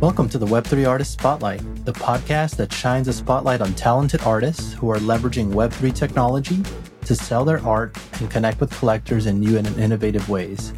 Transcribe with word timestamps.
Welcome 0.00 0.28
to 0.28 0.38
the 0.38 0.46
Web3 0.46 0.88
Artist 0.88 1.14
Spotlight, 1.14 1.84
the 1.84 1.92
podcast 1.92 2.54
that 2.58 2.72
shines 2.72 3.08
a 3.08 3.12
spotlight 3.12 3.60
on 3.60 3.74
talented 3.74 4.22
artists 4.22 4.72
who 4.72 4.88
are 4.90 4.98
leveraging 4.98 5.52
Web3 5.52 5.92
technology 5.92 6.62
to 7.04 7.16
sell 7.16 7.44
their 7.44 7.58
art 7.66 7.98
and 8.20 8.30
connect 8.30 8.60
with 8.60 8.70
collectors 8.70 9.26
in 9.26 9.40
new 9.40 9.58
and 9.58 9.66
innovative 9.76 10.28
ways. 10.28 10.72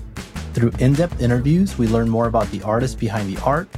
Through 0.55 0.73
in 0.79 0.95
depth 0.95 1.21
interviews, 1.21 1.77
we 1.77 1.87
learn 1.87 2.09
more 2.09 2.29
about 2.29 2.51
the 2.51 2.63
artists 2.63 2.97
behind 2.97 3.29
the 3.29 3.39
art 3.43 3.69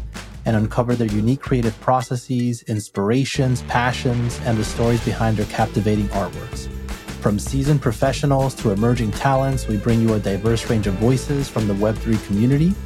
and 0.44 0.54
uncover 0.54 0.94
their 0.94 1.08
unique 1.08 1.40
creative 1.40 1.78
processes, 1.80 2.62
inspirations, 2.68 3.62
passions, 3.62 4.38
and 4.44 4.56
the 4.56 4.64
stories 4.64 5.04
behind 5.04 5.36
their 5.36 5.46
captivating 5.46 6.06
artworks. 6.10 6.68
From 7.20 7.40
seasoned 7.40 7.82
professionals 7.82 8.54
to 8.54 8.70
emerging 8.70 9.10
talents, 9.10 9.66
we 9.66 9.76
bring 9.76 10.00
you 10.00 10.14
a 10.14 10.20
diverse 10.20 10.70
range 10.70 10.86
of 10.86 10.94
voices 10.94 11.48
from 11.48 11.66
the 11.66 11.74
Web3 11.74 12.24
community 12.28 12.76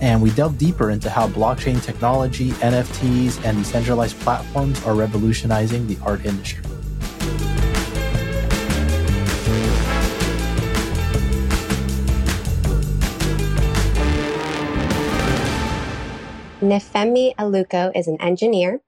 and 0.00 0.20
we 0.20 0.30
delve 0.30 0.58
deeper 0.58 0.90
into 0.90 1.10
how 1.10 1.28
blockchain 1.28 1.82
technology, 1.82 2.50
NFTs, 2.52 3.44
and 3.44 3.58
decentralized 3.58 4.18
platforms 4.20 4.82
are 4.84 4.94
revolutionizing 4.94 5.86
the 5.86 5.98
art 6.04 6.24
industry. 6.24 6.64
Nifemi 16.64 17.34
Aluko 17.36 17.92
is 17.94 18.08
an 18.08 18.18
engineer, 18.22 18.80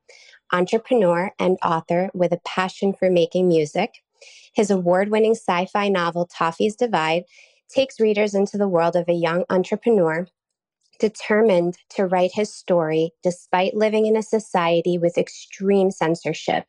entrepreneur, 0.51 1.33
and 1.39 1.59
author 1.63 2.11
with 2.15 2.33
a 2.33 2.41
passion 2.45 2.95
for 2.95 3.11
making 3.11 3.49
music. 3.49 4.03
His 4.55 4.71
award 4.71 5.11
winning 5.11 5.35
sci 5.35 5.67
fi 5.67 5.91
novel, 5.91 6.27
Toffy's 6.27 6.75
Divide, 6.75 7.25
takes 7.69 8.01
readers 8.01 8.35
into 8.35 8.57
the 8.57 8.69
world 8.69 8.97
of 8.97 9.09
a 9.09 9.13
young 9.13 9.45
entrepreneur 9.51 10.27
determined 10.99 11.79
to 11.91 12.07
write 12.07 12.33
his 12.35 12.53
story 12.53 13.11
despite 13.23 13.75
living 13.75 14.07
in 14.07 14.17
a 14.17 14.23
society 14.23 14.99
with 14.99 15.19
extreme 15.19 15.91
censorship. 15.91 16.67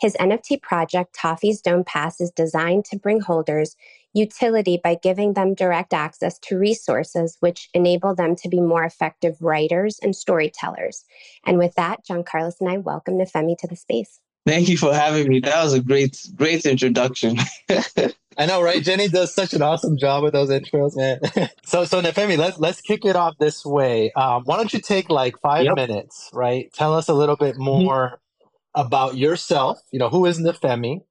His 0.00 0.14
NFT 0.14 0.62
project, 0.62 1.14
Toffy's 1.14 1.60
Dome 1.60 1.84
Pass, 1.84 2.20
is 2.20 2.30
designed 2.30 2.86
to 2.86 2.98
bring 2.98 3.20
holders 3.20 3.76
utility 4.14 4.80
by 4.82 4.96
giving 5.00 5.34
them 5.34 5.54
direct 5.54 5.92
access 5.92 6.38
to 6.38 6.58
resources 6.58 7.36
which 7.40 7.68
enable 7.74 8.14
them 8.14 8.34
to 8.36 8.48
be 8.48 8.60
more 8.60 8.84
effective 8.84 9.36
writers 9.40 9.98
and 10.02 10.16
storytellers. 10.16 11.04
And 11.44 11.58
with 11.58 11.74
that, 11.74 12.04
Jancarlo 12.04 12.52
and 12.60 12.70
I 12.70 12.78
welcome 12.78 13.18
Nifemi 13.18 13.56
to 13.58 13.66
the 13.66 13.76
space. 13.76 14.20
Thank 14.46 14.68
you 14.68 14.78
for 14.78 14.92
having 14.94 15.28
me. 15.28 15.40
That 15.40 15.62
was 15.62 15.74
a 15.74 15.80
great, 15.80 16.18
great 16.34 16.64
introduction. 16.64 17.38
I 18.38 18.46
know, 18.46 18.62
right? 18.62 18.82
Jenny 18.82 19.08
does 19.08 19.34
such 19.34 19.54
an 19.54 19.62
awesome 19.62 19.96
job 19.98 20.22
with 20.22 20.32
those 20.32 20.50
intros, 20.50 20.96
man. 20.96 21.18
so, 21.64 21.84
so 21.84 22.00
Nifemi, 22.00 22.38
let's 22.38 22.58
let's 22.58 22.80
kick 22.80 23.04
it 23.04 23.16
off 23.16 23.36
this 23.38 23.64
way. 23.66 24.12
Um, 24.12 24.44
why 24.44 24.56
don't 24.56 24.72
you 24.72 24.80
take 24.80 25.10
like 25.10 25.38
five 25.40 25.64
yep. 25.64 25.74
minutes, 25.74 26.30
right? 26.32 26.72
Tell 26.72 26.94
us 26.94 27.08
a 27.08 27.14
little 27.14 27.36
bit 27.36 27.54
mm-hmm. 27.54 27.64
more 27.64 28.06
mm-hmm. 28.06 28.80
about 28.80 29.16
yourself. 29.16 29.80
You 29.90 29.98
know, 29.98 30.08
who 30.08 30.26
is 30.26 30.38
Nifemi? 30.38 31.02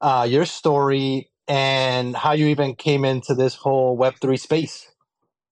Uh, 0.00 0.26
your 0.28 0.44
story 0.44 1.30
and 1.46 2.16
how 2.16 2.32
you 2.32 2.46
even 2.46 2.74
came 2.74 3.04
into 3.04 3.34
this 3.34 3.54
whole 3.54 3.96
Web 3.96 4.14
three 4.20 4.36
space. 4.36 4.90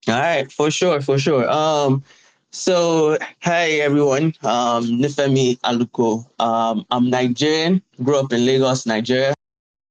All 0.09 0.15
right, 0.15 0.51
for 0.53 0.71
sure, 0.71 1.01
for 1.01 1.19
sure. 1.19 1.49
Um, 1.51 2.05
so, 2.51 3.19
hi 3.43 3.71
everyone. 3.81 4.34
Um, 4.43 4.87
Nifemi 5.01 5.59
Aluko. 5.61 6.25
Um, 6.41 6.84
I'm 6.91 7.11
Nigerian. 7.11 7.83
Grew 8.03 8.19
up 8.19 8.33
in 8.33 8.45
Lagos, 8.45 8.87
Nigeria. 8.87 9.34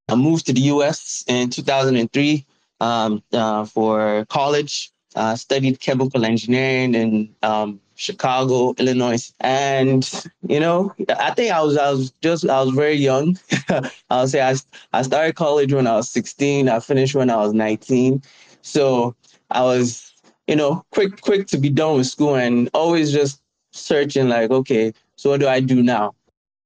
I 0.10 0.16
moved 0.16 0.46
to 0.48 0.54
the 0.54 0.62
U.S. 0.62 1.24
in 1.28 1.50
2003 1.50 2.46
um, 2.82 3.24
uh, 3.34 3.66
for 3.66 4.26
college. 4.30 4.92
Uh, 5.16 5.34
studied 5.34 5.80
chemical 5.80 6.26
engineering 6.26 6.94
in 6.94 7.34
um, 7.42 7.80
Chicago, 7.96 8.74
Illinois, 8.78 9.32
and 9.40 10.12
you 10.46 10.60
know, 10.60 10.94
I 11.18 11.32
think 11.32 11.54
I 11.54 11.62
was 11.62 11.78
I 11.78 11.90
was 11.90 12.12
just 12.22 12.50
I 12.50 12.62
was 12.62 12.76
very 12.76 12.96
young. 12.96 13.40
I'll 14.10 14.28
say 14.28 14.42
I 14.42 14.56
I 14.92 15.04
started 15.04 15.36
college 15.36 15.72
when 15.72 15.88
I 15.88 15.96
was 15.96 16.10
16. 16.10 16.68
I 16.68 16.82
finished 16.82 17.16
when 17.16 17.30
I 17.30 17.38
was 17.38 17.54
19. 17.54 18.22
So 18.62 19.16
I 19.52 19.62
was 19.62 20.06
you 20.48 20.56
know, 20.56 20.86
quick, 20.92 21.22
quick 21.22 21.48
to 21.48 21.58
be 21.58 21.70
done 21.70 21.98
with 21.98 22.08
school 22.08 22.36
and 22.36 22.70
always 22.74 23.12
just 23.12 23.42
searching 23.72 24.30
like, 24.30 24.52
okay, 24.52 24.94
so 25.16 25.32
what 25.32 25.40
do 25.40 25.48
I 25.48 25.60
do 25.60 25.82
now? 25.82 26.15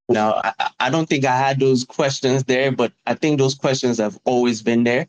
Now, 0.09 0.41
I, 0.43 0.69
I 0.79 0.89
don't 0.89 1.07
think 1.07 1.23
I 1.23 1.37
had 1.37 1.59
those 1.59 1.85
questions 1.85 2.43
there, 2.45 2.71
but 2.71 2.91
I 3.05 3.13
think 3.13 3.37
those 3.37 3.55
questions 3.55 3.99
have 3.99 4.19
always 4.25 4.61
been 4.61 4.83
there. 4.83 5.07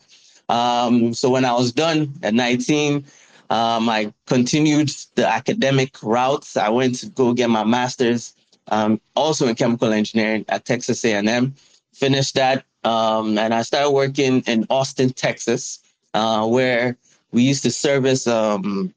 Um, 0.50 1.15
so 1.15 1.31
when 1.31 1.44
I 1.44 1.53
was 1.53 1.72
done 1.72 2.12
at 2.22 2.34
19, 2.34 3.05
um, 3.50 3.88
I 3.88 4.12
continued 4.27 4.91
the 5.15 5.27
academic 5.27 6.03
routes. 6.03 6.56
I 6.56 6.69
went 6.69 6.97
to 6.97 7.06
go 7.06 7.33
get 7.33 7.49
my 7.49 7.65
master's, 7.65 8.34
um, 8.69 9.00
also 9.16 9.49
in 9.49 9.55
chemical 9.55 9.93
engineering 9.93 10.44
at 10.49 10.65
Texas 10.65 11.05
A&M. 11.05 11.55
Finished 11.94 12.34
that, 12.34 12.65
um, 12.84 13.38
and 13.38 13.55
I 13.55 13.62
started 13.62 13.91
working 13.91 14.43
in 14.47 14.67
Austin, 14.71 15.11
Texas, 15.11 15.81
uh, 16.15 16.47
where 16.47 16.97
we 17.32 17.43
used 17.43 17.62
to 17.62 17.71
service 17.71 18.27
um, 18.27 18.94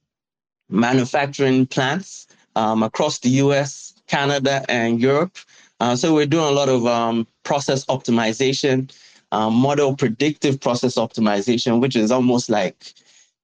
manufacturing 0.69 1.65
plants 1.65 2.27
um, 2.55 2.83
across 2.83 3.19
the 3.19 3.29
US, 3.29 3.93
Canada, 4.07 4.65
and 4.69 4.99
Europe. 4.99 5.37
Uh, 5.83 5.97
so 5.97 6.13
we're 6.13 6.25
doing 6.25 6.45
a 6.45 6.51
lot 6.51 6.69
of 6.69 6.87
um, 6.87 7.27
process 7.43 7.83
optimization, 7.87 8.89
um, 9.33 9.53
model 9.53 9.93
predictive 9.93 10.57
process 10.61 10.95
optimization, 10.95 11.81
which 11.81 11.97
is 11.97 12.09
almost 12.09 12.49
like 12.49 12.93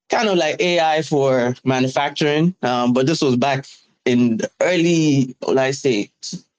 kind 0.10 0.30
of 0.30 0.38
like 0.38 0.58
AI 0.62 1.02
for 1.02 1.54
manufacturing. 1.66 2.56
Um, 2.62 2.94
but 2.94 3.08
this 3.08 3.20
was 3.22 3.36
back 3.36 3.66
in 4.06 4.38
the 4.38 4.50
early, 4.62 5.36
let's 5.50 5.80
say, 5.80 6.10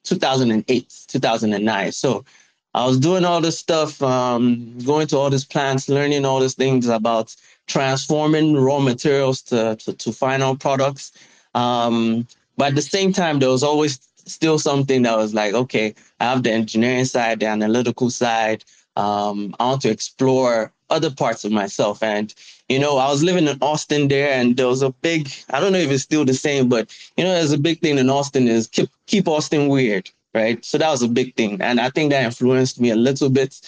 2008, 0.04 0.94
2009. 1.08 1.92
So 1.92 2.26
I 2.74 2.86
was 2.86 2.98
doing 3.00 3.24
all 3.24 3.40
this 3.40 3.58
stuff, 3.58 4.02
um, 4.02 4.76
going 4.80 5.06
to 5.06 5.16
all 5.16 5.30
these 5.30 5.46
plants, 5.46 5.88
learning 5.88 6.26
all 6.26 6.40
these 6.40 6.56
things 6.56 6.88
about 6.88 7.34
transforming 7.68 8.54
raw 8.54 8.80
materials 8.80 9.40
to, 9.44 9.76
to, 9.76 9.94
to 9.94 10.12
final 10.12 10.56
products. 10.56 11.12
Um, 11.54 12.26
but 12.58 12.68
at 12.68 12.74
the 12.74 12.82
same 12.82 13.14
time, 13.14 13.38
there 13.38 13.48
was 13.48 13.62
always 13.62 13.98
still 14.32 14.58
something 14.58 15.02
that 15.02 15.16
was 15.16 15.34
like, 15.34 15.54
okay, 15.54 15.94
I 16.20 16.24
have 16.24 16.42
the 16.42 16.52
engineering 16.52 17.04
side, 17.04 17.40
the 17.40 17.46
analytical 17.46 18.10
side. 18.10 18.64
Um, 18.96 19.54
I 19.60 19.66
want 19.66 19.82
to 19.82 19.90
explore 19.90 20.72
other 20.90 21.10
parts 21.10 21.44
of 21.44 21.52
myself. 21.52 22.02
And, 22.02 22.34
you 22.68 22.78
know, 22.78 22.98
I 22.98 23.08
was 23.08 23.22
living 23.22 23.46
in 23.46 23.58
Austin 23.60 24.08
there 24.08 24.32
and 24.32 24.56
there 24.56 24.66
was 24.66 24.82
a 24.82 24.90
big, 24.90 25.30
I 25.50 25.60
don't 25.60 25.72
know 25.72 25.78
if 25.78 25.90
it's 25.90 26.02
still 26.02 26.24
the 26.24 26.34
same, 26.34 26.68
but, 26.68 26.94
you 27.16 27.24
know, 27.24 27.32
there's 27.32 27.52
a 27.52 27.58
big 27.58 27.80
thing 27.80 27.98
in 27.98 28.10
Austin 28.10 28.48
is 28.48 28.66
keep, 28.66 28.90
keep 29.06 29.28
Austin 29.28 29.68
weird, 29.68 30.10
right? 30.34 30.62
So 30.64 30.78
that 30.78 30.90
was 30.90 31.02
a 31.02 31.08
big 31.08 31.34
thing. 31.36 31.60
And 31.60 31.80
I 31.80 31.90
think 31.90 32.10
that 32.10 32.24
influenced 32.24 32.80
me 32.80 32.90
a 32.90 32.96
little 32.96 33.30
bit. 33.30 33.60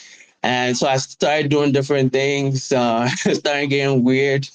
And 0.42 0.76
so 0.76 0.88
I 0.88 0.96
started 0.96 1.50
doing 1.50 1.70
different 1.70 2.12
things, 2.12 2.72
uh, 2.72 3.08
started 3.10 3.68
getting 3.68 4.02
weird, 4.02 4.48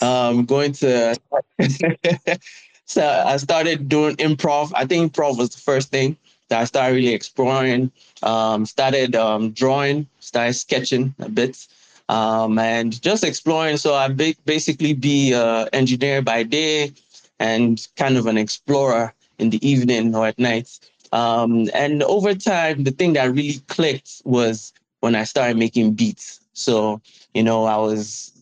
um, 0.00 0.44
going 0.44 0.72
to. 0.72 1.16
so 2.88 3.22
I 3.26 3.36
started 3.36 3.88
doing 3.88 4.16
improv. 4.16 4.72
I 4.74 4.86
think 4.86 5.12
improv 5.12 5.36
was 5.36 5.50
the 5.50 5.60
first 5.60 5.90
thing 5.90 6.16
that 6.48 6.60
I 6.60 6.64
started 6.64 6.94
really 6.94 7.12
exploring. 7.14 7.92
Um, 8.22 8.64
started 8.64 9.14
um, 9.14 9.50
drawing, 9.50 10.06
started 10.20 10.54
sketching 10.54 11.14
a 11.18 11.28
bit, 11.28 11.66
um, 12.08 12.58
and 12.58 13.00
just 13.02 13.24
exploring. 13.24 13.76
So 13.76 13.94
I 13.94 14.08
ba- 14.08 14.34
basically 14.46 14.94
be 14.94 15.34
an 15.34 15.68
engineer 15.74 16.22
by 16.22 16.42
day 16.44 16.92
and 17.38 17.86
kind 17.96 18.16
of 18.16 18.26
an 18.26 18.38
explorer 18.38 19.12
in 19.38 19.50
the 19.50 19.68
evening 19.68 20.14
or 20.14 20.26
at 20.26 20.38
night. 20.38 20.78
Um, 21.12 21.68
and 21.74 22.02
over 22.02 22.34
time, 22.34 22.84
the 22.84 22.90
thing 22.90 23.12
that 23.12 23.30
really 23.30 23.60
clicked 23.68 24.22
was 24.24 24.72
when 25.00 25.14
I 25.14 25.24
started 25.24 25.58
making 25.58 25.92
beats. 25.92 26.40
So, 26.54 27.02
you 27.34 27.42
know, 27.42 27.64
I 27.64 27.76
was 27.76 28.32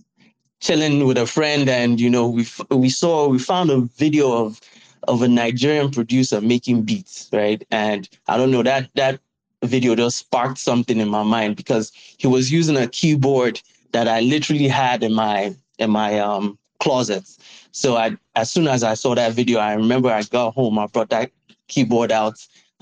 chilling 0.61 1.07
with 1.07 1.19
a 1.19 1.27
friend 1.27 1.69
and, 1.69 2.01
you 2.01 2.11
know, 2.11 2.29
we, 2.29 2.47
we 2.71 2.89
saw, 2.89 3.29
we 3.29 3.39
found 3.39 3.71
a 3.71 3.81
video 3.81 4.33
of, 4.33 4.61
of 5.09 5.23
a 5.23 5.29
Nigerian 5.29 5.91
producer 5.91 6.41
making 6.41 6.83
beats, 6.83 7.29
right? 7.33 7.65
And 7.71 8.09
I 8.29 8.37
don't 8.37 8.51
know, 8.51 8.63
that, 8.63 8.89
that 8.95 9.21
video 9.63 9.95
just 9.95 10.19
sparked 10.19 10.59
something 10.59 10.99
in 10.99 11.09
my 11.09 11.23
mind 11.23 11.57
because 11.57 11.93
he 12.19 12.27
was 12.27 12.51
using 12.53 12.77
a 12.77 12.89
keyboard 12.89 13.61
that 13.93 14.09
I 14.09 14.21
literally 14.21 14.69
had 14.69 15.03
in 15.03 15.13
my, 15.13 15.55
in 15.79 15.91
my, 15.91 16.19
um, 16.19 16.59
closet. 16.81 17.25
So 17.73 17.97
I, 17.97 18.17
as 18.35 18.51
soon 18.51 18.69
as 18.69 18.83
I 18.83 18.95
saw 18.95 19.15
that 19.15 19.33
video, 19.33 19.59
I 19.59 19.75
remember 19.75 20.11
I 20.11 20.23
got 20.23 20.55
home, 20.55 20.79
I 20.79 20.87
brought 20.87 21.11
that 21.11 21.31
keyboard 21.69 22.13
out 22.13 22.35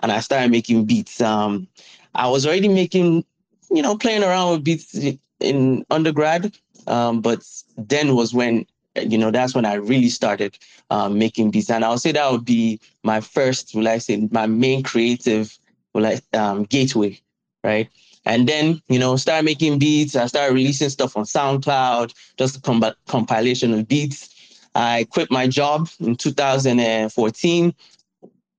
and 0.02 0.10
I 0.10 0.20
started 0.20 0.50
making 0.50 0.84
beats. 0.84 1.20
Um, 1.20 1.68
I 2.14 2.28
was 2.28 2.46
already 2.46 2.68
making 2.68 3.24
you 3.70 3.82
know, 3.82 3.96
playing 3.96 4.22
around 4.22 4.52
with 4.52 4.64
beats 4.64 4.96
in 5.40 5.84
undergrad. 5.90 6.56
Um, 6.86 7.20
but 7.20 7.42
then 7.76 8.14
was 8.14 8.34
when, 8.34 8.66
you 8.96 9.18
know, 9.18 9.30
that's 9.30 9.54
when 9.54 9.64
I 9.64 9.74
really 9.74 10.08
started 10.08 10.58
um, 10.90 11.18
making 11.18 11.50
beats. 11.50 11.70
And 11.70 11.84
I'll 11.84 11.98
say 11.98 12.12
that 12.12 12.30
would 12.30 12.44
be 12.44 12.80
my 13.02 13.20
first, 13.20 13.74
will 13.74 13.88
I 13.88 13.98
say, 13.98 14.28
my 14.30 14.46
main 14.46 14.82
creative, 14.82 15.56
will 15.92 16.06
I, 16.06 16.20
um, 16.36 16.64
gateway, 16.64 17.20
right? 17.62 17.88
And 18.26 18.48
then, 18.48 18.80
you 18.88 18.98
know, 18.98 19.16
start 19.16 19.44
making 19.44 19.78
beats. 19.78 20.16
I 20.16 20.26
started 20.26 20.54
releasing 20.54 20.88
stuff 20.88 21.16
on 21.16 21.24
SoundCloud, 21.24 22.14
just 22.38 22.56
a 22.56 22.60
com- 22.60 22.94
compilation 23.06 23.74
of 23.74 23.86
beats. 23.86 24.30
I 24.74 25.06
quit 25.10 25.30
my 25.30 25.46
job 25.46 25.88
in 26.00 26.16
2014. 26.16 27.74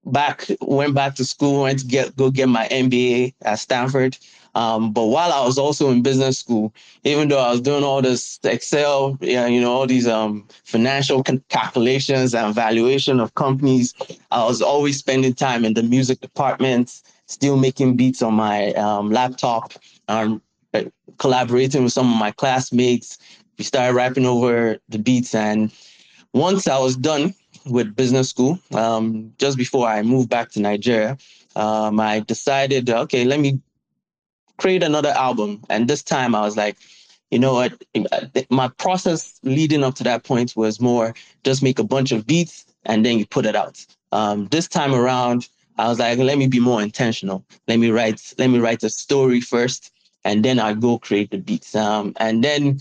Back 0.05 0.47
went 0.61 0.93
back 0.93 1.15
to 1.15 1.25
school, 1.25 1.63
went 1.63 1.79
to 1.79 1.85
get 1.85 2.15
go 2.15 2.29
get 2.29 2.47
my 2.47 2.67
MBA 2.67 3.33
at 3.41 3.59
Stanford. 3.59 4.17
Um, 4.55 4.93
but 4.93 5.05
while 5.07 5.33
I 5.33 5.45
was 5.45 5.57
also 5.57 5.91
in 5.91 6.01
business 6.01 6.39
school, 6.39 6.73
even 7.03 7.27
though 7.27 7.39
I 7.39 7.51
was 7.51 7.59
doing 7.59 7.83
all 7.83 8.01
this 8.01 8.39
Excel, 8.45 9.17
yeah, 9.19 9.47
you 9.47 9.59
know, 9.59 9.71
all 9.73 9.85
these 9.85 10.07
um, 10.07 10.47
financial 10.63 11.23
calculations 11.49 12.33
and 12.33 12.55
valuation 12.55 13.19
of 13.19 13.35
companies, 13.35 13.93
I 14.31 14.45
was 14.45 14.61
always 14.61 14.97
spending 14.97 15.33
time 15.33 15.65
in 15.65 15.73
the 15.73 15.83
music 15.83 16.21
department, 16.21 17.01
still 17.25 17.57
making 17.57 17.97
beats 17.97 18.21
on 18.21 18.33
my 18.35 18.71
um, 18.73 19.11
laptop, 19.11 19.73
um, 20.07 20.41
collaborating 21.17 21.83
with 21.83 21.93
some 21.93 22.11
of 22.11 22.17
my 22.17 22.31
classmates. 22.31 23.17
We 23.57 23.65
started 23.65 23.93
rapping 23.93 24.25
over 24.25 24.77
the 24.87 24.99
beats, 24.99 25.35
and 25.35 25.69
once 26.33 26.67
I 26.67 26.77
was 26.79 26.95
done 26.95 27.33
with 27.65 27.95
business 27.95 28.29
school, 28.29 28.59
um, 28.73 29.33
just 29.37 29.57
before 29.57 29.87
I 29.87 30.01
moved 30.01 30.29
back 30.29 30.51
to 30.51 30.59
Nigeria, 30.59 31.17
um, 31.55 31.99
I 31.99 32.19
decided, 32.19 32.89
okay, 32.89 33.25
let 33.25 33.39
me 33.39 33.59
create 34.57 34.83
another 34.83 35.09
album. 35.09 35.63
And 35.69 35.87
this 35.87 36.03
time 36.03 36.35
I 36.35 36.41
was 36.41 36.57
like, 36.57 36.77
you 37.31 37.39
know 37.39 37.53
what? 37.53 37.73
My 38.49 38.67
process 38.69 39.39
leading 39.43 39.83
up 39.83 39.95
to 39.95 40.03
that 40.03 40.23
point 40.23 40.55
was 40.55 40.79
more 40.79 41.13
just 41.43 41.63
make 41.63 41.79
a 41.79 41.83
bunch 41.83 42.11
of 42.11 42.25
beats 42.25 42.65
and 42.85 43.05
then 43.05 43.17
you 43.17 43.25
put 43.25 43.45
it 43.45 43.55
out. 43.55 43.83
Um, 44.11 44.47
this 44.47 44.67
time 44.67 44.93
around, 44.93 45.49
I 45.77 45.87
was 45.87 45.99
like, 45.99 46.17
let 46.19 46.37
me 46.37 46.47
be 46.47 46.59
more 46.59 46.81
intentional. 46.81 47.43
Let 47.67 47.79
me 47.79 47.89
write, 47.91 48.33
let 48.37 48.49
me 48.49 48.59
write 48.59 48.83
a 48.83 48.89
story 48.89 49.41
first, 49.41 49.91
and 50.23 50.45
then 50.45 50.59
I 50.59 50.73
go 50.73 50.99
create 50.99 51.31
the 51.31 51.37
beats. 51.37 51.75
Um, 51.75 52.13
and 52.17 52.43
then 52.43 52.79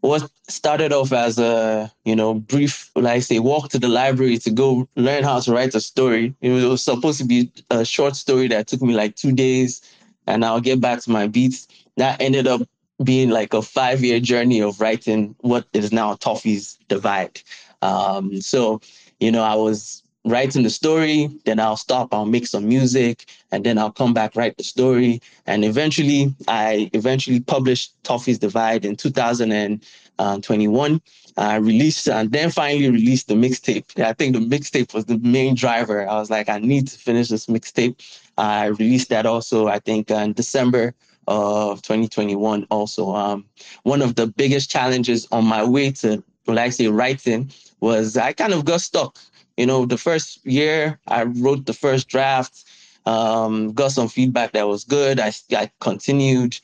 what 0.00 0.30
started 0.48 0.92
off 0.92 1.12
as 1.12 1.38
a 1.38 1.92
you 2.04 2.14
know 2.14 2.34
brief, 2.34 2.90
like 2.94 3.16
I 3.16 3.18
say, 3.20 3.38
walk 3.38 3.70
to 3.70 3.78
the 3.78 3.88
library 3.88 4.38
to 4.38 4.50
go 4.50 4.88
learn 4.96 5.24
how 5.24 5.40
to 5.40 5.52
write 5.52 5.74
a 5.74 5.80
story. 5.80 6.34
It 6.40 6.50
was, 6.50 6.64
it 6.64 6.68
was 6.68 6.82
supposed 6.82 7.18
to 7.18 7.24
be 7.24 7.50
a 7.70 7.84
short 7.84 8.16
story 8.16 8.48
that 8.48 8.66
took 8.66 8.82
me 8.82 8.94
like 8.94 9.16
two 9.16 9.32
days 9.32 9.82
and 10.28 10.44
I'll 10.44 10.60
get 10.60 10.80
back 10.80 11.00
to 11.00 11.10
my 11.10 11.26
beats. 11.26 11.66
That 11.96 12.20
ended 12.20 12.46
up 12.46 12.62
being 13.02 13.30
like 13.30 13.54
a 13.54 13.62
five 13.62 14.02
year 14.02 14.20
journey 14.20 14.60
of 14.60 14.80
writing 14.80 15.34
what 15.40 15.66
is 15.72 15.92
now 15.92 16.14
Toffy's 16.14 16.78
Divide. 16.88 17.40
Um, 17.82 18.40
so, 18.40 18.80
you 19.20 19.30
know, 19.32 19.42
I 19.42 19.54
was 19.54 20.02
writing 20.28 20.62
the 20.62 20.70
story, 20.70 21.28
then 21.44 21.60
I'll 21.60 21.76
stop, 21.76 22.08
I'll 22.12 22.24
make 22.24 22.46
some 22.46 22.66
music, 22.68 23.26
and 23.50 23.64
then 23.64 23.78
I'll 23.78 23.90
come 23.90 24.14
back, 24.14 24.36
write 24.36 24.56
the 24.56 24.64
story. 24.64 25.20
And 25.46 25.64
eventually, 25.64 26.34
I 26.46 26.90
eventually 26.92 27.40
published 27.40 27.92
Toffy's 28.04 28.38
Divide 28.38 28.84
in 28.84 28.94
2021. 28.96 31.00
I 31.36 31.56
released 31.56 32.08
and 32.08 32.32
then 32.32 32.50
finally 32.50 32.90
released 32.90 33.28
the 33.28 33.34
mixtape. 33.34 34.00
I 34.00 34.12
think 34.12 34.34
the 34.34 34.40
mixtape 34.40 34.92
was 34.92 35.04
the 35.04 35.18
main 35.18 35.54
driver. 35.54 36.08
I 36.08 36.18
was 36.18 36.30
like, 36.30 36.48
I 36.48 36.58
need 36.58 36.88
to 36.88 36.98
finish 36.98 37.28
this 37.28 37.46
mixtape. 37.46 38.02
I 38.36 38.66
released 38.66 39.10
that 39.10 39.26
also, 39.26 39.68
I 39.68 39.78
think, 39.78 40.10
in 40.10 40.32
December 40.32 40.94
of 41.28 41.82
2021. 41.82 42.66
Also, 42.70 43.14
um, 43.14 43.44
one 43.84 44.02
of 44.02 44.16
the 44.16 44.26
biggest 44.26 44.70
challenges 44.70 45.28
on 45.30 45.44
my 45.44 45.64
way 45.64 45.92
to, 45.92 46.24
well, 46.48 46.58
I 46.58 46.70
say, 46.70 46.88
writing 46.88 47.52
was 47.80 48.16
I 48.16 48.32
kind 48.32 48.54
of 48.54 48.64
got 48.64 48.80
stuck. 48.80 49.18
You 49.56 49.66
know, 49.66 49.84
the 49.86 49.98
first 49.98 50.44
year 50.46 50.98
I 51.06 51.24
wrote 51.24 51.66
the 51.66 51.74
first 51.74 52.08
draft, 52.08 52.64
um, 53.06 53.72
got 53.72 53.92
some 53.92 54.08
feedback 54.08 54.52
that 54.52 54.66
was 54.66 54.84
good. 54.84 55.20
I, 55.20 55.32
I 55.52 55.70
continued. 55.80 56.58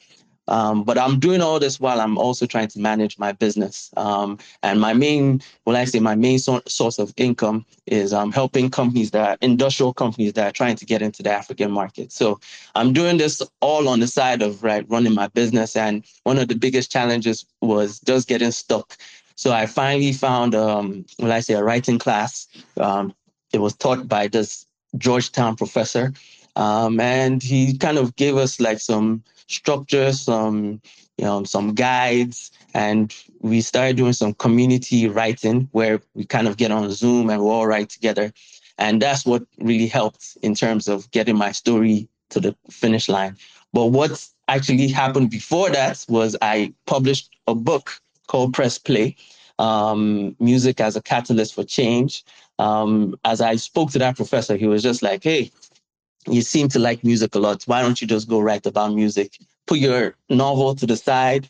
Um, 0.47 0.85
but 0.85 0.99
I'm 0.99 1.19
doing 1.19 1.41
all 1.41 1.59
this 1.59 1.81
while 1.81 2.01
I'm 2.01 2.19
also 2.19 2.45
trying 2.45 2.69
to 2.69 2.79
manage 2.79 3.19
my 3.19 3.33
business. 3.33 3.91
Um, 3.97 4.39
and 4.63 4.79
my 4.79 4.93
main, 4.93 5.41
well, 5.65 5.75
I 5.75 5.85
say 5.87 6.01
my 6.01 6.15
main 6.15 6.39
so- 6.39 6.61
source 6.69 6.99
of 6.99 7.15
income 7.17 7.65
is 7.87 8.13
um, 8.13 8.31
helping 8.31 8.69
companies 8.69 9.11
that 9.13 9.39
industrial 9.41 9.95
companies 9.95 10.35
that 10.35 10.47
are 10.47 10.53
trying 10.53 10.77
to 10.77 10.85
get 10.85 11.01
into 11.01 11.23
the 11.23 11.31
African 11.31 11.71
market. 11.71 12.13
So 12.13 12.41
I'm 12.75 12.93
doing 12.93 13.17
this 13.17 13.41
all 13.61 13.89
on 13.89 14.01
the 14.01 14.07
side 14.07 14.43
of 14.43 14.63
right 14.63 14.85
running 14.91 15.15
my 15.15 15.29
business. 15.29 15.77
And 15.77 16.05
one 16.25 16.39
of 16.39 16.49
the 16.49 16.57
biggest 16.57 16.93
challenges 16.93 17.47
was 17.63 18.01
just 18.01 18.29
getting 18.29 18.51
stuck. 18.51 18.99
So 19.37 19.53
I 19.53 19.67
finally 19.67 20.13
found, 20.13 20.55
um, 20.55 21.05
I 21.23 21.41
say 21.41 21.55
a 21.55 21.63
writing 21.63 21.99
class. 21.99 22.47
Um, 22.79 23.15
it 23.53 23.61
was 23.61 23.75
taught 23.75 24.09
by 24.09 24.29
this 24.29 24.67
Georgetown 24.97 25.57
professor. 25.57 26.13
Um, 26.57 27.01
and 27.01 27.43
he 27.43 27.77
kind 27.77 27.99
of 27.99 28.15
gave 28.17 28.37
us 28.37 28.61
like 28.61 28.79
some 28.79 29.25
structure, 29.49 30.13
some 30.13 30.81
you 31.19 31.25
know, 31.25 31.45
some 31.45 31.75
guides, 31.75 32.51
and 32.75 33.15
we 33.41 33.61
started 33.61 33.97
doing 33.97 34.13
some 34.13 34.35
community 34.35 35.09
writing 35.09 35.69
where 35.73 36.01
we 36.15 36.25
kind 36.25 36.49
of 36.49 36.57
get 36.57 36.73
on 36.73 36.91
Zoom 36.91 37.31
and 37.31 37.41
we 37.41 37.49
all 37.49 37.67
write 37.67 37.89
together. 37.89 38.33
And 38.79 39.01
that's 39.01 39.25
what 39.25 39.45
really 39.59 39.87
helped 39.87 40.37
in 40.43 40.55
terms 40.55 40.89
of 40.89 41.09
getting 41.13 41.37
my 41.37 41.53
story 41.53 42.09
to 42.31 42.41
the 42.41 42.57
finish 42.71 43.09
line. 43.09 43.37
But 43.73 43.87
what 43.87 44.27
actually 44.49 44.89
happened 44.89 45.31
before 45.31 45.71
that 45.71 46.05
was 46.09 46.37
I 46.43 46.73
published 46.87 47.31
a 47.47 47.55
book 47.55 48.01
called 48.27 48.55
Press 48.55 48.79
Play 48.79 49.17
um, 49.59 50.37
Music 50.41 50.81
as 50.81 50.97
a 50.97 51.03
Catalyst 51.03 51.55
for 51.55 51.65
Change. 51.65 52.25
Um, 52.59 53.17
as 53.25 53.41
I 53.41 53.57
spoke 53.57 53.91
to 53.93 53.99
that 53.99 54.17
professor, 54.17 54.57
he 54.57 54.67
was 54.67 54.83
just 54.83 55.03
like, 55.03 55.23
hey, 55.23 55.51
you 56.29 56.43
seem 56.43 56.69
to 56.69 56.79
like 56.79 57.05
music 57.05 57.35
a 57.35 57.39
lot. 57.39 57.63
Why 57.65 57.83
don't 57.83 58.01
you 58.01 58.07
just 58.07 58.29
go 58.29 58.41
write 58.41 58.67
about 58.67 58.95
music? 58.95 59.39
Put 59.67 59.79
your 59.79 60.15
novel 60.29 60.75
to 60.75 60.87
the 60.87 60.97
side. 60.97 61.49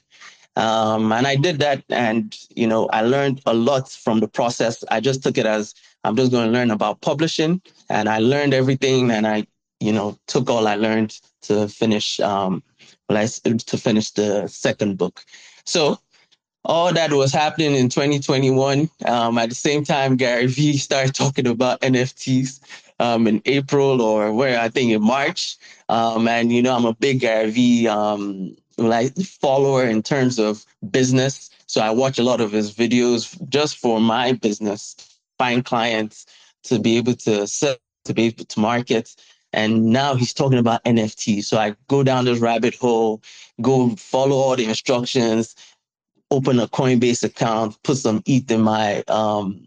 Um, 0.57 1.11
and 1.11 1.27
I 1.27 1.35
did 1.35 1.59
that, 1.59 1.83
and 1.89 2.37
you 2.55 2.69
know, 2.69 2.87
I 2.93 3.03
learned 3.03 3.41
a 3.45 3.53
lot 3.55 3.91
from 3.91 4.21
the 4.21 4.29
process. 4.29 4.85
I 4.89 5.01
just 5.01 5.21
took 5.23 5.37
it 5.37 5.47
as 5.47 5.75
I'm 6.05 6.15
just 6.15 6.31
going 6.31 6.47
to 6.47 6.53
learn 6.53 6.71
about 6.71 7.01
publishing, 7.01 7.61
and 7.91 8.09
I 8.09 8.21
learned 8.21 8.55
everything, 8.55 9.11
and 9.11 9.27
I, 9.27 9.49
you 9.81 9.93
know, 9.93 10.17
took 10.29 10.49
all 10.49 10.69
I 10.69 10.77
learned 10.77 11.19
to 11.43 11.67
finish, 11.67 12.21
um, 12.21 12.63
to 13.09 13.77
finish 13.77 14.13
the 14.13 14.47
second 14.47 14.97
book. 14.97 15.25
So 15.65 15.99
all 16.65 16.93
that 16.93 17.13
was 17.13 17.33
happening 17.33 17.75
in 17.75 17.89
2021. 17.89 18.89
Um, 19.07 19.39
at 19.39 19.49
the 19.49 19.55
same 19.55 19.85
time, 19.85 20.17
Gary 20.17 20.47
Vee 20.47 20.77
started 20.79 21.15
talking 21.15 21.47
about 21.47 21.81
NFTs 21.81 22.61
um, 23.01 23.27
in 23.27 23.43
April 23.45 24.01
or 24.01 24.33
where 24.33 24.59
I 24.59 24.69
think 24.69 24.93
in 24.93 25.03
March. 25.03 25.57
Um, 25.89 26.27
and 26.29 26.53
you 26.53 26.63
know, 26.63 26.75
I'm 26.75 26.87
a 26.87 26.95
big 26.95 27.21
Gary 27.21 27.51
Vee 27.51 27.89
um, 27.89 28.57
like 28.79 29.15
follower 29.17 29.85
in 29.85 30.03
terms 30.03 30.39
of 30.39 30.65
business. 30.91 31.51
So 31.67 31.81
I 31.81 31.91
watch 31.91 32.19
a 32.19 32.23
lot 32.23 32.41
of 32.41 32.53
his 32.53 32.73
videos 32.73 33.37
just 33.49 33.79
for 33.79 34.01
my 34.01 34.33
business, 34.33 34.97
find 35.39 35.65
clients 35.65 36.27
to 36.65 36.79
be 36.79 36.97
able 36.97 37.15
to 37.15 37.47
sell, 37.47 37.77
to 38.05 38.15
be 38.15 38.25
able 38.25 38.45
to 38.45 38.61
market. 38.61 39.15
And 39.53 39.87
now 39.87 40.15
he's 40.15 40.35
talking 40.35 40.59
about 40.59 40.85
NFT. 40.85 41.45
So 41.45 41.59
I 41.59 41.77
go 41.89 42.03
down 42.03 42.25
this 42.25 42.41
rabbit 42.41 42.75
hole, 42.75 43.23
go 43.63 43.91
follow 43.97 44.37
all 44.37 44.57
the 44.57 44.65
instructions, 44.65 45.55
open 46.31 46.59
a 46.59 46.67
Coinbase 46.69 47.23
account, 47.23 47.81
put 47.83 47.97
some 47.97 48.23
ETH 48.27 48.51
in 48.51 48.63
my 48.63 49.03
um, 49.09 49.67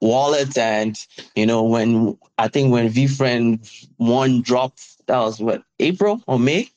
wallet, 0.00 0.56
and 0.56 0.98
you 1.34 1.46
know 1.46 1.62
when 1.62 2.16
I 2.38 2.48
think 2.48 2.72
when 2.72 2.88
VeeFriend 2.88 3.86
one 3.96 4.42
dropped, 4.42 5.06
that 5.06 5.18
was 5.18 5.40
what 5.40 5.62
April 5.78 6.22
or 6.26 6.38
May. 6.38 6.70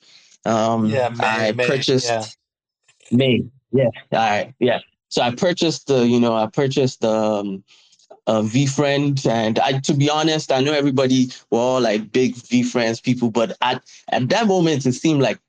Um, 0.46 0.88
yeah, 0.88 1.10
May, 1.10 1.26
I 1.26 1.52
May, 1.54 1.68
purchased 1.68 2.08
yeah. 2.08 2.26
May. 3.12 3.44
Yeah, 3.72 3.90
all 4.12 4.20
right, 4.20 4.54
yeah. 4.60 4.80
So 5.10 5.22
I 5.22 5.34
purchased 5.34 5.88
the, 5.88 6.06
you 6.06 6.20
know, 6.20 6.36
I 6.36 6.48
purchased 6.48 7.02
the 7.02 7.10
um, 7.10 7.64
uh, 8.28 8.42
VeeFriend, 8.42 9.26
and 9.30 9.60
I, 9.60 9.80
to 9.80 9.94
be 9.94 10.10
honest, 10.10 10.52
I 10.52 10.62
know 10.62 10.74
everybody 10.74 11.32
were 11.52 11.60
all 11.60 11.82
like 11.82 12.12
big 12.12 12.36
VeeFriends 12.36 13.02
people, 13.02 13.32
but 13.32 13.56
at 13.62 13.84
at 14.10 14.30
that 14.30 14.48
moment 14.48 14.86
it 14.86 14.94
seemed 14.94 15.22
like 15.22 15.40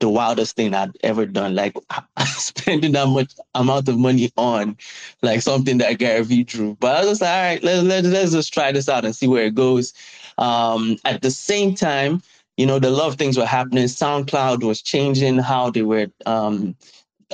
the 0.00 0.08
wildest 0.08 0.56
thing 0.56 0.74
I'd 0.74 0.96
ever 1.02 1.26
done. 1.26 1.54
Like 1.54 1.76
spending 2.26 2.92
that 2.92 3.08
much 3.08 3.32
amount 3.54 3.88
of 3.88 3.98
money 3.98 4.30
on 4.36 4.76
like 5.22 5.42
something 5.42 5.78
that 5.78 5.98
Gary 5.98 6.24
Vee 6.24 6.44
drew. 6.44 6.76
But 6.80 6.96
I 6.96 7.00
was 7.00 7.08
just 7.08 7.22
like, 7.22 7.30
all 7.30 7.42
right, 7.42 7.62
let's, 7.62 7.82
let's, 7.82 8.08
let's 8.08 8.32
just 8.32 8.52
try 8.52 8.72
this 8.72 8.88
out 8.88 9.04
and 9.04 9.14
see 9.14 9.26
where 9.28 9.44
it 9.46 9.54
goes. 9.54 9.92
Um, 10.38 10.96
at 11.04 11.22
the 11.22 11.30
same 11.30 11.74
time, 11.74 12.20
you 12.56 12.66
know, 12.66 12.78
the 12.78 12.90
love 12.90 13.16
things 13.16 13.36
were 13.36 13.46
happening. 13.46 13.84
SoundCloud 13.84 14.62
was 14.64 14.82
changing 14.82 15.38
how 15.38 15.70
they 15.70 15.82
were 15.82 16.08
um, 16.24 16.76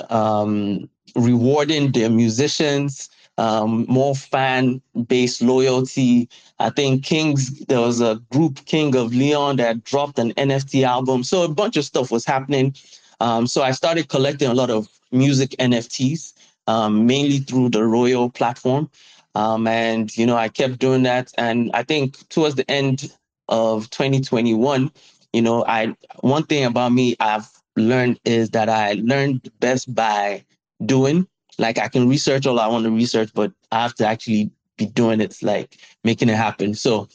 um, 0.09 0.89
rewarding 1.15 1.91
their 1.91 2.09
musicians 2.09 3.09
um, 3.37 3.85
more 3.87 4.15
fan 4.15 4.81
based 5.07 5.41
loyalty. 5.41 6.29
I 6.59 6.69
think 6.69 7.03
Kings, 7.03 7.59
there 7.65 7.79
was 7.79 8.01
a 8.01 8.21
group, 8.31 8.63
King 8.65 8.95
of 8.95 9.13
Leon, 9.13 9.57
that 9.57 9.83
dropped 9.83 10.19
an 10.19 10.33
NFT 10.33 10.83
album. 10.83 11.23
So 11.23 11.43
a 11.43 11.49
bunch 11.49 11.77
of 11.77 11.85
stuff 11.85 12.11
was 12.11 12.25
happening. 12.25 12.75
Um, 13.19 13.47
so 13.47 13.61
I 13.61 13.71
started 13.71 14.09
collecting 14.09 14.49
a 14.49 14.53
lot 14.53 14.69
of 14.69 14.87
music 15.11 15.51
NFTs, 15.59 16.33
um, 16.67 17.05
mainly 17.05 17.39
through 17.39 17.69
the 17.69 17.83
Royal 17.83 18.29
platform. 18.29 18.89
Um, 19.35 19.65
and, 19.65 20.15
you 20.15 20.25
know, 20.25 20.35
I 20.35 20.49
kept 20.49 20.77
doing 20.77 21.03
that. 21.03 21.31
And 21.37 21.71
I 21.73 21.83
think 21.83 22.27
towards 22.29 22.55
the 22.55 22.69
end 22.69 23.11
of 23.49 23.89
2021, 23.89 24.91
you 25.33 25.41
know, 25.41 25.65
I 25.67 25.95
one 26.21 26.43
thing 26.43 26.63
about 26.63 26.91
me 26.91 27.15
I've 27.19 27.49
learned 27.75 28.19
is 28.23 28.51
that 28.51 28.69
I 28.69 28.93
learned 28.93 29.49
best 29.59 29.93
by 29.93 30.45
doing 30.85 31.27
like 31.57 31.77
I 31.77 31.87
can 31.87 32.07
research 32.09 32.45
all 32.45 32.59
I 32.59 32.67
want 32.67 32.85
to 32.85 32.91
research, 32.91 33.31
but 33.33 33.51
I 33.71 33.81
have 33.81 33.95
to 33.95 34.07
actually 34.07 34.51
be 34.77 34.85
doing 34.87 35.21
it, 35.21 35.37
like 35.41 35.77
making 36.03 36.29
it 36.29 36.35
happen. 36.35 36.73
So 36.73 37.07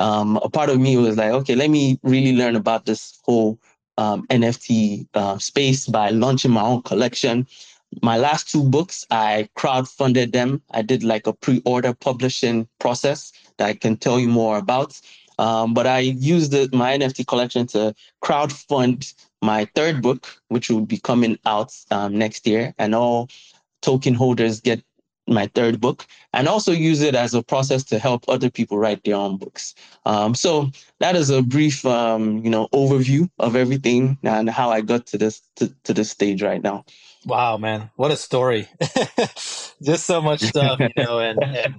um, 0.00 0.36
a 0.38 0.48
part 0.48 0.68
of 0.68 0.78
me 0.80 0.96
was 0.96 1.16
like, 1.16 1.30
okay, 1.30 1.54
let 1.54 1.70
me 1.70 1.98
really 2.02 2.36
learn 2.36 2.56
about 2.56 2.86
this 2.86 3.18
whole 3.24 3.58
um, 3.98 4.26
NFT 4.28 5.06
uh, 5.14 5.38
space 5.38 5.86
by 5.86 6.10
launching 6.10 6.50
my 6.50 6.62
own 6.62 6.82
collection. 6.82 7.46
My 8.02 8.18
last 8.18 8.50
two 8.50 8.62
books, 8.62 9.06
I 9.10 9.48
crowdfunded 9.56 10.32
them. 10.32 10.60
I 10.72 10.82
did 10.82 11.02
like 11.02 11.26
a 11.26 11.32
pre-order 11.32 11.94
publishing 11.94 12.68
process 12.78 13.32
that 13.56 13.68
I 13.68 13.74
can 13.74 13.96
tell 13.96 14.20
you 14.20 14.28
more 14.28 14.58
about. 14.58 15.00
Um, 15.38 15.74
but 15.74 15.86
I 15.86 16.00
used 16.00 16.52
the, 16.52 16.68
my 16.72 16.96
NFT 16.96 17.26
collection 17.26 17.66
to 17.68 17.94
crowdfund 18.22 19.14
my 19.42 19.66
third 19.74 20.02
book, 20.02 20.26
which 20.48 20.70
will 20.70 20.86
be 20.86 20.98
coming 20.98 21.38
out 21.44 21.74
um, 21.90 22.16
next 22.16 22.46
year, 22.46 22.74
and 22.78 22.94
all 22.94 23.28
token 23.86 24.14
holders 24.14 24.60
get 24.60 24.82
my 25.28 25.46
third 25.54 25.80
book, 25.80 26.06
and 26.32 26.48
also 26.48 26.72
use 26.72 27.02
it 27.02 27.14
as 27.14 27.34
a 27.34 27.42
process 27.42 27.82
to 27.84 27.98
help 27.98 28.24
other 28.28 28.50
people 28.50 28.78
write 28.78 29.02
their 29.04 29.16
own 29.16 29.36
books. 29.36 29.74
Um, 30.04 30.34
so 30.34 30.70
that 31.00 31.16
is 31.16 31.30
a 31.30 31.42
brief, 31.42 31.84
um, 31.84 32.38
you 32.44 32.50
know, 32.50 32.68
overview 32.72 33.28
of 33.38 33.56
everything 33.56 34.18
and 34.22 34.48
how 34.48 34.70
I 34.70 34.82
got 34.82 35.06
to 35.06 35.18
this 35.18 35.40
to, 35.56 35.72
to 35.84 35.94
this 35.94 36.10
stage 36.10 36.42
right 36.42 36.62
now. 36.62 36.84
Wow, 37.24 37.56
man, 37.56 37.90
what 37.96 38.12
a 38.12 38.16
story! 38.16 38.68
Just 39.82 40.06
so 40.06 40.22
much 40.22 40.42
stuff, 40.42 40.78
you 40.78 41.04
know, 41.04 41.18
and, 41.18 41.42
and 41.42 41.74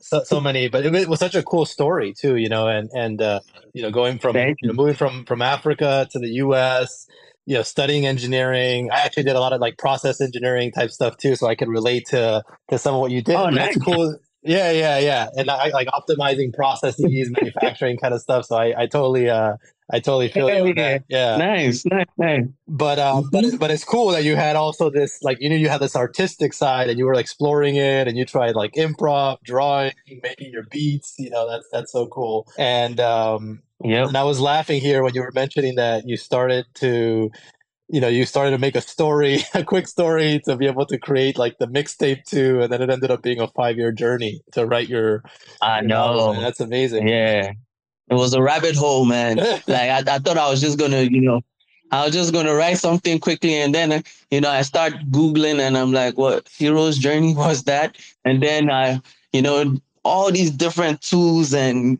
so, 0.00 0.22
so 0.24 0.40
many. 0.40 0.68
But 0.68 0.86
it 0.86 1.08
was 1.08 1.20
such 1.20 1.34
a 1.34 1.42
cool 1.42 1.66
story 1.66 2.14
too, 2.14 2.36
you 2.36 2.48
know, 2.48 2.66
and 2.68 2.88
and 2.94 3.20
uh, 3.20 3.40
you 3.74 3.82
know, 3.82 3.90
going 3.90 4.18
from 4.18 4.36
you 4.36 4.54
know, 4.62 4.72
moving 4.72 4.94
from 4.94 5.26
from 5.26 5.42
Africa 5.42 6.08
to 6.12 6.18
the 6.18 6.28
U.S 6.44 7.06
you 7.46 7.54
know 7.54 7.62
studying 7.62 8.06
engineering 8.06 8.90
i 8.92 9.00
actually 9.00 9.22
did 9.22 9.36
a 9.36 9.40
lot 9.40 9.52
of 9.52 9.60
like 9.60 9.78
process 9.78 10.20
engineering 10.20 10.70
type 10.70 10.90
stuff 10.90 11.16
too 11.16 11.36
so 11.36 11.46
i 11.46 11.54
could 11.54 11.68
relate 11.68 12.06
to 12.06 12.42
to 12.68 12.78
some 12.78 12.94
of 12.94 13.00
what 13.00 13.10
you 13.10 13.22
did 13.22 13.36
oh, 13.36 13.48
nice. 13.48 13.74
that's 13.74 13.84
cool 13.84 14.18
yeah 14.42 14.70
yeah 14.70 14.98
yeah 14.98 15.28
and 15.36 15.50
i 15.50 15.68
like 15.68 15.88
optimizing 15.88 16.52
processes 16.52 17.30
manufacturing 17.40 17.96
kind 17.96 18.12
of 18.12 18.20
stuff 18.20 18.44
so 18.44 18.56
i 18.56 18.82
i 18.82 18.86
totally 18.86 19.30
uh 19.30 19.54
I 19.92 20.00
totally 20.00 20.28
feel 20.28 20.48
you. 20.50 20.74
Yeah. 20.76 20.98
yeah. 21.08 21.36
Nice, 21.36 21.84
nice, 21.86 22.06
nice. 22.18 22.44
But 22.66 22.98
um, 22.98 23.24
mm-hmm. 23.24 23.50
but 23.50 23.58
but 23.60 23.70
it's 23.70 23.84
cool 23.84 24.08
that 24.08 24.24
you 24.24 24.34
had 24.34 24.56
also 24.56 24.90
this 24.90 25.22
like 25.22 25.38
you 25.40 25.48
knew 25.48 25.56
you 25.56 25.68
had 25.68 25.80
this 25.80 25.94
artistic 25.94 26.52
side 26.52 26.90
and 26.90 26.98
you 26.98 27.04
were 27.04 27.14
exploring 27.14 27.76
it 27.76 28.08
and 28.08 28.16
you 28.16 28.24
tried 28.24 28.56
like 28.56 28.72
improv, 28.72 29.38
drawing, 29.44 29.92
making 30.22 30.50
your 30.52 30.64
beats. 30.70 31.14
You 31.18 31.30
know 31.30 31.48
that's 31.48 31.68
that's 31.70 31.92
so 31.92 32.08
cool. 32.08 32.48
And 32.58 32.98
um, 32.98 33.62
yeah. 33.82 34.06
And 34.06 34.16
I 34.16 34.24
was 34.24 34.40
laughing 34.40 34.80
here 34.80 35.02
when 35.02 35.14
you 35.14 35.22
were 35.22 35.32
mentioning 35.34 35.76
that 35.76 36.08
you 36.08 36.16
started 36.16 36.66
to 36.74 37.30
you 37.88 38.00
know, 38.00 38.08
you 38.08 38.26
started 38.26 38.50
to 38.50 38.58
make 38.58 38.74
a 38.74 38.80
story, 38.80 39.38
a 39.54 39.62
quick 39.62 39.86
story 39.86 40.40
to 40.44 40.56
be 40.56 40.66
able 40.66 40.86
to 40.86 40.98
create 40.98 41.38
like 41.38 41.58
the 41.58 41.66
mixtape 41.66 42.24
too, 42.24 42.60
and 42.62 42.72
then 42.72 42.82
it 42.82 42.90
ended 42.90 43.10
up 43.10 43.22
being 43.22 43.40
a 43.40 43.48
five 43.48 43.76
year 43.76 43.92
journey 43.92 44.40
to 44.52 44.66
write 44.66 44.88
your. 44.88 45.22
I 45.62 45.80
know. 45.82 46.38
That's 46.40 46.60
amazing. 46.60 47.08
Yeah. 47.08 47.52
It 48.08 48.14
was 48.14 48.34
a 48.34 48.42
rabbit 48.42 48.76
hole, 48.76 49.04
man. 49.04 49.36
like 49.66 49.68
I, 49.68 49.98
I 49.98 50.18
thought 50.18 50.38
I 50.38 50.48
was 50.48 50.60
just 50.60 50.78
gonna, 50.78 51.02
you 51.02 51.20
know, 51.20 51.40
I 51.90 52.04
was 52.04 52.14
just 52.14 52.32
gonna 52.32 52.54
write 52.54 52.78
something 52.78 53.18
quickly, 53.18 53.54
and 53.54 53.74
then 53.74 54.02
you 54.30 54.40
know 54.40 54.50
I 54.50 54.62
start 54.62 54.94
googling, 55.10 55.60
and 55.60 55.76
I'm 55.76 55.92
like, 55.92 56.16
"What 56.16 56.48
hero's 56.56 56.98
journey 56.98 57.34
was 57.34 57.64
that?" 57.64 57.96
And 58.24 58.42
then 58.42 58.70
I, 58.70 59.00
you 59.32 59.42
know, 59.42 59.76
all 60.04 60.32
these 60.32 60.50
different 60.50 61.00
tools 61.02 61.54
and 61.54 61.98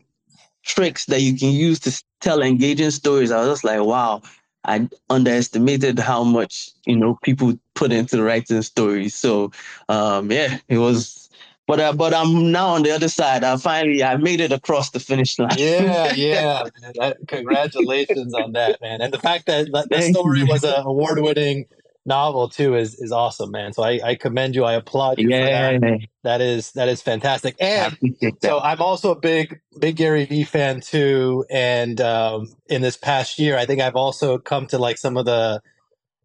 tricks 0.67 1.05
that 1.05 1.21
you 1.21 1.37
can 1.37 1.49
use 1.49 1.79
to 1.79 2.03
tell 2.21 2.41
engaging 2.41 2.91
stories. 2.91 3.31
I 3.31 3.39
was 3.39 3.47
just 3.47 3.63
like, 3.63 3.81
"Wow." 3.81 4.21
I 4.65 4.89
underestimated 5.09 5.97
how 5.97 6.25
much 6.25 6.71
you 6.85 6.97
know 6.97 7.17
people 7.23 7.57
put 7.73 7.93
into 7.93 8.21
writing 8.21 8.61
stories. 8.61 9.15
So 9.15 9.51
um, 9.87 10.29
yeah, 10.29 10.57
it 10.67 10.77
was 10.77 11.27
but 11.67 11.81
uh, 11.81 11.93
but 11.93 12.13
I'm 12.13 12.51
now 12.51 12.69
on 12.69 12.83
the 12.83 12.91
other 12.91 13.09
side. 13.09 13.43
I 13.43 13.57
finally 13.57 14.01
I 14.01 14.15
made 14.15 14.39
it 14.39 14.53
across 14.53 14.91
the 14.91 15.01
finish 15.01 15.37
line. 15.37 15.55
yeah, 15.57 16.13
yeah. 16.13 16.63
That, 16.95 17.17
congratulations 17.27 18.33
on 18.33 18.53
that, 18.53 18.81
man. 18.81 19.01
And 19.01 19.13
the 19.13 19.19
fact 19.19 19.47
that 19.47 19.71
that, 19.73 19.89
that 19.89 20.03
story 20.03 20.43
was 20.45 20.63
an 20.63 20.75
award 20.85 21.19
winning 21.19 21.65
novel 22.07 22.47
too 22.47 22.75
is 22.75 22.95
is 22.95 23.11
awesome, 23.11 23.51
man. 23.51 23.73
So 23.73 23.83
I, 23.83 23.99
I 24.03 24.15
commend 24.15 24.55
you. 24.55 24.63
I 24.63 24.73
applaud 24.73 25.19
you. 25.19 25.29
Yeah, 25.29 25.77
that. 25.77 25.99
that 26.23 26.41
is 26.41 26.71
that 26.71 26.87
is 26.87 27.01
fantastic. 27.01 27.55
And 27.59 27.97
so 28.41 28.59
I'm 28.59 28.81
also 28.81 29.11
a 29.11 29.19
big 29.19 29.59
big 29.79 29.97
Gary 29.97 30.25
Vee 30.25 30.45
fan 30.45 30.81
too. 30.81 31.45
And 31.51 31.99
um, 32.01 32.47
in 32.67 32.81
this 32.81 32.97
past 32.97 33.37
year, 33.37 33.57
I 33.57 33.65
think 33.65 33.81
I've 33.81 33.95
also 33.95 34.37
come 34.37 34.67
to 34.67 34.77
like 34.77 34.97
some 34.97 35.17
of 35.17 35.25
the 35.25 35.61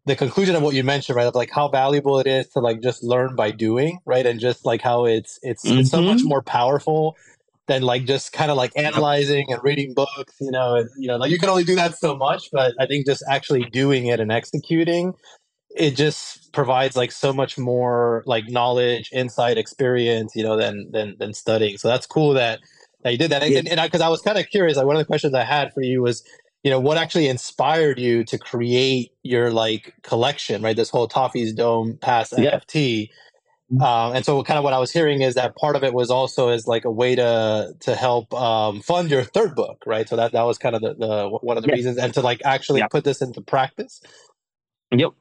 the 0.05 0.15
conclusion 0.15 0.55
of 0.55 0.63
what 0.63 0.73
you 0.73 0.83
mentioned, 0.83 1.15
right? 1.15 1.27
Of 1.27 1.35
like 1.35 1.51
how 1.51 1.67
valuable 1.67 2.19
it 2.19 2.27
is 2.27 2.47
to 2.49 2.59
like 2.59 2.81
just 2.81 3.03
learn 3.03 3.35
by 3.35 3.51
doing, 3.51 3.99
right? 4.05 4.25
And 4.25 4.39
just 4.39 4.65
like 4.65 4.81
how 4.81 5.05
it's 5.05 5.39
it's, 5.43 5.65
mm-hmm. 5.65 5.79
it's 5.79 5.91
so 5.91 6.01
much 6.01 6.19
mm-hmm. 6.19 6.29
more 6.29 6.41
powerful 6.41 7.15
than 7.67 7.81
like 7.81 8.05
just 8.05 8.33
kind 8.33 8.51
of 8.51 8.57
like 8.57 8.73
analyzing 8.75 9.51
and 9.51 9.63
reading 9.63 9.93
books, 9.93 10.35
you 10.41 10.51
know, 10.51 10.75
and 10.75 10.89
you 10.97 11.07
know, 11.07 11.15
like 11.15 11.31
you 11.31 11.39
can 11.39 11.49
only 11.49 11.63
do 11.63 11.75
that 11.75 11.97
so 11.97 12.15
much, 12.15 12.49
but 12.51 12.73
I 12.79 12.85
think 12.85 13.05
just 13.05 13.23
actually 13.29 13.63
doing 13.65 14.07
it 14.07 14.19
and 14.19 14.31
executing 14.31 15.13
it 15.75 15.95
just 15.95 16.51
provides 16.53 16.95
like 16.95 17.11
so 17.11 17.33
much 17.33 17.57
more 17.57 18.23
like 18.25 18.47
knowledge, 18.47 19.09
insight, 19.11 19.57
experience, 19.57 20.33
you 20.35 20.43
know, 20.43 20.57
than 20.57 20.89
than 20.91 21.15
than 21.19 21.33
studying. 21.33 21.77
So 21.77 21.87
that's 21.87 22.05
cool 22.05 22.33
that 22.33 22.59
that 23.03 23.11
you 23.11 23.17
did 23.17 23.31
that. 23.31 23.43
And, 23.43 23.67
and, 23.67 23.81
because 23.81 24.01
I, 24.01 24.07
I 24.07 24.09
was 24.09 24.21
kind 24.21 24.37
of 24.37 24.47
curious, 24.49 24.77
like 24.77 24.85
one 24.85 24.95
of 24.95 25.01
the 25.01 25.05
questions 25.05 25.33
I 25.33 25.43
had 25.43 25.73
for 25.73 25.81
you 25.81 26.01
was, 26.01 26.23
you 26.63 26.71
know 26.71 26.79
what 26.79 26.97
actually 26.97 27.27
inspired 27.27 27.99
you 27.99 28.23
to 28.23 28.37
create 28.37 29.11
your 29.21 29.51
like 29.51 29.93
collection 30.01 30.61
right 30.61 30.75
this 30.75 30.89
whole 30.89 31.07
toffy's 31.07 31.53
dome 31.53 31.97
pass 32.01 32.33
yeah. 32.37 32.57
nft 32.57 33.09
mm-hmm. 33.71 33.81
um, 33.81 34.15
and 34.15 34.25
so 34.25 34.41
kind 34.43 34.57
of 34.57 34.63
what 34.63 34.73
i 34.73 34.79
was 34.79 34.91
hearing 34.91 35.21
is 35.21 35.35
that 35.35 35.55
part 35.55 35.75
of 35.75 35.83
it 35.83 35.93
was 35.93 36.09
also 36.09 36.49
as 36.49 36.65
like 36.65 36.85
a 36.85 36.91
way 36.91 37.15
to 37.15 37.73
to 37.79 37.95
help 37.95 38.33
um, 38.33 38.81
fund 38.81 39.11
your 39.11 39.23
third 39.23 39.55
book 39.55 39.83
right 39.85 40.07
so 40.09 40.15
that 40.15 40.31
that 40.31 40.43
was 40.43 40.57
kind 40.57 40.75
of 40.75 40.81
the, 40.81 40.93
the 40.95 41.29
one 41.41 41.57
of 41.57 41.63
the 41.63 41.69
yeah. 41.69 41.75
reasons 41.75 41.97
and 41.97 42.13
to 42.13 42.21
like 42.21 42.41
actually 42.45 42.79
yeah. 42.79 42.87
put 42.87 43.03
this 43.03 43.21
into 43.21 43.41
practice 43.41 44.01
yep 44.91 45.11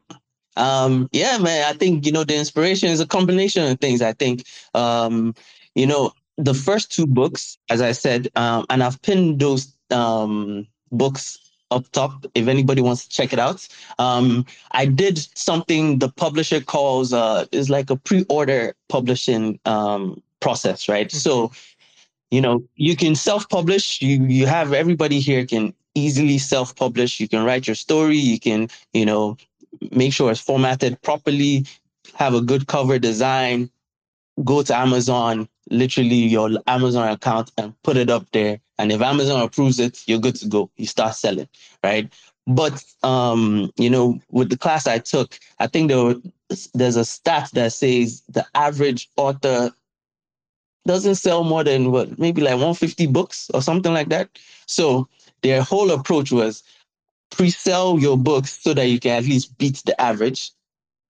um 0.56 1.08
yeah 1.12 1.38
man 1.38 1.64
i 1.68 1.72
think 1.76 2.04
you 2.04 2.12
know 2.12 2.24
the 2.24 2.36
inspiration 2.36 2.88
is 2.88 3.00
a 3.00 3.06
combination 3.06 3.70
of 3.70 3.78
things 3.80 4.02
i 4.02 4.12
think 4.12 4.44
um 4.74 5.34
you 5.74 5.86
know 5.86 6.12
the 6.36 6.54
first 6.54 6.92
two 6.92 7.06
books 7.06 7.58
as 7.70 7.80
i 7.80 7.92
said 7.92 8.28
um 8.36 8.66
and 8.70 8.82
i've 8.82 9.00
pinned 9.02 9.40
those 9.40 9.74
um 9.90 10.66
books 10.90 11.38
up 11.72 11.90
top 11.92 12.26
if 12.34 12.46
anybody 12.46 12.82
wants 12.82 13.04
to 13.04 13.08
check 13.08 13.32
it 13.32 13.38
out. 13.38 13.66
Um, 13.98 14.44
I 14.72 14.86
did 14.86 15.18
something 15.36 15.98
the 15.98 16.10
publisher 16.10 16.60
calls 16.60 17.12
uh, 17.12 17.46
is 17.50 17.70
like 17.70 17.90
a 17.90 17.96
pre-order 17.96 18.74
publishing 18.88 19.58
um, 19.64 20.22
process, 20.40 20.88
right? 20.88 21.08
Mm-hmm. 21.08 21.18
So, 21.18 21.52
you 22.30 22.40
know, 22.40 22.62
you 22.76 22.94
can 22.94 23.14
self-publish. 23.14 24.00
You 24.02 24.24
you 24.24 24.46
have 24.46 24.72
everybody 24.72 25.18
here 25.20 25.44
can 25.46 25.74
easily 25.94 26.38
self-publish. 26.38 27.20
You 27.20 27.28
can 27.28 27.44
write 27.44 27.66
your 27.66 27.74
story. 27.74 28.16
You 28.16 28.38
can 28.38 28.68
you 28.92 29.04
know 29.04 29.36
make 29.90 30.12
sure 30.12 30.30
it's 30.30 30.40
formatted 30.40 31.00
properly. 31.02 31.66
Have 32.14 32.34
a 32.34 32.40
good 32.40 32.66
cover 32.66 32.98
design. 32.98 33.70
Go 34.44 34.62
to 34.62 34.76
Amazon, 34.76 35.48
literally 35.70 36.16
your 36.16 36.50
Amazon 36.66 37.08
account, 37.08 37.50
and 37.58 37.74
put 37.82 37.96
it 37.96 38.10
up 38.10 38.26
there 38.32 38.60
and 38.82 38.90
if 38.90 39.00
Amazon 39.00 39.40
approves 39.40 39.78
it, 39.78 40.02
you're 40.08 40.18
good 40.18 40.34
to 40.36 40.48
go. 40.48 40.68
You 40.76 40.86
start 40.86 41.14
selling, 41.14 41.48
right? 41.84 42.12
But 42.48 42.82
um, 43.04 43.70
you 43.76 43.88
know, 43.88 44.18
with 44.28 44.50
the 44.50 44.58
class 44.58 44.88
I 44.88 44.98
took, 44.98 45.38
I 45.60 45.68
think 45.68 45.88
there 45.88 46.02
were, 46.02 46.16
there's 46.74 46.96
a 46.96 47.04
stat 47.04 47.50
that 47.52 47.72
says 47.72 48.22
the 48.28 48.44
average 48.56 49.08
author 49.16 49.70
doesn't 50.84 51.14
sell 51.14 51.44
more 51.44 51.62
than 51.62 51.92
what 51.92 52.18
maybe 52.18 52.42
like 52.42 52.54
150 52.54 53.06
books 53.06 53.48
or 53.54 53.62
something 53.62 53.92
like 53.92 54.08
that. 54.08 54.30
So 54.66 55.08
their 55.42 55.62
whole 55.62 55.92
approach 55.92 56.32
was 56.32 56.64
pre-sell 57.32 57.98
your 57.98 58.16
books 58.16 58.58
so 58.62 58.74
that 58.74 58.86
you 58.86 59.00
can 59.00 59.18
at 59.18 59.24
least 59.24 59.56
beat 59.58 59.82
the 59.84 60.00
average 60.00 60.50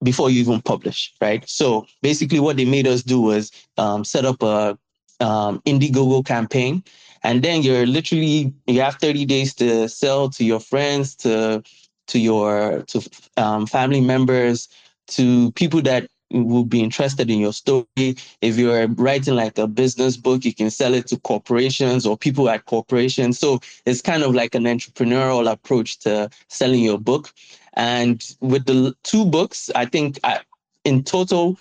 before 0.03 0.31
you 0.31 0.41
even 0.41 0.61
publish, 0.63 1.13
right? 1.21 1.49
So 1.49 1.87
basically, 2.01 2.41
what 2.41 2.57
they 2.57 2.65
made 2.65 2.87
us 2.87 3.03
do 3.03 3.21
was 3.21 3.53
um, 3.77 4.05
set 4.05 4.25
up 4.25 4.43
a 4.43 4.79
um, 5.21 5.61
Indiegogo 5.67 6.25
campaign 6.27 6.83
and 7.23 7.43
then 7.43 7.63
you're 7.63 7.87
literally 7.87 8.53
you 8.67 8.81
have 8.81 8.97
30 8.97 9.25
days 9.27 9.55
to 9.55 9.89
sell 9.89 10.29
to 10.31 10.45
your 10.45 10.61
friends 10.61 11.15
to 11.17 11.63
to 12.09 12.19
your 12.19 12.83
to 12.89 13.09
um, 13.37 13.67
family 13.67 14.01
members 14.01 14.69
to 15.09 15.53
people 15.53 15.83
that 15.83 16.09
will 16.33 16.65
be 16.65 16.81
interested 16.81 17.31
in 17.31 17.39
your 17.39 17.53
story. 17.53 17.87
If 18.41 18.57
you're 18.57 18.87
writing 18.89 19.35
like 19.35 19.59
a 19.59 19.67
business 19.67 20.17
book 20.17 20.45
you 20.45 20.55
can 20.55 20.71
sell 20.71 20.95
it 20.95 21.07
to 21.09 21.19
corporations 21.19 22.07
or 22.07 22.17
people 22.17 22.49
at 22.49 22.67
corporations. 22.67 23.39
So 23.39 23.61
it's 23.87 24.01
kind 24.01 24.23
of 24.23 24.35
like 24.35 24.55
an 24.55 24.65
entrepreneurial 24.65 25.51
approach 25.51 25.99
to 26.01 26.31
selling 26.49 26.83
your 26.83 26.99
book. 26.99 27.33
And 27.75 28.23
with 28.41 28.67
the 28.67 28.95
two 29.03 29.25
books 29.25 29.71
i 29.75 29.87
think 29.87 30.21
I, 30.25 30.41
in 30.85 31.03
total 31.05 31.59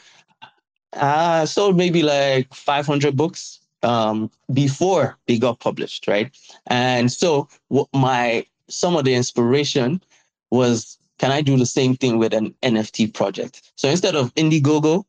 i 0.94 1.46
sold 1.46 1.78
maybe 1.78 2.04
like 2.04 2.54
500 2.54 3.16
books 3.16 3.62
um, 3.84 4.30
before 4.54 5.18
they 5.28 5.38
got 5.38 5.60
published, 5.60 6.08
right? 6.08 6.32
And 6.68 7.12
so 7.12 7.48
my 7.94 8.46
some 8.68 8.96
of 8.96 9.06
the 9.06 9.13
inspiration 9.13 10.01
was 10.50 10.98
can 11.22 11.32
I 11.32 11.42
do 11.44 11.56
the 11.56 11.68
same 11.68 11.96
thing 11.96 12.18
with 12.18 12.34
an 12.34 12.56
NFT 12.63 13.13
project? 13.13 13.72
So 13.75 13.88
instead 13.88 14.16
of 14.16 14.34
Indiegogo, 14.34 15.06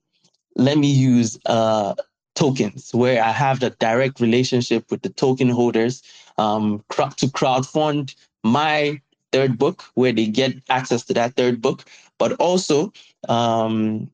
let 0.56 0.76
me 0.76 0.88
use 0.88 1.38
uh, 1.46 1.94
tokens 2.34 2.94
where 2.94 3.24
I 3.24 3.32
have 3.32 3.60
the 3.60 3.70
direct 3.70 4.20
relationship 4.20 4.90
with 4.90 5.00
the 5.00 5.08
token 5.08 5.48
holders 5.48 6.02
um, 6.36 6.84
to 6.90 7.26
crowdfund 7.28 8.14
my 8.44 9.00
third 9.32 9.56
book, 9.56 9.84
where 9.94 10.12
they 10.12 10.26
get 10.26 10.52
access 10.68 11.02
to 11.04 11.14
that 11.14 11.34
third 11.34 11.62
book, 11.62 11.86
but 12.18 12.32
also 12.32 12.92
um, 13.30 14.10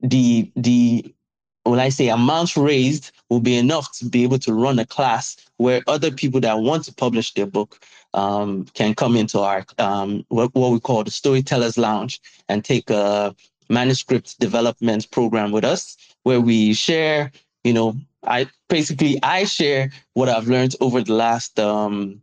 the 0.00 0.50
the 0.56 1.14
when 1.64 1.80
I 1.80 1.90
say 1.90 2.08
amounts 2.08 2.56
raised 2.56 3.10
will 3.28 3.40
be 3.40 3.58
enough 3.58 3.92
to 3.98 4.06
be 4.06 4.22
able 4.22 4.38
to 4.38 4.54
run 4.54 4.78
a 4.78 4.86
class 4.86 5.36
where 5.58 5.82
other 5.86 6.10
people 6.10 6.40
that 6.40 6.60
want 6.60 6.84
to 6.84 6.94
publish 6.94 7.34
their 7.34 7.46
book 7.46 7.84
um, 8.14 8.64
can 8.74 8.94
come 8.94 9.16
into 9.16 9.40
our 9.40 9.64
um, 9.78 10.24
what, 10.28 10.54
what, 10.54 10.72
we 10.72 10.80
call 10.80 11.04
the 11.04 11.10
Storytellers 11.10 11.76
Lounge 11.76 12.20
and 12.48 12.64
take 12.64 12.88
a 12.88 13.34
manuscript 13.68 14.38
development 14.40 15.10
program 15.10 15.52
with 15.52 15.64
us, 15.64 15.96
where 16.22 16.40
we 16.40 16.72
share. 16.72 17.30
You 17.64 17.72
know, 17.72 17.96
I 18.26 18.46
basically 18.68 19.18
I 19.22 19.44
share 19.44 19.90
what 20.14 20.28
I've 20.28 20.48
learned 20.48 20.76
over 20.80 21.00
the 21.02 21.14
last 21.14 21.58
um, 21.58 22.20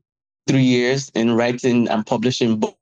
three 0.48 0.64
years 0.64 1.12
in 1.14 1.32
writing 1.36 1.88
and 1.88 2.06
publishing 2.06 2.58
books. 2.58 2.78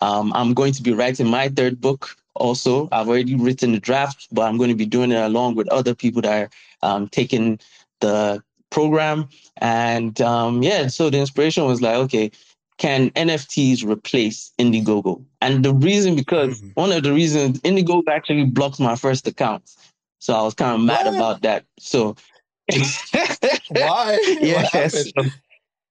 Um, 0.00 0.32
I'm 0.34 0.54
going 0.54 0.72
to 0.74 0.82
be 0.82 0.92
writing 0.92 1.26
my 1.26 1.48
third 1.48 1.80
book 1.80 2.16
also. 2.34 2.88
I've 2.92 3.08
already 3.08 3.34
written 3.34 3.72
the 3.72 3.80
draft, 3.80 4.28
but 4.32 4.42
I'm 4.42 4.58
going 4.58 4.70
to 4.70 4.76
be 4.76 4.86
doing 4.86 5.12
it 5.12 5.20
along 5.20 5.56
with 5.56 5.68
other 5.68 5.94
people 5.94 6.22
that 6.22 6.42
are 6.42 6.50
um, 6.82 7.08
taking 7.08 7.58
the 8.00 8.42
program. 8.70 9.28
And 9.58 10.20
um, 10.20 10.62
yeah, 10.62 10.88
so 10.88 11.10
the 11.10 11.18
inspiration 11.18 11.64
was 11.64 11.80
like, 11.80 11.96
okay, 11.96 12.30
can 12.78 13.10
NFTs 13.10 13.86
replace 13.86 14.52
Indiegogo? 14.58 15.24
And 15.40 15.64
the 15.64 15.74
reason, 15.74 16.16
because 16.16 16.60
mm-hmm. 16.60 16.80
one 16.80 16.92
of 16.92 17.02
the 17.02 17.12
reasons 17.12 17.60
Indiegogo 17.60 18.08
actually 18.08 18.44
blocked 18.44 18.80
my 18.80 18.96
first 18.96 19.26
account. 19.26 19.70
So 20.18 20.34
I 20.34 20.42
was 20.42 20.54
kind 20.54 20.74
of 20.74 20.80
mad 20.80 21.06
what? 21.06 21.16
about 21.16 21.42
that. 21.42 21.64
So 21.78 22.16
why? 23.70 24.18
yes. 24.40 25.12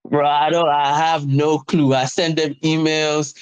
Bro, 0.10 0.28
I 0.28 0.50
don't 0.50 0.68
I 0.68 0.98
have 0.98 1.28
no 1.28 1.60
clue. 1.60 1.94
I 1.94 2.06
sent 2.06 2.38
them 2.38 2.56
emails. 2.56 3.36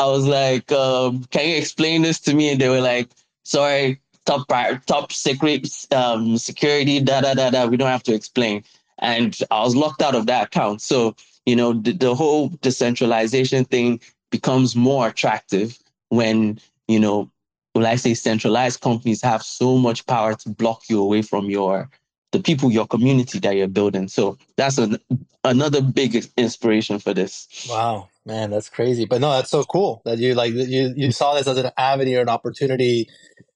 I 0.00 0.06
was 0.06 0.26
like, 0.26 0.70
um, 0.72 1.24
can 1.24 1.48
you 1.48 1.56
explain 1.56 2.02
this 2.02 2.20
to 2.20 2.34
me? 2.34 2.50
And 2.50 2.60
they 2.60 2.68
were 2.68 2.80
like, 2.80 3.08
sorry, 3.44 4.00
top 4.24 4.48
top 4.86 5.12
secret 5.12 5.68
um, 5.92 6.38
security, 6.38 7.00
da 7.00 7.20
da 7.20 7.34
da 7.34 7.50
da. 7.50 7.66
We 7.66 7.76
don't 7.76 7.88
have 7.88 8.02
to 8.04 8.14
explain. 8.14 8.64
And 8.98 9.38
I 9.50 9.60
was 9.60 9.76
locked 9.76 10.02
out 10.02 10.14
of 10.14 10.26
that 10.26 10.46
account. 10.46 10.82
So, 10.82 11.14
you 11.48 11.56
know, 11.56 11.72
the, 11.72 11.92
the 11.92 12.14
whole 12.14 12.50
decentralization 12.60 13.64
thing 13.64 14.00
becomes 14.30 14.76
more 14.76 15.08
attractive 15.08 15.78
when, 16.10 16.60
you 16.88 17.00
know, 17.00 17.30
when 17.72 17.86
I 17.86 17.96
say 17.96 18.12
centralized 18.12 18.82
companies 18.82 19.22
have 19.22 19.42
so 19.42 19.78
much 19.78 20.04
power 20.06 20.34
to 20.34 20.50
block 20.50 20.82
you 20.90 21.00
away 21.00 21.22
from 21.22 21.48
your 21.48 21.88
the 22.32 22.40
people, 22.40 22.70
your 22.70 22.86
community 22.86 23.38
that 23.38 23.56
you're 23.56 23.68
building. 23.68 24.06
So 24.08 24.36
that's 24.58 24.76
an, 24.76 24.98
another 25.44 25.80
big 25.80 26.22
inspiration 26.36 26.98
for 26.98 27.14
this. 27.14 27.66
Wow, 27.70 28.10
man, 28.26 28.50
that's 28.50 28.68
crazy. 28.68 29.06
But 29.06 29.22
no, 29.22 29.30
that's 29.30 29.50
so 29.50 29.64
cool 29.64 30.02
that 30.04 30.18
you 30.18 30.34
like 30.34 30.52
you 30.52 30.92
you 30.94 31.12
saw 31.12 31.34
this 31.34 31.46
as 31.46 31.56
an 31.56 31.70
avenue 31.78 32.20
an 32.20 32.28
opportunity 32.28 33.08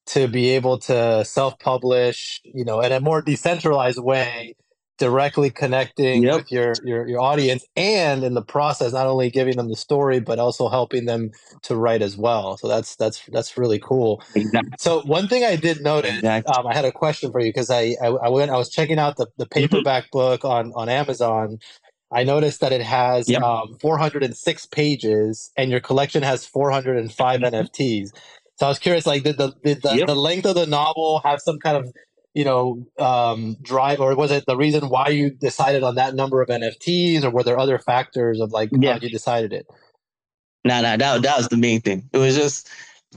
to 0.07 0.29
be 0.29 0.49
able 0.51 0.79
to 0.79 1.25
self-publish, 1.27 2.41
you 2.45 2.65
know, 2.65 2.81
in 2.81 2.93
a 2.93 3.01
more 3.01 3.21
decentralized 3.21 3.99
way 3.99 4.57
directly 5.03 5.51
connecting 5.51 6.23
yep. 6.23 6.37
with 6.37 6.53
your, 6.53 6.75
your 6.85 7.09
your 7.09 7.21
audience 7.21 7.67
and 7.75 8.23
in 8.23 8.35
the 8.35 8.43
process 8.43 8.93
not 8.93 9.05
only 9.05 9.31
giving 9.31 9.57
them 9.57 9.69
the 9.69 9.75
story 9.75 10.21
but 10.21 10.39
also 10.39 10.69
helping 10.69 11.07
them 11.07 11.29
to 11.61 11.75
write 11.75 12.03
as 12.03 12.17
well 12.17 12.57
so 12.57 12.69
that's 12.69 12.95
that's 12.95 13.27
that's 13.33 13.59
really 13.59 13.81
cool 13.81 14.23
exactly. 14.37 14.71
so 14.79 15.01
one 15.01 15.27
thing 15.27 15.43
i 15.43 15.57
did 15.57 15.83
notice 15.83 16.19
exactly. 16.19 16.55
um, 16.55 16.69
i 16.69 16.73
had 16.73 16.85
a 16.85 16.93
question 16.93 17.33
for 17.33 17.41
you 17.41 17.49
because 17.49 17.69
I, 17.69 17.97
I, 18.01 18.11
I 18.11 18.29
went 18.29 18.53
i 18.53 18.57
was 18.57 18.71
checking 18.71 19.01
out 19.01 19.17
the, 19.17 19.27
the 19.39 19.45
mm-hmm. 19.45 19.59
paperback 19.59 20.05
mm-hmm. 20.05 20.19
book 20.19 20.45
on 20.45 20.73
on 20.77 20.89
amazon 20.89 21.59
i 22.13 22.23
noticed 22.23 22.61
that 22.61 22.71
it 22.71 22.83
has 22.83 23.29
yep. 23.29 23.43
um, 23.43 23.77
406 23.81 24.67
pages 24.67 25.51
and 25.57 25.69
your 25.69 25.81
collection 25.81 26.23
has 26.23 26.47
405 26.47 27.41
mm-hmm. 27.41 27.55
nfts 27.57 28.11
so 28.55 28.67
i 28.67 28.69
was 28.69 28.79
curious 28.79 29.05
like 29.05 29.25
did 29.25 29.37
the 29.37 29.53
did 29.65 29.83
the, 29.83 29.97
yep. 29.97 30.07
the 30.07 30.15
length 30.15 30.47
of 30.47 30.55
the 30.55 30.67
novel 30.67 31.21
have 31.25 31.41
some 31.41 31.59
kind 31.59 31.77
of 31.77 31.93
you 32.35 32.45
know 32.45 32.87
um, 32.99 33.57
drive 33.63 34.01
or 34.01 34.15
was 34.15 34.31
it 34.31 34.45
the 34.47 34.57
reason 34.57 34.89
why 34.89 35.09
you 35.09 35.31
decided 35.31 35.83
on 35.83 35.95
that 35.97 36.15
number 36.15 36.41
of 36.41 36.49
nfts 36.49 37.25
or 37.25 37.31
were 37.31 37.43
there 37.43 37.59
other 37.59 37.79
factors 37.79 38.41
of 38.41 38.53
like 38.53 38.71
yeah. 38.73 38.95
how 38.95 38.99
you 39.01 39.11
decided 39.11 39.53
it? 39.53 39.67
No 40.65 40.75
nah, 40.75 40.81
no 40.81 40.91
nah, 40.91 40.97
that, 40.97 41.23
that 41.23 41.37
was 41.37 41.49
the 41.49 41.57
main 41.57 41.81
thing. 41.81 42.09
It 42.13 42.19
was 42.19 42.37
just 42.37 42.69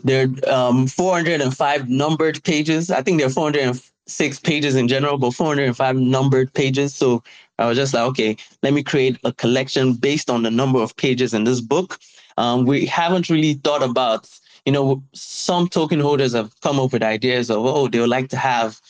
there 0.03 0.27
are 0.47 0.51
um, 0.51 0.87
405 0.87 1.87
numbered 1.87 2.43
pages. 2.43 2.91
I 2.91 3.01
think 3.01 3.19
there 3.19 3.27
are 3.27 3.31
406 3.31 4.39
pages 4.41 4.75
in 4.75 4.87
general 4.87 5.17
but 5.17 5.31
405 5.31 5.95
numbered 5.95 6.53
pages. 6.53 6.95
So 6.95 7.23
i 7.57 7.65
was 7.65 7.77
just 7.77 7.93
like 7.93 8.03
okay 8.03 8.35
let 8.63 8.73
me 8.73 8.83
create 8.83 9.17
a 9.23 9.31
collection 9.31 9.93
based 9.93 10.29
on 10.29 10.43
the 10.43 10.51
number 10.51 10.79
of 10.81 10.95
pages 10.97 11.33
in 11.33 11.45
this 11.45 11.61
book. 11.61 11.99
Um, 12.37 12.65
we 12.65 12.85
haven't 12.85 13.29
really 13.29 13.53
thought 13.53 13.81
about 13.81 14.27
you 14.65 14.73
know 14.73 15.01
some 15.13 15.69
token 15.69 16.01
holders 16.01 16.33
have 16.33 16.59
come 16.61 16.79
up 16.79 16.91
with 16.91 17.03
ideas 17.03 17.49
of 17.49 17.65
oh 17.65 17.87
they 17.87 17.99
would 17.99 18.09
like 18.09 18.29
to 18.29 18.37
have 18.37 18.81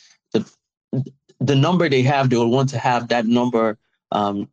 the 1.40 1.54
number 1.54 1.88
they 1.88 2.02
have, 2.02 2.30
they 2.30 2.36
will 2.36 2.50
want 2.50 2.68
to 2.70 2.78
have 2.78 3.08
that 3.08 3.26
number 3.26 3.78
um, 4.12 4.48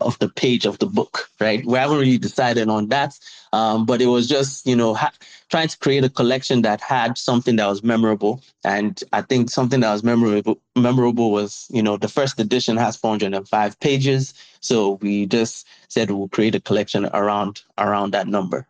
of 0.00 0.18
the 0.18 0.28
page 0.28 0.64
of 0.66 0.78
the 0.78 0.86
book, 0.86 1.28
right? 1.40 1.64
We 1.64 1.78
haven't 1.78 1.98
really 1.98 2.18
decided 2.18 2.68
on 2.68 2.88
that, 2.88 3.18
um, 3.52 3.84
but 3.84 4.00
it 4.00 4.06
was 4.06 4.26
just 4.26 4.66
you 4.66 4.74
know 4.74 4.94
ha- 4.94 5.12
trying 5.50 5.68
to 5.68 5.78
create 5.78 6.04
a 6.04 6.08
collection 6.08 6.62
that 6.62 6.80
had 6.80 7.18
something 7.18 7.56
that 7.56 7.66
was 7.66 7.82
memorable, 7.82 8.42
and 8.64 9.02
I 9.12 9.22
think 9.22 9.50
something 9.50 9.80
that 9.80 9.92
was 9.92 10.02
memorable 10.02 10.60
memorable 10.74 11.30
was 11.30 11.66
you 11.70 11.82
know 11.82 11.96
the 11.96 12.08
first 12.08 12.40
edition 12.40 12.76
has 12.76 12.96
405 12.96 13.78
pages, 13.80 14.34
so 14.60 14.92
we 15.02 15.26
just 15.26 15.66
said 15.88 16.10
we'll 16.10 16.28
create 16.28 16.54
a 16.54 16.60
collection 16.60 17.06
around 17.12 17.62
around 17.78 18.12
that 18.12 18.26
number. 18.26 18.66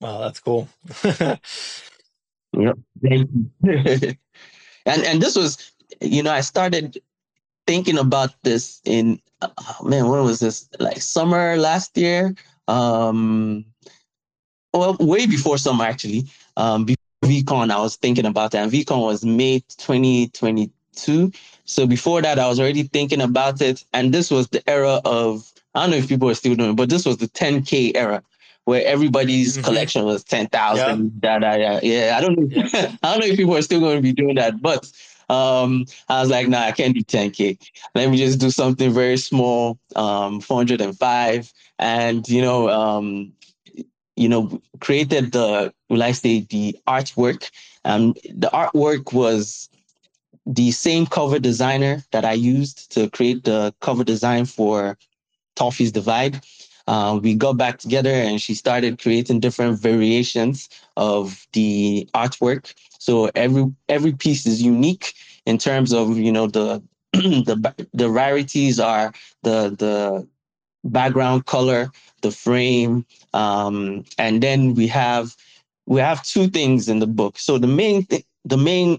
Oh, 0.00 0.20
that's 0.20 0.40
cool. 0.40 0.68
yep. 1.04 1.40
and 3.02 4.16
and 4.86 5.22
this 5.22 5.36
was 5.36 5.72
you 6.00 6.22
know 6.22 6.32
i 6.32 6.40
started 6.40 7.00
thinking 7.66 7.98
about 7.98 8.30
this 8.42 8.80
in 8.84 9.20
oh 9.42 9.76
man 9.84 10.08
when 10.08 10.22
was 10.22 10.40
this 10.40 10.68
like 10.78 11.00
summer 11.00 11.56
last 11.56 11.96
year 11.96 12.34
um 12.68 13.64
well 14.72 14.96
way 15.00 15.26
before 15.26 15.58
summer 15.58 15.84
actually 15.84 16.26
um 16.56 16.84
before 16.84 16.96
VeeCon 17.24 17.70
i 17.70 17.78
was 17.78 17.96
thinking 17.96 18.26
about 18.26 18.52
that 18.52 18.62
and 18.62 18.72
VeeCon 18.72 19.02
was 19.02 19.24
may 19.24 19.60
2022 19.78 21.32
so 21.64 21.86
before 21.86 22.22
that 22.22 22.38
i 22.38 22.48
was 22.48 22.60
already 22.60 22.84
thinking 22.84 23.20
about 23.20 23.60
it 23.60 23.84
and 23.92 24.12
this 24.14 24.30
was 24.30 24.48
the 24.48 24.68
era 24.68 25.00
of 25.04 25.52
i 25.74 25.82
don't 25.82 25.90
know 25.90 25.96
if 25.96 26.08
people 26.08 26.28
are 26.28 26.34
still 26.34 26.54
doing 26.54 26.70
it 26.70 26.76
but 26.76 26.88
this 26.88 27.04
was 27.04 27.18
the 27.18 27.28
10k 27.28 27.92
era 27.94 28.22
where 28.68 28.84
everybody's 28.84 29.54
mm-hmm. 29.54 29.64
collection 29.64 30.04
was 30.04 30.22
10,000. 30.24 30.50
Yeah. 30.76 31.10
Da, 31.20 31.38
da, 31.38 31.56
da. 31.56 31.80
yeah, 31.82 32.18
I 32.18 32.20
don't 32.20 32.38
know. 32.38 32.46
Yeah. 32.50 32.94
I 33.02 33.12
don't 33.12 33.20
know 33.20 33.32
if 33.32 33.38
people 33.38 33.56
are 33.56 33.62
still 33.62 33.80
going 33.80 33.96
to 33.96 34.02
be 34.02 34.12
doing 34.12 34.34
that, 34.34 34.60
but 34.60 34.92
um, 35.28 35.86
I 36.08 36.20
was 36.20 36.30
like, 36.30 36.48
nah, 36.48 36.62
I 36.62 36.72
can't 36.72 36.94
do 36.94 37.02
10K. 37.02 37.58
Let 37.94 38.10
me 38.10 38.16
just 38.16 38.38
do 38.38 38.50
something 38.50 38.92
very 38.92 39.16
small, 39.16 39.78
um, 39.96 40.40
405. 40.40 41.52
And, 41.78 42.28
you 42.28 42.42
know, 42.42 42.68
um, 42.68 43.32
you 44.16 44.28
know, 44.28 44.60
created 44.80 45.32
the, 45.32 45.72
will 45.88 46.02
I 46.02 46.12
say, 46.12 46.40
the 46.40 46.76
artwork. 46.86 47.50
Um, 47.84 48.14
the 48.24 48.50
artwork 48.52 49.12
was 49.12 49.68
the 50.46 50.70
same 50.70 51.06
cover 51.06 51.38
designer 51.38 52.02
that 52.12 52.24
I 52.24 52.32
used 52.32 52.90
to 52.92 53.10
create 53.10 53.44
the 53.44 53.74
cover 53.80 54.04
design 54.04 54.46
for 54.46 54.98
Toffy's 55.56 55.92
Divide 55.92 56.40
uh, 56.88 57.20
we 57.22 57.34
got 57.34 57.58
back 57.58 57.78
together 57.78 58.10
and 58.10 58.40
she 58.40 58.54
started 58.54 58.98
creating 58.98 59.40
different 59.40 59.78
variations 59.78 60.70
of 60.96 61.46
the 61.52 62.08
artwork. 62.14 62.72
So 62.98 63.30
every 63.34 63.72
every 63.88 64.12
piece 64.12 64.46
is 64.46 64.62
unique 64.62 65.14
in 65.46 65.58
terms 65.58 65.92
of 65.92 66.18
you 66.18 66.32
know 66.32 66.46
the 66.46 66.82
the 67.12 67.86
the 67.92 68.10
rarities 68.10 68.78
are 68.80 69.12
the 69.42 69.70
the 69.70 70.26
background 70.84 71.46
color, 71.46 71.90
the 72.22 72.30
frame, 72.30 73.04
um, 73.34 74.04
and 74.18 74.42
then 74.42 74.74
we 74.74 74.86
have 74.88 75.34
we 75.86 76.00
have 76.00 76.22
two 76.22 76.48
things 76.48 76.88
in 76.88 76.98
the 76.98 77.06
book. 77.06 77.38
So 77.38 77.58
the 77.58 77.66
main 77.66 78.04
th- 78.06 78.24
the 78.44 78.56
main, 78.56 78.98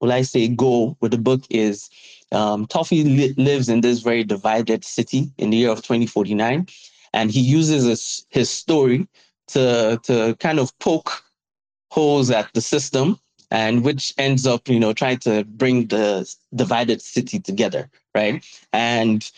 will 0.00 0.12
I 0.12 0.22
say, 0.22 0.48
goal 0.48 0.96
with 1.00 1.12
the 1.12 1.18
book 1.18 1.42
is 1.50 1.88
um, 2.32 2.66
Toffy 2.66 3.04
li- 3.04 3.34
lives 3.36 3.68
in 3.68 3.80
this 3.80 4.00
very 4.00 4.24
divided 4.24 4.84
city 4.84 5.30
in 5.38 5.50
the 5.50 5.58
year 5.58 5.70
of 5.70 5.82
2049 5.82 6.66
and 7.12 7.30
he 7.30 7.40
uses 7.40 7.84
his, 7.84 8.26
his 8.30 8.50
story 8.50 9.08
to 9.48 10.00
to 10.04 10.36
kind 10.38 10.58
of 10.58 10.76
poke 10.78 11.22
holes 11.90 12.30
at 12.30 12.52
the 12.54 12.60
system 12.60 13.18
and 13.50 13.84
which 13.84 14.14
ends 14.18 14.46
up 14.46 14.68
you 14.68 14.80
know 14.80 14.92
trying 14.92 15.18
to 15.18 15.44
bring 15.44 15.86
the 15.88 16.32
divided 16.54 17.00
city 17.02 17.38
together 17.38 17.88
right 18.14 18.44
and 18.72 19.30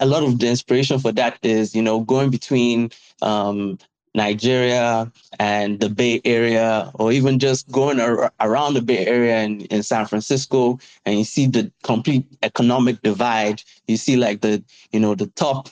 a 0.00 0.06
lot 0.06 0.22
of 0.22 0.38
the 0.38 0.48
inspiration 0.48 0.98
for 0.98 1.12
that 1.12 1.38
is 1.42 1.74
you 1.74 1.82
know 1.82 2.00
going 2.00 2.30
between 2.30 2.90
um, 3.22 3.78
Nigeria 4.14 5.10
and 5.40 5.80
the 5.80 5.88
Bay 5.88 6.20
Area, 6.24 6.90
or 6.94 7.10
even 7.10 7.38
just 7.38 7.70
going 7.70 7.98
ar- 8.00 8.32
around 8.40 8.74
the 8.74 8.82
Bay 8.82 9.06
Area 9.06 9.42
in, 9.42 9.62
in 9.62 9.82
San 9.82 10.06
Francisco, 10.06 10.78
and 11.04 11.18
you 11.18 11.24
see 11.24 11.46
the 11.46 11.70
complete 11.82 12.24
economic 12.42 13.02
divide. 13.02 13.62
You 13.88 13.96
see 13.96 14.16
like 14.16 14.40
the, 14.40 14.62
you 14.92 15.00
know, 15.00 15.14
the 15.16 15.26
top 15.28 15.68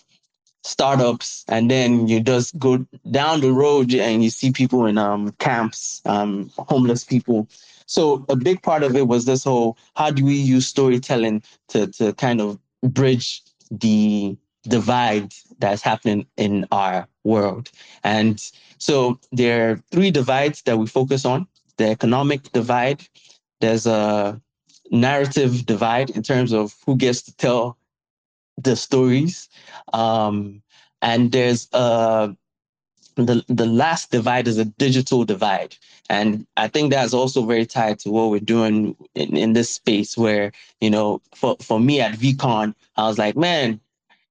startups, 0.63 1.45
and 1.49 1.71
then 1.71 2.09
you 2.09 2.21
just 2.21 2.59
go 2.59 2.87
down 3.11 3.41
the 3.41 3.53
road 3.53 3.95
and 3.95 4.23
you 4.23 4.31
see 4.31 4.51
people 4.51 4.87
in 4.87 4.99
um, 4.99 5.33
camps, 5.39 6.01
um, 6.05 6.51
homeless 6.57 7.05
people. 7.05 7.49
So 7.87 8.25
a 8.29 8.37
big 8.37 8.63
part 8.63 8.83
of 8.83 8.97
it 8.97 9.09
was 9.09 9.25
this 9.25 9.45
whole: 9.45 9.77
how 9.95 10.11
do 10.11 10.25
we 10.25 10.35
use 10.35 10.67
storytelling 10.67 11.43
to 11.69 11.87
to 11.89 12.13
kind 12.15 12.41
of 12.41 12.59
bridge 12.83 13.43
the 13.71 14.37
divide 14.69 15.33
that's 15.59 15.83
happening 15.83 16.27
in 16.37 16.67
our 16.71 17.09
world. 17.25 17.69
And 18.05 18.41
so 18.79 19.19
there 19.33 19.71
are 19.71 19.83
three 19.91 20.13
divides 20.13 20.63
that 20.63 20.79
we 20.79 20.87
focus 20.87 21.25
on 21.25 21.49
the 21.77 21.89
economic 21.89 22.53
divide, 22.53 23.03
there's 23.61 23.87
a 23.87 24.41
narrative 24.91 25.65
divide 25.67 26.11
in 26.11 26.23
terms 26.23 26.53
of 26.53 26.75
who 26.85 26.97
gets 26.97 27.23
to 27.23 27.37
tell 27.37 27.79
the 28.63 28.77
stories. 28.77 29.49
Um, 29.93 30.63
and 31.01 31.33
there's 31.33 31.69
a 31.73 32.35
the 33.17 33.45
the 33.49 33.67
last 33.67 34.11
divide 34.11 34.49
is 34.49 34.57
a 34.57 34.65
digital 34.65 35.23
divide 35.23 35.77
and 36.09 36.47
i 36.57 36.67
think 36.67 36.91
that's 36.91 37.13
also 37.13 37.45
very 37.45 37.67
tied 37.67 37.99
to 37.99 38.11
what 38.11 38.31
we're 38.31 38.41
doing 38.41 38.97
in, 39.15 39.37
in 39.37 39.53
this 39.53 39.69
space 39.69 40.17
where 40.17 40.51
you 40.81 40.89
know 40.89 41.21
for, 41.35 41.55
for 41.61 41.79
me 41.79 42.01
at 42.01 42.15
VeeCon 42.15 42.75
i 42.97 43.07
was 43.07 43.19
like 43.19 43.37
man 43.37 43.79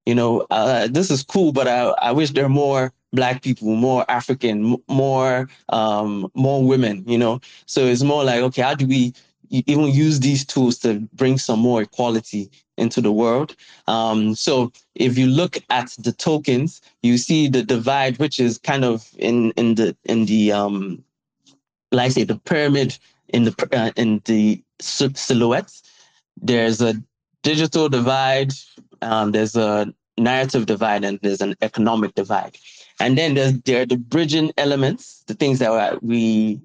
you 0.05 0.15
know, 0.15 0.45
uh, 0.49 0.87
this 0.87 1.11
is 1.11 1.23
cool, 1.23 1.51
but 1.51 1.67
I, 1.67 1.89
I 2.01 2.11
wish 2.11 2.31
there 2.31 2.45
are 2.45 2.49
more 2.49 2.91
black 3.13 3.43
people, 3.43 3.75
more 3.75 4.05
African, 4.09 4.77
more 4.87 5.47
um, 5.69 6.31
more 6.33 6.63
women, 6.63 7.03
you 7.07 7.17
know. 7.17 7.39
So 7.65 7.85
it's 7.85 8.01
more 8.01 8.23
like, 8.23 8.41
okay, 8.41 8.61
how 8.61 8.73
do 8.73 8.87
we 8.87 9.13
even 9.49 9.87
use 9.87 10.19
these 10.19 10.45
tools 10.45 10.79
to 10.79 10.99
bring 11.13 11.37
some 11.37 11.59
more 11.59 11.81
equality 11.81 12.49
into 12.81 13.01
the 13.01 13.11
world? 13.11 13.55
Um, 13.87 14.35
so 14.35 14.71
if 14.95 15.17
you 15.17 15.27
look 15.27 15.57
at 15.69 15.95
the 15.99 16.11
tokens, 16.11 16.81
you 17.03 17.17
see 17.17 17.47
the 17.47 17.63
divide, 17.63 18.17
which 18.19 18.39
is 18.39 18.57
kind 18.57 18.83
of 18.83 19.09
in 19.17 19.51
in 19.51 19.75
the 19.75 19.95
in 20.05 20.25
the 20.25 20.51
um, 20.51 21.03
like 21.91 22.07
I 22.07 22.09
say, 22.09 22.23
the 22.25 22.39
pyramid 22.39 22.97
in 23.29 23.43
the 23.45 23.53
uh, 23.71 23.91
in 23.95 24.21
the 24.25 24.61
silhouettes. 24.81 25.83
There's 26.41 26.81
a 26.81 26.93
digital 27.43 27.89
divide 27.89 28.53
um, 29.01 29.31
there's 29.31 29.55
a 29.55 29.93
narrative 30.17 30.65
divide 30.65 31.03
and 31.03 31.19
there's 31.21 31.41
an 31.41 31.55
economic 31.61 32.15
divide. 32.15 32.57
And 32.99 33.17
then 33.17 33.33
there's, 33.33 33.59
there 33.61 33.81
are 33.81 33.85
the 33.85 33.97
bridging 33.97 34.51
elements, 34.57 35.23
the 35.27 35.33
things 35.33 35.59
that 35.59 36.03
we 36.03 36.61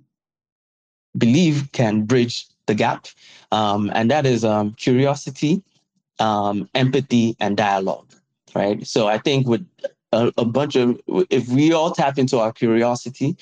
believe 1.16 1.70
can 1.72 2.02
bridge 2.02 2.46
the 2.66 2.74
gap. 2.74 3.07
Um, 3.52 3.90
and 3.94 4.11
that 4.11 4.26
is 4.26 4.44
um, 4.44 4.74
curiosity, 4.74 5.62
um, 6.18 6.68
empathy, 6.74 7.37
and 7.40 7.57
dialogue, 7.57 8.11
right? 8.55 8.87
So 8.87 9.07
I 9.07 9.18
think 9.18 9.46
with 9.46 9.66
a, 10.12 10.33
a 10.38 10.44
bunch 10.44 10.76
of, 10.76 11.00
if 11.31 11.48
we 11.48 11.72
all 11.72 11.90
tap 11.92 12.18
into 12.18 12.38
our 12.38 12.52
curiosity, 12.52 13.37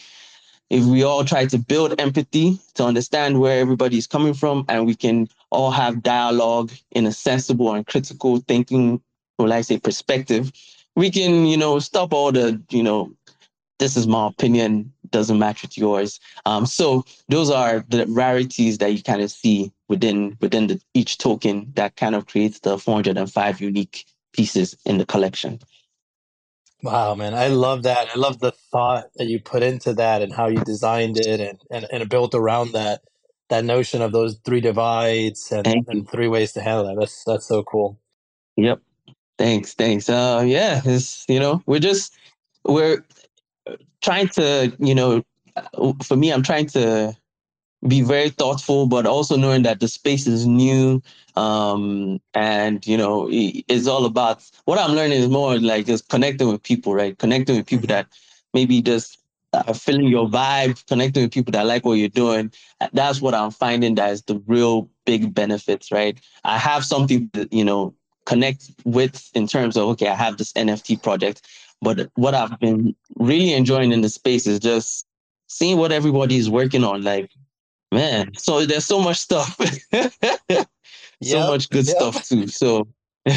if 0.70 0.84
we 0.84 1.02
all 1.02 1.24
try 1.24 1.46
to 1.46 1.58
build 1.58 2.00
empathy 2.00 2.58
to 2.74 2.84
understand 2.84 3.40
where 3.40 3.60
everybody's 3.60 4.06
coming 4.06 4.34
from 4.34 4.64
and 4.68 4.86
we 4.86 4.94
can 4.94 5.28
all 5.50 5.70
have 5.70 6.02
dialogue 6.02 6.72
in 6.92 7.06
a 7.06 7.12
sensible 7.12 7.72
and 7.72 7.86
critical 7.86 8.38
thinking 8.48 9.00
or 9.38 9.48
like 9.48 9.64
say 9.64 9.78
perspective 9.78 10.50
we 10.96 11.10
can 11.10 11.46
you 11.46 11.56
know 11.56 11.78
stop 11.78 12.12
all 12.12 12.32
the 12.32 12.60
you 12.70 12.82
know 12.82 13.12
this 13.78 13.96
is 13.96 14.06
my 14.06 14.26
opinion 14.28 14.90
doesn't 15.10 15.38
match 15.38 15.62
with 15.62 15.76
yours 15.76 16.18
um, 16.46 16.66
so 16.66 17.04
those 17.28 17.50
are 17.50 17.84
the 17.88 18.06
rarities 18.08 18.78
that 18.78 18.92
you 18.92 19.02
kind 19.02 19.22
of 19.22 19.30
see 19.30 19.72
within 19.94 20.36
within 20.42 20.68
the, 20.68 20.80
each 20.94 21.18
token 21.18 21.72
that 21.76 21.96
kind 21.96 22.16
of 22.16 22.26
creates 22.26 22.60
the 22.60 22.78
405 22.78 23.60
unique 23.62 24.06
pieces 24.34 24.76
in 24.86 24.98
the 24.98 25.06
collection 25.06 25.60
Wow, 26.82 27.14
man, 27.16 27.34
I 27.34 27.48
love 27.48 27.84
that. 27.84 28.08
I 28.14 28.18
love 28.18 28.40
the 28.40 28.52
thought 28.52 29.06
that 29.16 29.26
you 29.26 29.40
put 29.40 29.62
into 29.64 29.94
that 29.94 30.22
and 30.22 30.32
how 30.32 30.48
you 30.48 30.62
designed 30.64 31.18
it 31.18 31.40
and, 31.40 31.60
and, 31.70 31.86
and 31.92 32.10
built 32.10 32.34
around 32.34 32.72
that 32.72 33.02
that 33.50 33.64
notion 33.66 34.02
of 34.02 34.12
those 34.12 34.38
three 34.46 34.62
divides 34.62 35.52
and, 35.52 35.76
and 35.88 36.10
three 36.10 36.28
ways 36.28 36.52
to 36.54 36.62
handle 36.62 36.86
that. 36.86 36.96
That's 37.00 37.24
that's 37.26 37.48
so 37.48 37.64
cool. 37.64 38.00
Yep. 38.56 38.80
Thanks. 39.38 39.74
Thanks. 39.74 40.08
Uh 40.10 40.44
yeah, 40.46 40.82
it's 40.84 41.24
you 41.28 41.40
know, 41.40 41.62
we're 41.66 41.80
just 41.80 42.14
we're 42.64 43.04
trying 44.02 44.28
to, 44.30 44.74
you 44.78 44.94
know, 44.94 45.22
for 46.04 46.16
me, 46.16 46.32
I'm 46.32 46.42
trying 46.42 46.66
to 46.68 47.16
be 47.86 48.02
very 48.02 48.30
thoughtful, 48.30 48.86
but 48.86 49.06
also 49.06 49.36
knowing 49.36 49.62
that 49.62 49.80
the 49.80 49.88
space 49.88 50.26
is 50.26 50.46
new. 50.46 51.02
Um, 51.36 52.20
and 52.34 52.86
you 52.86 52.96
know, 52.96 53.28
it's 53.30 53.86
all 53.86 54.04
about 54.04 54.48
what 54.64 54.78
I'm 54.78 54.94
learning 54.94 55.18
is 55.18 55.28
more 55.28 55.58
like 55.58 55.86
just 55.86 56.08
connecting 56.08 56.48
with 56.48 56.62
people, 56.62 56.94
right? 56.94 57.18
Connecting 57.18 57.56
with 57.56 57.66
people 57.66 57.86
mm-hmm. 57.86 57.94
that 57.94 58.06
maybe 58.52 58.80
just 58.80 59.18
are 59.52 59.74
feeling 59.74 60.08
your 60.08 60.28
vibe, 60.28 60.84
connecting 60.86 61.22
with 61.24 61.32
people 61.32 61.52
that 61.52 61.66
like 61.66 61.84
what 61.84 61.94
you're 61.94 62.08
doing. 62.08 62.52
That's 62.92 63.20
what 63.20 63.34
I'm 63.34 63.50
finding 63.50 63.94
that 63.96 64.12
is 64.12 64.22
the 64.22 64.42
real 64.46 64.88
big 65.04 65.34
benefits, 65.34 65.92
right? 65.92 66.18
I 66.44 66.58
have 66.58 66.84
something 66.84 67.30
that, 67.34 67.52
you 67.52 67.64
know, 67.64 67.94
connect 68.26 68.70
with 68.84 69.30
in 69.34 69.46
terms 69.46 69.76
of, 69.76 69.84
okay, 69.90 70.08
I 70.08 70.14
have 70.14 70.38
this 70.38 70.52
NFT 70.54 71.02
project. 71.02 71.42
But 71.82 72.10
what 72.14 72.34
I've 72.34 72.58
been 72.58 72.94
really 73.16 73.52
enjoying 73.52 73.92
in 73.92 74.00
the 74.00 74.08
space 74.08 74.46
is 74.46 74.58
just 74.58 75.06
seeing 75.48 75.76
what 75.76 75.92
everybody 75.92 76.36
is 76.36 76.48
working 76.48 76.84
on. 76.84 77.02
Like, 77.02 77.30
man. 77.94 78.34
So 78.36 78.66
there's 78.66 78.84
so 78.84 79.00
much 79.00 79.18
stuff. 79.18 79.56
so 79.92 80.64
yep, 81.20 81.48
much 81.48 81.70
good 81.70 81.86
yep. 81.86 81.96
stuff 81.96 82.28
too. 82.28 82.48
So 82.48 82.88
yeah, 83.26 83.36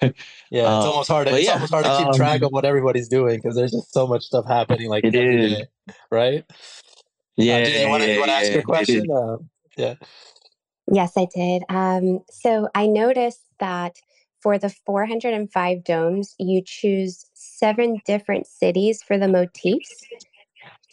it's 0.00 0.14
um, 0.52 0.90
almost 0.90 1.08
hard. 1.08 1.28
To, 1.28 1.34
it's 1.34 1.46
yeah, 1.46 1.54
almost 1.54 1.72
hard 1.72 1.84
to 1.84 1.96
keep 1.98 2.06
um, 2.06 2.14
track 2.14 2.42
of 2.42 2.50
what 2.50 2.64
everybody's 2.64 3.08
doing 3.08 3.36
because 3.36 3.56
there's 3.56 3.72
just 3.72 3.92
so 3.92 4.06
much 4.06 4.24
stuff 4.24 4.46
happening. 4.46 4.88
Like 4.88 5.04
it 5.04 5.14
is, 5.14 5.58
day, 5.58 5.66
right? 6.10 6.44
Yeah. 7.36 7.56
Uh, 7.56 7.68
you 7.68 7.88
want 7.88 8.02
to 8.02 8.14
yeah, 8.14 8.26
ask 8.26 8.52
your 8.52 8.62
question? 8.62 9.10
Uh, 9.10 9.36
yeah. 9.76 9.94
Yes, 10.90 11.12
I 11.16 11.26
did. 11.34 11.62
Um, 11.68 12.20
so 12.30 12.68
I 12.74 12.86
noticed 12.86 13.42
that 13.60 13.96
for 14.40 14.58
the 14.58 14.70
405 14.86 15.84
domes, 15.84 16.34
you 16.38 16.62
choose 16.64 17.26
seven 17.34 18.00
different 18.06 18.46
cities 18.46 19.02
for 19.02 19.18
the 19.18 19.28
motifs. 19.28 20.04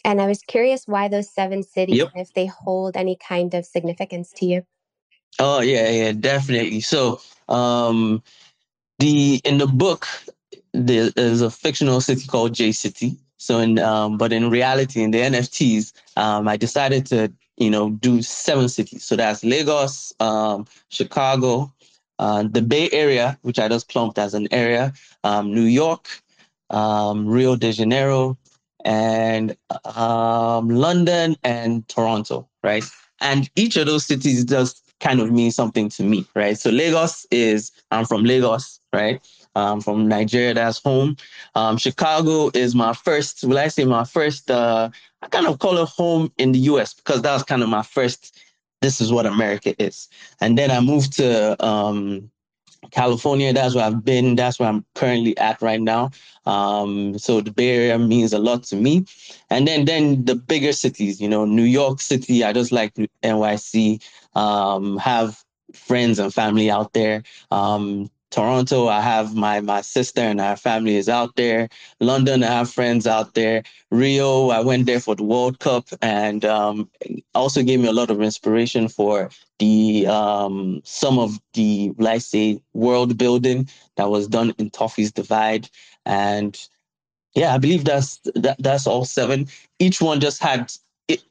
And 0.06 0.22
I 0.22 0.28
was 0.28 0.40
curious 0.40 0.86
why 0.86 1.08
those 1.08 1.28
seven 1.28 1.64
cities, 1.64 1.96
yep. 1.96 2.12
if 2.14 2.32
they 2.32 2.46
hold 2.46 2.96
any 2.96 3.16
kind 3.16 3.52
of 3.54 3.66
significance 3.66 4.32
to 4.36 4.46
you. 4.46 4.62
Oh 5.40 5.60
yeah, 5.60 5.90
yeah, 5.90 6.12
definitely. 6.12 6.80
So 6.80 7.20
um 7.48 8.22
the 9.00 9.40
in 9.44 9.58
the 9.58 9.66
book 9.66 10.06
there 10.72 11.10
is 11.16 11.42
a 11.42 11.50
fictional 11.50 12.00
city 12.00 12.24
called 12.28 12.54
J 12.54 12.70
City. 12.70 13.16
So 13.38 13.58
in 13.58 13.80
um, 13.80 14.16
but 14.16 14.32
in 14.32 14.48
reality 14.48 15.02
in 15.02 15.10
the 15.10 15.18
NFTs, 15.18 15.92
um, 16.16 16.46
I 16.46 16.56
decided 16.56 17.04
to 17.06 17.32
you 17.56 17.70
know 17.70 17.90
do 17.90 18.22
seven 18.22 18.68
cities. 18.68 19.02
So 19.02 19.16
that's 19.16 19.42
Lagos, 19.42 20.12
um, 20.20 20.66
Chicago, 20.88 21.72
uh, 22.20 22.44
the 22.44 22.62
Bay 22.62 22.88
Area, 22.92 23.36
which 23.42 23.58
I 23.58 23.66
just 23.68 23.88
plumped 23.88 24.18
as 24.18 24.34
an 24.34 24.46
area, 24.52 24.92
um, 25.24 25.52
New 25.52 25.68
York, 25.82 26.08
um, 26.70 27.26
Rio 27.26 27.56
de 27.56 27.72
Janeiro, 27.72 28.38
and 28.86 29.56
um, 29.96 30.70
London 30.70 31.36
and 31.42 31.86
Toronto, 31.88 32.48
right? 32.62 32.84
And 33.20 33.50
each 33.56 33.76
of 33.76 33.86
those 33.86 34.06
cities 34.06 34.44
does 34.44 34.80
kind 35.00 35.20
of 35.20 35.30
mean 35.30 35.50
something 35.50 35.88
to 35.90 36.04
me, 36.04 36.24
right? 36.34 36.56
So 36.56 36.70
Lagos 36.70 37.26
is, 37.30 37.72
I'm 37.90 38.06
from 38.06 38.24
Lagos, 38.24 38.80
right? 38.92 39.20
I'm 39.56 39.80
from 39.80 40.06
Nigeria, 40.06 40.54
that's 40.54 40.80
home. 40.82 41.16
Um, 41.54 41.76
Chicago 41.76 42.50
is 42.54 42.74
my 42.74 42.92
first, 42.92 43.42
will 43.42 43.58
I 43.58 43.68
say 43.68 43.84
my 43.84 44.04
first, 44.04 44.50
uh, 44.50 44.88
I 45.20 45.26
kind 45.28 45.46
of 45.48 45.58
call 45.58 45.78
it 45.78 45.88
home 45.88 46.32
in 46.38 46.52
the 46.52 46.60
US 46.60 46.94
because 46.94 47.22
that 47.22 47.32
was 47.34 47.42
kind 47.42 47.62
of 47.62 47.68
my 47.68 47.82
first, 47.82 48.38
this 48.82 49.00
is 49.00 49.12
what 49.12 49.26
America 49.26 49.74
is. 49.82 50.08
And 50.40 50.56
then 50.56 50.70
I 50.70 50.80
moved 50.80 51.14
to 51.14 51.62
um, 51.64 52.30
California, 52.90 53.52
that's 53.52 53.74
where 53.74 53.84
I've 53.84 54.04
been. 54.04 54.36
That's 54.36 54.58
where 54.58 54.68
I'm 54.68 54.84
currently 54.94 55.36
at 55.38 55.60
right 55.62 55.80
now. 55.80 56.10
Um, 56.44 57.18
so 57.18 57.40
the 57.40 57.50
Bay 57.50 57.70
Area 57.70 57.98
means 57.98 58.32
a 58.32 58.38
lot 58.38 58.62
to 58.64 58.76
me. 58.76 59.04
And 59.50 59.66
then 59.66 59.84
then 59.84 60.24
the 60.24 60.34
bigger 60.34 60.72
cities, 60.72 61.20
you 61.20 61.28
know, 61.28 61.44
New 61.44 61.64
York 61.64 62.00
City, 62.00 62.44
I 62.44 62.52
just 62.52 62.72
like 62.72 62.94
NYC, 63.22 64.02
um, 64.34 64.98
have 64.98 65.42
friends 65.72 66.18
and 66.18 66.32
family 66.32 66.70
out 66.70 66.92
there. 66.92 67.22
Um, 67.50 68.10
Toronto, 68.30 68.88
I 68.88 69.00
have 69.00 69.34
my 69.34 69.60
my 69.60 69.80
sister 69.80 70.20
and 70.20 70.40
our 70.40 70.56
family 70.56 70.96
is 70.96 71.08
out 71.08 71.36
there. 71.36 71.68
London, 72.00 72.42
I 72.42 72.48
have 72.48 72.70
friends 72.70 73.06
out 73.06 73.34
there. 73.34 73.62
Rio, 73.90 74.50
I 74.50 74.60
went 74.60 74.86
there 74.86 75.00
for 75.00 75.14
the 75.14 75.22
World 75.22 75.60
Cup 75.60 75.88
and 76.02 76.44
um, 76.44 76.90
also 77.34 77.62
gave 77.62 77.80
me 77.80 77.88
a 77.88 77.92
lot 77.92 78.10
of 78.10 78.20
inspiration 78.20 78.88
for 78.88 79.30
the 79.58 80.06
um, 80.08 80.80
some 80.84 81.18
of 81.18 81.38
the 81.54 81.92
let's 81.98 82.26
say 82.26 82.60
world 82.74 83.16
building 83.16 83.68
that 83.96 84.10
was 84.10 84.26
done 84.28 84.52
in 84.58 84.70
Toffy's 84.70 85.12
Divide. 85.12 85.68
And 86.04 86.58
yeah, 87.34 87.54
I 87.54 87.58
believe 87.58 87.84
that's 87.84 88.18
that, 88.34 88.56
that's 88.58 88.86
all 88.86 89.04
seven. 89.04 89.46
Each 89.78 90.00
one 90.00 90.20
just 90.20 90.42
had 90.42 90.72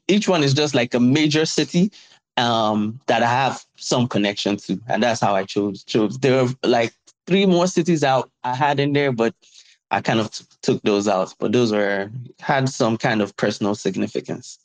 each 0.08 0.28
one 0.28 0.42
is 0.42 0.54
just 0.54 0.74
like 0.74 0.94
a 0.94 1.00
major 1.00 1.44
city 1.44 1.92
um, 2.36 3.00
that 3.06 3.22
I 3.22 3.28
have 3.28 3.64
some 3.76 4.08
connection 4.08 4.56
to, 4.58 4.80
and 4.88 5.02
that's 5.02 5.20
how 5.20 5.34
I 5.34 5.44
chose 5.44 5.84
chose. 5.84 6.18
There 6.18 6.44
were 6.44 6.50
like 6.62 6.92
three 7.26 7.46
more 7.46 7.66
cities 7.66 8.04
out 8.04 8.30
I 8.44 8.54
had 8.54 8.80
in 8.80 8.92
there, 8.92 9.12
but 9.12 9.34
I 9.90 10.00
kind 10.00 10.20
of 10.20 10.30
t- 10.30 10.44
took 10.62 10.82
those 10.82 11.08
out. 11.08 11.34
But 11.38 11.52
those 11.52 11.72
were 11.72 12.10
had 12.40 12.68
some 12.68 12.96
kind 12.96 13.22
of 13.22 13.36
personal 13.36 13.74
significance. 13.74 14.58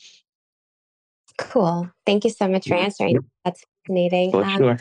Cool. 1.38 1.90
Thank 2.06 2.24
you 2.24 2.30
so 2.30 2.48
much 2.48 2.68
for 2.68 2.76
answering. 2.76 3.20
That's 3.46 3.64
fascinating. 3.88 4.32
For 4.32 4.44
um, 4.44 4.58
sure. 4.58 4.78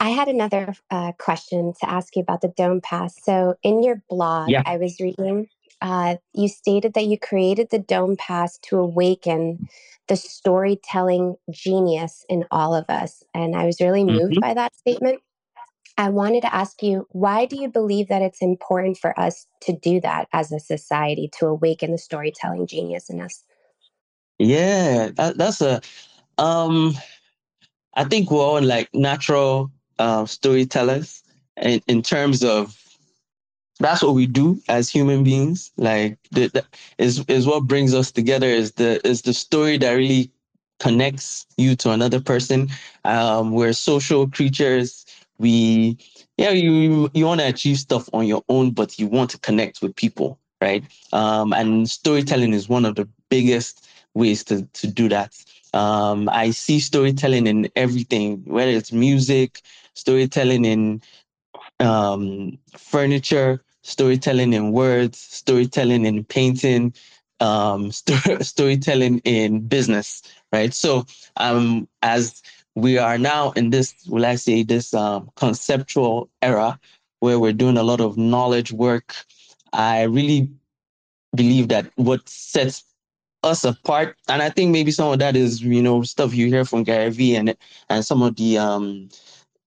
I 0.00 0.10
had 0.10 0.28
another 0.28 0.74
uh, 0.90 1.12
question 1.18 1.72
to 1.80 1.88
ask 1.88 2.14
you 2.16 2.22
about 2.22 2.42
the 2.42 2.48
Dome 2.48 2.80
Pass. 2.80 3.16
So, 3.22 3.54
in 3.62 3.82
your 3.82 4.02
blog, 4.10 4.50
yeah. 4.50 4.62
I 4.66 4.76
was 4.76 5.00
reading, 5.00 5.48
uh, 5.84 6.16
you 6.32 6.48
stated 6.48 6.94
that 6.94 7.04
you 7.04 7.18
created 7.18 7.68
the 7.70 7.78
Dome 7.78 8.16
Pass 8.16 8.58
to 8.62 8.78
awaken 8.78 9.68
the 10.08 10.16
storytelling 10.16 11.36
genius 11.50 12.24
in 12.30 12.46
all 12.50 12.74
of 12.74 12.86
us. 12.88 13.22
And 13.34 13.54
I 13.54 13.66
was 13.66 13.80
really 13.82 14.02
moved 14.02 14.32
mm-hmm. 14.32 14.40
by 14.40 14.54
that 14.54 14.74
statement. 14.74 15.20
I 15.98 16.08
wanted 16.08 16.40
to 16.40 16.54
ask 16.54 16.82
you, 16.82 17.06
why 17.10 17.44
do 17.44 17.56
you 17.56 17.68
believe 17.68 18.08
that 18.08 18.22
it's 18.22 18.40
important 18.40 18.96
for 18.96 19.18
us 19.20 19.46
to 19.60 19.76
do 19.76 20.00
that 20.00 20.26
as 20.32 20.50
a 20.50 20.58
society 20.58 21.30
to 21.38 21.46
awaken 21.46 21.92
the 21.92 21.98
storytelling 21.98 22.66
genius 22.66 23.10
in 23.10 23.20
us? 23.20 23.44
Yeah, 24.38 25.10
that, 25.16 25.36
that's 25.36 25.60
a. 25.60 25.82
Um, 26.38 26.94
I 27.94 28.04
think 28.04 28.30
we're 28.30 28.40
all 28.40 28.62
like 28.62 28.88
natural 28.94 29.70
uh, 29.98 30.24
storytellers, 30.24 31.22
in, 31.60 31.80
in 31.86 32.02
terms 32.02 32.42
of 32.42 32.83
that's 33.80 34.02
what 34.02 34.14
we 34.14 34.26
do 34.26 34.60
as 34.68 34.88
human 34.88 35.24
beings. 35.24 35.72
Like 35.76 36.18
the, 36.30 36.48
the, 36.48 36.64
is 36.98 37.24
is 37.28 37.46
what 37.46 37.64
brings 37.64 37.94
us 37.94 38.10
together. 38.10 38.46
Is 38.46 38.72
the 38.72 39.06
is 39.06 39.22
the 39.22 39.34
story 39.34 39.78
that 39.78 39.92
really 39.92 40.30
connects 40.80 41.46
you 41.56 41.76
to 41.76 41.90
another 41.90 42.20
person. 42.20 42.68
Um, 43.04 43.52
we're 43.52 43.72
social 43.72 44.28
creatures. 44.28 45.06
We 45.38 45.98
yeah 46.36 46.50
you 46.50 47.10
you 47.14 47.26
want 47.26 47.40
to 47.40 47.48
achieve 47.48 47.78
stuff 47.78 48.08
on 48.12 48.26
your 48.26 48.42
own, 48.48 48.70
but 48.70 48.98
you 48.98 49.06
want 49.06 49.30
to 49.30 49.38
connect 49.38 49.82
with 49.82 49.96
people, 49.96 50.38
right? 50.60 50.84
Um, 51.12 51.52
and 51.52 51.90
storytelling 51.90 52.52
is 52.52 52.68
one 52.68 52.84
of 52.84 52.94
the 52.94 53.08
biggest 53.28 53.88
ways 54.14 54.44
to, 54.44 54.62
to 54.74 54.86
do 54.86 55.08
that. 55.08 55.34
Um, 55.72 56.28
I 56.28 56.50
see 56.50 56.78
storytelling 56.78 57.48
in 57.48 57.68
everything, 57.74 58.44
whether 58.44 58.70
it's 58.70 58.92
music, 58.92 59.60
storytelling 59.94 60.64
in 60.64 61.02
um, 61.84 62.58
furniture, 62.76 63.62
storytelling 63.82 64.52
in 64.52 64.72
words, 64.72 65.18
storytelling 65.18 66.06
in 66.06 66.24
painting, 66.24 66.94
um, 67.40 67.92
st- 67.92 68.44
storytelling 68.44 69.18
in 69.20 69.60
business, 69.66 70.22
right? 70.52 70.72
So, 70.72 71.04
um, 71.36 71.88
as 72.02 72.42
we 72.74 72.98
are 72.98 73.18
now 73.18 73.52
in 73.52 73.70
this, 73.70 73.94
will 74.08 74.26
I 74.26 74.34
say, 74.34 74.62
this 74.62 74.94
um, 74.94 75.30
conceptual 75.36 76.28
era 76.42 76.78
where 77.20 77.38
we're 77.38 77.52
doing 77.52 77.76
a 77.76 77.82
lot 77.82 78.00
of 78.00 78.16
knowledge 78.16 78.72
work, 78.72 79.14
I 79.72 80.02
really 80.02 80.50
believe 81.34 81.68
that 81.68 81.90
what 81.96 82.28
sets 82.28 82.84
us 83.42 83.64
apart. 83.64 84.16
And 84.28 84.42
I 84.42 84.50
think 84.50 84.72
maybe 84.72 84.90
some 84.90 85.12
of 85.12 85.18
that 85.18 85.36
is, 85.36 85.62
you 85.62 85.82
know, 85.82 86.02
stuff 86.02 86.34
you 86.34 86.48
hear 86.48 86.64
from 86.64 86.82
Gary 86.82 87.10
Vee 87.10 87.36
and 87.36 87.56
and 87.88 88.04
some 88.04 88.22
of 88.22 88.36
the 88.36 88.58
um, 88.58 89.08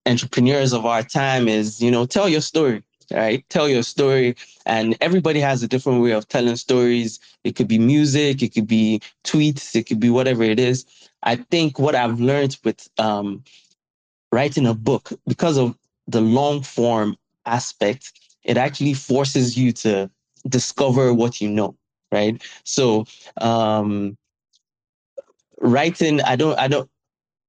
entrepreneurs 0.08 0.72
of 0.72 0.86
our 0.86 1.02
time 1.02 1.48
is, 1.48 1.80
you 1.80 1.90
know, 1.90 2.06
tell 2.06 2.28
your 2.28 2.40
story, 2.40 2.82
right? 3.12 3.44
Tell 3.50 3.68
your 3.68 3.82
story. 3.82 4.36
And 4.66 4.96
everybody 5.00 5.40
has 5.40 5.62
a 5.62 5.68
different 5.68 6.02
way 6.02 6.12
of 6.12 6.28
telling 6.28 6.56
stories. 6.56 7.18
It 7.44 7.56
could 7.56 7.68
be 7.68 7.78
music, 7.78 8.42
it 8.42 8.54
could 8.54 8.66
be 8.66 9.00
tweets, 9.24 9.76
it 9.76 9.86
could 9.86 10.00
be 10.00 10.10
whatever 10.10 10.42
it 10.42 10.58
is. 10.58 10.86
I 11.22 11.36
think 11.36 11.78
what 11.78 11.94
I've 11.94 12.20
learned 12.20 12.58
with 12.64 12.88
um, 12.98 13.44
writing 14.32 14.66
a 14.66 14.74
book, 14.74 15.10
because 15.26 15.58
of 15.58 15.76
the 16.06 16.20
long 16.20 16.62
form 16.62 17.16
aspect, 17.46 18.12
it 18.44 18.56
actually 18.56 18.94
forces 18.94 19.58
you 19.58 19.72
to 19.72 20.10
discover 20.48 21.12
what 21.14 21.40
you 21.40 21.48
know 21.48 21.76
right? 22.12 22.42
So 22.64 23.06
um, 23.40 24.16
writing, 25.60 26.20
I 26.22 26.36
don't, 26.36 26.58
I 26.58 26.68
don't, 26.68 26.90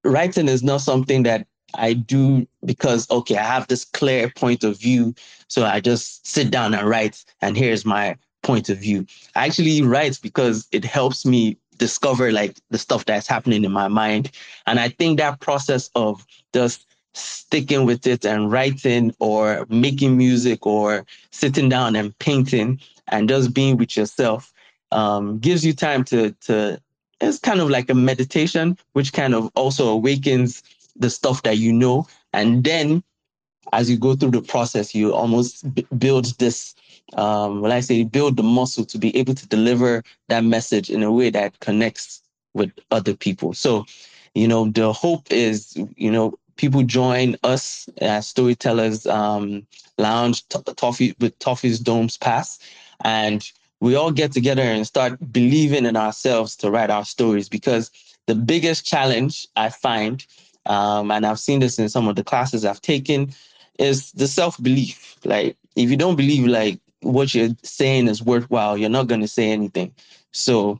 writing 0.03 0.47
is 0.47 0.63
not 0.63 0.81
something 0.81 1.23
that 1.23 1.47
I 1.75 1.93
do 1.93 2.47
because 2.65 3.09
okay, 3.09 3.37
I 3.37 3.43
have 3.43 3.67
this 3.67 3.85
clear 3.85 4.29
point 4.29 4.63
of 4.63 4.79
view, 4.79 5.13
so 5.47 5.65
I 5.65 5.79
just 5.79 6.25
sit 6.25 6.51
down 6.51 6.73
and 6.73 6.87
write, 6.87 7.23
and 7.41 7.57
here's 7.57 7.85
my 7.85 8.15
point 8.41 8.69
of 8.69 8.77
view. 8.77 9.05
I 9.35 9.47
actually 9.47 9.81
write 9.81 10.19
because 10.21 10.67
it 10.71 10.85
helps 10.85 11.25
me 11.25 11.57
discover 11.77 12.31
like 12.31 12.57
the 12.69 12.77
stuff 12.77 13.05
that's 13.05 13.27
happening 13.27 13.63
in 13.63 13.71
my 13.71 13.87
mind, 13.87 14.31
and 14.65 14.79
I 14.79 14.89
think 14.89 15.17
that 15.17 15.39
process 15.39 15.89
of 15.95 16.25
just 16.53 16.85
sticking 17.13 17.85
with 17.85 18.05
it 18.05 18.25
and 18.25 18.51
writing 18.51 19.13
or 19.19 19.65
making 19.69 20.17
music 20.17 20.65
or 20.65 21.05
sitting 21.31 21.67
down 21.67 21.95
and 21.95 22.17
painting 22.19 22.79
and 23.07 23.27
just 23.27 23.53
being 23.53 23.77
with 23.77 23.97
yourself 23.97 24.53
um, 24.91 25.39
gives 25.39 25.65
you 25.65 25.73
time 25.73 26.03
to 26.03 26.31
to 26.41 26.79
it's 27.21 27.39
kind 27.39 27.59
of 27.59 27.69
like 27.69 27.89
a 27.89 27.95
meditation 27.95 28.77
which 28.93 29.11
kind 29.11 29.33
of 29.35 29.51
also 29.55 29.89
awakens 29.89 30.63
the 30.99 31.09
stuff 31.09 31.43
that 31.43 31.57
you 31.57 31.73
know. 31.73 32.07
And 32.33 32.63
then 32.63 33.03
as 33.73 33.89
you 33.89 33.97
go 33.97 34.15
through 34.15 34.31
the 34.31 34.41
process 34.41 34.95
you 34.95 35.13
almost 35.13 35.73
b- 35.75 35.85
build 35.97 36.25
this 36.39 36.75
um, 37.17 37.61
when 37.61 37.71
i 37.71 37.79
say 37.79 38.03
build 38.03 38.35
the 38.37 38.43
muscle 38.43 38.85
to 38.85 38.97
be 38.97 39.15
able 39.15 39.33
to 39.33 39.47
deliver 39.47 40.03
that 40.29 40.43
message 40.43 40.89
in 40.89 41.03
a 41.03 41.11
way 41.11 41.29
that 41.29 41.59
connects 41.59 42.21
with 42.53 42.71
other 42.91 43.15
people. 43.15 43.53
So 43.53 43.85
you 44.35 44.47
know 44.47 44.69
the 44.69 44.93
hope 44.93 45.31
is 45.31 45.75
you 45.95 46.11
know 46.11 46.37
people 46.57 46.83
join 46.83 47.35
us 47.43 47.87
as 48.01 48.27
storytellers 48.27 49.05
um, 49.07 49.65
lounge 49.97 50.47
t- 50.49 50.59
toffy 50.59 51.15
with 51.19 51.37
toffy's 51.39 51.79
domes 51.79 52.17
pass. 52.17 52.59
And 53.03 53.49
we 53.79 53.95
all 53.95 54.11
get 54.11 54.33
together 54.33 54.61
and 54.61 54.85
start 54.85 55.17
believing 55.31 55.85
in 55.85 55.95
ourselves 55.95 56.55
to 56.57 56.69
write 56.69 56.89
our 56.89 57.05
stories 57.05 57.47
because 57.47 57.91
the 58.27 58.35
biggest 58.35 58.85
challenge 58.85 59.47
i 59.55 59.69
find 59.69 60.25
um, 60.69 61.11
and 61.11 61.25
i've 61.25 61.39
seen 61.39 61.59
this 61.59 61.77
in 61.77 61.89
some 61.89 62.07
of 62.07 62.15
the 62.15 62.23
classes 62.23 62.63
i've 62.65 62.81
taken 62.81 63.29
is 63.77 64.11
the 64.13 64.27
self-belief 64.27 65.17
like 65.25 65.57
if 65.75 65.89
you 65.89 65.97
don't 65.97 66.15
believe 66.15 66.45
like 66.45 66.79
what 67.01 67.35
you're 67.35 67.49
saying 67.63 68.07
is 68.07 68.23
worthwhile 68.23 68.77
you're 68.77 68.89
not 68.89 69.07
going 69.07 69.21
to 69.21 69.27
say 69.27 69.51
anything 69.51 69.93
so 70.31 70.79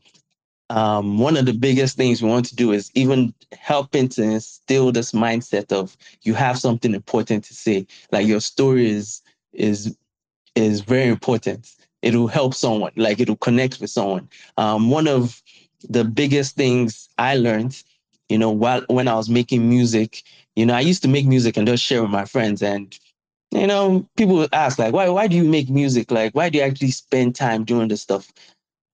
um, 0.70 1.18
one 1.18 1.36
of 1.36 1.46
the 1.46 1.54
biggest 1.54 1.98
things 1.98 2.22
we 2.22 2.30
want 2.30 2.46
to 2.46 2.56
do 2.56 2.72
is 2.72 2.92
even 2.94 3.34
helping 3.58 4.08
to 4.10 4.24
instill 4.24 4.92
this 4.92 5.14
mindset 5.14 5.72
of 5.72 5.98
you 6.22 6.34
have 6.36 6.60
something 6.60 6.94
important 6.94 7.44
to 7.46 7.54
say. 7.54 7.88
Like 8.12 8.28
your 8.28 8.40
story 8.40 8.90
is 8.90 9.22
is 9.54 9.98
is 10.56 10.82
very 10.82 11.08
important. 11.10 11.76
It'll 12.02 12.28
help 12.28 12.54
someone. 12.54 12.92
Like 12.96 13.20
it'll 13.20 13.36
connect 13.38 13.82
with 13.82 13.90
someone. 13.90 14.30
Um, 14.58 14.90
one 14.90 15.08
of 15.08 15.42
the 15.90 16.04
biggest 16.04 16.56
things 16.56 17.10
I 17.18 17.36
learned, 17.36 17.82
you 18.30 18.38
know, 18.38 18.52
while 18.52 18.84
when 18.88 19.08
I 19.08 19.16
was 19.16 19.30
making 19.30 19.70
music, 19.70 20.24
you 20.56 20.66
know, 20.66 20.74
I 20.76 20.82
used 20.82 21.02
to 21.04 21.08
make 21.10 21.26
music 21.26 21.58
and 21.58 21.68
just 21.68 21.84
share 21.84 22.02
with 22.02 22.12
my 22.12 22.26
friends 22.26 22.62
and 22.62 22.98
you 23.52 23.68
know, 23.68 24.08
people 24.16 24.36
would 24.36 24.54
ask 24.54 24.78
like, 24.78 24.94
why, 24.94 25.10
why 25.10 25.28
do 25.28 25.36
you 25.36 25.44
make 25.44 25.70
music? 25.70 26.12
Like, 26.12 26.36
why 26.36 26.50
do 26.50 26.60
you 26.60 26.64
actually 26.64 26.92
spend 26.92 27.36
time 27.36 27.64
doing 27.64 27.88
this 27.88 28.02
stuff? 28.02 28.32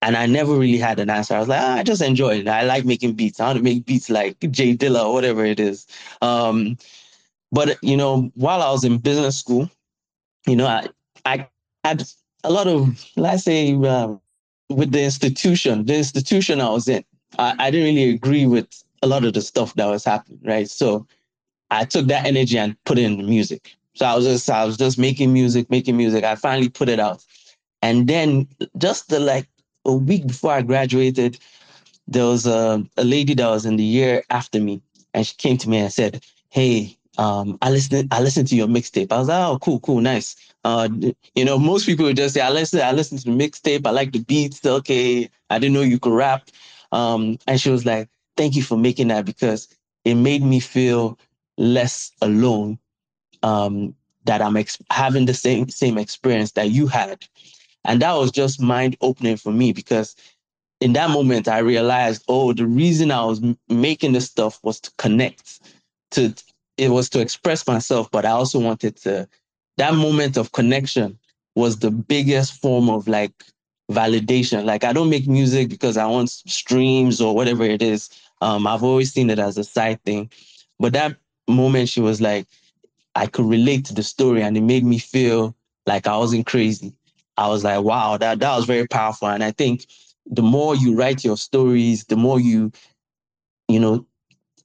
And 0.01 0.15
I 0.15 0.27
never 0.27 0.53
really 0.53 0.77
had 0.77 0.99
an 0.99 1.09
answer. 1.09 1.35
I 1.35 1.39
was 1.39 1.47
like, 1.49 1.61
ah, 1.61 1.75
I 1.77 1.83
just 1.83 2.01
enjoy 2.01 2.39
it. 2.39 2.47
I 2.47 2.63
like 2.63 2.85
making 2.85 3.13
beats. 3.13 3.39
I 3.39 3.47
want 3.47 3.57
to 3.57 3.63
make 3.63 3.85
beats 3.85 4.09
like 4.09 4.39
J 4.39 4.75
Dilla 4.77 5.05
or 5.05 5.13
whatever 5.13 5.43
it 5.45 5.59
is. 5.59 5.87
Um, 6.21 6.77
but 7.51 7.77
you 7.83 7.97
know, 7.97 8.31
while 8.35 8.61
I 8.61 8.71
was 8.71 8.83
in 8.83 8.99
business 8.99 9.37
school, 9.37 9.69
you 10.47 10.55
know, 10.55 10.67
I 10.67 10.87
I 11.25 11.49
had 11.83 12.03
a 12.43 12.51
lot 12.51 12.67
of, 12.67 13.03
let's 13.17 13.43
say, 13.43 13.73
um, 13.75 14.21
with 14.69 14.91
the 14.91 15.03
institution, 15.03 15.85
the 15.85 15.95
institution 15.97 16.61
I 16.61 16.69
was 16.69 16.87
in, 16.87 17.03
I, 17.39 17.55
I 17.59 17.71
didn't 17.71 17.95
really 17.95 18.15
agree 18.15 18.45
with 18.45 18.67
a 19.05 19.07
lot 19.07 19.23
of 19.23 19.33
the 19.33 19.41
stuff 19.41 19.73
that 19.75 19.85
was 19.85 20.03
happening, 20.03 20.39
right? 20.43 20.69
So 20.69 21.07
I 21.69 21.85
took 21.85 22.07
that 22.07 22.25
energy 22.25 22.57
and 22.57 22.75
put 22.85 22.97
it 22.97 23.03
in 23.03 23.17
the 23.17 23.23
music. 23.23 23.75
So 23.93 24.05
I 24.05 24.15
was 24.15 24.25
just 24.25 24.49
I 24.49 24.65
was 24.65 24.77
just 24.77 24.97
making 24.97 25.31
music, 25.31 25.69
making 25.69 25.95
music. 25.95 26.23
I 26.23 26.35
finally 26.35 26.69
put 26.69 26.89
it 26.89 26.99
out. 26.99 27.23
And 27.81 28.07
then 28.07 28.47
just 28.77 29.09
the 29.09 29.19
like 29.19 29.47
a 29.85 29.93
week 29.93 30.27
before 30.27 30.51
I 30.51 30.63
graduated, 30.63 31.37
there 32.07 32.25
was 32.25 32.45
a, 32.47 32.83
a 32.97 33.03
lady 33.03 33.35
that 33.35 33.47
was 33.47 33.65
in 33.65 33.77
the 33.77 33.83
year 33.83 34.23
after 34.29 34.59
me, 34.59 34.81
and 35.13 35.25
she 35.25 35.35
came 35.35 35.57
to 35.57 35.69
me 35.69 35.77
and 35.77 35.93
said, 35.93 36.23
"Hey, 36.49 36.97
um, 37.17 37.57
I 37.61 37.69
listened 37.69 38.09
I 38.11 38.21
listened 38.21 38.47
to 38.49 38.55
your 38.55 38.67
mixtape." 38.67 39.11
I 39.11 39.19
was 39.19 39.27
like, 39.27 39.47
"Oh, 39.47 39.59
cool, 39.59 39.79
cool, 39.81 40.01
nice." 40.01 40.35
Uh, 40.63 40.89
you 41.35 41.45
know, 41.45 41.59
most 41.59 41.85
people 41.85 42.05
would 42.05 42.17
just 42.17 42.33
say, 42.33 42.41
"I 42.41 42.49
listen, 42.49 42.81
I 42.81 42.91
listened 42.91 43.21
to 43.21 43.31
the 43.31 43.37
mixtape. 43.37 43.85
I 43.85 43.91
like 43.91 44.11
the 44.11 44.23
beats. 44.23 44.65
Okay, 44.65 45.29
I 45.49 45.59
didn't 45.59 45.75
know 45.75 45.81
you 45.81 45.99
could 45.99 46.13
rap." 46.13 46.49
Um, 46.91 47.37
and 47.47 47.59
she 47.59 47.69
was 47.69 47.85
like, 47.85 48.09
"Thank 48.37 48.55
you 48.55 48.63
for 48.63 48.77
making 48.77 49.09
that 49.09 49.25
because 49.25 49.67
it 50.03 50.15
made 50.15 50.43
me 50.43 50.59
feel 50.59 51.17
less 51.57 52.11
alone. 52.21 52.79
Um, 53.43 53.95
that 54.25 54.41
I'm 54.41 54.57
ex- 54.57 54.81
having 54.91 55.25
the 55.25 55.33
same 55.35 55.69
same 55.69 55.97
experience 55.97 56.51
that 56.53 56.71
you 56.71 56.87
had." 56.87 57.25
And 57.85 58.01
that 58.01 58.13
was 58.13 58.31
just 58.31 58.61
mind 58.61 58.97
opening 59.01 59.37
for 59.37 59.51
me 59.53 59.73
because 59.73 60.15
in 60.81 60.93
that 60.93 61.09
moment 61.09 61.47
I 61.47 61.59
realized, 61.59 62.23
oh, 62.27 62.53
the 62.53 62.65
reason 62.65 63.11
I 63.11 63.23
was 63.25 63.41
m- 63.43 63.57
making 63.69 64.13
this 64.13 64.25
stuff 64.25 64.59
was 64.63 64.79
to 64.81 64.91
connect, 64.97 65.59
to 66.11 66.33
it 66.77 66.89
was 66.89 67.09
to 67.11 67.21
express 67.21 67.65
myself, 67.67 68.09
but 68.11 68.25
I 68.25 68.31
also 68.31 68.59
wanted 68.59 68.97
to. 68.97 69.27
That 69.77 69.93
moment 69.95 70.37
of 70.37 70.51
connection 70.51 71.17
was 71.55 71.79
the 71.79 71.91
biggest 71.91 72.61
form 72.61 72.89
of 72.89 73.07
like 73.07 73.31
validation. 73.91 74.65
Like 74.65 74.83
I 74.83 74.93
don't 74.93 75.09
make 75.09 75.27
music 75.27 75.69
because 75.69 75.97
I 75.97 76.05
want 76.05 76.29
streams 76.29 77.21
or 77.21 77.35
whatever 77.35 77.63
it 77.63 77.81
is. 77.81 78.09
Um, 78.45 78.67
I've 78.67 78.83
always 78.83 79.11
seen 79.11 79.29
it 79.29 79.39
as 79.39 79.57
a 79.57 79.63
side 79.63 79.99
thing, 80.03 80.29
but 80.79 80.93
that 80.93 81.17
moment 81.47 81.89
she 81.89 82.01
was 82.01 82.21
like, 82.21 82.45
I 83.15 83.25
could 83.27 83.45
relate 83.45 83.85
to 83.85 83.93
the 83.93 84.03
story, 84.03 84.41
and 84.41 84.55
it 84.57 84.61
made 84.61 84.85
me 84.85 84.99
feel 84.99 85.55
like 85.85 86.05
I 86.07 86.17
wasn't 86.17 86.45
crazy. 86.45 86.93
I 87.37 87.47
was 87.47 87.63
like, 87.63 87.83
wow, 87.83 88.17
that 88.17 88.39
that 88.39 88.55
was 88.55 88.65
very 88.65 88.87
powerful, 88.87 89.29
and 89.29 89.43
I 89.43 89.51
think 89.51 89.87
the 90.25 90.41
more 90.41 90.75
you 90.75 90.95
write 90.95 91.23
your 91.23 91.37
stories, 91.37 92.05
the 92.05 92.15
more 92.15 92.39
you, 92.39 92.71
you 93.67 93.79
know, 93.79 94.05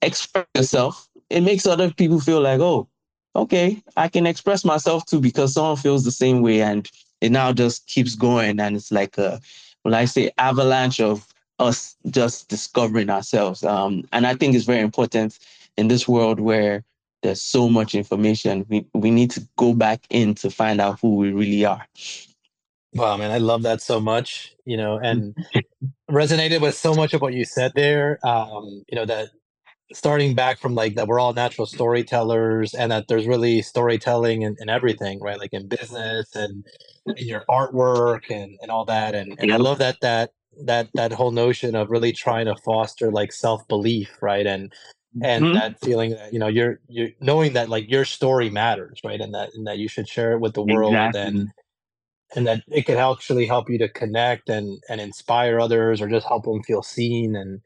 express 0.01 0.47
yourself, 0.55 1.07
it 1.29 1.41
makes 1.41 1.65
other 1.65 1.91
people 1.91 2.19
feel 2.19 2.41
like, 2.41 2.59
oh, 2.59 2.87
okay, 3.35 3.81
I 3.97 4.07
can 4.07 4.25
express 4.25 4.65
myself 4.65 5.05
too 5.05 5.21
because 5.21 5.53
someone 5.53 5.77
feels 5.77 6.03
the 6.03 6.11
same 6.11 6.41
way. 6.41 6.61
And 6.61 6.89
it 7.21 7.31
now 7.31 7.53
just 7.53 7.87
keeps 7.87 8.15
going. 8.15 8.59
And 8.59 8.75
it's 8.75 8.91
like 8.91 9.17
a, 9.17 9.39
well, 9.83 9.95
I 9.95 10.05
say 10.05 10.31
avalanche 10.37 10.99
of 10.99 11.30
us 11.61 11.95
just 12.09 12.49
discovering 12.49 13.09
ourselves. 13.09 13.63
Um, 13.63 14.03
and 14.11 14.25
I 14.25 14.35
think 14.35 14.55
it's 14.55 14.65
very 14.65 14.81
important 14.81 15.37
in 15.77 15.87
this 15.87 16.07
world 16.07 16.39
where 16.39 16.83
there's 17.21 17.41
so 17.41 17.69
much 17.69 17.93
information. 17.95 18.65
We, 18.67 18.85
we 18.93 19.11
need 19.11 19.31
to 19.31 19.47
go 19.57 19.73
back 19.73 20.05
in 20.09 20.33
to 20.35 20.49
find 20.49 20.81
out 20.81 20.99
who 20.99 21.15
we 21.15 21.31
really 21.31 21.63
are. 21.65 21.85
Wow, 22.93 23.15
man, 23.17 23.31
I 23.31 23.37
love 23.37 23.61
that 23.61 23.81
so 23.81 24.01
much, 24.01 24.53
you 24.65 24.75
know, 24.75 24.97
and 24.97 25.35
resonated 26.11 26.61
with 26.61 26.75
so 26.75 26.93
much 26.93 27.13
of 27.13 27.21
what 27.21 27.33
you 27.33 27.45
said 27.45 27.71
there. 27.75 28.19
Um, 28.25 28.83
you 28.89 28.95
know, 28.95 29.05
that 29.05 29.29
starting 29.93 30.33
back 30.35 30.59
from 30.59 30.75
like 30.75 30.95
that 30.95 31.07
we're 31.07 31.19
all 31.19 31.33
natural 31.33 31.67
storytellers 31.67 32.73
and 32.73 32.91
that 32.91 33.07
there's 33.07 33.27
really 33.27 33.61
storytelling 33.61 34.41
in, 34.41 34.57
in 34.59 34.69
everything, 34.69 35.21
right? 35.21 35.39
Like 35.39 35.53
in 35.53 35.67
business 35.67 36.35
and 36.35 36.65
in 37.05 37.27
your 37.27 37.45
artwork 37.49 38.29
and, 38.29 38.57
and 38.61 38.71
all 38.71 38.85
that. 38.85 39.15
And, 39.15 39.35
and 39.39 39.53
I 39.53 39.57
love 39.57 39.77
that 39.77 39.97
that 40.01 40.31
that 40.65 40.89
that 40.93 41.13
whole 41.13 41.31
notion 41.31 41.75
of 41.75 41.89
really 41.89 42.11
trying 42.11 42.45
to 42.45 42.55
foster 42.55 43.11
like 43.11 43.31
self-belief, 43.31 44.21
right? 44.21 44.45
And 44.45 44.73
and 45.21 45.45
mm-hmm. 45.45 45.53
that 45.55 45.79
feeling 45.81 46.11
that 46.11 46.31
you 46.31 46.39
know 46.39 46.47
you're 46.47 46.79
you're 46.87 47.09
knowing 47.19 47.53
that 47.53 47.69
like 47.69 47.89
your 47.89 48.05
story 48.05 48.49
matters 48.49 48.99
right 49.03 49.19
and 49.19 49.33
that 49.33 49.49
and 49.53 49.67
that 49.67 49.77
you 49.77 49.89
should 49.89 50.07
share 50.07 50.33
it 50.33 50.39
with 50.39 50.53
the 50.53 50.63
world 50.63 50.93
exactly. 50.93 51.21
and 51.21 51.49
and 52.35 52.47
that 52.47 52.63
it 52.69 52.85
could 52.85 52.97
actually 52.97 53.45
help 53.45 53.69
you 53.69 53.77
to 53.77 53.89
connect 53.89 54.49
and 54.49 54.81
and 54.87 55.01
inspire 55.01 55.59
others 55.59 56.01
or 56.01 56.07
just 56.07 56.27
help 56.27 56.45
them 56.45 56.63
feel 56.63 56.81
seen 56.81 57.35
and 57.35 57.59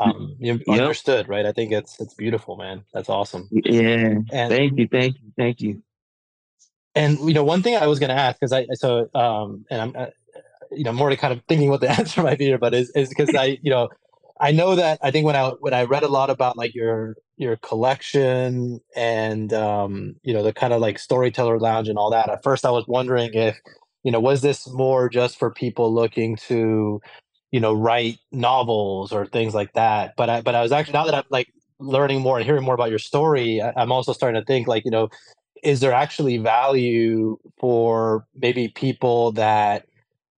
um 0.00 0.34
yep. 0.40 0.60
understood 0.68 1.28
right 1.28 1.46
i 1.46 1.52
think 1.52 1.70
it's 1.70 2.00
it's 2.00 2.14
beautiful 2.14 2.56
man 2.56 2.82
that's 2.92 3.08
awesome 3.08 3.48
yeah 3.52 4.14
and, 4.32 4.50
thank 4.50 4.76
you 4.76 4.88
thank 4.90 5.14
you 5.14 5.32
thank 5.36 5.60
you 5.60 5.82
and 6.96 7.18
you 7.20 7.34
know 7.34 7.44
one 7.44 7.62
thing 7.62 7.76
i 7.76 7.86
was 7.86 8.00
going 8.00 8.10
to 8.10 8.16
ask 8.16 8.38
because 8.40 8.52
i 8.52 8.66
so 8.74 9.08
um 9.14 9.64
and 9.70 9.80
i'm 9.80 9.94
uh, 9.96 10.06
you 10.72 10.84
know 10.84 10.92
more 10.92 11.10
to 11.10 11.16
kind 11.16 11.32
of 11.32 11.42
thinking 11.48 11.70
what 11.70 11.80
the 11.80 11.90
answer 11.98 12.22
might 12.22 12.38
be 12.38 12.46
here 12.46 12.58
but 12.58 12.74
is 12.74 12.90
is 12.90 13.08
because 13.08 13.34
i 13.34 13.58
you 13.62 13.70
know 13.70 13.88
I 14.42 14.52
know 14.52 14.74
that 14.74 14.98
I 15.02 15.10
think 15.10 15.26
when 15.26 15.36
I 15.36 15.50
when 15.60 15.74
I 15.74 15.84
read 15.84 16.02
a 16.02 16.08
lot 16.08 16.30
about 16.30 16.56
like 16.56 16.74
your 16.74 17.14
your 17.36 17.56
collection 17.56 18.80
and 18.96 19.52
um, 19.52 20.14
you 20.22 20.32
know 20.32 20.42
the 20.42 20.54
kind 20.54 20.72
of 20.72 20.80
like 20.80 20.98
storyteller 20.98 21.58
lounge 21.58 21.90
and 21.90 21.98
all 21.98 22.10
that. 22.10 22.30
At 22.30 22.42
first, 22.42 22.64
I 22.64 22.70
was 22.70 22.86
wondering 22.88 23.34
if 23.34 23.58
you 24.02 24.10
know 24.10 24.18
was 24.18 24.40
this 24.40 24.66
more 24.68 25.10
just 25.10 25.38
for 25.38 25.50
people 25.50 25.92
looking 25.92 26.36
to 26.48 27.02
you 27.50 27.60
know 27.60 27.74
write 27.74 28.18
novels 28.32 29.12
or 29.12 29.26
things 29.26 29.54
like 29.54 29.72
that 29.74 30.14
but 30.16 30.30
i 30.30 30.40
but 30.40 30.54
i 30.54 30.62
was 30.62 30.72
actually 30.72 30.92
now 30.92 31.04
that 31.04 31.14
i'm 31.14 31.24
like 31.30 31.48
learning 31.78 32.20
more 32.20 32.36
and 32.38 32.46
hearing 32.46 32.62
more 32.62 32.74
about 32.74 32.90
your 32.90 32.98
story 32.98 33.60
I, 33.60 33.72
i'm 33.76 33.92
also 33.92 34.12
starting 34.12 34.40
to 34.40 34.44
think 34.44 34.68
like 34.68 34.84
you 34.84 34.90
know 34.90 35.08
is 35.62 35.80
there 35.80 35.92
actually 35.92 36.38
value 36.38 37.38
for 37.58 38.24
maybe 38.34 38.68
people 38.68 39.32
that 39.32 39.86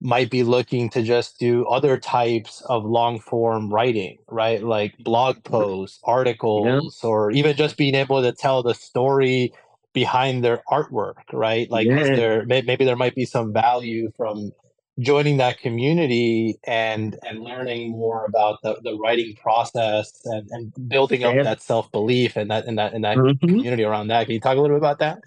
might 0.01 0.31
be 0.31 0.43
looking 0.43 0.89
to 0.89 1.03
just 1.03 1.37
do 1.39 1.65
other 1.67 1.95
types 1.95 2.61
of 2.61 2.83
long 2.83 3.19
form 3.19 3.71
writing, 3.71 4.17
right? 4.27 4.63
Like 4.63 4.97
blog 4.97 5.43
posts, 5.43 5.99
articles, 6.03 6.99
yeah. 7.03 7.09
or 7.09 7.31
even 7.31 7.55
just 7.55 7.77
being 7.77 7.93
able 7.93 8.21
to 8.21 8.31
tell 8.31 8.63
the 8.63 8.73
story 8.73 9.53
behind 9.93 10.43
their 10.43 10.63
artwork, 10.69 11.15
right? 11.31 11.69
Like 11.69 11.85
yeah. 11.85 12.15
there 12.15 12.45
maybe 12.45 12.83
there 12.83 12.95
might 12.95 13.13
be 13.13 13.25
some 13.25 13.53
value 13.53 14.11
from 14.17 14.51
joining 14.99 15.37
that 15.37 15.59
community 15.59 16.57
and 16.65 17.17
and 17.27 17.41
learning 17.41 17.91
more 17.91 18.25
about 18.25 18.59
the, 18.63 18.79
the 18.83 18.97
writing 18.97 19.35
process 19.35 20.11
and, 20.25 20.47
and 20.51 20.89
building 20.89 21.23
up 21.23 21.35
yeah. 21.35 21.43
that 21.43 21.61
self-belief 21.61 22.35
and 22.35 22.49
that 22.49 22.65
and 22.65 22.77
that 22.77 22.93
and 22.93 23.03
that 23.03 23.17
mm-hmm. 23.17 23.45
community 23.45 23.83
around 23.83 24.07
that. 24.07 24.25
Can 24.25 24.33
you 24.33 24.39
talk 24.39 24.57
a 24.57 24.61
little 24.61 24.75
bit 24.75 24.81
about 24.81 24.99
that? 24.99 25.19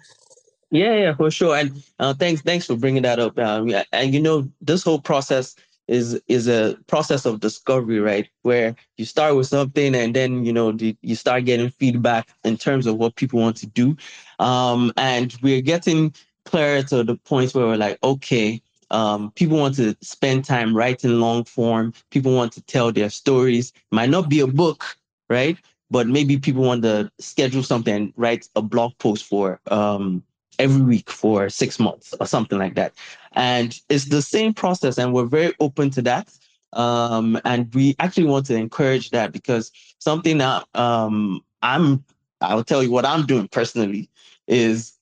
Yeah, 0.75 0.95
yeah, 0.95 1.15
for 1.15 1.31
sure. 1.31 1.55
And 1.55 1.81
uh, 1.99 2.13
thanks, 2.13 2.41
thanks 2.41 2.65
for 2.65 2.75
bringing 2.75 3.03
that 3.03 3.17
up. 3.19 3.37
Yeah, 3.37 3.83
and 3.93 4.13
you 4.13 4.21
know, 4.21 4.49
this 4.59 4.83
whole 4.83 4.99
process 4.99 5.55
is 5.87 6.19
is 6.27 6.49
a 6.49 6.77
process 6.87 7.25
of 7.25 7.39
discovery, 7.39 7.99
right? 7.99 8.27
Where 8.41 8.75
you 8.97 9.05
start 9.05 9.37
with 9.37 9.47
something 9.47 9.95
and 9.95 10.13
then 10.13 10.43
you 10.43 10.51
know 10.51 10.73
the, 10.73 10.97
you 11.01 11.15
start 11.15 11.45
getting 11.45 11.69
feedback 11.69 12.27
in 12.43 12.57
terms 12.57 12.87
of 12.87 12.97
what 12.97 13.15
people 13.15 13.39
want 13.39 13.55
to 13.57 13.67
do, 13.67 13.95
um, 14.39 14.91
and 14.97 15.33
we're 15.41 15.61
getting 15.61 16.13
clear 16.43 16.83
to 16.83 17.03
the 17.05 17.15
point 17.15 17.55
where 17.55 17.67
we're 17.67 17.77
like, 17.77 17.97
okay, 18.03 18.61
um, 18.91 19.31
people 19.31 19.57
want 19.57 19.75
to 19.75 19.95
spend 20.01 20.43
time 20.43 20.75
writing 20.75 21.21
long 21.21 21.45
form. 21.45 21.93
People 22.11 22.35
want 22.35 22.51
to 22.53 22.61
tell 22.63 22.91
their 22.91 23.09
stories. 23.09 23.71
Might 23.91 24.09
not 24.09 24.29
be 24.29 24.41
a 24.41 24.47
book, 24.47 24.83
right? 25.29 25.57
But 25.89 26.07
maybe 26.07 26.37
people 26.37 26.63
want 26.63 26.83
to 26.83 27.09
schedule 27.19 27.63
something, 27.63 28.13
write 28.17 28.49
a 28.57 28.61
blog 28.61 28.97
post 28.97 29.25
for 29.25 29.61
um, 29.71 30.23
every 30.59 30.81
week 30.81 31.09
for 31.09 31.49
six 31.49 31.79
months 31.79 32.13
or 32.19 32.25
something 32.27 32.57
like 32.57 32.75
that. 32.75 32.93
And 33.33 33.79
it's 33.89 34.05
the 34.05 34.21
same 34.21 34.53
process, 34.53 34.97
and 34.97 35.13
we're 35.13 35.25
very 35.25 35.53
open 35.59 35.89
to 35.91 36.01
that. 36.03 36.33
Um, 36.73 37.39
and 37.45 37.73
we 37.73 37.95
actually 37.99 38.25
want 38.25 38.45
to 38.47 38.55
encourage 38.55 39.11
that 39.11 39.31
because 39.31 39.71
something 39.99 40.37
that 40.39 40.65
um, 40.73 41.41
I'm, 41.61 42.03
I'll 42.41 42.63
tell 42.63 42.83
you 42.83 42.91
what 42.91 43.05
I'm 43.05 43.25
doing 43.25 43.47
personally 43.47 44.09
is 44.47 44.93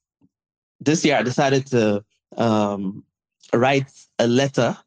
this 0.79 1.03
year 1.03 1.17
I 1.17 1.23
decided 1.23 1.65
to 1.67 2.03
um, 2.37 3.03
write 3.53 3.91
a 4.19 4.27
letter 4.27 4.77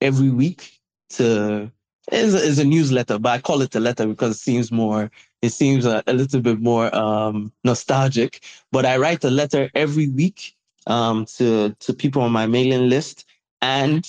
every 0.00 0.30
week 0.30 0.80
to 1.10 1.70
a, 2.10 2.16
is 2.16 2.58
a 2.58 2.64
newsletter, 2.64 3.18
but 3.18 3.30
I 3.30 3.40
call 3.40 3.62
it 3.62 3.74
a 3.74 3.80
letter 3.80 4.06
because 4.06 4.36
it 4.36 4.40
seems 4.40 4.72
more 4.72 5.10
it 5.42 5.50
seems 5.50 5.86
a, 5.86 6.02
a 6.06 6.12
little 6.12 6.40
bit 6.40 6.60
more 6.60 6.94
um, 6.94 7.52
nostalgic. 7.64 8.44
But 8.72 8.86
I 8.86 8.96
write 8.98 9.24
a 9.24 9.30
letter 9.30 9.70
every 9.74 10.08
week 10.08 10.54
um, 10.86 11.26
to 11.36 11.74
to 11.78 11.92
people 11.92 12.22
on 12.22 12.32
my 12.32 12.46
mailing 12.46 12.88
list, 12.88 13.24
and 13.60 14.08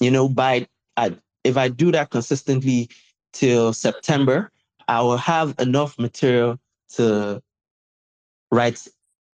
you 0.00 0.10
know, 0.10 0.28
by 0.28 0.66
I, 0.96 1.16
if 1.44 1.56
I 1.56 1.68
do 1.68 1.92
that 1.92 2.10
consistently 2.10 2.88
till 3.32 3.72
September, 3.72 4.50
I 4.88 5.00
will 5.00 5.16
have 5.16 5.54
enough 5.58 5.98
material 5.98 6.58
to 6.94 7.42
write 8.50 8.86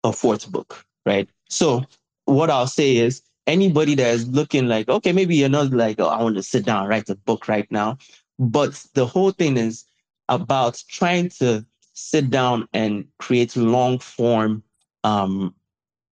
a 0.03 0.11
fourth 0.11 0.51
book, 0.51 0.85
right? 1.05 1.29
So 1.49 1.83
what 2.25 2.49
I'll 2.49 2.67
say 2.67 2.97
is 2.97 3.21
anybody 3.47 3.95
that 3.95 4.13
is 4.13 4.27
looking 4.27 4.67
like, 4.67 4.89
okay, 4.89 5.11
maybe 5.11 5.35
you're 5.35 5.49
not 5.49 5.71
like, 5.71 5.99
oh, 5.99 6.07
I 6.07 6.21
want 6.21 6.35
to 6.35 6.43
sit 6.43 6.65
down 6.65 6.87
write 6.87 7.09
a 7.09 7.15
book 7.15 7.47
right 7.47 7.69
now. 7.71 7.97
But 8.37 8.83
the 8.93 9.05
whole 9.05 9.31
thing 9.31 9.57
is 9.57 9.85
about 10.29 10.83
trying 10.89 11.29
to 11.29 11.65
sit 11.93 12.29
down 12.29 12.67
and 12.73 13.05
create 13.19 13.55
long 13.55 13.99
form 13.99 14.63
um, 15.03 15.53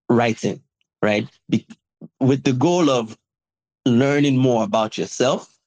writing, 0.10 0.62
right? 1.02 1.28
Be- 1.50 1.68
with 2.20 2.44
the 2.44 2.54
goal 2.54 2.90
of 2.90 3.18
learning 3.86 4.38
more 4.38 4.64
about 4.64 4.98
yourself 4.98 5.58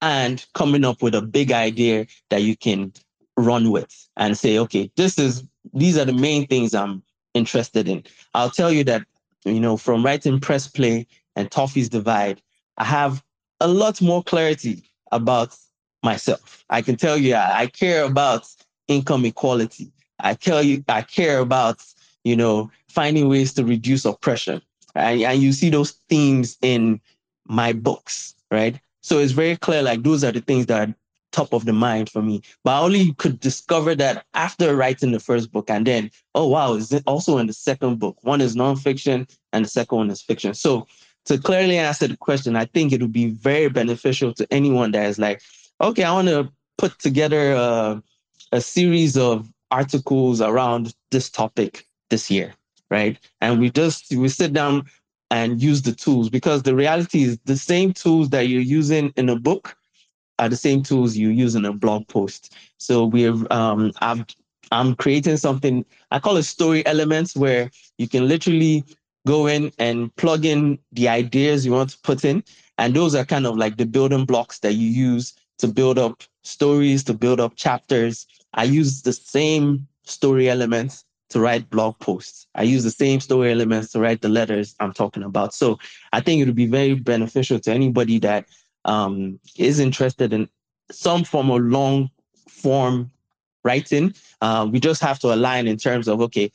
and 0.00 0.44
coming 0.54 0.84
up 0.84 1.02
with 1.02 1.14
a 1.14 1.22
big 1.22 1.52
idea 1.52 2.06
that 2.30 2.42
you 2.42 2.56
can 2.56 2.92
run 3.36 3.70
with 3.70 4.08
and 4.16 4.36
say, 4.36 4.58
okay, 4.58 4.90
this 4.96 5.18
is 5.18 5.44
these 5.74 5.96
are 5.96 6.04
the 6.04 6.12
main 6.12 6.46
things 6.46 6.74
I'm 6.74 7.02
interested 7.34 7.88
in. 7.88 8.04
I'll 8.34 8.50
tell 8.50 8.72
you 8.72 8.84
that, 8.84 9.06
you 9.44 9.60
know, 9.60 9.76
from 9.76 10.04
writing 10.04 10.40
press 10.40 10.66
play 10.66 11.06
and 11.36 11.50
Toffy's 11.50 11.88
Divide, 11.88 12.42
I 12.78 12.84
have 12.84 13.22
a 13.60 13.68
lot 13.68 14.02
more 14.02 14.22
clarity 14.22 14.82
about 15.12 15.56
myself. 16.02 16.64
I 16.70 16.82
can 16.82 16.96
tell 16.96 17.16
you 17.16 17.34
I, 17.34 17.62
I 17.62 17.66
care 17.66 18.04
about 18.04 18.48
income 18.88 19.24
equality. 19.24 19.92
I 20.20 20.34
tell 20.34 20.62
you 20.62 20.84
I 20.88 21.02
care 21.02 21.38
about, 21.38 21.84
you 22.24 22.36
know, 22.36 22.70
finding 22.88 23.28
ways 23.28 23.52
to 23.54 23.64
reduce 23.64 24.04
oppression. 24.04 24.62
And, 24.94 25.22
and 25.22 25.42
you 25.42 25.52
see 25.52 25.70
those 25.70 25.92
themes 26.08 26.58
in 26.62 27.00
my 27.46 27.72
books, 27.72 28.34
right? 28.50 28.78
So 29.00 29.18
it's 29.18 29.32
very 29.32 29.56
clear, 29.56 29.82
like 29.82 30.02
those 30.02 30.22
are 30.22 30.32
the 30.32 30.40
things 30.40 30.66
that 30.66 30.88
are 30.88 30.94
top 31.32 31.52
of 31.54 31.64
the 31.64 31.72
mind 31.72 32.10
for 32.10 32.22
me. 32.22 32.42
But 32.62 32.72
I 32.72 32.80
only 32.80 33.14
could 33.14 33.40
discover 33.40 33.94
that 33.96 34.26
after 34.34 34.76
writing 34.76 35.12
the 35.12 35.20
first 35.20 35.50
book. 35.50 35.70
And 35.70 35.86
then, 35.86 36.10
oh 36.34 36.46
wow, 36.46 36.74
is 36.74 36.92
it 36.92 37.02
also 37.06 37.38
in 37.38 37.46
the 37.46 37.52
second 37.52 37.98
book? 37.98 38.18
One 38.22 38.40
is 38.40 38.54
nonfiction 38.54 39.28
and 39.52 39.64
the 39.64 39.68
second 39.68 39.98
one 39.98 40.10
is 40.10 40.22
fiction. 40.22 40.54
So 40.54 40.86
to 41.24 41.38
clearly 41.38 41.78
answer 41.78 42.06
the 42.06 42.16
question, 42.16 42.54
I 42.54 42.66
think 42.66 42.92
it 42.92 43.00
would 43.00 43.12
be 43.12 43.30
very 43.30 43.68
beneficial 43.68 44.34
to 44.34 44.46
anyone 44.52 44.92
that 44.92 45.06
is 45.06 45.18
like, 45.18 45.40
okay, 45.80 46.04
I 46.04 46.12
want 46.12 46.28
to 46.28 46.50
put 46.78 46.98
together 46.98 47.52
a, 47.52 48.02
a 48.52 48.60
series 48.60 49.16
of 49.16 49.48
articles 49.70 50.40
around 50.40 50.94
this 51.10 51.30
topic 51.30 51.86
this 52.10 52.30
year, 52.30 52.54
right? 52.90 53.18
And 53.40 53.60
we 53.60 53.70
just 53.70 54.14
we 54.14 54.28
sit 54.28 54.52
down 54.52 54.84
and 55.30 55.62
use 55.62 55.82
the 55.82 55.92
tools 55.92 56.28
because 56.28 56.62
the 56.62 56.74
reality 56.74 57.22
is 57.22 57.38
the 57.46 57.56
same 57.56 57.92
tools 57.92 58.28
that 58.30 58.48
you're 58.48 58.60
using 58.60 59.12
in 59.16 59.28
a 59.28 59.36
book 59.38 59.76
are 60.38 60.48
the 60.48 60.56
same 60.56 60.82
tools 60.82 61.16
you 61.16 61.28
use 61.28 61.54
in 61.54 61.64
a 61.64 61.72
blog 61.72 62.06
post. 62.08 62.54
So 62.78 63.06
we're 63.06 63.34
um, 63.50 63.92
I've 64.00 64.26
I'm 64.70 64.94
creating 64.94 65.36
something 65.36 65.84
I 66.10 66.18
call 66.18 66.36
it 66.36 66.44
story 66.44 66.84
elements 66.86 67.36
where 67.36 67.70
you 67.98 68.08
can 68.08 68.28
literally 68.28 68.84
go 69.26 69.46
in 69.46 69.72
and 69.78 70.14
plug 70.16 70.44
in 70.44 70.78
the 70.92 71.08
ideas 71.08 71.64
you 71.64 71.72
want 71.72 71.90
to 71.90 71.98
put 72.02 72.24
in. 72.24 72.42
And 72.78 72.94
those 72.94 73.14
are 73.14 73.24
kind 73.24 73.46
of 73.46 73.56
like 73.56 73.76
the 73.76 73.86
building 73.86 74.24
blocks 74.24 74.58
that 74.60 74.72
you 74.72 74.88
use 74.88 75.34
to 75.58 75.68
build 75.68 75.98
up 75.98 76.22
stories, 76.42 77.04
to 77.04 77.14
build 77.14 77.40
up 77.40 77.56
chapters. 77.56 78.26
I 78.54 78.64
use 78.64 79.02
the 79.02 79.12
same 79.12 79.86
story 80.04 80.48
elements 80.48 81.04
to 81.30 81.40
write 81.40 81.70
blog 81.70 81.98
posts. 81.98 82.46
I 82.54 82.62
use 82.62 82.84
the 82.84 82.90
same 82.90 83.20
story 83.20 83.50
elements 83.50 83.92
to 83.92 84.00
write 84.00 84.20
the 84.20 84.28
letters 84.28 84.74
I'm 84.80 84.92
talking 84.92 85.22
about. 85.22 85.54
So 85.54 85.78
I 86.12 86.20
think 86.20 86.40
it 86.40 86.46
would 86.46 86.54
be 86.54 86.66
very 86.66 86.94
beneficial 86.94 87.58
to 87.60 87.72
anybody 87.72 88.18
that 88.18 88.46
um, 88.84 89.38
is 89.56 89.78
interested 89.78 90.32
in 90.32 90.48
some 90.90 91.24
form 91.24 91.50
of 91.50 91.62
long 91.62 92.10
form 92.48 93.10
writing. 93.64 94.14
Uh, 94.40 94.68
we 94.70 94.78
just 94.78 95.00
have 95.00 95.18
to 95.20 95.32
align 95.32 95.66
in 95.66 95.76
terms 95.76 96.06
of 96.06 96.20
okay, 96.20 96.50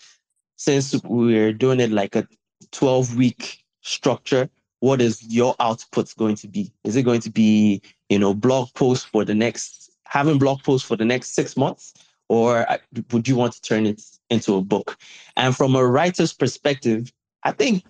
since 0.58 0.94
we're 1.04 1.54
doing 1.54 1.80
it 1.80 1.92
like 1.92 2.16
a 2.16 2.28
12 2.72 3.16
week 3.16 3.64
structure, 3.82 4.50
what 4.80 5.02
is 5.02 5.24
your 5.24 5.56
output 5.60 6.14
going 6.18 6.36
to 6.36 6.48
be? 6.48 6.72
Is 6.84 6.96
it 6.96 7.04
going 7.04 7.22
to 7.22 7.30
be, 7.30 7.82
you 8.10 8.20
know, 8.20 8.34
blog 8.34 8.74
posts 8.74 9.06
for 9.06 9.26
the 9.26 9.36
next, 9.36 9.92
having 10.06 10.38
blog 10.38 10.64
posts 10.64 10.88
for 10.88 10.96
the 10.96 11.06
next 11.06 11.34
six 11.34 11.58
months? 11.58 11.94
Or 12.30 12.70
uh, 12.70 12.78
would 13.12 13.28
you 13.28 13.36
want 13.36 13.54
to 13.54 13.62
turn 13.62 13.86
it 13.86 14.02
into 14.30 14.56
a 14.56 14.62
book? 14.62 14.98
And 15.36 15.56
from 15.56 15.76
a 15.76 15.86
writer's 15.86 16.34
perspective, 16.34 17.12
I 17.44 17.52
think 17.52 17.84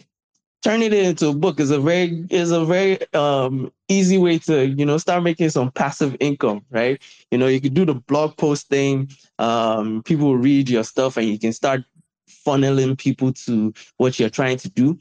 turning 0.64 0.94
it 0.94 1.06
into 1.06 1.30
a 1.30 1.34
book 1.34 1.60
is 1.60 1.72
a 1.72 1.80
very 1.80 2.26
is 2.30 2.52
a 2.52 2.64
very 2.66 3.00
um, 3.14 3.72
easy 3.88 4.18
way 4.18 4.38
to 4.40 4.68
you 4.68 4.86
know 4.86 4.98
start 4.98 5.24
making 5.24 5.50
some 5.50 5.72
passive 5.72 6.18
income 6.20 6.66
right 6.72 7.02
you 7.32 7.38
know 7.38 7.46
you 7.46 7.62
could 7.62 7.76
do 7.76 7.86
the 7.86 7.94
blog 7.94 8.36
post 8.38 8.68
thing 8.68 9.08
um, 9.38 10.02
people 10.04 10.36
read 10.36 10.68
your 10.68 10.84
stuff 10.84 11.16
and 11.16 11.28
you 11.28 11.38
can 11.38 11.54
start 11.54 11.84
funneling 12.48 12.98
people 12.98 13.34
to 13.34 13.74
what 13.98 14.20
you're 14.20 14.30
trying 14.30 14.58
to 14.58 14.70
do. 14.70 14.98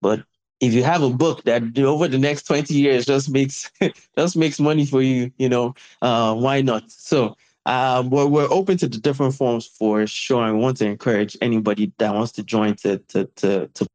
But 0.00 0.22
if 0.60 0.72
you 0.72 0.82
have 0.82 1.02
a 1.02 1.10
book 1.10 1.44
that 1.44 1.78
over 1.78 2.08
the 2.08 2.18
next 2.18 2.44
20 2.44 2.74
years 2.74 3.06
just 3.06 3.30
makes 3.30 3.70
just 4.18 4.36
makes 4.36 4.60
money 4.60 4.86
for 4.86 5.02
you, 5.02 5.30
you 5.38 5.48
know, 5.48 5.74
uh, 6.02 6.34
why 6.34 6.62
not? 6.62 6.90
So 6.90 7.36
um, 7.66 8.10
we're, 8.10 8.26
we're 8.26 8.50
open 8.50 8.76
to 8.78 8.88
the 8.88 8.98
different 8.98 9.34
forms 9.34 9.66
for 9.66 10.06
sure. 10.06 10.44
and 10.44 10.60
want 10.60 10.78
to 10.78 10.86
encourage 10.86 11.36
anybody 11.40 11.92
that 11.98 12.14
wants 12.14 12.32
to 12.32 12.42
join 12.42 12.76
to 12.76 12.98
to 12.98 13.24
to, 13.36 13.68
to 13.68 13.86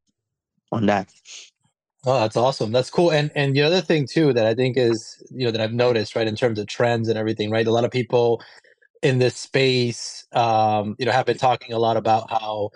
on 0.72 0.86
that. 0.86 1.12
Oh, 2.06 2.18
that's 2.20 2.36
awesome. 2.36 2.72
That's 2.72 2.90
cool. 2.90 3.10
And 3.10 3.30
and 3.34 3.54
the 3.54 3.62
other 3.62 3.80
thing 3.80 4.06
too 4.06 4.32
that 4.32 4.46
I 4.46 4.54
think 4.54 4.76
is 4.76 5.22
you 5.30 5.44
know 5.44 5.50
that 5.50 5.60
I've 5.60 5.72
noticed 5.72 6.16
right 6.16 6.26
in 6.26 6.36
terms 6.36 6.58
of 6.58 6.66
trends 6.66 7.08
and 7.08 7.18
everything, 7.18 7.50
right? 7.50 7.66
A 7.66 7.72
lot 7.72 7.84
of 7.84 7.90
people 7.90 8.42
in 9.02 9.18
this 9.18 9.36
space, 9.36 10.26
um, 10.32 10.96
you 10.98 11.06
know, 11.06 11.12
have 11.12 11.26
been 11.26 11.38
talking 11.38 11.72
a 11.72 11.78
lot 11.78 11.96
about 11.96 12.30
how 12.30 12.70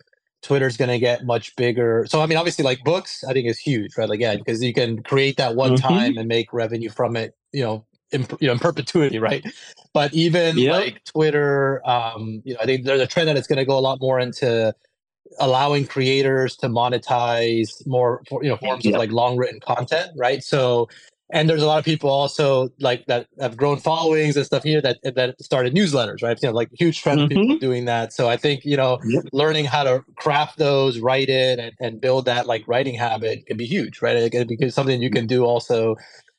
Twitter's 0.44 0.76
going 0.76 0.90
to 0.90 0.98
get 0.98 1.24
much 1.24 1.56
bigger. 1.56 2.04
So, 2.06 2.20
I 2.20 2.26
mean, 2.26 2.36
obviously, 2.36 2.64
like 2.64 2.84
books, 2.84 3.24
I 3.24 3.32
think 3.32 3.48
is 3.48 3.58
huge, 3.58 3.96
right? 3.96 4.08
Like, 4.08 4.20
yeah, 4.20 4.36
because 4.36 4.62
you 4.62 4.74
can 4.74 5.02
create 5.02 5.38
that 5.38 5.56
one 5.56 5.72
mm-hmm. 5.72 5.88
time 5.88 6.18
and 6.18 6.28
make 6.28 6.52
revenue 6.52 6.90
from 6.90 7.16
it, 7.16 7.34
you 7.52 7.64
know, 7.64 7.86
in, 8.12 8.26
you 8.40 8.48
know, 8.48 8.52
in 8.52 8.58
perpetuity, 8.58 9.18
right? 9.30 9.44
But 9.94 10.12
even 10.12 10.58
yep. 10.58 10.72
like 10.72 11.04
Twitter, 11.04 11.80
um, 11.88 12.42
you 12.44 12.52
know, 12.52 12.60
I 12.60 12.66
think 12.66 12.84
there's 12.84 13.00
a 13.00 13.06
trend 13.06 13.28
that 13.28 13.38
it's 13.38 13.46
going 13.46 13.58
to 13.58 13.64
go 13.64 13.78
a 13.78 13.80
lot 13.80 14.00
more 14.00 14.20
into 14.20 14.74
allowing 15.40 15.86
creators 15.86 16.56
to 16.56 16.68
monetize 16.68 17.84
more, 17.86 18.22
you 18.42 18.50
know, 18.50 18.58
forms 18.58 18.84
yep. 18.84 18.94
of 18.94 18.98
like 18.98 19.10
long 19.10 19.38
written 19.38 19.60
content, 19.60 20.10
right? 20.14 20.44
So, 20.44 20.88
and 21.32 21.48
there's 21.48 21.62
a 21.62 21.66
lot 21.66 21.78
of 21.78 21.84
people 21.84 22.10
also 22.10 22.68
like 22.80 23.06
that 23.06 23.26
have 23.40 23.56
grown 23.56 23.78
followings 23.78 24.36
and 24.36 24.44
stuff 24.44 24.62
here 24.62 24.82
that 24.82 24.98
that 25.02 25.40
started 25.40 25.74
newsletters, 25.74 26.22
right? 26.22 26.38
You 26.42 26.48
know, 26.48 26.54
like 26.54 26.68
huge 26.78 27.02
trend 27.02 27.20
mm-hmm. 27.20 27.38
of 27.38 27.42
people 27.42 27.58
doing 27.58 27.86
that. 27.86 28.12
So 28.12 28.28
I 28.28 28.36
think 28.36 28.64
you 28.64 28.76
know, 28.76 28.98
yep. 29.06 29.24
learning 29.32 29.64
how 29.64 29.84
to 29.84 30.04
craft 30.16 30.58
those, 30.58 30.98
write 30.98 31.28
it, 31.30 31.58
and, 31.58 31.72
and 31.80 32.00
build 32.00 32.26
that 32.26 32.46
like 32.46 32.66
writing 32.68 32.94
habit 32.94 33.46
can 33.46 33.56
be 33.56 33.66
huge, 33.66 34.02
right? 34.02 34.16
It 34.16 34.32
can 34.32 34.46
be 34.46 34.70
something 34.70 35.00
you 35.00 35.10
can 35.10 35.26
do 35.26 35.44
also 35.44 35.96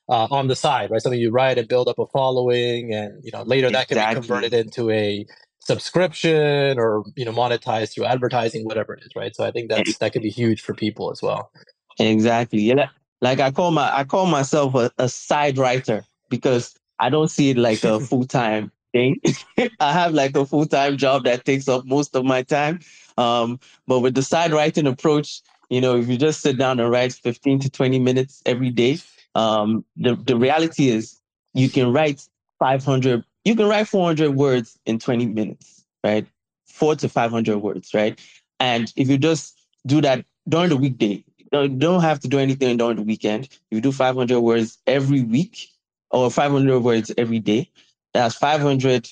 uh, 0.08 0.28
on 0.30 0.48
the 0.48 0.56
side, 0.56 0.92
right? 0.92 1.02
Something 1.02 1.20
you 1.20 1.32
write 1.32 1.58
and 1.58 1.68
build 1.68 1.88
up 1.88 1.98
a 1.98 2.06
following, 2.08 2.94
and 2.94 3.24
you 3.24 3.32
know 3.32 3.42
later 3.42 3.72
that 3.72 3.88
can 3.88 3.98
be 3.98 4.14
converted 4.14 4.54
into 4.54 4.92
a 4.92 5.26
subscription 5.60 6.78
or 6.78 7.04
you 7.16 7.26
know 7.26 7.32
monetized 7.32 7.96
through 7.96 8.06
advertising, 8.06 8.66
whatever 8.66 8.94
it 8.94 9.04
is, 9.04 9.12
right? 9.16 9.36
So 9.36 9.44
I 9.44 9.52
think 9.52 9.70
that's 9.70 9.98
that 9.98 10.14
could 10.14 10.22
be 10.22 10.30
huge 10.30 10.62
for 10.62 10.76
people 10.76 11.12
as 11.12 11.22
well. 11.24 11.52
Exactly. 12.00 12.60
Yeah, 12.60 12.90
like 13.26 13.40
I 13.40 13.50
call 13.50 13.72
my 13.72 13.90
I 13.92 14.04
call 14.04 14.28
myself 14.28 14.76
a, 14.76 14.92
a 15.00 15.10
side 15.10 15.58
writer 15.58 16.06
because 16.30 16.76
I 17.00 17.10
don't 17.10 17.28
see 17.28 17.50
it 17.50 17.58
like 17.58 17.84
a 17.84 18.00
full 18.10 18.26
time 18.26 18.72
thing. 18.94 19.20
I 19.80 19.92
have 19.92 20.14
like 20.14 20.38
a 20.38 20.46
full 20.46 20.68
time 20.68 20.96
job 20.96 21.24
that 21.24 21.44
takes 21.44 21.68
up 21.68 21.86
most 21.86 22.16
of 22.16 22.24
my 22.24 22.44
time. 22.44 22.82
Um, 23.18 23.60
but 23.88 24.02
with 24.02 24.14
the 24.14 24.22
side 24.22 24.54
writing 24.54 24.86
approach, 24.86 25.42
you 25.70 25.82
know, 25.82 25.98
if 25.98 26.08
you 26.08 26.18
just 26.18 26.42
sit 26.42 26.60
down 26.60 26.80
and 26.80 26.92
write 26.92 27.14
15 27.14 27.62
to 27.62 27.70
20 27.70 27.98
minutes 27.98 28.44
every 28.46 28.70
day, 28.70 29.00
um, 29.34 29.84
the, 29.98 30.16
the 30.16 30.38
reality 30.38 30.90
is 30.90 31.20
you 31.56 31.68
can 31.70 31.92
write 31.92 32.22
500, 32.60 33.24
you 33.44 33.56
can 33.56 33.68
write 33.68 33.88
400 33.88 34.36
words 34.36 34.78
in 34.86 35.00
20 35.00 35.26
minutes, 35.26 35.84
right? 36.04 36.28
Four 36.68 36.96
to 36.98 37.10
500 37.10 37.58
words, 37.58 37.92
right? 37.96 38.20
And 38.60 38.94
if 38.96 39.10
you 39.10 39.18
just 39.18 39.58
do 39.88 40.00
that 40.02 40.26
during 40.48 40.70
the 40.70 40.78
weekday, 40.78 41.25
don't, 41.52 41.80
don't 41.80 42.02
have 42.02 42.20
to 42.22 42.28
do 42.28 42.40
anything 42.40 42.78
during 42.78 42.98
the 42.98 43.04
weekend. 43.04 43.50
You 43.72 43.82
do 43.82 43.92
500 43.92 44.40
words 44.40 44.78
every 44.88 45.22
week 45.22 45.70
or 46.12 46.32
500 46.32 46.80
words 46.80 47.12
every 47.18 47.40
day. 47.40 47.70
That's 48.14 48.36
500 48.36 49.10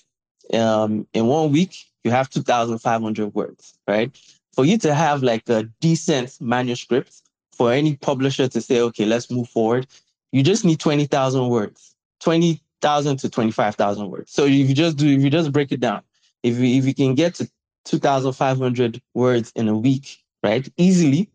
um, 0.53 1.07
in 1.13 1.27
one 1.27 1.51
week. 1.51 1.75
You 2.03 2.11
have 2.11 2.29
2,500 2.29 3.33
words, 3.33 3.77
right? 3.87 4.11
For 4.53 4.65
you 4.65 4.77
to 4.79 4.93
have 4.93 5.23
like 5.23 5.47
a 5.49 5.63
decent 5.79 6.39
manuscript 6.41 7.21
for 7.53 7.71
any 7.71 7.95
publisher 7.95 8.47
to 8.47 8.61
say, 8.61 8.81
okay, 8.81 9.05
let's 9.05 9.31
move 9.31 9.47
forward, 9.47 9.87
you 10.31 10.43
just 10.43 10.65
need 10.65 10.79
20,000 10.79 11.47
words, 11.49 11.95
20,000 12.21 13.17
to 13.17 13.29
25,000 13.29 14.09
words. 14.09 14.31
So 14.31 14.45
if 14.45 14.51
you 14.51 14.73
just 14.73 14.97
do, 14.97 15.07
if 15.07 15.21
you 15.21 15.29
just 15.29 15.51
break 15.51 15.71
it 15.71 15.79
down, 15.79 16.01
if 16.41 16.57
you, 16.57 16.77
if 16.77 16.85
you 16.85 16.93
can 16.93 17.15
get 17.15 17.35
to 17.35 17.49
2,500 17.85 19.01
words 19.13 19.51
in 19.55 19.67
a 19.67 19.77
week, 19.77 20.17
right, 20.43 20.67
easily, 20.77 21.29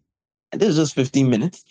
this 0.53 0.71
is 0.71 0.77
just 0.77 0.95
15 0.95 1.29
minutes. 1.29 1.65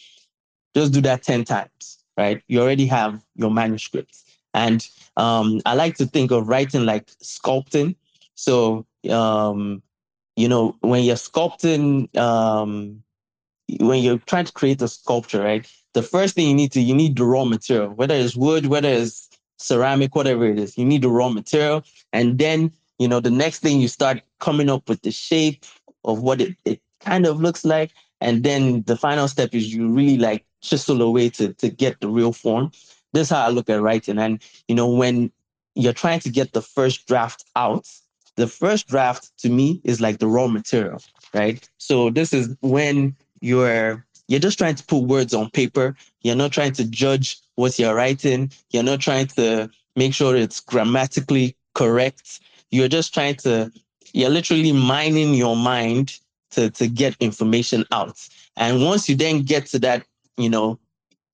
Just 0.76 0.94
do 0.94 1.02
that 1.02 1.24
10 1.24 1.46
times, 1.46 2.00
right? 2.18 2.42
You 2.48 2.62
already 2.62 2.86
have 2.88 3.24
your 3.36 3.52
manuscript. 3.52 4.18
And 4.54 4.88
um, 5.18 5.62
I 5.66 5.76
like 5.76 5.96
to 5.98 6.06
think 6.06 6.32
of 6.32 6.48
writing 6.48 6.86
like 6.86 7.08
sculpting. 7.24 7.96
So, 8.36 8.86
um, 9.10 9.82
you 10.36 10.48
know, 10.48 10.76
when 10.82 11.04
you're 11.04 11.16
sculpting, 11.16 12.16
um, 12.18 13.04
when 13.80 14.04
you're 14.04 14.20
trying 14.20 14.46
to 14.46 14.54
create 14.54 14.82
a 14.82 14.88
sculpture, 14.88 15.44
right? 15.44 15.70
The 15.94 16.04
first 16.04 16.36
thing 16.36 16.48
you 16.48 16.54
need 16.54 16.72
to, 16.74 16.82
you 16.82 16.94
need 16.94 17.18
the 17.18 17.26
raw 17.26 17.44
material, 17.46 17.90
whether 17.90 18.16
it's 18.16 18.36
wood, 18.36 18.68
whether 18.68 18.90
it's 18.90 19.30
ceramic, 19.58 20.16
whatever 20.16 20.46
it 20.46 20.60
is, 20.60 20.78
you 20.78 20.86
need 20.86 21.02
the 21.02 21.10
raw 21.10 21.30
material. 21.30 21.84
And 22.14 22.38
then, 22.38 22.72
you 23.00 23.08
know, 23.08 23.20
the 23.20 23.32
next 23.32 23.60
thing 23.60 23.82
you 23.82 23.88
start 23.88 24.22
coming 24.40 24.70
up 24.70 24.88
with 24.88 25.02
the 25.02 25.12
shape 25.12 25.66
of 26.04 26.22
what 26.22 26.42
it, 26.42 26.56
it 26.66 26.82
kind 27.02 27.26
of 27.26 27.42
looks 27.42 27.66
like. 27.66 27.92
And 28.22 28.44
then 28.44 28.84
the 28.84 28.98
final 28.98 29.28
step 29.28 29.54
is 29.54 29.74
you 29.74 29.90
really 29.90 30.18
like 30.18 30.46
chisel 30.62 31.02
away 31.02 31.30
to, 31.30 31.54
to 31.54 31.70
get 31.70 32.00
the 32.02 32.10
real 32.10 32.34
form. 32.34 32.72
This 33.14 33.28
is 33.28 33.30
how 33.30 33.46
I 33.46 33.50
look 33.50 33.70
at 33.70 33.82
writing. 33.82 34.18
And, 34.18 34.42
you 34.68 34.76
know, 34.76 34.90
when 34.90 35.32
you're 35.76 35.94
trying 35.94 36.20
to 36.22 36.30
get 36.30 36.54
the 36.54 36.62
first 36.62 37.08
draft 37.08 37.46
out, 37.56 37.88
the 38.36 38.48
first 38.48 38.88
draft 38.88 39.32
to 39.40 39.50
me 39.50 39.82
is 39.84 40.02
like 40.02 40.20
the 40.20 40.28
raw 40.28 40.48
material, 40.48 41.02
right? 41.34 41.68
So 41.78 42.10
this 42.10 42.34
is 42.34 42.56
when 42.62 43.16
you're 43.42 44.06
you're 44.28 44.40
just 44.42 44.58
trying 44.58 44.76
to 44.76 44.86
put 44.86 45.04
words 45.04 45.34
on 45.34 45.50
paper. 45.52 45.96
You're 46.22 46.36
not 46.36 46.52
trying 46.52 46.74
to 46.74 46.86
judge 46.86 47.40
what 47.56 47.80
you're 47.80 47.96
writing. 47.96 48.52
You're 48.72 48.84
not 48.84 49.00
trying 49.00 49.28
to 49.28 49.70
make 49.96 50.14
sure 50.14 50.36
it's 50.36 50.60
grammatically 50.60 51.56
correct. 51.76 52.42
You're 52.70 52.90
just 52.90 53.14
trying 53.14 53.36
to, 53.36 53.72
you're 54.12 54.30
literally 54.30 54.74
mining 54.74 55.34
your 55.34 55.56
mind 55.56 56.20
to, 56.52 56.70
to 56.72 56.88
get 56.88 57.16
information 57.20 57.86
out. 57.92 58.18
And 58.56 58.84
once 58.84 59.08
you 59.08 59.16
then 59.16 59.44
get 59.44 59.66
to 59.68 59.80
that, 59.80 60.06
you 60.38 60.50
know, 60.50 60.80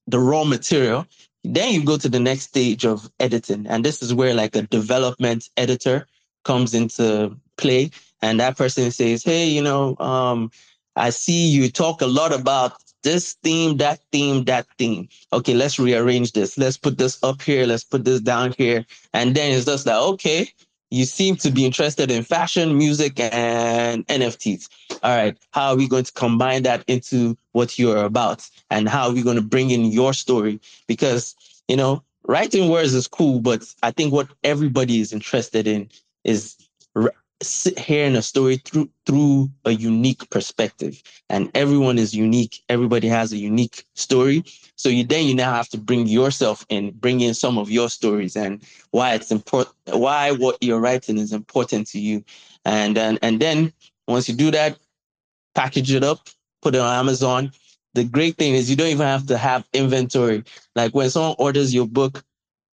the 0.08 0.20
raw 0.20 0.44
material, 0.44 1.06
then 1.44 1.74
you 1.74 1.84
go 1.84 1.98
to 1.98 2.10
the 2.10 2.20
next 2.20 2.44
stage 2.44 2.86
of 2.86 3.10
editing. 3.20 3.68
And 3.68 3.84
this 3.84 4.02
is 4.02 4.14
where 4.14 4.34
like 4.34 4.56
a 4.56 4.64
development 4.64 5.50
editor 5.58 6.08
comes 6.44 6.74
into 6.74 7.36
play. 7.58 7.92
And 8.22 8.40
that 8.40 8.58
person 8.58 8.92
says, 8.92 9.24
Hey, 9.24 9.48
you 9.48 9.62
know, 9.62 9.98
um, 9.98 10.52
I 10.96 11.10
see 11.10 11.48
you 11.48 11.70
talk 11.70 12.02
a 12.02 12.08
lot 12.08 12.34
about 12.34 12.74
this 13.04 13.34
theme, 13.44 13.78
that 13.78 14.00
theme, 14.12 14.46
that 14.46 14.66
theme. 14.78 15.10
Okay, 15.34 15.54
let's 15.54 15.78
rearrange 15.78 16.32
this. 16.32 16.58
Let's 16.58 16.78
put 16.78 16.98
this 16.98 17.22
up 17.22 17.42
here. 17.42 17.66
Let's 17.66 17.84
put 17.84 18.06
this 18.06 18.22
down 18.22 18.54
here. 18.58 18.86
And 19.14 19.36
then 19.36 19.52
it's 19.52 19.66
just 19.66 19.86
like, 19.86 19.96
okay, 19.96 20.50
you 20.94 21.06
seem 21.06 21.36
to 21.36 21.50
be 21.50 21.66
interested 21.66 22.12
in 22.12 22.24
fashion, 22.24 22.78
music, 22.78 23.20
and 23.20 24.06
NFTs. 24.08 24.70
All 25.02 25.18
right, 25.18 25.36
how 25.50 25.70
are 25.70 25.76
we 25.76 25.88
going 25.88 26.04
to 26.04 26.12
combine 26.14 26.62
that 26.64 26.84
into 26.88 27.36
what 27.54 27.80
you're 27.80 28.06
about? 28.06 28.48
And 28.70 28.88
how 28.88 29.08
are 29.08 29.14
we 29.14 29.24
going 29.24 29.38
to 29.38 29.42
bring 29.42 29.72
in 29.72 29.86
your 29.86 30.14
story? 30.14 30.60
Because, 30.88 31.36
you 31.68 31.76
know, 31.76 32.04
writing 32.28 32.70
words 32.70 32.94
is 32.94 33.08
cool, 33.08 33.40
but 33.40 33.66
I 33.82 33.90
think 33.90 34.14
what 34.14 34.28
everybody 34.44 35.02
is 35.02 35.12
interested 35.12 35.66
in 35.66 35.90
is 36.26 36.56
hearing 37.78 38.16
a 38.16 38.22
story 38.22 38.58
through 38.58 38.90
through 39.06 39.50
a 39.66 39.72
unique 39.72 40.30
perspective. 40.30 41.02
And 41.30 41.50
everyone 41.56 41.98
is 41.98 42.14
unique. 42.14 42.62
Everybody 42.70 43.08
has 43.08 43.32
a 43.32 43.38
unique 43.38 43.86
story. 43.96 44.44
So 44.76 44.90
you 44.90 45.04
then 45.04 45.26
you 45.26 45.36
now 45.36 45.54
have 45.54 45.70
to 45.70 45.78
bring 45.78 46.08
yourself 46.08 46.66
in 46.70 46.92
bring 46.92 47.22
in 47.22 47.34
some 47.34 47.58
of 47.58 47.70
your 47.70 47.90
stories 47.90 48.36
and 48.36 48.62
why 48.92 49.14
it's 49.14 49.32
important 49.32 49.76
why 49.88 50.32
what 50.32 50.58
you're 50.62 50.80
writing 50.80 51.18
is 51.18 51.34
important 51.34 51.88
to 51.88 52.00
you. 52.00 52.24
And 52.66 52.98
and, 52.98 53.20
and 53.22 53.40
then 53.40 53.74
once 54.08 54.28
you 54.28 54.36
do 54.36 54.52
that 54.52 54.78
package 55.56 55.92
it 55.92 56.04
up 56.04 56.30
put 56.62 56.76
it 56.76 56.82
on 56.82 56.96
amazon. 56.96 57.52
The 57.94 58.04
great 58.04 58.38
thing 58.38 58.56
is 58.56 58.70
you 58.70 58.76
don't 58.76 58.88
even 58.88 59.06
have 59.06 59.28
to 59.28 59.38
have 59.38 59.68
inventory. 59.74 60.44
Like 60.76 60.96
when 60.96 61.10
someone 61.12 61.36
orders 61.38 61.74
your 61.74 61.88
book 61.88 62.24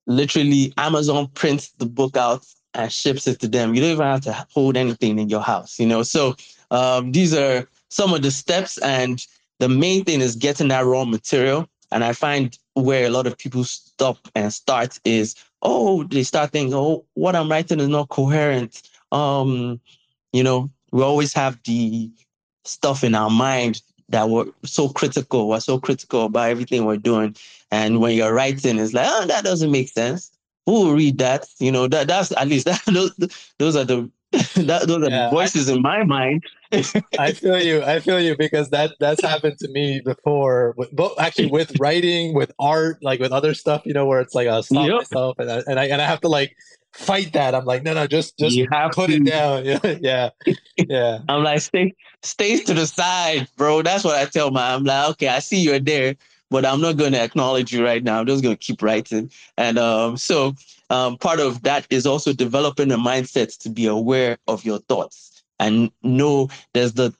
literally 0.07 0.73
amazon 0.79 1.29
prints 1.35 1.71
the 1.79 1.87
book 1.87 2.17
out 2.17 2.45
and 2.75 2.93
ships 2.93 3.27
it 3.27 3.41
to 3.41 3.49
them. 3.49 3.75
You 3.75 3.81
don't 3.81 3.91
even 3.93 4.07
have 4.07 4.21
to 4.23 4.47
hold 4.53 4.77
anything 4.77 5.19
in 5.19 5.29
your 5.29 5.41
house, 5.41 5.79
you 5.79 5.87
know. 5.87 6.03
So 6.03 6.37
um, 6.71 7.13
these 7.13 7.35
are 7.35 7.69
some 7.89 8.15
of 8.15 8.23
the 8.23 8.31
steps, 8.31 8.79
and 8.79 9.25
the 9.59 9.69
main 9.69 10.05
thing 10.05 10.21
is 10.21 10.37
getting 10.37 10.69
that 10.69 10.85
raw 10.85 11.05
material. 11.05 11.69
And 11.93 12.05
I 12.05 12.13
find 12.13 12.57
where 12.75 13.07
a 13.07 13.11
lot 13.11 13.27
of 13.27 13.37
people 13.37 13.65
stop 13.65 14.29
and 14.37 14.53
start 14.53 15.01
is, 15.05 15.35
oh, 15.63 16.05
they 16.05 16.23
start 16.23 16.53
thinking, 16.53 16.75
oh, 16.75 17.05
what 17.15 17.35
I'm 17.35 17.51
writing 17.51 17.81
is 17.81 17.89
not 17.89 18.09
coherent. 18.11 18.83
Um, 19.11 19.81
you 20.33 20.45
know, 20.45 20.71
we 20.93 21.03
always 21.03 21.33
have 21.35 21.59
the 21.65 22.11
stuff 22.65 23.03
in 23.03 23.17
our 23.17 23.31
mind 23.31 23.83
that 24.09 24.29
we're 24.29 24.47
so 24.65 24.89
critical. 24.89 25.49
We're 25.49 25.61
so 25.61 25.81
critical 25.81 26.27
about 26.27 26.51
everything 26.51 26.85
we're 26.85 26.97
doing. 26.97 27.35
And 27.73 28.01
when 28.01 28.17
you're 28.17 28.35
writing, 28.35 28.79
it's 28.79 28.95
like, 28.95 29.07
oh, 29.09 29.27
that 29.27 29.43
doesn't 29.43 29.71
make 29.71 29.89
sense 29.89 30.31
who 30.71 30.87
will 30.87 30.95
read 30.95 31.19
that? 31.19 31.47
You 31.59 31.73
know, 31.73 31.89
that 31.89 32.07
that's 32.07 32.33
at 32.37 32.49
least 32.49 32.65
that 32.71 32.83
those 32.87 33.13
those 33.59 33.77
are 33.77 33.85
the 33.85 34.11
that, 34.33 34.87
those 34.87 35.03
are 35.03 35.11
yeah, 35.11 35.25
the 35.25 35.31
voices 35.31 35.69
I, 35.69 35.75
in 35.75 35.83
my 35.83 36.05
mind. 36.05 36.45
I 37.19 37.33
feel 37.33 37.61
you. 37.61 37.83
I 37.83 37.99
feel 37.99 38.21
you 38.21 38.37
because 38.37 38.71
that 38.71 38.93
that's 39.01 39.23
happened 39.23 39.59
to 39.59 39.69
me 39.71 40.01
before. 40.05 40.75
With, 40.77 40.93
both 40.93 41.19
actually 41.19 41.47
with 41.59 41.79
writing, 41.81 42.35
with 42.35 42.53
art, 42.61 42.99
like 43.03 43.19
with 43.19 43.33
other 43.33 43.55
stuff. 43.55 43.83
You 43.85 43.93
know, 43.93 44.07
where 44.07 44.21
it's 44.21 44.35
like 44.35 44.47
I'll 44.47 44.63
stop 44.63 44.87
yep. 44.87 44.99
myself 44.99 45.39
and 45.41 45.51
I, 45.51 45.63
and 45.67 45.81
I 45.81 45.85
and 45.87 46.01
I 46.01 46.07
have 46.07 46.21
to 46.21 46.29
like 46.29 46.57
fight 46.93 47.33
that. 47.33 47.57
I'm 47.57 47.65
like, 47.65 47.83
no, 47.83 47.93
no, 47.95 48.07
just 48.07 48.39
just 48.39 48.57
put 48.93 49.09
to. 49.09 49.17
it 49.17 49.25
down. 49.25 49.65
Yeah, 49.65 49.81
yeah, 50.01 50.31
yeah. 50.77 51.19
I'm 51.29 51.43
like, 51.43 51.61
stay 51.61 51.93
stay 52.23 52.61
to 52.61 52.75
the 52.75 52.87
side, 52.87 53.49
bro. 53.57 53.83
That's 53.83 54.05
what 54.05 54.15
I 54.15 54.27
tell 54.27 54.53
my. 54.53 54.75
I'm 54.75 54.85
like, 54.85 55.11
okay, 55.11 55.29
I 55.29 55.41
see 55.41 55.61
you're 55.61 55.81
there 55.81 56.15
but 56.51 56.65
I'm 56.67 56.81
not 56.81 56.97
going 56.97 57.13
to 57.13 57.21
acknowledge 57.21 57.73
you 57.73 57.85
right 57.85 58.03
now. 58.03 58.21
I'm 58.21 58.27
just 58.27 58.43
going 58.43 58.57
to 58.57 58.61
keep 58.61 58.83
writing. 58.83 59.31
And 59.57 59.79
um, 59.79 60.17
so 60.17 60.55
um, 60.91 61.17
part 61.17 61.41
of 61.41 61.63
that 61.63 61.87
is 61.91 62.07
also 62.07 62.33
developing 62.33 62.91
a 62.91 62.99
mindset 62.99 63.57
to 63.59 63.71
be 63.71 63.87
aware 63.87 64.39
of 64.49 64.65
your 64.65 64.79
thoughts 64.79 65.43
and 65.61 65.91
know 66.03 66.49
there's 66.73 66.95
the 66.95 67.15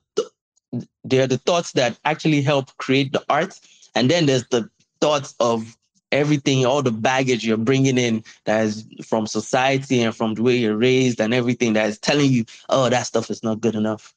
there 1.05 1.25
are 1.25 1.27
the 1.27 1.39
thoughts 1.39 1.73
that 1.73 1.99
actually 2.05 2.43
help 2.43 2.77
create 2.77 3.13
the 3.13 3.25
art, 3.29 3.59
and 3.95 4.11
then 4.11 4.27
there's 4.27 4.47
the 4.49 4.71
thoughts 5.01 5.35
of 5.41 5.77
everything, 6.13 6.67
all 6.67 6.83
the 6.83 6.93
baggage 6.93 7.45
you're 7.45 7.57
bringing 7.57 7.99
in 7.99 8.25
that 8.45 8.65
is 8.65 8.85
from 9.05 9.27
society 9.27 10.03
and 10.03 10.15
from 10.15 10.35
the 10.35 10.43
way 10.43 10.57
you're 10.57 10.77
raised 10.77 11.21
and 11.21 11.33
everything 11.33 11.73
that 11.75 11.89
is 11.89 11.99
telling 11.99 12.31
you, 12.31 12.45
oh, 12.69 12.89
that 12.89 13.07
stuff 13.07 13.31
is 13.31 13.43
not 13.43 13.61
good 13.61 13.75
enough. 13.75 14.13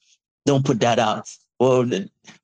Don't 0.45 0.65
put 0.65 0.79
that 0.81 0.99
out. 0.99 1.29
Well, 1.59 1.85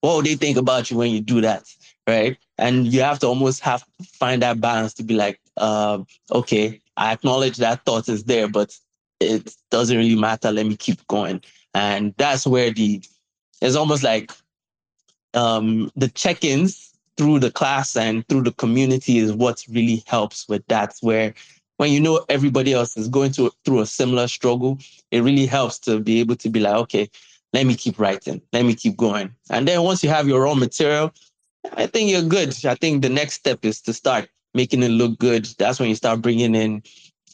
what 0.01 0.15
would 0.15 0.26
they 0.26 0.36
think 0.36 0.57
about 0.57 0.89
you 0.89 0.97
when 0.97 1.11
you 1.11 1.20
do 1.20 1.41
that? 1.41 1.63
Right? 2.10 2.38
And 2.57 2.88
you 2.88 3.01
have 3.01 3.20
to 3.20 3.28
almost 3.28 3.62
have 3.62 3.86
find 4.03 4.41
that 4.41 4.60
balance 4.60 4.93
to 4.95 5.03
be 5.03 5.16
like, 5.16 5.39
uh, 5.57 5.99
okay, 6.32 6.82
I 6.97 7.14
acknowledge 7.14 7.57
that 7.57 7.86
thought 7.86 8.10
is 8.10 8.26
there, 8.26 8.47
but 8.47 8.76
it 9.20 9.55
doesn't 9.72 9.97
really 9.97 10.16
matter. 10.16 10.51
Let 10.51 10.66
me 10.66 10.76
keep 10.76 11.05
going. 11.07 11.41
And 11.74 12.14
that's 12.18 12.45
where 12.45 12.72
the 12.72 13.01
it's 13.62 13.76
almost 13.76 14.03
like 14.03 14.32
um, 15.34 15.91
the 15.95 16.07
check-ins 16.10 16.93
through 17.18 17.39
the 17.39 17.51
class 17.51 17.97
and 17.97 18.26
through 18.28 18.43
the 18.43 18.53
community 18.53 19.18
is 19.18 19.34
what 19.34 19.64
really 19.70 20.03
helps 20.07 20.47
with 20.47 20.66
that. 20.68 20.95
Where 21.01 21.34
when 21.78 21.91
you 21.91 21.99
know 21.99 22.26
everybody 22.30 22.74
else 22.74 22.97
is 22.97 23.07
going 23.07 23.32
to, 23.34 23.51
through 23.66 23.82
a 23.82 23.86
similar 23.86 24.28
struggle, 24.28 24.78
it 25.12 25.22
really 25.22 25.45
helps 25.45 25.80
to 25.80 25.99
be 25.99 26.20
able 26.20 26.36
to 26.38 26.49
be 26.49 26.60
like, 26.60 26.76
okay, 26.76 27.10
let 27.53 27.66
me 27.66 27.76
keep 27.76 27.99
writing, 27.99 28.41
let 28.53 28.66
me 28.66 28.76
keep 28.76 28.95
going. 28.95 29.34
And 29.49 29.68
then 29.68 29.82
once 29.82 30.03
you 30.03 30.10
have 30.10 30.28
your 30.28 30.43
raw 30.43 30.53
material, 30.53 31.14
I 31.74 31.88
think 31.88 32.10
you're 32.10 32.22
good. 32.22 32.55
I 32.66 32.76
think 32.76 33.01
the 33.01 33.10
next 33.10 33.36
step 33.36 33.64
is 33.64 33.82
to 33.82 33.93
start 33.93 34.30
making 34.53 34.84
it 34.84 34.89
look 34.89 35.20
good. 35.20 35.45
That's 35.57 35.80
when 35.80 35.89
you 35.89 35.95
start 35.95 36.22
bringing 36.22 36.55
in 36.55 36.84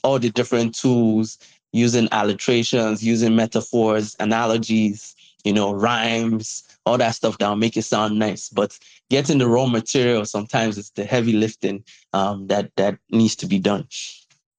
all 0.03 0.19
the 0.19 0.29
different 0.29 0.75
tools, 0.75 1.37
using 1.73 2.07
alliterations, 2.11 3.03
using 3.03 3.35
metaphors, 3.35 4.15
analogies, 4.19 5.15
you 5.43 5.53
know, 5.53 5.73
rhymes, 5.73 6.63
all 6.85 6.97
that 6.97 7.15
stuff 7.15 7.37
that 7.37 7.49
will 7.49 7.55
make 7.55 7.77
it 7.77 7.83
sound 7.83 8.19
nice. 8.19 8.49
But 8.49 8.77
getting 9.09 9.37
the 9.37 9.47
raw 9.47 9.65
material 9.67 10.25
sometimes 10.25 10.77
it's 10.77 10.91
the 10.91 11.05
heavy 11.05 11.33
lifting 11.33 11.83
um, 12.13 12.47
that 12.47 12.71
that 12.77 12.97
needs 13.11 13.35
to 13.37 13.47
be 13.47 13.59
done. 13.59 13.87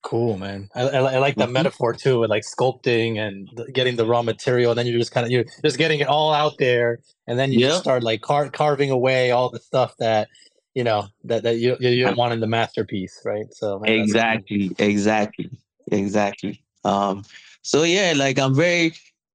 Cool, 0.06 0.38
man. 0.38 0.70
I, 0.72 0.82
I, 0.82 0.98
I 1.14 1.18
like 1.18 1.34
that 1.34 1.46
mm-hmm. 1.46 1.52
metaphor 1.54 1.92
too, 1.92 2.20
with 2.20 2.30
like 2.30 2.44
sculpting 2.44 3.18
and 3.18 3.50
getting 3.74 3.96
the 3.96 4.06
raw 4.06 4.22
material, 4.22 4.70
and 4.70 4.78
then 4.78 4.86
you're 4.86 5.00
just 5.00 5.10
kind 5.10 5.26
of 5.26 5.32
you're 5.32 5.46
just 5.64 5.78
getting 5.78 5.98
it 5.98 6.06
all 6.06 6.32
out 6.32 6.52
there, 6.60 7.00
and 7.26 7.36
then 7.40 7.50
you 7.50 7.58
just 7.58 7.80
start 7.80 8.04
like 8.04 8.20
car- 8.20 8.48
carving 8.48 8.92
away 8.92 9.32
all 9.32 9.50
the 9.50 9.58
stuff 9.58 9.96
that 9.98 10.28
you 10.76 10.84
know 10.84 11.08
that 11.24 11.42
that 11.42 11.56
you 11.56 11.76
you 11.80 12.04
don't 12.04 12.16
want 12.16 12.32
in 12.32 12.38
the 12.38 12.46
masterpiece, 12.46 13.20
right? 13.24 13.52
So 13.52 13.80
man, 13.80 13.90
exactly, 13.90 14.70
exactly, 14.78 15.50
exactly. 15.90 16.62
Um, 16.84 17.24
so 17.62 17.82
yeah, 17.82 18.12
like 18.14 18.38
I'm 18.38 18.54
very 18.54 18.92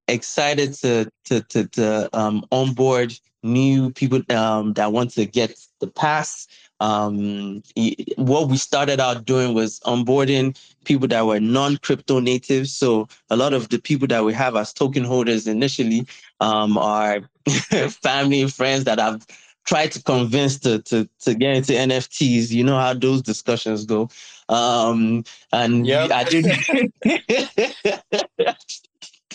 excited 0.07 0.71
to 0.75 1.11
to 1.25 1.41
to, 1.41 1.67
to 1.67 2.09
um 2.17 2.45
onboard 2.49 3.13
new 3.43 3.91
people 3.91 4.21
um 4.29 4.71
that 4.73 4.93
want 4.93 5.11
to 5.11 5.25
get 5.25 5.53
the 5.81 5.87
pass 5.87 6.47
um, 6.81 7.61
what 8.15 8.49
we 8.49 8.57
started 8.57 8.99
out 8.99 9.23
doing 9.25 9.53
was 9.53 9.79
onboarding 9.81 10.59
people 10.83 11.07
that 11.09 11.27
were 11.27 11.39
non-crypto 11.39 12.19
natives. 12.19 12.73
So 12.73 13.07
a 13.29 13.37
lot 13.37 13.53
of 13.53 13.69
the 13.69 13.77
people 13.77 14.07
that 14.07 14.25
we 14.25 14.33
have 14.33 14.55
as 14.55 14.73
token 14.73 15.03
holders 15.03 15.45
initially 15.45 16.07
um, 16.39 16.79
are 16.79 17.21
family 18.01 18.41
and 18.41 18.51
friends 18.51 18.85
that 18.85 18.99
I've 18.99 19.23
tried 19.63 19.91
to 19.91 20.01
convince 20.01 20.57
to, 20.61 20.81
to, 20.81 21.07
to 21.19 21.35
get 21.35 21.55
into 21.55 21.73
NFTs. 21.73 22.49
You 22.49 22.63
know 22.63 22.79
how 22.79 22.95
those 22.95 23.21
discussions 23.21 23.85
go. 23.85 24.09
Um, 24.49 25.23
and 25.53 25.85
yep. 25.85 26.09
I 26.09 26.23
did. 26.23 26.45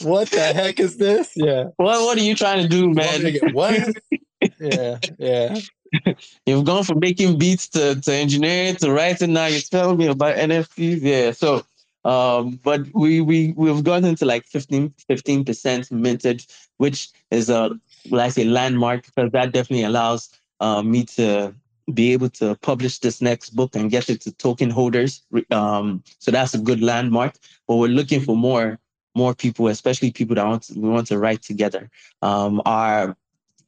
what 0.02 0.28
the 0.30 0.52
heck 0.52 0.80
is 0.80 0.96
this? 0.96 1.30
Yeah. 1.36 1.66
What 1.76 2.02
What 2.02 2.18
are 2.18 2.22
you 2.22 2.34
trying 2.34 2.62
to 2.62 2.68
do, 2.68 2.92
man? 2.92 3.36
What? 3.52 3.94
yeah, 4.60 4.98
yeah. 5.18 5.58
You've 6.46 6.64
gone 6.64 6.84
from 6.84 7.00
making 7.00 7.38
beats 7.38 7.68
to, 7.68 8.00
to 8.00 8.12
engineering 8.12 8.76
to 8.76 8.92
writing. 8.92 9.32
Now 9.32 9.46
you're 9.46 9.60
telling 9.60 9.96
me 9.98 10.06
about 10.06 10.36
NFTs. 10.36 11.00
Yeah. 11.00 11.30
So, 11.32 11.64
um, 12.04 12.60
but 12.62 12.82
we 12.94 13.20
we 13.20 13.52
we've 13.56 13.84
gotten 13.84 14.14
to 14.16 14.24
like 14.24 14.46
15 14.46 15.44
percent 15.44 15.90
minted, 15.90 16.44
which 16.78 17.10
is 17.30 17.50
a 17.50 17.70
like 18.10 18.26
I 18.26 18.28
say 18.28 18.44
landmark 18.44 19.06
because 19.06 19.30
that 19.32 19.52
definitely 19.52 19.84
allows 19.84 20.30
uh, 20.60 20.82
me 20.82 21.04
to 21.04 21.54
be 21.94 22.12
able 22.12 22.28
to 22.28 22.56
publish 22.62 22.98
this 22.98 23.22
next 23.22 23.50
book 23.50 23.76
and 23.76 23.90
get 23.90 24.10
it 24.10 24.20
to 24.22 24.32
token 24.32 24.70
holders. 24.70 25.22
Um, 25.50 26.02
so 26.18 26.30
that's 26.30 26.54
a 26.54 26.58
good 26.58 26.82
landmark. 26.82 27.36
But 27.68 27.76
we're 27.76 27.88
looking 27.88 28.20
for 28.20 28.36
more 28.36 28.78
more 29.14 29.34
people, 29.34 29.68
especially 29.68 30.12
people 30.12 30.34
that 30.36 30.46
want 30.46 30.64
to, 30.64 30.78
we 30.78 30.88
want 30.90 31.06
to 31.06 31.18
write 31.18 31.42
together. 31.42 31.90
Um, 32.20 32.60
our 32.66 33.16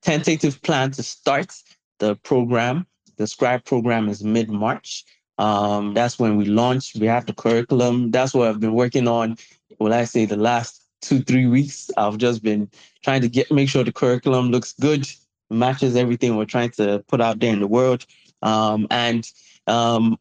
tentative 0.02 0.60
plan 0.62 0.90
to 0.92 1.02
start 1.02 1.54
the 1.98 2.16
program. 2.16 2.86
The 3.16 3.26
Scribe 3.26 3.64
program 3.64 4.08
is 4.08 4.22
mid 4.22 4.48
March. 4.48 5.04
Um, 5.38 5.94
that's 5.94 6.18
when 6.18 6.36
we 6.36 6.46
launch. 6.46 6.94
We 6.98 7.06
have 7.06 7.26
the 7.26 7.32
curriculum. 7.32 8.10
That's 8.10 8.34
what 8.34 8.48
I've 8.48 8.60
been 8.60 8.74
working 8.74 9.06
on. 9.06 9.36
Will 9.78 9.94
I 9.94 10.04
say 10.04 10.24
the 10.24 10.36
last 10.36 10.82
two 11.00 11.20
three 11.20 11.46
weeks? 11.46 11.90
I've 11.96 12.18
just 12.18 12.42
been 12.42 12.68
trying 13.02 13.22
to 13.22 13.28
get 13.28 13.50
make 13.50 13.68
sure 13.68 13.84
the 13.84 13.92
curriculum 13.92 14.50
looks 14.50 14.72
good, 14.80 15.08
matches 15.50 15.96
everything 15.96 16.36
we're 16.36 16.44
trying 16.44 16.70
to 16.70 17.04
put 17.08 17.20
out 17.20 17.38
there 17.38 17.52
in 17.52 17.60
the 17.60 17.66
world. 17.66 18.04
Um, 18.42 18.86
and 18.90 19.30
um, 19.66 20.18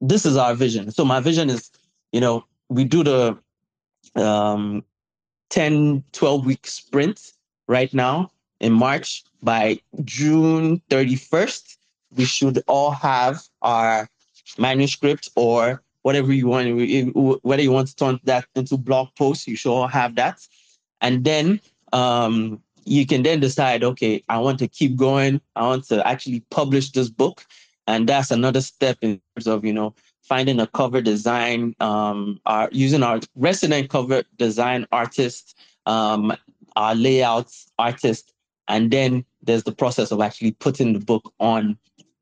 this 0.00 0.26
is 0.26 0.36
our 0.36 0.54
vision. 0.54 0.90
So 0.90 1.04
my 1.04 1.20
vision 1.20 1.48
is, 1.50 1.70
you 2.12 2.20
know, 2.20 2.44
we 2.68 2.84
do 2.84 3.02
the 3.04 3.38
um, 4.16 4.84
10, 5.50 6.04
12 6.12 6.46
week 6.46 6.66
sprint 6.66 7.32
right 7.68 7.92
now 7.94 8.30
in 8.62 8.72
March. 8.72 9.22
By 9.42 9.80
June 10.04 10.80
31st, 10.88 11.76
we 12.16 12.24
should 12.24 12.62
all 12.68 12.92
have 12.92 13.42
our 13.60 14.08
manuscript 14.56 15.30
or 15.34 15.82
whatever 16.02 16.32
you 16.32 16.48
want, 16.48 16.66
whether 17.42 17.62
you 17.62 17.72
want 17.72 17.88
to 17.88 17.96
turn 17.96 18.20
that 18.24 18.46
into 18.54 18.76
blog 18.76 19.08
posts, 19.16 19.46
you 19.46 19.56
should 19.56 19.72
all 19.72 19.86
have 19.88 20.14
that. 20.16 20.38
And 21.00 21.24
then 21.24 21.60
um, 21.92 22.62
you 22.84 23.06
can 23.06 23.22
then 23.22 23.40
decide, 23.40 23.84
okay, 23.84 24.22
I 24.28 24.38
want 24.38 24.58
to 24.60 24.68
keep 24.68 24.96
going. 24.96 25.40
I 25.56 25.62
want 25.62 25.84
to 25.88 26.06
actually 26.06 26.40
publish 26.50 26.90
this 26.90 27.08
book. 27.08 27.44
And 27.86 28.08
that's 28.08 28.30
another 28.30 28.60
step 28.60 28.98
in 29.02 29.20
terms 29.34 29.46
of, 29.46 29.64
you 29.64 29.72
know, 29.72 29.94
finding 30.22 30.60
a 30.60 30.66
cover 30.68 31.00
design, 31.00 31.74
um, 31.80 32.40
our, 32.46 32.68
using 32.72 33.02
our 33.02 33.20
resident 33.34 33.90
cover 33.90 34.22
design 34.38 34.86
artist, 34.92 35.56
um, 35.86 36.32
our 36.76 36.94
layout 36.94 37.52
artist, 37.78 38.31
and 38.68 38.90
then 38.90 39.24
there's 39.42 39.64
the 39.64 39.72
process 39.72 40.12
of 40.12 40.20
actually 40.20 40.52
putting 40.52 40.92
the 40.92 41.00
book 41.00 41.32
on 41.40 41.76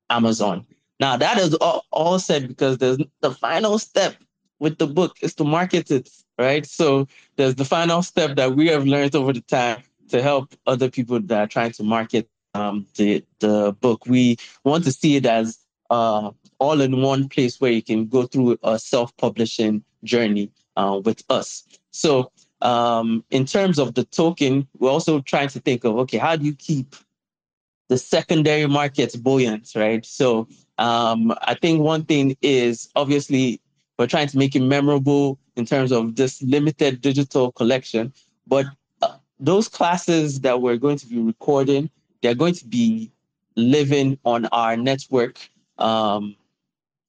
Amazon. 0.09 0.67
Now 0.99 1.17
that 1.17 1.39
is 1.39 1.55
all, 1.55 1.85
all 1.91 2.19
said 2.19 2.49
because 2.49 2.79
there's 2.79 2.99
the 3.21 3.31
final 3.31 3.79
step 3.79 4.17
with 4.59 4.79
the 4.79 4.87
book 4.87 5.17
is 5.23 5.35
to 5.35 5.45
market 5.45 5.91
it, 5.91 6.09
right? 6.39 6.67
So 6.67 7.09
there's 7.37 7.55
the 7.55 7.65
final 7.65 8.03
step 8.03 8.37
that 8.37 8.55
we 8.55 8.67
have 8.69 8.87
learned 8.87 9.17
over 9.17 9.33
the 9.33 9.41
time 9.43 9.83
to 10.09 10.23
help 10.23 10.55
other 10.67 10.91
people 10.91 11.21
that 11.21 11.39
are 11.41 11.47
trying 11.47 11.73
to 11.73 11.83
market 11.83 12.29
um, 12.55 12.87
the 12.97 13.25
the 13.39 13.77
book. 13.81 14.07
We 14.07 14.37
want 14.65 14.85
to 14.85 14.93
see 14.93 15.17
it 15.17 15.27
as 15.27 15.59
uh, 15.89 16.31
all 16.59 16.81
in 16.81 17.01
one 17.01 17.29
place 17.29 17.61
where 17.61 17.73
you 17.73 17.83
can 17.83 18.07
go 18.07 18.27
through 18.27 18.59
a 18.63 18.79
self-publishing 18.79 19.83
journey 20.05 20.51
uh, 20.77 21.01
with 21.05 21.23
us. 21.31 21.65
So 21.91 22.31
um, 22.63 23.25
in 23.31 23.47
terms 23.47 23.79
of 23.79 23.95
the 23.95 24.05
token, 24.05 24.67
we're 24.79 24.91
also 24.91 25.21
trying 25.21 25.49
to 25.49 25.61
think 25.61 25.85
of 25.85 25.97
okay, 25.99 26.19
how 26.19 26.37
do 26.37 26.45
you 26.45 26.55
keep 26.55 26.95
the 27.89 27.99
secondary 27.99 28.67
markets 28.67 29.17
buoyant, 29.17 29.73
right? 29.75 30.07
So 30.07 30.47
um, 30.79 31.35
I 31.43 31.55
think 31.55 31.81
one 31.81 32.05
thing 32.05 32.37
is 32.41 32.89
obviously 32.95 33.61
we're 33.99 34.07
trying 34.07 34.29
to 34.29 34.39
make 34.39 34.55
it 34.55 34.63
memorable 34.63 35.39
in 35.57 35.67
terms 35.67 35.93
of 35.93 36.17
this 36.17 36.41
limited 36.43 37.01
digital 37.01 37.53
collection, 37.53 38.13
but 38.47 38.67
uh, 39.03 39.17
those 39.39 39.69
classes 39.69 40.41
that 40.41 40.63
we're 40.63 40.77
going 40.77 40.97
to 40.99 41.07
be 41.07 41.19
recording, 41.19 41.91
they're 42.23 42.35
going 42.35 42.55
to 42.55 42.67
be 42.67 43.11
living 43.57 44.19
on 44.25 44.47
our 44.47 44.77
network. 44.77 45.39
Um, 45.79 46.37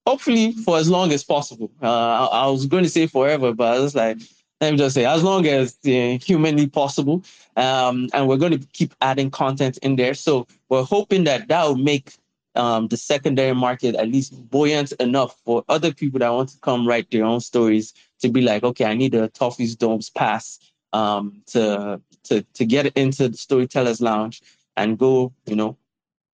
hopefully 0.07 0.53
for 0.53 0.77
as 0.77 0.89
long 0.89 1.11
as 1.11 1.23
possible. 1.23 1.71
Uh, 1.81 1.87
I, 1.87 2.43
I, 2.43 2.47
was 2.47 2.65
going 2.65 2.83
to 2.83 2.89
say 2.89 3.07
forever, 3.07 3.53
but 3.53 3.75
I 3.75 3.79
was 3.79 3.95
like, 3.95 4.17
let 4.61 4.71
me 4.71 4.77
just 4.77 4.93
say 4.93 5.05
as 5.05 5.23
long 5.23 5.45
as 5.47 5.75
uh, 5.85 6.17
humanly 6.23 6.67
possible. 6.67 7.23
Um, 7.57 8.09
and 8.13 8.27
we're 8.27 8.37
going 8.37 8.57
to 8.57 8.67
keep 8.73 8.93
adding 9.01 9.31
content 9.31 9.77
in 9.79 9.95
there. 9.95 10.13
So 10.13 10.47
we're 10.69 10.83
hoping 10.83 11.23
that 11.25 11.47
that 11.47 11.65
will 11.65 11.75
make 11.75 12.13
um, 12.55 12.87
the 12.87 12.97
secondary 12.97 13.55
market 13.55 13.95
at 13.95 14.07
least 14.07 14.49
buoyant 14.49 14.91
enough 14.93 15.35
for 15.43 15.63
other 15.67 15.93
people 15.93 16.19
that 16.19 16.29
want 16.29 16.49
to 16.49 16.59
come 16.59 16.87
write 16.87 17.09
their 17.09 17.25
own 17.25 17.39
stories 17.39 17.93
to 18.19 18.29
be 18.29 18.41
like, 18.41 18.63
okay, 18.63 18.85
I 18.85 18.93
need 18.93 19.15
a 19.15 19.29
Toffy's 19.29 19.75
Domes 19.75 20.09
pass 20.11 20.59
um, 20.93 21.41
to 21.47 21.99
to 22.25 22.41
to 22.53 22.65
get 22.65 22.85
into 22.95 23.29
the 23.29 23.37
Storytellers 23.37 24.01
Lounge 24.01 24.41
and 24.77 24.97
go, 24.97 25.33
you 25.45 25.55
know, 25.55 25.77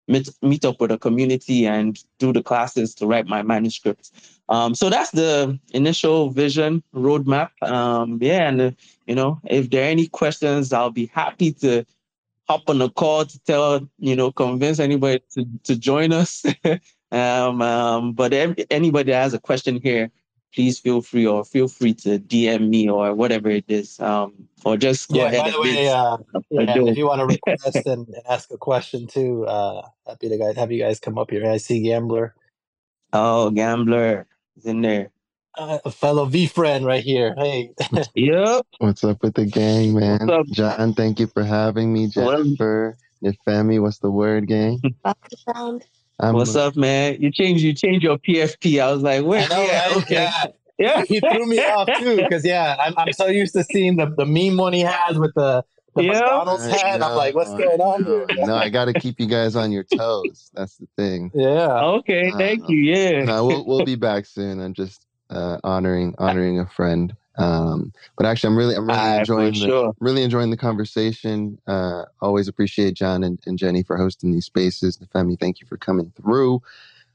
meet 0.08 0.30
meet 0.42 0.66
up 0.66 0.80
with 0.80 0.92
a 0.92 0.98
community 0.98 1.66
and 1.66 2.04
do 2.20 2.34
the 2.34 2.44
classes 2.44 2.94
to 2.96 3.08
write 3.08 3.28
my 3.28 3.42
manuscript. 3.42 4.12
Um, 4.50 4.76
so 4.76 4.90
that's 4.90 5.12
the 5.12 5.60
initial 5.72 6.30
vision 6.30 6.82
roadmap. 6.94 7.50
Um, 7.62 8.18
yeah, 8.22 8.48
and 8.48 8.62
uh, 8.62 8.72
you 9.06 9.16
know, 9.16 9.40
if 9.46 9.70
there 9.70 9.84
are 9.84 9.90
any 9.92 10.08
questions, 10.08 10.72
I'll 10.72 10.90
be 10.90 11.08
happy 11.08 11.52
to 11.54 11.86
hop 12.48 12.70
on 12.70 12.82
a 12.82 12.90
call 12.90 13.26
to 13.26 13.40
tell, 13.40 13.88
you 14.00 14.16
know, 14.16 14.32
convince 14.32 14.80
anybody 14.80 15.22
to, 15.34 15.46
to 15.64 15.76
join 15.76 16.14
us. 16.14 16.46
um, 17.12 17.62
um, 17.62 18.14
but 18.14 18.34
anybody 18.34 19.12
that 19.12 19.22
has 19.22 19.34
a 19.34 19.40
question 19.40 19.82
here, 19.82 20.10
please 20.54 20.80
feel 20.80 21.02
free 21.02 21.26
or 21.26 21.46
feel 21.46 21.68
free 21.68 21.94
to 21.94 22.20
DM 22.20 22.70
me 22.70 22.90
or 22.90 23.14
whatever 23.14 23.50
it 23.50 23.66
is. 23.68 24.00
Um, 24.00 24.48
or 24.66 24.78
just 24.78 25.10
go 25.10 25.20
yeah, 25.20 25.26
ahead. 25.26 25.44
By 25.44 25.52
the 25.52 25.62
way, 25.62 25.88
uh, 25.90 26.18
yeah, 26.50 26.90
if 26.90 26.98
you 26.98 27.08
want 27.08 27.20
to 27.20 27.26
request 27.48 27.86
and, 27.86 28.08
and, 28.08 28.24
ask 28.30 28.52
a 28.52 28.58
question 28.58 29.08
too, 29.08 29.46
uh, 29.46 29.82
happy 30.08 30.30
to 30.30 30.38
guys 30.38 30.56
have 30.56 30.72
you 30.72 30.82
guys 30.82 31.00
come 31.00 31.18
up 31.18 31.32
here. 31.32 31.50
I 31.50 31.58
see 31.58 31.82
Gambler. 31.82 32.36
Oh, 33.14 33.52
Gambler 33.52 34.28
is 34.58 34.66
in 34.66 34.82
there 34.82 35.12
uh, 35.58 35.80
a 35.86 35.92
fellow 35.92 36.26
VeeFriend 36.28 36.86
right 36.86 37.04
here. 37.04 37.34
Hey. 37.38 37.72
yep. 38.16 38.66
What's 38.80 39.04
up 39.04 39.22
with 39.24 39.34
the 39.36 39.46
gang, 39.46 39.94
man? 39.94 40.30
John, 40.52 40.94
thank 40.94 41.20
you 41.20 41.28
for 41.28 41.44
having 41.44 41.92
me. 41.92 42.08
Jennifer, 42.08 42.98
Nifemi, 43.24 43.82
what's 43.82 44.00
the 44.00 44.12
word, 44.12 44.48
gang? 44.48 44.82
I'm 46.20 46.34
what's 46.34 46.56
up, 46.56 46.76
man? 46.76 47.18
You 47.22 47.32
changed 47.32 47.64
you 47.64 47.74
changed 47.74 48.04
your 48.04 48.18
PFP. 48.18 48.82
I 48.82 48.92
was 48.92 49.04
like, 49.04 49.24
wait, 49.24 49.48
yeah, 49.50 49.88
right? 49.88 49.98
okay. 49.98 50.14
Yeah. 50.14 50.46
Yeah, 50.80 51.02
he 51.08 51.20
threw 51.20 51.48
me 51.48 51.58
off 51.58 51.90
too 51.98 52.18
because 52.18 52.46
yeah, 52.46 52.76
I'm, 52.80 52.94
I'm 52.98 53.12
so 53.12 53.26
used 53.26 53.54
to 53.54 53.64
seeing 53.64 53.96
the, 53.96 54.14
the 54.16 54.28
meme 54.28 54.58
one 54.58 54.74
he 54.74 54.82
has 54.82 55.18
with 55.18 55.34
the 55.34 55.66
the 55.96 56.04
yeah. 56.04 56.12
McDonald's 56.12 56.68
hat. 56.68 57.02
I'm 57.02 57.16
like, 57.16 57.34
what's 57.34 57.50
going 57.50 57.82
on 57.82 58.04
here? 58.04 58.28
no, 58.46 58.56
I 58.56 58.70
got 58.70 58.86
to 58.86 58.94
keep 58.94 59.20
you 59.20 59.26
guys 59.26 59.56
on 59.56 59.72
your 59.72 59.84
toes. 59.84 60.52
That's 60.54 60.78
the 60.78 60.88
thing. 60.96 61.32
Yeah. 61.34 61.84
Okay. 61.84 62.32
Thank 62.38 62.70
you. 62.70 62.78
Yeah. 62.78 63.24
No, 63.24 63.48
we'll 63.48 63.66
we'll 63.66 63.86
be 63.86 63.96
back 63.96 64.28
soon. 64.28 64.60
I'm 64.60 64.76
just 64.76 65.06
uh, 65.32 65.58
honoring 65.64 66.14
honoring 66.20 66.60
a 66.60 66.68
friend. 66.68 67.16
Um, 67.38 67.94
but 68.18 68.26
actually, 68.26 68.50
I'm 68.50 68.58
really 68.58 68.76
I'm 68.76 68.88
really 68.88 69.00
uh, 69.00 69.20
enjoying 69.20 69.54
the 69.54 69.60
sure. 69.60 69.94
really 70.00 70.24
enjoying 70.24 70.50
the 70.50 70.58
conversation. 70.58 71.60
Uh, 71.68 72.06
always 72.22 72.48
appreciate 72.48 72.96
John 72.96 73.24
and, 73.24 73.40
and 73.46 73.58
Jenny 73.58 73.84
for 73.84 73.98
hosting 73.98 74.32
these 74.32 74.46
spaces. 74.46 74.98
Femi, 75.14 75.40
thank 75.40 75.62
you 75.62 75.68
for 75.68 75.78
coming 75.78 76.12
through. 76.16 76.62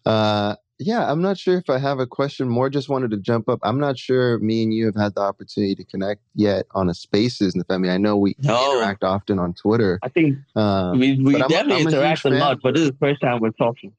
Uh, 0.07 0.57
yeah, 0.79 1.11
I'm 1.11 1.23
not 1.23 1.39
sure 1.39 1.57
if 1.59 1.71
I 1.71 1.79
have 1.79 1.99
a 1.99 2.07
question. 2.07 2.49
More, 2.49 2.69
just 2.69 2.89
wanted 2.89 3.11
to 3.13 3.17
jump 3.17 3.49
up. 3.49 3.61
I'm 3.63 3.79
not 3.79 3.99
sure 3.99 4.39
me 4.39 4.63
and 4.63 4.75
you 4.75 4.87
have 4.87 4.97
had 4.97 5.15
the 5.15 5.21
opportunity 5.21 5.75
to 5.77 5.85
connect 5.85 6.23
yet 6.35 6.67
on 6.73 6.89
a 6.89 6.95
Spaces. 6.95 7.55
Femi, 7.55 7.91
I 7.91 7.99
know 7.99 8.17
we 8.17 8.37
no. 8.41 8.77
interact 8.77 9.05
often 9.05 9.39
on 9.39 9.55
Twitter. 9.55 9.99
I 10.03 10.09
think 10.09 10.39
um, 10.57 10.99
we, 10.99 11.19
we 11.21 11.33
definitely 11.39 11.75
I'm, 11.75 11.87
I'm 11.87 11.89
interact 11.89 12.25
a, 12.25 12.29
a 12.29 12.31
lot, 12.31 12.59
but 12.63 12.75
this 12.75 12.85
is 12.85 12.91
the 12.91 12.97
first 12.99 13.21
time 13.21 13.41
we're 13.41 13.51
talking. 13.51 13.93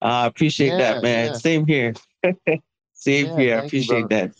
I 0.00 0.26
appreciate 0.26 0.68
yeah, 0.68 0.78
that, 0.78 1.02
man. 1.02 1.26
Yeah. 1.26 1.32
Same 1.34 1.66
here. 1.66 1.94
Same 2.94 3.26
yeah, 3.26 3.36
here. 3.36 3.56
I 3.56 3.64
appreciate 3.64 4.00
you, 4.00 4.08
that. 4.08 4.34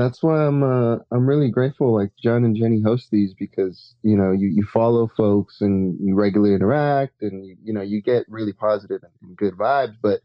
That's 0.00 0.22
why 0.22 0.46
I'm 0.46 0.62
uh, 0.62 0.96
I'm 1.10 1.26
really 1.26 1.50
grateful. 1.50 1.94
Like 1.94 2.10
John 2.16 2.44
and 2.44 2.56
Jenny 2.56 2.80
host 2.80 3.10
these 3.10 3.34
because 3.34 3.94
you 4.02 4.16
know 4.16 4.32
you, 4.32 4.48
you 4.48 4.64
follow 4.64 5.06
folks 5.06 5.60
and 5.60 5.98
you 6.00 6.14
regularly 6.14 6.54
interact 6.54 7.20
and 7.20 7.44
you, 7.44 7.56
you 7.62 7.74
know 7.74 7.82
you 7.82 8.00
get 8.00 8.24
really 8.26 8.54
positive 8.54 9.02
and 9.02 9.36
good 9.36 9.54
vibes. 9.54 9.96
But 10.00 10.20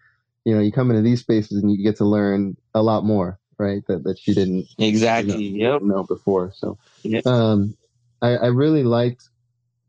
you 0.46 0.56
know 0.56 0.62
you 0.62 0.72
come 0.72 0.92
into 0.92 1.02
these 1.02 1.20
spaces 1.20 1.62
and 1.62 1.70
you 1.70 1.84
get 1.84 1.98
to 1.98 2.06
learn 2.06 2.56
a 2.74 2.82
lot 2.82 3.04
more, 3.04 3.38
right? 3.58 3.86
That 3.88 4.06
that 4.06 4.26
you 4.26 4.34
didn't 4.34 4.68
exactly 4.78 5.44
you 5.44 5.64
know, 5.64 5.74
yep. 5.74 5.82
know 5.82 6.04
before. 6.04 6.54
So 6.56 6.78
yep. 7.04 7.28
um, 7.28 7.76
I, 8.22 8.38
I 8.38 8.48
really 8.48 8.84
liked 8.84 9.28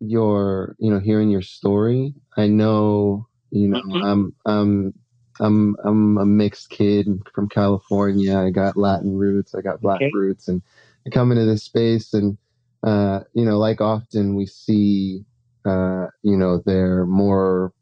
your 0.01 0.75
you 0.81 0.91
know 0.91 0.99
hearing 0.99 1.31
your 1.31 1.43
story. 1.43 2.13
I 2.37 2.49
know 2.49 3.29
you 3.53 3.69
know 3.69 3.83
mm-hmm. 3.83 4.05
I'm 4.05 4.35
I'm 4.45 4.95
I'm 5.41 5.77
I'm 5.85 6.19
a 6.19 6.27
mixed 6.27 6.71
kid 6.71 7.07
from 7.35 7.49
California. 7.49 8.39
I 8.39 8.51
got 8.51 8.77
Latin 8.77 9.17
roots, 9.17 9.55
I 9.55 9.61
got 9.61 9.81
black 9.81 9.97
okay. 9.97 10.11
roots, 10.13 10.49
and 10.49 10.63
I 11.07 11.11
come 11.11 11.31
into 11.33 11.45
this 11.45 11.63
space, 11.63 12.15
and 12.15 12.39
uh, 12.83 13.21
you 13.35 13.45
know, 13.45 13.59
like 13.59 13.81
often 13.81 14.35
we 14.35 14.47
see, 14.47 15.25
uh, 15.65 16.07
you 16.23 16.37
know, 16.37 16.63
they're 16.65 17.07
more 17.07 17.73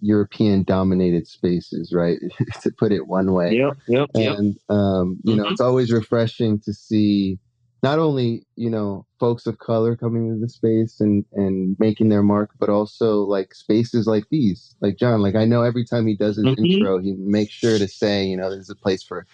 European 0.00 0.62
dominated 0.62 1.26
spaces, 1.26 1.92
right? 1.92 2.18
to 2.62 2.70
put 2.70 2.92
it 2.92 3.06
one 3.06 3.32
way. 3.32 3.52
Yep, 3.52 3.76
yep, 3.88 4.10
and 4.14 4.58
um, 4.68 5.18
you 5.24 5.34
mm-hmm. 5.34 5.42
know, 5.42 5.48
it's 5.48 5.60
always 5.60 5.92
refreshing 5.92 6.58
to 6.60 6.72
see 6.72 7.38
not 7.82 7.98
only 7.98 8.46
you 8.56 8.70
know 8.70 9.04
folks 9.18 9.46
of 9.46 9.58
color 9.58 9.96
coming 9.96 10.28
into 10.28 10.40
the 10.40 10.48
space 10.48 11.00
and 11.00 11.24
and 11.32 11.76
making 11.78 12.08
their 12.08 12.22
mark 12.22 12.50
but 12.58 12.68
also 12.68 13.22
like 13.22 13.54
spaces 13.54 14.06
like 14.06 14.24
these 14.30 14.74
like 14.80 14.96
john 14.96 15.20
like 15.20 15.34
i 15.34 15.44
know 15.44 15.62
every 15.62 15.84
time 15.84 16.06
he 16.06 16.16
does 16.16 16.36
his 16.36 16.44
mm-hmm. 16.44 16.64
intro 16.64 16.98
he 16.98 17.12
makes 17.12 17.52
sure 17.52 17.78
to 17.78 17.88
say 17.88 18.24
you 18.24 18.36
know 18.36 18.50
there's 18.50 18.70
a 18.70 18.76
place 18.76 19.02
for 19.02 19.26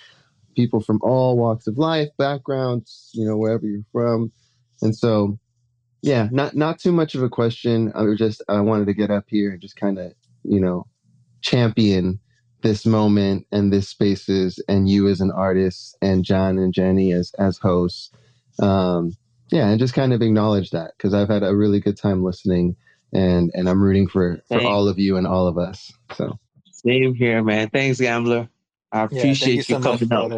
people 0.59 0.81
from 0.81 0.99
all 1.03 1.39
walks 1.39 1.69
of 1.69 1.79
life 1.79 2.09
backgrounds 2.19 3.11
you 3.15 3.25
know 3.25 3.37
wherever 3.37 3.65
you're 3.65 3.85
from. 3.93 4.33
And 4.83 4.97
so 4.97 5.39
yeah 6.03 6.29
not 6.33 6.57
not 6.57 6.81
too 6.81 6.91
much 6.91 7.15
of 7.15 7.23
a 7.23 7.29
question. 7.29 7.93
I 7.95 8.03
was 8.03 8.19
just 8.19 8.43
i 8.49 8.61
wanted 8.61 8.87
to 8.87 8.95
get 8.95 9.11
up 9.11 9.27
here 9.29 9.53
and 9.53 9.61
just 9.61 9.77
kind 9.77 9.99
of 9.99 10.13
you 10.43 10.59
know 10.59 10.85
champion 11.43 12.19
this 12.63 12.85
moment 12.85 13.47
and 13.53 13.73
this 13.73 13.89
spaces 13.89 14.59
and 14.69 14.89
you 14.89 15.07
as 15.07 15.21
an 15.21 15.31
artist 15.31 15.97
and 16.03 16.25
john 16.25 16.59
and 16.59 16.75
jenny 16.75 17.13
as 17.13 17.33
as 17.39 17.57
hosts 17.59 18.11
um, 18.63 19.17
yeah, 19.53 19.69
and 19.69 19.79
just 19.81 19.95
kind 19.95 20.13
of 20.13 20.23
acknowledge 20.23 20.71
that 20.71 20.93
because 20.97 21.15
I've 21.15 21.29
had 21.29 21.43
a 21.43 21.57
really 21.57 21.81
good 21.81 21.99
time 21.99 22.25
listening, 22.25 22.77
and 23.13 23.51
and 23.55 23.69
I'm 23.69 23.83
rooting 23.83 24.09
for 24.09 24.41
for 24.49 24.61
all 24.63 24.89
of 24.89 24.99
you 24.99 25.17
and 25.17 25.27
all 25.27 25.49
of 25.49 25.59
us. 25.59 25.93
So 26.15 26.39
same 26.73 27.15
here, 27.15 27.43
man. 27.45 27.71
Thanks, 27.71 28.01
Gambler. 28.01 28.49
I 28.93 29.03
appreciate 29.05 29.57
yeah, 29.57 29.57
you, 29.57 29.63
so 29.63 29.81
coming 29.81 30.13
out. 30.13 30.33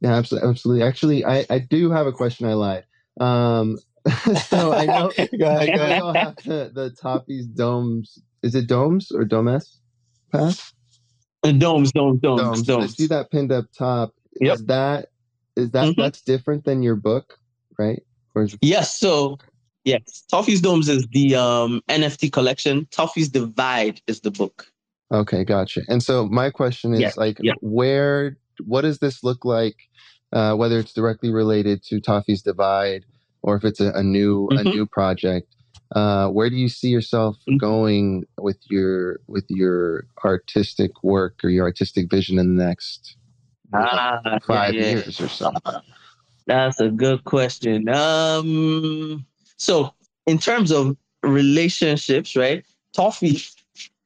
Yeah, 0.00 0.14
absolutely, 0.14 0.48
absolutely. 0.50 0.84
Actually, 0.84 1.24
I 1.26 1.46
I 1.50 1.58
do 1.60 1.90
have 1.90 2.06
a 2.06 2.12
question. 2.12 2.46
I 2.46 2.54
lied. 2.54 2.84
Um, 3.20 3.78
so 4.48 4.72
I 4.74 4.86
know, 4.86 5.12
Go 5.38 5.46
ahead, 5.46 5.74
go 5.74 5.82
I 5.82 5.84
ahead. 5.84 5.98
know 5.98 6.12
have 6.12 6.36
the, 6.44 6.70
the 6.74 6.90
Toffy's 7.00 7.46
domes. 7.46 8.18
Is 8.42 8.54
it 8.54 8.66
domes 8.68 9.12
or 9.12 9.24
domes 9.24 9.80
pass? 10.32 10.72
Domes, 11.42 11.92
domes, 11.92 12.20
domes, 12.20 12.22
Domes. 12.38 12.62
domes. 12.62 12.84
I 12.84 12.86
see 12.86 13.06
that 13.08 13.30
pinned 13.30 13.52
up 13.52 13.66
top. 13.76 14.14
Yep. 14.40 14.54
Is 14.54 14.66
that 14.66 15.08
is 15.56 15.72
that 15.72 15.96
Mhm. 15.96 15.96
that's 15.96 16.22
different 16.22 16.64
than 16.64 16.82
your 16.82 16.96
book, 16.96 17.38
right? 17.80 18.02
Is 18.36 18.56
Yes. 18.60 18.94
So, 18.94 19.38
yes, 19.84 20.24
Toffy's 20.30 20.60
Domes 20.60 20.88
is 20.88 21.06
the 21.12 21.34
um, 21.34 21.82
NFT 21.88 22.32
collection. 22.32 22.86
Toffy's 22.90 23.28
Divide 23.28 24.00
is 24.06 24.20
the 24.20 24.30
book. 24.30 24.66
Okay, 25.12 25.42
gotcha. 25.44 25.80
And 25.88 26.02
so 26.02 26.26
my 26.26 26.50
question 26.50 26.94
is 26.94 27.00
Yeah, 27.00 27.10
like, 27.16 27.38
yeah. 27.42 27.54
where, 27.60 28.36
what 28.64 28.82
does 28.82 28.98
this 28.98 29.24
look 29.24 29.44
like? 29.44 29.76
Uh, 30.32 30.54
whether 30.54 30.78
it's 30.78 30.92
directly 30.92 31.30
related 31.32 31.82
to 31.82 32.00
Toffy's 32.00 32.42
Divide 32.42 33.04
or 33.42 33.56
if 33.56 33.64
it's 33.64 33.80
a, 33.80 33.90
a 33.94 34.02
new 34.04 34.46
a 34.52 34.62
Mhm. 34.62 34.74
new 34.74 34.86
project, 34.86 35.48
uh, 35.96 36.28
where 36.28 36.48
do 36.48 36.54
you 36.54 36.68
see 36.68 36.88
yourself 36.88 37.36
Mhm. 37.48 37.58
going 37.58 38.24
with 38.38 38.58
your 38.70 39.18
with 39.26 39.44
your 39.48 40.06
artistic 40.24 40.92
work 41.02 41.40
or 41.42 41.50
your 41.50 41.64
artistic 41.64 42.08
vision 42.08 42.38
in 42.38 42.56
the 42.56 42.64
next 42.64 43.16
yeah, 43.74 44.20
five 44.46 44.74
yeah. 44.74 44.90
years 44.90 45.20
or 45.20 45.26
so? 45.28 45.52
That's 46.46 46.80
a 46.80 46.88
good 46.88 47.24
question. 47.24 47.88
Um, 47.88 49.24
so 49.56 49.94
in 50.26 50.38
terms 50.38 50.72
of 50.72 50.96
relationships, 51.22 52.36
right? 52.36 52.64
Toffy, 52.96 53.52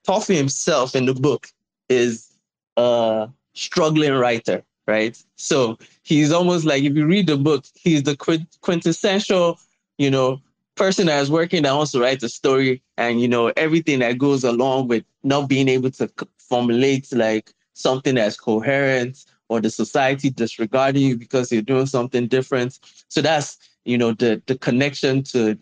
Toffy 0.07 0.37
himself 0.37 0.95
in 0.95 1.07
the 1.07 1.14
book 1.14 1.49
is 1.89 2.30
a 2.76 3.28
struggling 3.55 4.12
writer, 4.12 4.62
right? 4.87 5.20
So 5.37 5.78
he's 6.03 6.32
almost 6.32 6.64
like 6.64 6.82
if 6.82 6.95
you 6.95 7.07
read 7.07 7.26
the 7.26 7.37
book, 7.37 7.64
he's 7.74 8.03
the 8.03 8.16
quint- 8.16 8.59
quintessential, 8.61 9.59
you 9.99 10.11
know, 10.11 10.41
person 10.74 11.07
that 11.07 11.22
is 11.22 11.30
working 11.30 11.62
that 11.62 11.72
wants 11.72 11.93
to 11.93 12.01
write 12.01 12.22
a 12.22 12.28
story, 12.28 12.82
and 12.97 13.20
you 13.20 13.28
know 13.28 13.53
everything 13.57 14.01
that 14.01 14.18
goes 14.18 14.45
along 14.45 14.89
with 14.89 15.05
not 15.22 15.49
being 15.49 15.68
able 15.68 15.91
to 15.93 16.11
formulate 16.39 17.12
like 17.12 17.53
something 17.74 18.16
that's 18.16 18.37
coherent 18.37 19.24
or 19.49 19.61
the 19.61 19.71
society 19.71 20.31
disregarding 20.31 21.03
you 21.03 21.17
because 21.17 21.53
you're 21.53 21.63
doing 21.63 21.87
something 21.87 22.27
different. 22.27 22.79
So 23.09 23.21
that's 23.21 23.59
you 23.85 23.99
know 23.99 24.13
the 24.13 24.43
the 24.47 24.57
connection 24.57 25.23
to, 25.25 25.59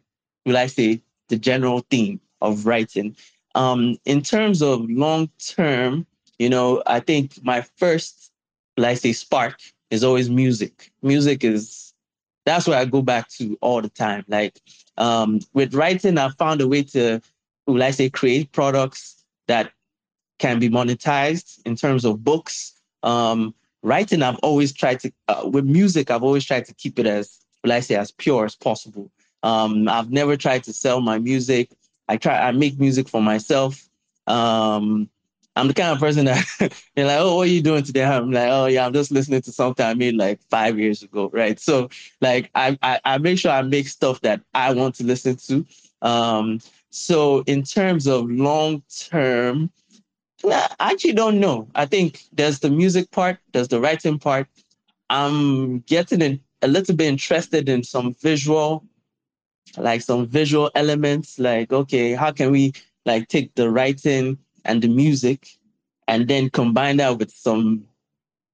will 0.47 0.57
I 0.57 0.66
say, 0.66 1.03
the 1.28 1.37
general 1.37 1.80
theme 1.91 2.20
of 2.41 2.66
writing. 2.66 3.16
Um, 3.55 3.99
in 4.05 4.22
terms 4.22 4.62
of 4.62 4.89
long 4.89 5.28
term, 5.39 6.07
you 6.39 6.49
know, 6.49 6.83
I 6.87 7.01
think 7.01 7.45
my 7.45 7.62
first, 7.76 8.33
I 8.78 8.95
say, 8.95 9.12
spark 9.12 9.61
is 9.91 10.03
always 10.03 10.30
music. 10.30 10.91
Music 11.03 11.45
is 11.45 11.93
that's 12.45 12.66
where 12.66 12.78
I 12.78 12.85
go 12.85 13.03
back 13.03 13.28
to 13.30 13.57
all 13.61 13.80
the 13.80 13.89
time. 13.89 14.24
Like 14.28 14.59
um, 14.97 15.41
with 15.53 15.74
writing, 15.74 16.18
I 16.18 16.30
found 16.30 16.61
a 16.61 16.68
way 16.68 16.83
to, 16.85 17.20
will 17.66 17.83
I 17.83 17.91
say, 17.91 18.11
create 18.11 18.53
products 18.53 19.24
that 19.47 19.72
can 20.39 20.59
be 20.59 20.68
monetized 20.68 21.61
in 21.64 21.76
terms 21.76 22.05
of 22.05 22.24
books. 22.24 22.72
Um, 23.03 23.55
writing, 23.83 24.22
I've 24.22 24.39
always 24.39 24.72
tried 24.72 25.01
to, 25.01 25.12
uh, 25.28 25.49
with 25.53 25.64
music, 25.64 26.11
I've 26.11 26.22
always 26.22 26.45
tried 26.45 26.64
to 26.66 26.74
keep 26.74 26.99
it 26.99 27.07
as, 27.07 27.39
will 27.62 27.72
I 27.72 27.80
say, 27.80 27.97
as 27.97 28.11
pure 28.11 28.45
as 28.45 28.57
possible. 28.57 29.11
Um, 29.43 29.89
I've 29.89 30.11
never 30.11 30.37
tried 30.37 30.64
to 30.64 30.72
sell 30.72 31.01
my 31.01 31.18
music. 31.18 31.70
I 32.09 32.16
try, 32.16 32.39
I 32.39 32.53
make 32.53 32.78
music 32.78 33.09
for 33.09 33.20
myself. 33.22 33.89
Um, 34.26 35.09
I'm 35.55 35.68
the 35.68 35.74
kind 35.74 35.93
of 35.93 35.99
person 35.99 36.24
that 36.26 36.45
they're 36.95 37.07
like, 37.07 37.20
oh, 37.20 37.37
what 37.37 37.49
are 37.49 37.51
you 37.51 37.61
doing 37.61 37.83
today? 37.83 38.05
I'm 38.05 38.30
like, 38.30 38.49
oh 38.49 38.66
yeah, 38.66 38.87
I'm 38.87 38.93
just 38.93 39.11
listening 39.11 39.43
to 39.43 39.53
something 39.53 39.85
I 39.85 39.95
made 39.95 40.14
like 40.14 40.41
five 40.49 40.78
years 40.78 41.03
ago, 41.03 41.28
right? 41.33 41.59
So 41.61 41.91
like 42.20 42.51
I, 42.55 42.78
I, 42.83 43.01
I 43.05 43.18
make 43.18 43.39
sure 43.39 43.51
I 43.51 43.62
make 43.62 43.89
stuff 43.89 44.20
that 44.22 44.41
I 44.55 44.72
want 44.72 44.95
to 44.97 45.05
listen 45.05 45.37
to. 45.37 45.66
Um, 46.01 46.61
so 46.91 47.43
in 47.47 47.62
terms 47.62 48.07
of 48.07 48.30
long 48.30 48.83
term, 49.11 49.70
I 50.45 50.93
actually 50.93 51.12
don't 51.12 51.40
know. 51.40 51.68
I 51.74 51.86
think 51.86 52.22
there's 52.32 52.61
the 52.61 52.70
music 52.70 53.11
part, 53.11 53.38
there's 53.53 53.68
the 53.68 53.80
writing 53.80 54.18
part. 54.18 54.49
I'm 55.11 55.80
getting 55.80 56.22
in, 56.22 56.40
a 56.62 56.68
little 56.68 56.95
bit 56.95 57.09
interested 57.09 57.68
in 57.68 57.82
some 57.82 58.14
visual, 58.14 58.84
like 59.76 60.01
some 60.01 60.26
visual 60.26 60.70
elements. 60.74 61.38
Like, 61.38 61.72
okay, 61.72 62.12
how 62.12 62.32
can 62.32 62.51
we 62.51 62.72
like 63.05 63.28
take 63.28 63.55
the 63.55 63.70
writing 63.70 64.38
and 64.64 64.82
the 64.82 64.88
music 64.88 65.49
and 66.09 66.28
then 66.28 66.51
combine 66.51 66.97
that 66.99 67.18
with 67.18 67.30
some 67.30 67.84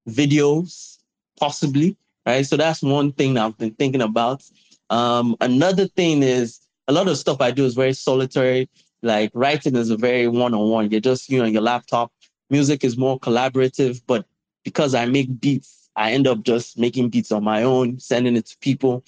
videos, 0.08 0.98
possibly, 1.38 1.96
right? 2.26 2.46
So 2.46 2.56
that's 2.56 2.82
one 2.82 3.12
thing 3.12 3.36
I've 3.36 3.56
been 3.58 3.74
thinking 3.74 4.02
about. 4.02 4.42
Um, 4.90 5.36
another 5.40 5.86
thing 5.86 6.22
is 6.22 6.60
a 6.88 6.92
lot 6.92 7.08
of 7.08 7.18
stuff 7.18 7.40
I 7.40 7.50
do 7.50 7.64
is 7.64 7.74
very 7.74 7.92
solitary. 7.92 8.68
Like 9.02 9.30
writing 9.34 9.76
is 9.76 9.90
a 9.90 9.96
very 9.96 10.28
one-on-one. 10.28 10.90
You're 10.90 11.00
just 11.00 11.28
you 11.28 11.42
on 11.42 11.52
your 11.52 11.62
laptop. 11.62 12.12
Music 12.50 12.84
is 12.84 12.96
more 12.96 13.18
collaborative, 13.18 14.02
but 14.06 14.26
because 14.64 14.94
I 14.94 15.06
make 15.06 15.40
beats, 15.40 15.90
I 15.96 16.12
end 16.12 16.26
up 16.26 16.42
just 16.42 16.78
making 16.78 17.10
beats 17.10 17.32
on 17.32 17.44
my 17.44 17.62
own, 17.62 17.98
sending 18.00 18.36
it 18.36 18.46
to 18.46 18.56
people. 18.58 19.04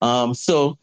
Um, 0.00 0.34
so 0.34 0.78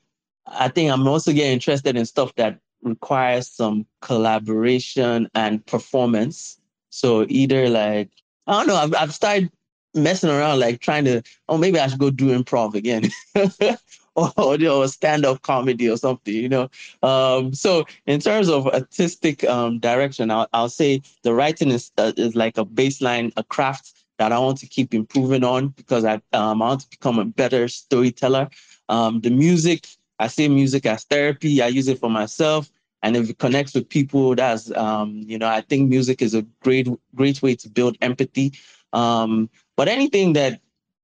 I 0.47 0.67
think 0.67 0.91
I'm 0.91 1.07
also 1.07 1.31
getting 1.31 1.53
interested 1.53 1.95
in 1.95 2.05
stuff 2.05 2.33
that 2.35 2.59
requires 2.81 3.49
some 3.49 3.85
collaboration 4.01 5.29
and 5.33 5.65
performance. 5.65 6.59
So 6.89 7.25
either 7.29 7.69
like 7.69 8.09
I 8.45 8.53
don't 8.57 8.67
know, 8.67 8.75
I've, 8.75 8.93
I've 8.95 9.13
started 9.13 9.49
messing 9.93 10.29
around, 10.29 10.59
like 10.59 10.79
trying 10.79 11.05
to, 11.05 11.21
oh, 11.49 11.57
maybe 11.57 11.79
I 11.79 11.87
should 11.87 11.99
go 11.99 12.09
do 12.09 12.37
improv 12.37 12.75
again. 12.75 13.09
or, 14.15 14.31
or 14.37 14.87
stand-up 14.87 15.41
comedy 15.41 15.89
or 15.89 15.97
something, 15.97 16.33
you 16.33 16.49
know. 16.49 16.69
Um, 17.01 17.53
so 17.53 17.85
in 18.05 18.19
terms 18.19 18.49
of 18.49 18.67
artistic 18.67 19.43
um, 19.45 19.79
direction, 19.79 20.31
I'll, 20.31 20.47
I'll 20.53 20.69
say 20.69 21.01
the 21.23 21.33
writing 21.33 21.71
is 21.71 21.91
uh, 21.97 22.13
is 22.17 22.35
like 22.35 22.57
a 22.57 22.65
baseline, 22.65 23.31
a 23.37 23.43
craft 23.43 23.93
that 24.19 24.31
I 24.31 24.39
want 24.39 24.59
to 24.59 24.67
keep 24.67 24.93
improving 24.93 25.43
on 25.43 25.69
because 25.69 26.05
I 26.05 26.15
um, 26.33 26.61
I 26.61 26.67
want 26.67 26.81
to 26.81 26.89
become 26.89 27.19
a 27.19 27.25
better 27.25 27.67
storyteller. 27.67 28.49
Um, 28.89 29.21
the 29.21 29.31
music, 29.31 29.87
I 30.19 30.27
see 30.27 30.47
music 30.47 30.85
as 30.85 31.03
therapy. 31.05 31.61
I 31.61 31.67
use 31.67 31.87
it 31.87 31.99
for 31.99 32.09
myself, 32.09 32.69
and 33.01 33.17
if 33.17 33.29
it 33.29 33.39
connects 33.39 33.73
with 33.73 33.89
people, 33.89 34.35
that's 34.35 34.71
um, 34.71 35.23
you 35.25 35.37
know 35.37 35.47
I 35.47 35.61
think 35.61 35.89
music 35.89 36.21
is 36.21 36.35
a 36.35 36.43
great 36.61 36.87
great 37.15 37.41
way 37.41 37.55
to 37.55 37.69
build 37.69 37.97
empathy. 38.01 38.53
Um, 38.93 39.49
but 39.75 39.87
anything 39.87 40.33
that 40.33 40.61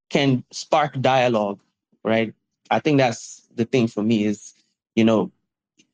can 0.10 0.44
spark 0.52 1.00
dialogue, 1.02 1.60
right? 2.04 2.34
I 2.72 2.80
think 2.80 2.98
that's 2.98 3.48
the 3.56 3.66
thing 3.66 3.88
for 3.88 4.04
me 4.04 4.26
is, 4.26 4.54
you 4.96 5.04
know, 5.04 5.32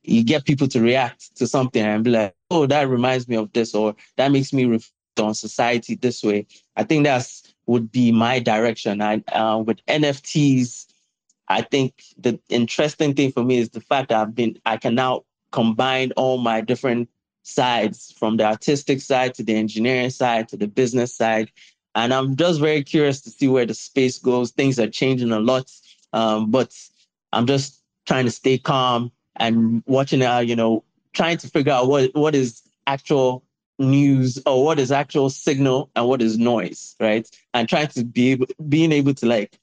you 0.02 0.22
get 0.22 0.44
people 0.44 0.68
to 0.68 0.80
react 0.80 1.36
to 1.36 1.46
something 1.46 1.82
and 1.82 2.04
be 2.04 2.10
like, 2.10 2.34
oh, 2.50 2.66
that 2.66 2.88
reminds 2.88 3.28
me 3.28 3.36
of 3.36 3.52
this, 3.52 3.74
or 3.74 3.94
that 4.16 4.30
makes 4.30 4.52
me 4.52 4.64
reflect 4.64 4.92
on 5.18 5.34
society 5.34 5.94
this 5.96 6.22
way. 6.22 6.46
I 6.76 6.84
think 6.84 7.04
that's 7.04 7.54
would 7.66 7.90
be 7.90 8.12
my 8.12 8.38
direction. 8.38 9.02
I 9.02 9.22
uh, 9.32 9.58
with 9.58 9.84
NFTs, 9.86 10.86
I 11.48 11.62
think 11.62 12.02
the 12.16 12.38
interesting 12.48 13.14
thing 13.14 13.32
for 13.32 13.42
me 13.42 13.58
is 13.58 13.70
the 13.70 13.80
fact 13.80 14.08
that 14.08 14.20
I've 14.20 14.34
been 14.34 14.58
I 14.64 14.76
can 14.76 14.94
now 14.94 15.24
combine 15.50 16.12
all 16.12 16.38
my 16.38 16.60
different 16.60 17.08
sides 17.42 18.12
from 18.18 18.36
the 18.36 18.44
artistic 18.44 19.00
side 19.00 19.34
to 19.34 19.42
the 19.42 19.54
engineering 19.54 20.10
side 20.10 20.48
to 20.48 20.56
the 20.56 20.66
business 20.66 21.14
side. 21.14 21.50
And 21.96 22.12
I'm 22.14 22.36
just 22.36 22.60
very 22.60 22.84
curious 22.84 23.20
to 23.22 23.30
see 23.30 23.48
where 23.48 23.66
the 23.66 23.74
space 23.74 24.18
goes. 24.18 24.52
Things 24.52 24.78
are 24.78 24.86
changing 24.86 25.32
a 25.32 25.40
lot. 25.40 25.72
Um, 26.12 26.50
but 26.50 26.72
I'm 27.32 27.46
just 27.46 27.82
trying 28.06 28.26
to 28.26 28.30
stay 28.30 28.58
calm 28.58 29.10
and 29.36 29.82
watching 29.86 30.22
out, 30.22 30.46
you 30.46 30.54
know, 30.54 30.84
trying 31.14 31.38
to 31.38 31.48
figure 31.48 31.72
out 31.72 31.88
what, 31.88 32.14
what 32.14 32.34
is 32.34 32.62
actual 32.86 33.42
news 33.78 34.38
or 34.46 34.62
what 34.62 34.78
is 34.78 34.92
actual 34.92 35.30
signal 35.30 35.90
and 35.96 36.06
what 36.06 36.22
is 36.22 36.38
noise, 36.38 36.94
right? 37.00 37.28
And 37.54 37.68
trying 37.68 37.88
to 37.88 38.04
be 38.04 38.32
able, 38.32 38.46
being 38.68 38.92
able 38.92 39.14
to 39.14 39.26
like 39.26 39.58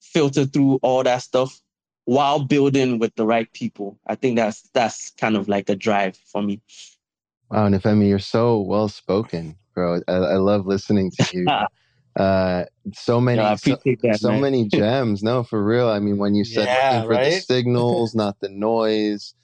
filter 0.00 0.44
through 0.46 0.78
all 0.82 1.02
that 1.02 1.22
stuff 1.22 1.60
while 2.04 2.44
building 2.44 3.00
with 3.00 3.14
the 3.16 3.26
right 3.26 3.52
people. 3.52 3.98
I 4.06 4.14
think 4.14 4.36
that's 4.36 4.62
that's 4.72 5.10
kind 5.10 5.36
of 5.36 5.48
like 5.48 5.68
a 5.68 5.76
drive 5.76 6.16
for 6.16 6.42
me. 6.42 6.60
Wow, 7.50 7.68
Nifemi, 7.68 8.08
you're 8.08 8.18
so 8.18 8.60
well 8.60 8.88
spoken, 8.88 9.56
bro. 9.74 10.00
I, 10.08 10.12
I 10.12 10.36
love 10.36 10.66
listening 10.66 11.10
to 11.12 11.26
you. 11.32 11.46
uh, 12.22 12.64
so 12.94 13.20
many, 13.20 13.42
No, 13.42 13.56
so, 13.56 13.78
that, 14.02 14.18
so 14.20 14.32
many 14.32 14.66
gems. 14.68 15.22
No, 15.22 15.42
for 15.42 15.62
real. 15.64 15.88
I 15.88 15.98
mean, 15.98 16.18
when 16.18 16.34
you 16.34 16.44
said 16.44 16.68
Yeah, 16.68 17.02
looking 17.04 17.06
for 17.06 17.24
the 17.24 17.30
signals, 17.40 18.14
not 18.14 18.40
the 18.40 18.48
noise. 18.48 19.34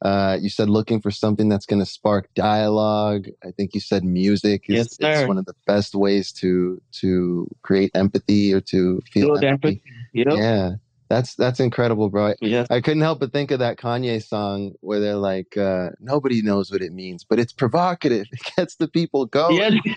Uh, 0.00 0.38
you 0.40 0.48
said 0.48 0.70
looking 0.70 1.00
for 1.00 1.10
something 1.10 1.48
that's 1.48 1.66
going 1.66 1.80
to 1.80 1.86
spark 1.86 2.28
dialogue. 2.34 3.26
I 3.44 3.50
think 3.50 3.74
you 3.74 3.80
said 3.80 4.04
music 4.04 4.64
is, 4.68 4.96
Yes, 5.00 5.22
is 5.22 5.26
one 5.26 5.38
of 5.38 5.46
the 5.46 5.54
best 5.66 5.94
ways 5.94 6.30
to 6.34 6.80
to 7.00 7.48
create 7.62 7.90
empathy 7.94 8.54
or 8.54 8.60
to 8.60 9.00
feel 9.12 9.26
Build 9.28 9.42
empathy. 9.42 9.74
empathy. 9.74 9.82
You 10.12 10.24
know? 10.24 10.36
Yeah, 10.36 10.72
that's 11.08 11.34
that's 11.34 11.60
incredible, 11.60 12.10
bro. 12.10 12.34
Yes. 12.40 12.66
I 12.70 12.80
couldn't 12.80 13.02
help 13.02 13.20
but 13.20 13.32
think 13.32 13.50
of 13.50 13.58
that 13.60 13.78
Kanye 13.78 14.22
song 14.22 14.72
where 14.80 15.00
they're 15.00 15.16
like, 15.16 15.56
uh, 15.56 15.90
nobody 16.00 16.42
knows 16.42 16.70
what 16.70 16.82
it 16.82 16.92
means, 16.92 17.24
but 17.24 17.38
it's 17.38 17.52
provocative. 17.52 18.26
It 18.38 18.52
gets 18.56 18.76
the 18.76 18.88
people 18.88 19.26
going. 19.26 19.80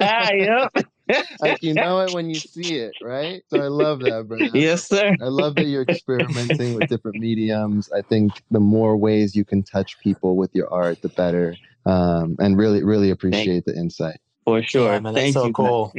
Yeah. 0.00 0.32
yep. 0.32 0.86
like 1.40 1.62
you 1.62 1.74
know 1.74 2.00
it 2.00 2.12
when 2.12 2.28
you 2.28 2.36
see 2.36 2.76
it, 2.76 2.92
right? 3.02 3.42
So 3.48 3.60
I 3.60 3.68
love 3.68 4.00
that, 4.00 4.26
bro. 4.28 4.38
Yes, 4.52 4.86
sir. 4.88 5.16
I 5.20 5.24
love 5.24 5.54
that 5.56 5.64
you're 5.64 5.84
experimenting 5.88 6.74
with 6.74 6.88
different 6.88 7.18
mediums. 7.18 7.90
I 7.92 8.02
think 8.02 8.42
the 8.50 8.60
more 8.60 8.96
ways 8.96 9.34
you 9.34 9.44
can 9.44 9.62
touch 9.62 9.98
people 10.00 10.36
with 10.36 10.54
your 10.54 10.72
art, 10.72 11.02
the 11.02 11.08
better. 11.08 11.56
Um, 11.86 12.36
and 12.38 12.58
really, 12.58 12.82
really 12.84 13.10
appreciate 13.10 13.64
the 13.64 13.74
insight. 13.74 14.20
For 14.50 14.62
sure. 14.62 14.92
Yeah, 14.94 15.00
man, 15.00 15.14
that's 15.14 15.24
Thank 15.24 15.34
so 15.34 15.46
you. 15.46 15.52
cool. 15.54 15.92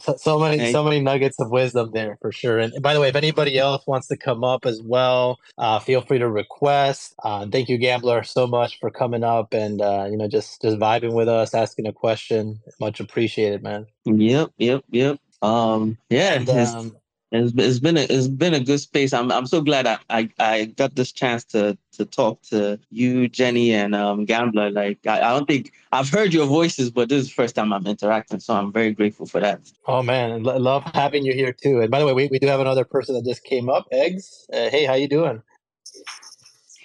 So, 0.00 0.16
so 0.16 0.38
many, 0.38 0.58
Thank 0.58 0.72
so 0.72 0.84
many 0.84 1.00
nuggets 1.00 1.40
of 1.40 1.50
wisdom 1.50 1.90
there 1.92 2.18
for 2.20 2.32
sure. 2.32 2.58
And 2.58 2.72
by 2.82 2.94
the 2.94 3.00
way, 3.00 3.08
if 3.08 3.16
anybody 3.16 3.58
else 3.58 3.86
wants 3.86 4.08
to 4.08 4.16
come 4.16 4.44
up 4.44 4.66
as 4.66 4.82
well, 4.82 5.38
uh, 5.58 5.78
feel 5.80 6.00
free 6.02 6.18
to 6.18 6.28
request. 6.28 7.14
Uh, 7.22 7.46
thank 7.46 7.68
you, 7.68 7.78
Gambler, 7.78 8.22
so 8.24 8.46
much 8.46 8.78
for 8.80 8.90
coming 8.90 9.24
up 9.24 9.54
and 9.54 9.80
uh, 9.80 10.06
you 10.10 10.16
know 10.16 10.28
just 10.28 10.62
just 10.62 10.78
vibing 10.78 11.12
with 11.14 11.28
us, 11.28 11.54
asking 11.54 11.86
a 11.86 11.92
question. 11.92 12.60
Much 12.80 13.00
appreciated, 13.00 13.62
man. 13.62 13.86
Yep, 14.04 14.50
yep, 14.58 14.84
yep. 14.90 15.18
Um, 15.42 15.98
yeah, 16.10 16.34
And 16.34 16.48
it's, 16.48 17.07
it's, 17.30 17.52
it's 17.56 17.78
been 17.78 17.96
a 17.96 18.06
it's 18.08 18.28
been 18.28 18.54
a 18.54 18.60
good 18.60 18.80
space. 18.80 19.12
I'm 19.12 19.30
I'm 19.30 19.46
so 19.46 19.60
glad 19.60 19.86
I, 19.86 19.98
I, 20.08 20.30
I 20.38 20.64
got 20.64 20.94
this 20.94 21.12
chance 21.12 21.44
to 21.46 21.76
to 21.92 22.04
talk 22.04 22.40
to 22.42 22.78
you, 22.90 23.28
Jenny, 23.28 23.72
and 23.74 23.94
um, 23.94 24.24
Gambler. 24.24 24.70
Like 24.70 25.06
I, 25.06 25.18
I 25.20 25.34
don't 25.34 25.46
think 25.46 25.72
I've 25.92 26.08
heard 26.08 26.32
your 26.32 26.46
voices, 26.46 26.90
but 26.90 27.08
this 27.10 27.22
is 27.22 27.28
the 27.28 27.34
first 27.34 27.54
time 27.54 27.72
I'm 27.72 27.86
interacting, 27.86 28.40
so 28.40 28.54
I'm 28.54 28.72
very 28.72 28.92
grateful 28.92 29.26
for 29.26 29.40
that. 29.40 29.60
oh 29.86 30.02
man, 30.02 30.42
lo- 30.42 30.56
love 30.56 30.84
having 30.94 31.24
you 31.24 31.34
here 31.34 31.52
too. 31.52 31.80
And 31.80 31.90
by 31.90 31.98
the 31.98 32.06
way, 32.06 32.14
we, 32.14 32.28
we 32.28 32.38
do 32.38 32.46
have 32.46 32.60
another 32.60 32.84
person 32.84 33.14
that 33.14 33.24
just 33.24 33.44
came 33.44 33.68
up. 33.68 33.86
Eggs, 33.92 34.46
uh, 34.52 34.70
hey, 34.70 34.84
how 34.84 34.94
you 34.94 35.08
doing? 35.08 35.42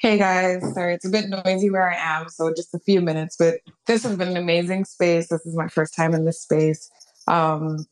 Hey 0.02 0.18
guys, 0.18 0.62
sorry, 0.74 0.96
it's 0.96 1.06
a 1.06 1.10
bit 1.10 1.30
noisy 1.30 1.70
where 1.70 1.89
I 1.89 1.96
am, 1.96 2.28
so 2.28 2.54
just 2.54 2.76
a 2.76 2.80
few 2.80 3.00
minutes, 3.00 3.38
but 3.38 3.60
this 3.88 4.04
has 4.04 4.18
been 4.18 4.28
an 4.28 4.36
amazing 4.36 4.84
space. 4.84 5.30
This 5.30 5.46
is 5.46 5.56
my 5.56 5.70
first 5.70 5.96
time 5.96 6.14
in 6.14 6.26
this 6.26 6.41
space. 6.41 6.91
Um, 7.28 7.86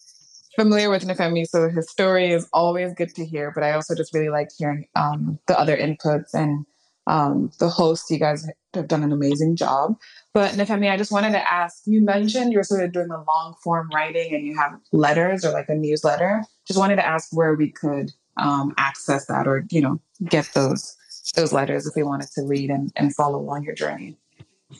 familiar 0.55 0.89
with 0.89 1.03
Nifemi, 1.03 1.47
so 1.47 1.69
his 1.69 1.89
story 1.89 2.31
is 2.31 2.47
always 2.53 2.93
good 2.93 3.13
to 3.15 3.25
hear, 3.25 3.51
but 3.53 3.63
I 3.63 3.71
also 3.71 3.95
just 3.95 4.13
really 4.13 4.29
like 4.29 4.49
hearing 4.57 4.87
um, 4.95 5.39
the 5.47 5.57
other 5.59 5.77
inputs 5.77 6.33
and 6.33 6.65
um, 7.07 7.51
the 7.59 7.69
hosts. 7.69 8.11
You 8.11 8.19
guys 8.19 8.47
have 8.73 8.87
done 8.87 9.03
an 9.03 9.11
amazing 9.11 9.55
job. 9.55 9.95
But 10.33 10.51
Nifemi, 10.51 10.89
I 10.89 10.97
just 10.97 11.11
wanted 11.11 11.31
to 11.31 11.51
ask 11.51 11.83
you 11.85 12.01
mentioned 12.01 12.53
you're 12.53 12.63
sort 12.63 12.83
of 12.83 12.91
doing 12.91 13.07
the 13.07 13.23
long 13.27 13.55
form 13.63 13.89
writing 13.93 14.33
and 14.33 14.45
you 14.45 14.57
have 14.57 14.79
letters 14.91 15.43
or 15.43 15.51
like 15.51 15.69
a 15.69 15.75
newsletter. 15.75 16.43
Just 16.67 16.79
wanted 16.79 16.97
to 16.97 17.05
ask 17.05 17.29
where 17.31 17.55
we 17.55 17.71
could 17.71 18.11
um, 18.37 18.73
access 18.77 19.25
that 19.25 19.47
or, 19.47 19.65
you 19.71 19.81
know, 19.81 19.99
get 20.25 20.49
those 20.53 20.95
those 21.35 21.53
letters 21.53 21.85
if 21.87 21.95
we 21.95 22.03
wanted 22.03 22.29
to 22.31 22.41
read 22.43 22.69
and, 22.69 22.91
and 22.95 23.15
follow 23.15 23.39
along 23.39 23.63
your 23.63 23.75
journey. 23.75 24.17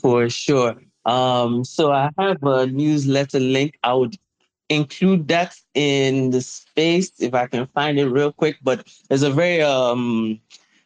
For 0.02 0.30
sure. 0.30 0.76
Um, 1.06 1.64
so 1.64 1.92
I 1.92 2.10
have 2.18 2.44
a 2.44 2.68
newsletter 2.68 3.40
link. 3.40 3.78
I 3.84 3.94
would 3.94 4.18
include 4.72 5.28
that 5.28 5.56
in 5.74 6.32
the 6.32 6.42
space 6.42 7.12
if 7.20 7.34
I 7.34 7.48
can 7.48 7.68
find 7.68 8.00
it 8.00 8.08
real 8.08 8.32
quick. 8.32 8.58
But 8.64 8.88
there's 9.10 9.24
a 9.24 9.32
very 9.32 9.62
um 9.62 10.40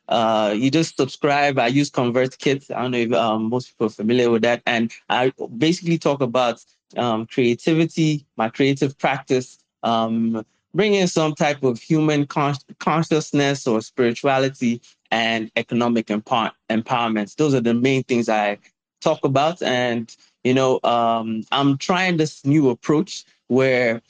uh 0.10 0.54
you 0.56 0.70
just 0.72 0.98
subscribe. 0.98 1.58
I 1.60 1.68
use 1.68 1.90
ConvertKit. 1.90 2.76
I 2.76 2.82
don't 2.82 2.92
know 2.92 2.98
if 2.98 3.14
um, 3.14 3.50
most 3.50 3.70
people 3.70 3.88
are 3.88 3.90
familiar 4.02 4.30
with 4.30 4.42
that. 4.44 4.62
And 4.66 4.92
I 5.10 5.34
basically 5.58 5.98
talk 5.98 6.22
about 6.22 6.64
um 6.98 7.26
creativity, 7.28 8.26
my 8.38 8.50
creative 8.50 8.98
practice, 8.98 9.58
um, 9.84 10.46
bringing 10.74 11.08
some 11.08 11.34
type 11.34 11.64
of 11.64 11.80
human 11.80 12.26
con- 12.28 12.56
consciousness 12.80 13.66
or 13.68 13.82
spirituality 13.82 14.82
and 15.12 15.52
economic 15.56 16.10
empower- 16.10 16.52
empowerment. 16.70 17.36
Those 17.36 17.54
are 17.54 17.62
the 17.62 17.74
main 17.74 18.04
things 18.04 18.28
I 18.28 18.58
talk 19.02 19.24
about. 19.24 19.62
And, 19.62 20.14
you 20.44 20.54
know, 20.54 20.80
um, 20.84 21.44
I'm 21.52 21.78
trying 21.78 22.18
this 22.18 22.46
new 22.46 22.70
approach 22.70 23.24
where 23.48 24.02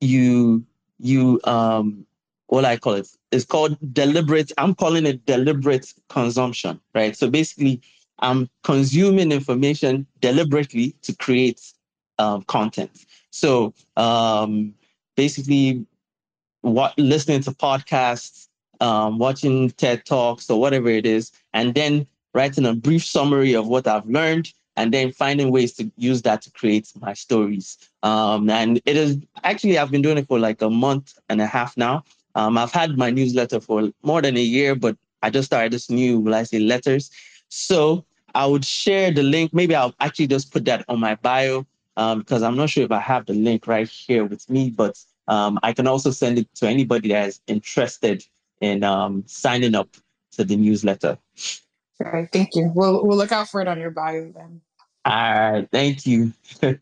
you, 0.00 0.64
you, 0.98 1.40
um, 1.44 2.06
what 2.46 2.64
I 2.64 2.76
call 2.76 2.94
it, 2.94 3.08
it's 3.30 3.44
called 3.44 3.76
deliberate, 3.92 4.52
I'm 4.58 4.74
calling 4.74 5.06
it 5.06 5.24
deliberate 5.24 5.92
consumption, 6.08 6.80
right? 6.94 7.16
So 7.16 7.30
basically, 7.30 7.80
I'm 8.18 8.48
consuming 8.62 9.32
information 9.32 10.06
deliberately 10.20 10.94
to 11.02 11.16
create 11.16 11.60
um, 12.18 12.42
content. 12.42 13.06
So 13.30 13.74
um, 13.96 14.74
basically, 15.16 15.84
what 16.60 16.96
listening 16.98 17.40
to 17.42 17.50
podcasts, 17.50 18.48
um, 18.80 19.18
watching 19.18 19.70
TED 19.70 20.04
Talks 20.04 20.48
or 20.50 20.60
whatever 20.60 20.88
it 20.88 21.06
is, 21.06 21.32
and 21.52 21.74
then 21.74 22.06
writing 22.34 22.66
a 22.66 22.74
brief 22.74 23.04
summary 23.04 23.54
of 23.54 23.66
what 23.66 23.86
I've 23.86 24.06
learned, 24.06 24.52
and 24.76 24.92
then 24.92 25.12
finding 25.12 25.50
ways 25.50 25.72
to 25.74 25.90
use 25.96 26.22
that 26.22 26.42
to 26.42 26.50
create 26.50 26.90
my 27.00 27.12
stories. 27.12 27.78
Um, 28.02 28.48
and 28.48 28.80
it 28.84 28.96
is 28.96 29.18
actually, 29.44 29.78
I've 29.78 29.90
been 29.90 30.02
doing 30.02 30.18
it 30.18 30.26
for 30.26 30.38
like 30.38 30.62
a 30.62 30.70
month 30.70 31.18
and 31.28 31.40
a 31.40 31.46
half 31.46 31.76
now. 31.76 32.04
Um, 32.34 32.56
I've 32.56 32.72
had 32.72 32.96
my 32.96 33.10
newsletter 33.10 33.60
for 33.60 33.90
more 34.02 34.22
than 34.22 34.36
a 34.36 34.40
year, 34.40 34.74
but 34.74 34.96
I 35.22 35.30
just 35.30 35.46
started 35.46 35.72
this 35.72 35.90
new, 35.90 36.18
will 36.18 36.34
I 36.34 36.44
say, 36.44 36.58
letters. 36.58 37.10
So 37.48 38.04
I 38.34 38.46
would 38.46 38.64
share 38.64 39.10
the 39.10 39.22
link. 39.22 39.52
Maybe 39.52 39.74
I'll 39.74 39.94
actually 40.00 40.28
just 40.28 40.50
put 40.52 40.64
that 40.64 40.84
on 40.88 41.00
my 41.00 41.16
bio 41.16 41.66
um, 41.96 42.20
because 42.20 42.42
I'm 42.42 42.56
not 42.56 42.70
sure 42.70 42.84
if 42.84 42.90
I 42.90 43.00
have 43.00 43.26
the 43.26 43.34
link 43.34 43.66
right 43.66 43.88
here 43.88 44.24
with 44.24 44.48
me, 44.48 44.70
but 44.70 44.98
um, 45.28 45.58
I 45.62 45.72
can 45.72 45.86
also 45.86 46.10
send 46.10 46.38
it 46.38 46.48
to 46.56 46.66
anybody 46.66 47.10
that 47.10 47.28
is 47.28 47.40
interested 47.46 48.24
in 48.60 48.82
um, 48.84 49.24
signing 49.26 49.74
up 49.74 49.88
to 50.32 50.44
the 50.44 50.56
newsletter. 50.56 51.18
All 52.04 52.12
right, 52.12 52.28
thank 52.32 52.54
you. 52.54 52.72
We'll 52.74 53.06
we'll 53.06 53.16
look 53.18 53.32
out 53.32 53.48
for 53.48 53.60
it 53.60 53.68
on 53.68 53.78
your 53.80 53.90
bio 53.90 54.32
then. 54.32 54.60
All 55.04 55.12
right, 55.52 55.68
thank 55.72 56.06
you. 56.06 56.32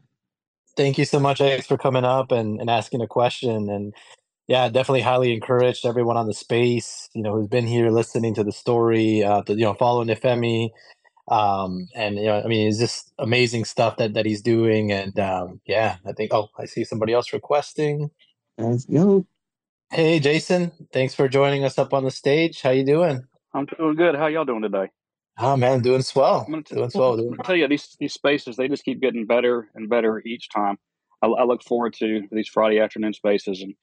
Thank 0.76 0.98
you 0.98 1.04
so 1.04 1.20
much, 1.20 1.40
X, 1.40 1.66
for 1.66 1.76
coming 1.76 2.04
up 2.04 2.32
and, 2.32 2.60
and 2.60 2.70
asking 2.70 3.02
a 3.02 3.06
question. 3.06 3.68
And 3.68 3.94
yeah, 4.48 4.68
definitely 4.68 5.02
highly 5.02 5.34
encouraged 5.34 5.84
everyone 5.84 6.16
on 6.16 6.26
the 6.26 6.34
space, 6.34 7.08
you 7.14 7.22
know, 7.22 7.34
who's 7.34 7.48
been 7.48 7.66
here 7.66 7.90
listening 7.90 8.34
to 8.36 8.44
the 8.44 8.52
story, 8.52 9.22
uh, 9.22 9.42
to, 9.42 9.54
you 9.54 9.64
know, 9.64 9.74
following 9.74 10.08
Nifemi. 10.08 10.70
Um, 11.28 11.88
and, 11.94 12.16
you 12.16 12.24
know, 12.24 12.40
I 12.42 12.46
mean, 12.46 12.68
it's 12.68 12.78
just 12.78 13.12
amazing 13.18 13.66
stuff 13.66 13.98
that, 13.98 14.14
that 14.14 14.26
he's 14.26 14.42
doing. 14.42 14.92
And 14.92 15.18
um, 15.20 15.60
yeah, 15.66 15.96
I 16.06 16.12
think, 16.12 16.32
oh, 16.32 16.48
I 16.58 16.66
see 16.66 16.84
somebody 16.84 17.12
else 17.12 17.32
requesting. 17.32 18.10
Let's 18.58 18.86
go. 18.86 19.26
Hey, 19.92 20.20
Jason, 20.20 20.72
thanks 20.92 21.14
for 21.14 21.28
joining 21.28 21.64
us 21.64 21.78
up 21.78 21.92
on 21.92 22.04
the 22.04 22.10
stage. 22.10 22.62
How 22.62 22.70
you 22.70 22.84
doing? 22.86 23.26
I'm 23.52 23.66
doing 23.66 23.96
good. 23.96 24.14
How 24.14 24.28
y'all 24.28 24.44
doing 24.44 24.62
today? 24.62 24.88
Oh, 25.38 25.56
man, 25.56 25.80
doing 25.80 26.02
swell. 26.02 26.44
I'm 26.46 26.52
gonna 26.52 26.62
t- 26.62 26.74
Doing 26.74 26.90
swell. 26.90 27.12
I'm 27.12 27.18
Doing... 27.18 27.30
gonna 27.30 27.42
tell 27.44 27.56
you 27.56 27.68
these 27.68 27.96
these 27.98 28.12
spaces 28.12 28.56
they 28.56 28.68
just 28.68 28.84
keep 28.84 29.00
getting 29.00 29.26
better 29.26 29.68
and 29.74 29.88
better 29.88 30.22
each 30.24 30.48
time. 30.50 30.78
I, 31.22 31.28
I 31.28 31.44
look 31.44 31.62
forward 31.62 31.94
to 31.94 32.22
these 32.30 32.48
Friday 32.48 32.80
afternoon 32.80 33.14
spaces 33.14 33.62
and 33.62 33.74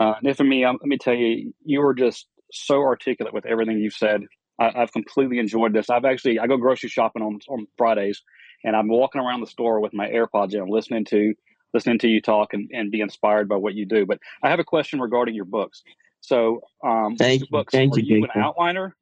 uh, 0.00 0.14
and 0.22 0.36
for 0.36 0.44
me, 0.44 0.64
um, 0.64 0.78
let 0.80 0.88
me 0.88 0.96
tell 0.96 1.14
you, 1.14 1.52
you 1.64 1.80
were 1.80 1.94
just 1.94 2.26
so 2.52 2.80
articulate 2.82 3.34
with 3.34 3.44
everything 3.44 3.78
you've 3.78 3.92
said. 3.92 4.22
I, 4.58 4.72
I've 4.74 4.92
completely 4.92 5.38
enjoyed 5.38 5.74
this. 5.74 5.90
I've 5.90 6.04
actually 6.06 6.38
I 6.38 6.46
go 6.46 6.56
grocery 6.56 6.88
shopping 6.88 7.22
on 7.22 7.38
on 7.48 7.66
Fridays, 7.76 8.22
and 8.64 8.74
I'm 8.74 8.88
walking 8.88 9.20
around 9.20 9.40
the 9.40 9.46
store 9.46 9.80
with 9.80 9.92
my 9.92 10.08
AirPods 10.08 10.54
in, 10.54 10.66
listening 10.68 11.04
to 11.06 11.34
listening 11.72 11.98
to 12.00 12.08
you 12.08 12.20
talk 12.20 12.52
and, 12.52 12.68
and 12.72 12.90
be 12.90 13.00
inspired 13.00 13.48
by 13.48 13.56
what 13.56 13.74
you 13.74 13.86
do. 13.86 14.06
But 14.06 14.18
I 14.42 14.50
have 14.50 14.58
a 14.58 14.64
question 14.64 15.00
regarding 15.00 15.34
your 15.34 15.44
books. 15.44 15.82
So, 16.20 16.62
um, 16.84 17.16
Thank 17.16 17.42
you. 17.42 17.46
books, 17.50 17.72
Thank 17.72 17.96
are 17.96 18.00
you, 18.00 18.16
you 18.16 18.24
an 18.24 18.30
Jason. 18.34 18.42
outliner? 18.42 18.92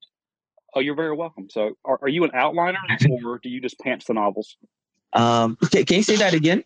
Oh, 0.74 0.80
you're 0.80 0.94
very 0.94 1.14
welcome. 1.16 1.48
So, 1.50 1.72
are, 1.84 1.98
are 2.02 2.08
you 2.08 2.24
an 2.24 2.30
outliner 2.30 2.76
or 3.24 3.38
do 3.38 3.48
you 3.48 3.60
just 3.60 3.78
pants 3.80 4.06
the 4.06 4.14
novels? 4.14 4.56
Um, 5.12 5.56
can, 5.70 5.84
can 5.84 5.96
you 5.96 6.02
say 6.02 6.16
that 6.16 6.34
again? 6.34 6.62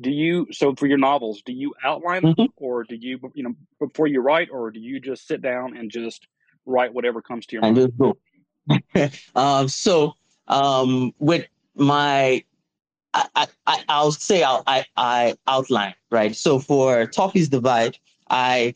Do 0.00 0.10
you 0.10 0.48
so 0.52 0.74
for 0.74 0.86
your 0.86 0.98
novels? 0.98 1.42
Do 1.46 1.52
you 1.52 1.72
outline 1.82 2.22
them, 2.22 2.34
Mhm. 2.34 2.48
or 2.56 2.84
do 2.84 2.96
you 2.96 3.18
you 3.34 3.44
know 3.44 3.54
before 3.80 4.06
you 4.06 4.20
write, 4.20 4.48
or 4.50 4.70
do 4.70 4.78
you 4.80 5.00
just 5.00 5.26
sit 5.26 5.40
down 5.40 5.76
and 5.76 5.90
just 5.90 6.26
write 6.66 6.92
whatever 6.92 7.22
comes 7.22 7.46
to 7.46 7.56
your 7.56 7.62
mind? 7.62 7.92
um, 9.36 9.68
so 9.68 10.14
um, 10.48 11.14
with 11.18 11.46
my, 11.76 12.42
I, 13.14 13.26
I, 13.34 13.46
I- 13.66 13.84
I'll 13.88 14.12
say 14.12 14.42
I'll, 14.42 14.62
I, 14.66 14.84
I 14.96 15.36
outline 15.46 15.94
right. 16.10 16.34
So 16.36 16.58
for 16.58 17.06
Toffy's 17.06 17.48
Divide, 17.48 17.96
I, 18.28 18.74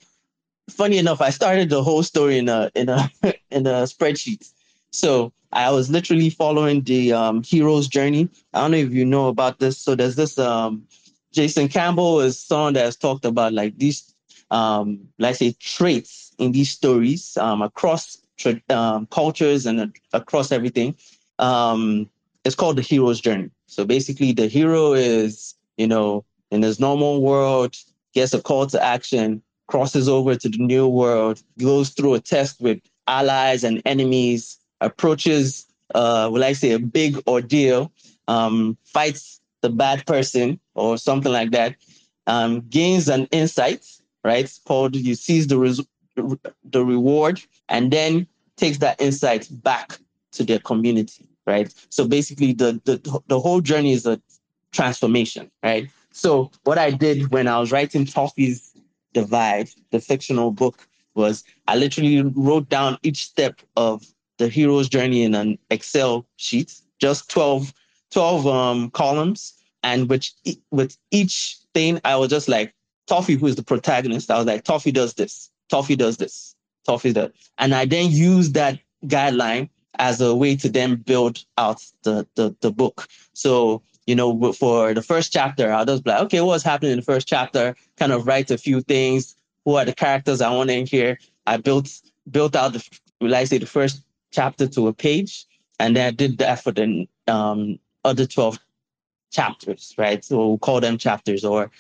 funny 0.71 0.97
enough, 0.97 1.21
I 1.21 1.31
started 1.31 1.69
the 1.69 1.83
whole 1.83 2.03
story 2.03 2.39
in 2.39 2.49
a 2.49 2.71
in 2.75 2.89
a 2.89 3.11
in 3.51 3.67
a 3.67 3.83
spreadsheet. 3.85 4.51
So 4.91 5.33
I 5.53 5.71
was 5.71 5.91
literally 5.91 6.31
following 6.31 6.83
the 6.83 7.13
um, 7.13 7.43
hero's 7.43 7.89
journey. 7.89 8.29
I 8.55 8.63
don't 8.63 8.71
know 8.73 8.79
if 8.79 8.93
you 8.93 9.05
know 9.05 9.29
about 9.29 9.59
this. 9.59 9.79
So 9.79 9.95
there's 9.95 10.17
this 10.17 10.39
um, 10.39 10.87
Joseph 11.33 11.73
Campbell 11.73 12.21
is 12.21 12.39
someone 12.41 12.75
that 12.75 12.85
has 12.85 12.97
talked 12.97 13.25
about 13.25 13.53
like 13.53 13.79
these 13.79 14.15
um, 14.51 15.01
let's 15.19 15.39
say 15.39 15.53
traits 15.61 16.35
in 16.39 16.53
these 16.53 16.71
stories 16.71 17.37
um, 17.37 17.63
across 17.63 18.19
tra- 18.37 18.61
um, 18.71 19.07
cultures 19.07 19.67
and 19.67 19.81
uh, 19.81 19.87
across 20.13 20.51
everything. 20.53 20.97
Um, 21.39 22.09
it's 22.45 22.55
called 22.55 22.77
the 22.77 22.83
hero's 22.83 23.21
journey. 23.21 23.51
So 23.67 23.85
basically, 23.85 24.33
the 24.33 24.49
hero 24.49 24.93
is 24.93 25.55
you 25.77 25.87
know 25.87 26.25
in 26.51 26.63
his 26.63 26.81
normal 26.81 27.23
world 27.23 27.77
gets 28.15 28.35
a 28.35 28.43
call 28.43 28.67
to 28.67 28.83
action, 28.83 29.43
crosses 29.69 30.09
over 30.09 30.35
to 30.35 30.49
the 30.49 30.59
new 30.59 30.89
world, 30.89 31.43
goes 31.59 31.91
through 31.91 32.15
a 32.15 32.21
test 32.21 32.61
with 32.61 32.81
allies 33.07 33.65
and 33.65 33.83
enemies, 33.87 34.59
approaches 34.81 35.67
uh, 35.95 36.29
will 36.33 36.45
I 36.45 36.53
say 36.53 36.73
a 36.73 36.79
big 36.79 37.21
ordeal, 37.27 37.93
um, 38.29 38.77
fights 38.85 39.41
the 39.61 39.71
bad 39.71 40.07
person 40.07 40.61
or 40.75 40.97
something 40.97 41.33
like 41.33 41.51
that, 41.51 41.77
um, 42.27 42.61
gains 42.69 43.09
an 43.09 43.27
insight, 43.33 43.85
right? 44.25 44.51
Called 44.67 44.97
you 44.97 45.15
seize 45.15 45.47
the 45.49 45.59
res- 45.59 45.87
the 46.17 46.85
reward, 46.85 47.41
and 47.69 47.93
then 47.93 48.27
takes 48.57 48.79
that 48.79 49.01
insight 49.01 49.49
back 49.63 49.99
to 50.33 50.45
their 50.45 50.59
community, 50.59 51.27
right? 51.47 51.73
So 51.91 52.07
basically, 52.07 52.53
the 52.53 52.81
the 52.85 53.23
the 53.27 53.41
whole 53.41 53.61
journey 53.61 53.93
is 53.93 54.07
a 54.07 54.21
transformation, 54.73 55.51
right? 55.63 55.89
So 56.13 56.51
what 56.65 56.79
I 56.79 56.91
did 56.91 57.31
when 57.33 57.49
I 57.49 57.59
was 57.59 57.73
writing 57.73 58.05
Toffy's 58.05 58.75
Divide, 59.13 59.71
the 59.91 60.01
fictional 60.01 60.53
book, 60.53 60.87
was 61.15 61.43
I 61.67 61.77
literally 61.77 62.23
wrote 62.23 62.69
down 62.69 62.99
each 63.03 63.25
step 63.25 63.61
of 63.77 64.05
the 64.41 64.49
hero's 64.49 64.89
journey 64.89 65.23
in 65.23 65.35
an 65.35 65.59
Excel 65.71 66.27
sheet, 66.37 66.75
just 66.99 67.31
12, 67.31 67.73
12 68.11 68.47
um, 68.47 68.91
columns. 68.91 69.55
And 69.83 70.09
which 70.09 70.35
with 70.71 70.97
each 71.11 71.59
thing, 71.75 72.01
I 72.05 72.17
was 72.17 72.31
just 72.31 72.49
like, 72.49 72.75
Toffy, 73.07 73.39
who 73.39 73.47
is 73.47 73.57
the 73.57 73.63
protagonist, 73.63 74.31
I 74.31 74.39
was 74.39 74.47
like, 74.47 74.65
Toffy 74.65 74.93
does 74.93 75.15
this, 75.15 75.51
Toffy 75.71 75.97
does 75.97 76.17
this, 76.17 76.55
Toffy 76.87 77.13
does. 77.13 77.31
And 77.59 77.75
I 77.75 77.85
then 77.85 78.11
used 78.11 78.55
that 78.55 78.79
guideline 79.07 79.69
as 79.99 80.21
a 80.21 80.35
way 80.35 80.57
to 80.57 80.69
then 80.69 80.97
build 80.97 81.45
out 81.59 81.85
the, 82.05 82.27
the, 82.37 82.55
the 82.61 82.71
book. 82.71 83.09
So, 83.33 83.83
you 84.07 84.15
know, 84.15 84.53
for 84.53 84.95
the 84.95 85.03
first 85.03 85.33
chapter, 85.33 85.73
I'll 85.73 85.85
just 85.85 86.05
be 86.05 86.11
like, 86.11 86.21
okay, 86.23 86.41
what's 86.41 86.65
happening 86.65 86.93
in 86.93 86.99
the 86.99 87.05
first 87.05 87.29
chapter? 87.29 87.75
Kind 87.97 88.13
of 88.13 88.27
write 88.27 88.51
a 88.51 88.59
few 88.59 88.81
things. 88.81 89.35
Who 89.65 89.75
are 89.75 89.85
the 89.85 89.93
characters 89.93 90.41
I 90.41 90.51
want 90.55 90.71
in 90.71 90.87
here? 90.87 91.19
I 91.47 91.57
built 91.57 91.91
built 92.31 92.55
out 92.55 92.73
the, 92.73 92.89
like 93.21 93.35
I 93.35 93.45
say, 93.45 93.59
the 93.59 93.67
first 93.67 94.03
chapter 94.31 94.67
to 94.69 94.89
a 94.89 94.93
page, 94.93 95.47
and 95.79 95.97
then 95.97 96.07
I 96.07 96.11
did 96.11 96.39
that 96.39 96.63
for 96.63 96.73
the 96.73 97.09
um, 97.27 97.79
other 98.05 98.27
12 98.27 98.59
chapters, 99.31 99.95
right? 99.97 100.25
So 100.25 100.37
we'll 100.37 100.59
call 100.59 100.81
them 100.81 100.99
chapters 100.99 101.45
or 101.45 101.71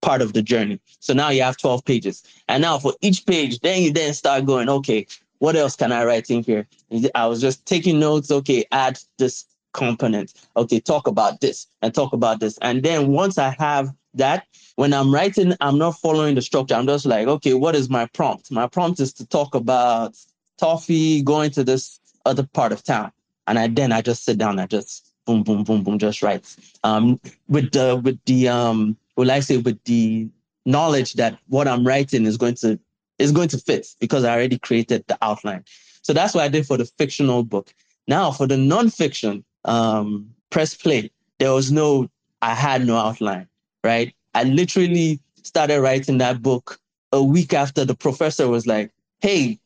part 0.00 0.22
of 0.22 0.32
the 0.32 0.42
journey. 0.42 0.80
So 1.00 1.12
now 1.12 1.30
you 1.30 1.42
have 1.42 1.56
12 1.56 1.84
pages. 1.84 2.22
And 2.48 2.62
now 2.62 2.78
for 2.78 2.94
each 3.00 3.26
page, 3.26 3.60
then 3.60 3.82
you 3.82 3.92
then 3.92 4.14
start 4.14 4.46
going, 4.46 4.68
okay, 4.68 5.06
what 5.38 5.56
else 5.56 5.76
can 5.76 5.92
I 5.92 6.04
write 6.04 6.30
in 6.30 6.42
here? 6.42 6.66
I 7.14 7.26
was 7.26 7.40
just 7.40 7.66
taking 7.66 7.98
notes, 7.98 8.30
okay, 8.30 8.64
add 8.72 8.98
this 9.18 9.44
component. 9.72 10.34
Okay, 10.56 10.80
talk 10.80 11.06
about 11.06 11.40
this 11.40 11.66
and 11.82 11.94
talk 11.94 12.12
about 12.12 12.40
this. 12.40 12.58
And 12.62 12.82
then 12.82 13.08
once 13.08 13.38
I 13.38 13.54
have 13.58 13.92
that, 14.14 14.46
when 14.76 14.92
I'm 14.92 15.12
writing, 15.12 15.54
I'm 15.60 15.78
not 15.78 15.98
following 15.98 16.34
the 16.34 16.42
structure. 16.42 16.74
I'm 16.74 16.86
just 16.86 17.06
like, 17.06 17.28
okay, 17.28 17.54
what 17.54 17.76
is 17.76 17.88
my 17.88 18.06
prompt? 18.06 18.50
My 18.50 18.66
prompt 18.66 19.00
is 19.00 19.12
to 19.14 19.26
talk 19.26 19.54
about 19.54 20.16
Toffy 20.60 21.24
going 21.24 21.50
to 21.52 21.64
this 21.64 22.00
other 22.26 22.46
part 22.46 22.72
of 22.72 22.82
town. 22.84 23.12
And 23.46 23.58
I 23.58 23.68
then 23.68 23.92
I 23.92 24.02
just 24.02 24.24
sit 24.24 24.38
down, 24.38 24.58
I 24.58 24.66
just 24.66 25.12
boom, 25.24 25.42
boom, 25.42 25.64
boom, 25.64 25.82
boom, 25.82 25.98
just 25.98 26.22
write. 26.22 26.56
Um, 26.84 27.20
with 27.48 27.72
the 27.72 28.00
with 28.02 28.18
the 28.26 28.48
um, 28.48 28.96
will 29.16 29.30
I 29.30 29.40
say 29.40 29.56
with 29.56 29.82
the 29.84 30.28
knowledge 30.66 31.14
that 31.14 31.38
what 31.48 31.66
I'm 31.66 31.86
writing 31.86 32.26
is 32.26 32.36
going 32.36 32.54
to 32.56 32.78
is 33.18 33.32
going 33.32 33.48
to 33.48 33.58
fit 33.58 33.86
because 34.00 34.24
I 34.24 34.34
already 34.34 34.58
created 34.58 35.04
the 35.08 35.18
outline. 35.22 35.64
So 36.02 36.12
that's 36.12 36.34
what 36.34 36.44
I 36.44 36.48
did 36.48 36.66
for 36.66 36.76
the 36.76 36.84
fictional 36.84 37.42
book. 37.42 37.74
Now 38.06 38.30
for 38.30 38.46
the 38.46 38.54
nonfiction, 38.54 39.44
um, 39.64 40.30
press 40.50 40.74
play. 40.74 41.10
There 41.38 41.52
was 41.52 41.70
no, 41.70 42.08
I 42.42 42.54
had 42.54 42.86
no 42.86 42.96
outline, 42.96 43.48
right? 43.84 44.14
I 44.34 44.44
literally 44.44 45.20
started 45.42 45.80
writing 45.80 46.18
that 46.18 46.42
book 46.42 46.80
a 47.12 47.22
week 47.22 47.52
after 47.52 47.84
the 47.84 47.94
professor 47.94 48.48
was 48.48 48.66
like, 48.66 48.92
"Hey, 49.20 49.58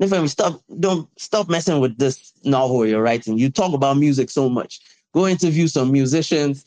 Nifemi, 0.00 0.28
stop, 0.28 0.62
don't 0.78 1.08
stop 1.18 1.48
messing 1.48 1.80
with 1.80 1.98
this 1.98 2.32
novel 2.44 2.86
you're 2.86 3.02
writing. 3.02 3.36
You 3.36 3.50
talk 3.50 3.74
about 3.74 3.96
music 3.96 4.30
so 4.30 4.48
much. 4.48 4.80
Go 5.12 5.26
interview 5.26 5.66
some 5.66 5.90
musicians. 5.90 6.64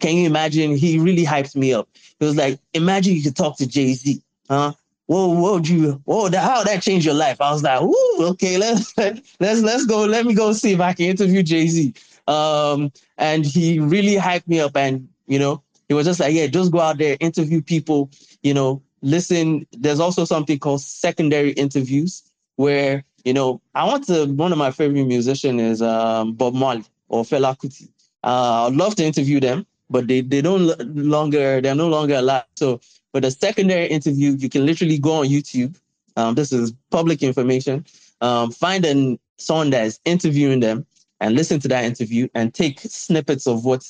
Can 0.00 0.16
you 0.16 0.26
imagine? 0.26 0.76
He 0.76 0.98
really 0.98 1.24
hyped 1.24 1.56
me 1.56 1.72
up. 1.72 1.88
He 2.18 2.24
was 2.24 2.36
like, 2.36 2.58
imagine 2.74 3.14
you 3.14 3.22
could 3.22 3.36
talk 3.36 3.56
to 3.58 3.66
Jay 3.66 3.92
Z, 3.94 4.22
huh? 4.48 4.72
Whoa, 5.06 5.52
would 5.52 5.68
you? 5.68 6.00
Whoa, 6.04 6.28
that, 6.30 6.42
how 6.42 6.64
that 6.64 6.82
changed 6.82 7.04
your 7.04 7.14
life? 7.14 7.40
I 7.40 7.52
was 7.52 7.62
like, 7.62 7.80
ooh, 7.82 8.16
okay, 8.30 8.56
let's 8.58 8.96
let's 8.96 9.60
let's 9.60 9.84
go. 9.84 10.04
Let 10.04 10.24
me 10.24 10.34
go 10.34 10.52
see 10.54 10.72
if 10.72 10.80
I 10.80 10.94
can 10.94 11.06
interview 11.06 11.42
Jay 11.42 11.66
Z. 11.66 11.94
Um, 12.26 12.90
and 13.18 13.44
he 13.44 13.78
really 13.78 14.16
hyped 14.16 14.48
me 14.48 14.60
up, 14.60 14.76
and 14.76 15.06
you 15.26 15.38
know, 15.38 15.62
he 15.88 15.94
was 15.94 16.06
just 16.06 16.20
like, 16.20 16.34
yeah, 16.34 16.46
just 16.46 16.72
go 16.72 16.80
out 16.80 16.96
there, 16.96 17.18
interview 17.20 17.60
people. 17.60 18.10
You 18.42 18.54
know, 18.54 18.82
listen. 19.02 19.66
There's 19.72 20.00
also 20.00 20.24
something 20.24 20.58
called 20.58 20.80
secondary 20.80 21.50
interviews 21.52 22.22
where 22.56 23.04
you 23.24 23.32
know 23.32 23.60
I 23.74 23.84
want 23.84 24.06
to. 24.06 24.26
One 24.26 24.52
of 24.52 24.58
my 24.58 24.70
favorite 24.70 25.04
musicians 25.04 25.60
is 25.60 25.82
um, 25.82 26.34
Bob 26.34 26.54
Marley 26.54 26.84
or 27.08 27.24
Fela 27.24 27.56
Kuti. 27.56 27.88
Uh, 28.22 28.68
I'd 28.68 28.76
love 28.76 28.96
to 28.96 29.04
interview 29.04 29.40
them, 29.40 29.66
but 29.90 30.06
they 30.08 30.20
they 30.20 30.40
don't 30.40 30.66
longer 30.96 31.60
they're 31.60 31.74
no 31.74 31.88
longer 31.88 32.16
alive. 32.16 32.44
So 32.56 32.80
for 33.12 33.20
the 33.20 33.30
secondary 33.30 33.86
interview, 33.86 34.36
you 34.36 34.48
can 34.48 34.66
literally 34.66 34.98
go 34.98 35.20
on 35.20 35.26
YouTube. 35.26 35.78
Um, 36.16 36.34
this 36.34 36.52
is 36.52 36.72
public 36.90 37.22
information. 37.22 37.84
Um, 38.20 38.50
find 38.50 38.84
an 38.84 39.18
someone 39.38 39.70
that 39.70 39.86
is 39.86 40.00
interviewing 40.04 40.60
them 40.60 40.86
and 41.20 41.34
listen 41.34 41.60
to 41.60 41.68
that 41.68 41.84
interview 41.84 42.28
and 42.34 42.54
take 42.54 42.80
snippets 42.80 43.46
of 43.46 43.64
what 43.64 43.84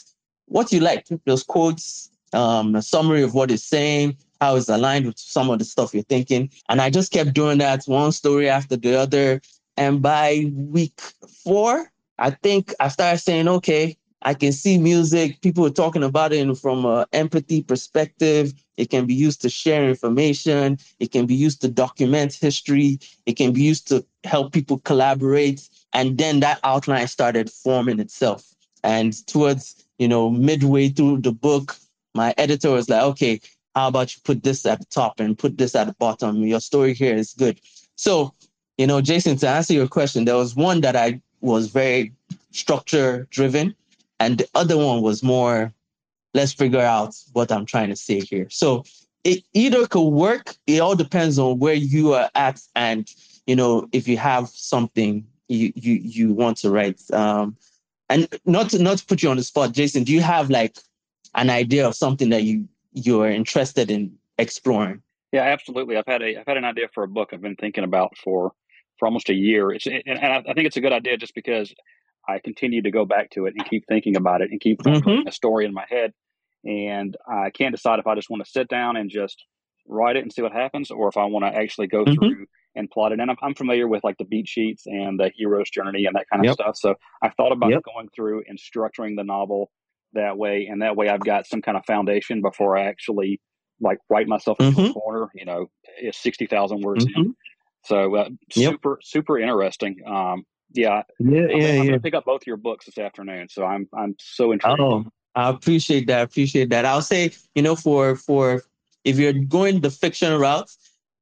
what 0.46 0.72
you 0.72 0.80
like, 0.80 1.06
those 1.24 1.42
quotes, 1.42 2.10
um, 2.32 2.74
a 2.74 2.82
summary 2.82 3.22
of 3.22 3.34
what 3.34 3.50
it's 3.50 3.62
saying, 3.62 4.16
how 4.44 4.56
it's 4.56 4.68
aligned 4.68 5.06
with 5.06 5.18
some 5.18 5.48
of 5.48 5.58
the 5.58 5.64
stuff 5.64 5.94
you're 5.94 6.02
thinking. 6.02 6.50
And 6.68 6.82
I 6.82 6.90
just 6.90 7.10
kept 7.10 7.32
doing 7.32 7.56
that 7.58 7.84
one 7.86 8.12
story 8.12 8.48
after 8.48 8.76
the 8.76 8.94
other. 8.94 9.40
And 9.78 10.02
by 10.02 10.52
week 10.52 11.00
four, 11.42 11.90
I 12.18 12.30
think 12.30 12.74
I 12.78 12.88
started 12.88 13.18
saying, 13.18 13.48
okay, 13.48 13.96
I 14.20 14.34
can 14.34 14.52
see 14.52 14.76
music. 14.78 15.40
People 15.40 15.64
are 15.64 15.70
talking 15.70 16.02
about 16.02 16.34
it 16.34 16.58
from 16.58 16.84
an 16.84 17.06
empathy 17.14 17.62
perspective. 17.62 18.52
It 18.76 18.90
can 18.90 19.06
be 19.06 19.14
used 19.14 19.40
to 19.42 19.48
share 19.48 19.88
information. 19.88 20.78
It 21.00 21.10
can 21.10 21.24
be 21.24 21.34
used 21.34 21.62
to 21.62 21.68
document 21.68 22.34
history. 22.34 22.98
It 23.24 23.38
can 23.38 23.52
be 23.52 23.62
used 23.62 23.88
to 23.88 24.04
help 24.24 24.52
people 24.52 24.78
collaborate. 24.80 25.66
And 25.94 26.18
then 26.18 26.40
that 26.40 26.60
outline 26.64 27.08
started 27.08 27.50
forming 27.50 27.98
itself. 27.98 28.44
And 28.82 29.26
towards, 29.26 29.86
you 29.98 30.08
know, 30.08 30.28
midway 30.30 30.90
through 30.90 31.22
the 31.22 31.32
book, 31.32 31.76
my 32.14 32.34
editor 32.38 32.70
was 32.70 32.88
like, 32.88 33.02
okay, 33.02 33.40
how 33.74 33.88
about 33.88 34.14
you 34.14 34.22
put 34.24 34.42
this 34.42 34.64
at 34.66 34.78
the 34.78 34.86
top 34.86 35.20
and 35.20 35.38
put 35.38 35.58
this 35.58 35.74
at 35.74 35.86
the 35.86 35.94
bottom? 35.94 36.42
Your 36.42 36.60
story 36.60 36.94
here 36.94 37.14
is 37.14 37.34
good. 37.34 37.60
So, 37.96 38.32
you 38.78 38.86
know, 38.86 39.00
Jason, 39.00 39.36
to 39.38 39.48
answer 39.48 39.74
your 39.74 39.88
question, 39.88 40.24
there 40.24 40.36
was 40.36 40.54
one 40.54 40.80
that 40.82 40.96
I 40.96 41.20
was 41.40 41.68
very 41.68 42.12
structure 42.52 43.26
driven, 43.30 43.74
and 44.20 44.38
the 44.38 44.48
other 44.54 44.76
one 44.76 45.02
was 45.02 45.22
more, 45.22 45.72
let's 46.34 46.52
figure 46.52 46.80
out 46.80 47.14
what 47.32 47.50
I'm 47.50 47.66
trying 47.66 47.90
to 47.90 47.96
say 47.96 48.20
here. 48.20 48.48
So 48.50 48.84
it 49.24 49.42
either 49.54 49.86
could 49.86 50.08
work. 50.08 50.54
It 50.66 50.80
all 50.80 50.94
depends 50.94 51.38
on 51.38 51.58
where 51.58 51.74
you 51.74 52.14
are 52.14 52.30
at, 52.34 52.60
and 52.76 53.08
you 53.46 53.56
know, 53.56 53.88
if 53.92 54.06
you 54.08 54.16
have 54.16 54.48
something 54.48 55.26
you 55.48 55.72
you 55.74 55.94
you 55.94 56.32
want 56.32 56.56
to 56.58 56.70
write. 56.70 57.00
Um, 57.12 57.56
and 58.10 58.28
not 58.44 58.70
to, 58.70 58.78
not 58.78 58.98
to 58.98 59.06
put 59.06 59.22
you 59.22 59.30
on 59.30 59.36
the 59.36 59.42
spot, 59.42 59.72
Jason, 59.72 60.04
do 60.04 60.12
you 60.12 60.20
have 60.20 60.50
like 60.50 60.76
an 61.34 61.50
idea 61.50 61.86
of 61.86 61.94
something 61.94 62.28
that 62.30 62.42
you 62.42 62.68
you're 62.94 63.28
interested 63.28 63.90
in 63.90 64.16
exploring? 64.38 65.02
Yeah, 65.32 65.42
absolutely. 65.42 65.96
I've 65.96 66.06
had 66.06 66.22
a 66.22 66.38
I've 66.38 66.46
had 66.46 66.56
an 66.56 66.64
idea 66.64 66.86
for 66.94 67.02
a 67.02 67.08
book 67.08 67.30
I've 67.32 67.42
been 67.42 67.56
thinking 67.56 67.84
about 67.84 68.16
for 68.16 68.52
for 68.98 69.06
almost 69.06 69.28
a 69.28 69.34
year. 69.34 69.72
It's 69.72 69.86
and, 69.86 70.18
I, 70.18 70.38
I 70.38 70.54
think 70.54 70.66
it's 70.66 70.76
a 70.76 70.80
good 70.80 70.92
idea 70.92 71.16
just 71.16 71.34
because 71.34 71.74
I 72.28 72.38
continue 72.38 72.82
to 72.82 72.90
go 72.90 73.04
back 73.04 73.30
to 73.30 73.46
it 73.46 73.54
and 73.56 73.68
keep 73.68 73.84
thinking 73.86 74.16
about 74.16 74.40
it 74.40 74.50
and 74.50 74.60
keep 74.60 74.80
mm-hmm. 74.82 75.28
a 75.28 75.32
story 75.32 75.64
in 75.64 75.74
my 75.74 75.84
head. 75.88 76.12
And 76.64 77.16
I 77.28 77.50
can't 77.50 77.74
decide 77.74 77.98
if 77.98 78.06
I 78.06 78.14
just 78.14 78.30
want 78.30 78.44
to 78.44 78.50
sit 78.50 78.68
down 78.68 78.96
and 78.96 79.10
just 79.10 79.44
write 79.86 80.16
it 80.16 80.22
and 80.22 80.32
see 80.32 80.40
what 80.40 80.52
happens, 80.52 80.90
or 80.90 81.08
if 81.08 81.16
I 81.16 81.24
want 81.26 81.44
to 81.44 81.60
actually 81.60 81.88
go 81.88 82.04
mm-hmm. 82.04 82.14
through 82.14 82.46
and 82.74 82.90
plot 82.90 83.12
it. 83.12 83.20
And 83.20 83.30
I'm, 83.30 83.36
I'm, 83.42 83.54
familiar 83.54 83.86
with 83.86 84.02
like 84.02 84.16
the 84.18 84.24
beat 84.24 84.48
sheets 84.48 84.86
and 84.86 85.20
the 85.20 85.30
hero's 85.34 85.70
journey 85.70 86.06
and 86.06 86.16
that 86.16 86.26
kind 86.32 86.40
of 86.40 86.46
yep. 86.46 86.54
stuff. 86.54 86.76
So 86.76 86.94
I 87.22 87.28
thought 87.30 87.52
about 87.52 87.70
yep. 87.70 87.82
going 87.84 88.08
through 88.14 88.44
and 88.48 88.58
structuring 88.58 89.16
the 89.16 89.24
novel 89.24 89.70
that 90.14 90.38
way, 90.38 90.66
and 90.66 90.82
that 90.82 90.96
way 90.96 91.08
I've 91.08 91.24
got 91.24 91.46
some 91.46 91.62
kind 91.62 91.76
of 91.76 91.84
foundation 91.86 92.40
before 92.40 92.76
I 92.76 92.84
actually 92.84 93.40
like 93.80 93.98
write 94.08 94.28
myself 94.28 94.58
into 94.60 94.80
mm-hmm. 94.80 94.90
a 94.90 94.94
corner. 94.94 95.28
You 95.34 95.44
know, 95.44 95.66
it's 95.98 96.18
sixty 96.18 96.46
thousand 96.46 96.80
words. 96.82 97.06
Mm-hmm. 97.06 97.30
So 97.84 98.14
uh, 98.16 98.28
yep. 98.54 98.72
super 98.72 98.98
super 99.02 99.38
interesting. 99.38 99.96
Um, 100.06 100.44
yeah, 100.72 101.02
yeah, 101.18 101.26
I'm, 101.26 101.34
yeah. 101.34 101.42
I'm 101.50 101.60
yeah. 101.60 101.84
gonna 101.84 102.00
pick 102.00 102.14
up 102.14 102.24
both 102.24 102.46
your 102.46 102.56
books 102.56 102.86
this 102.86 102.98
afternoon. 102.98 103.48
So 103.48 103.64
I'm 103.64 103.88
I'm 103.96 104.16
so 104.18 104.52
intrigued. 104.52 104.80
Oh, 104.80 105.04
I 105.34 105.48
appreciate 105.50 106.06
that. 106.06 106.18
I 106.18 106.22
appreciate 106.22 106.70
that. 106.70 106.84
I'll 106.84 107.02
say, 107.02 107.32
you 107.54 107.62
know, 107.62 107.76
for 107.76 108.16
for 108.16 108.62
if 109.04 109.18
you're 109.18 109.32
going 109.32 109.80
the 109.80 109.90
fiction 109.90 110.38
route, 110.38 110.70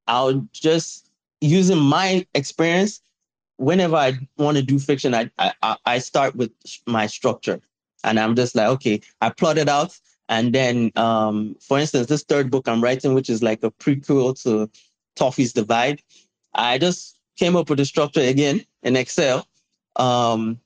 I'll 0.07 0.47
just 0.53 1.09
using 1.41 1.79
my 1.79 2.25
experience. 2.33 3.01
Whenever 3.57 3.95
I 3.95 4.17
want 4.37 4.57
to 4.57 4.63
do 4.63 4.79
fiction, 4.79 5.13
I 5.13 5.29
I 5.37 5.77
I 5.85 5.99
start 5.99 6.35
with 6.35 6.51
my 6.87 7.07
structure. 7.07 7.61
And 8.03 8.19
I'm 8.19 8.35
just 8.35 8.55
like, 8.55 8.67
okay, 8.67 9.01
I 9.21 9.29
plot 9.29 9.57
it 9.57 9.69
out. 9.69 9.97
And 10.29 10.53
then, 10.53 10.91
um, 10.95 11.55
for 11.59 11.79
instance, 11.79 12.07
this 12.07 12.23
third 12.23 12.49
book 12.49 12.67
I'm 12.67 12.81
writing, 12.81 13.13
which 13.13 13.29
is 13.29 13.43
like 13.43 13.63
a 13.63 13.71
prequel 13.71 14.41
to 14.43 14.69
Toffy's 15.15 15.53
Divide, 15.53 16.01
I 16.53 16.77
just 16.77 17.17
came 17.37 17.55
up 17.55 17.69
with 17.69 17.79
the 17.79 17.85
structure 17.85 18.21
again 18.21 18.63
in 18.83 18.95
Excel. 18.95 19.47
Um, 19.95 20.59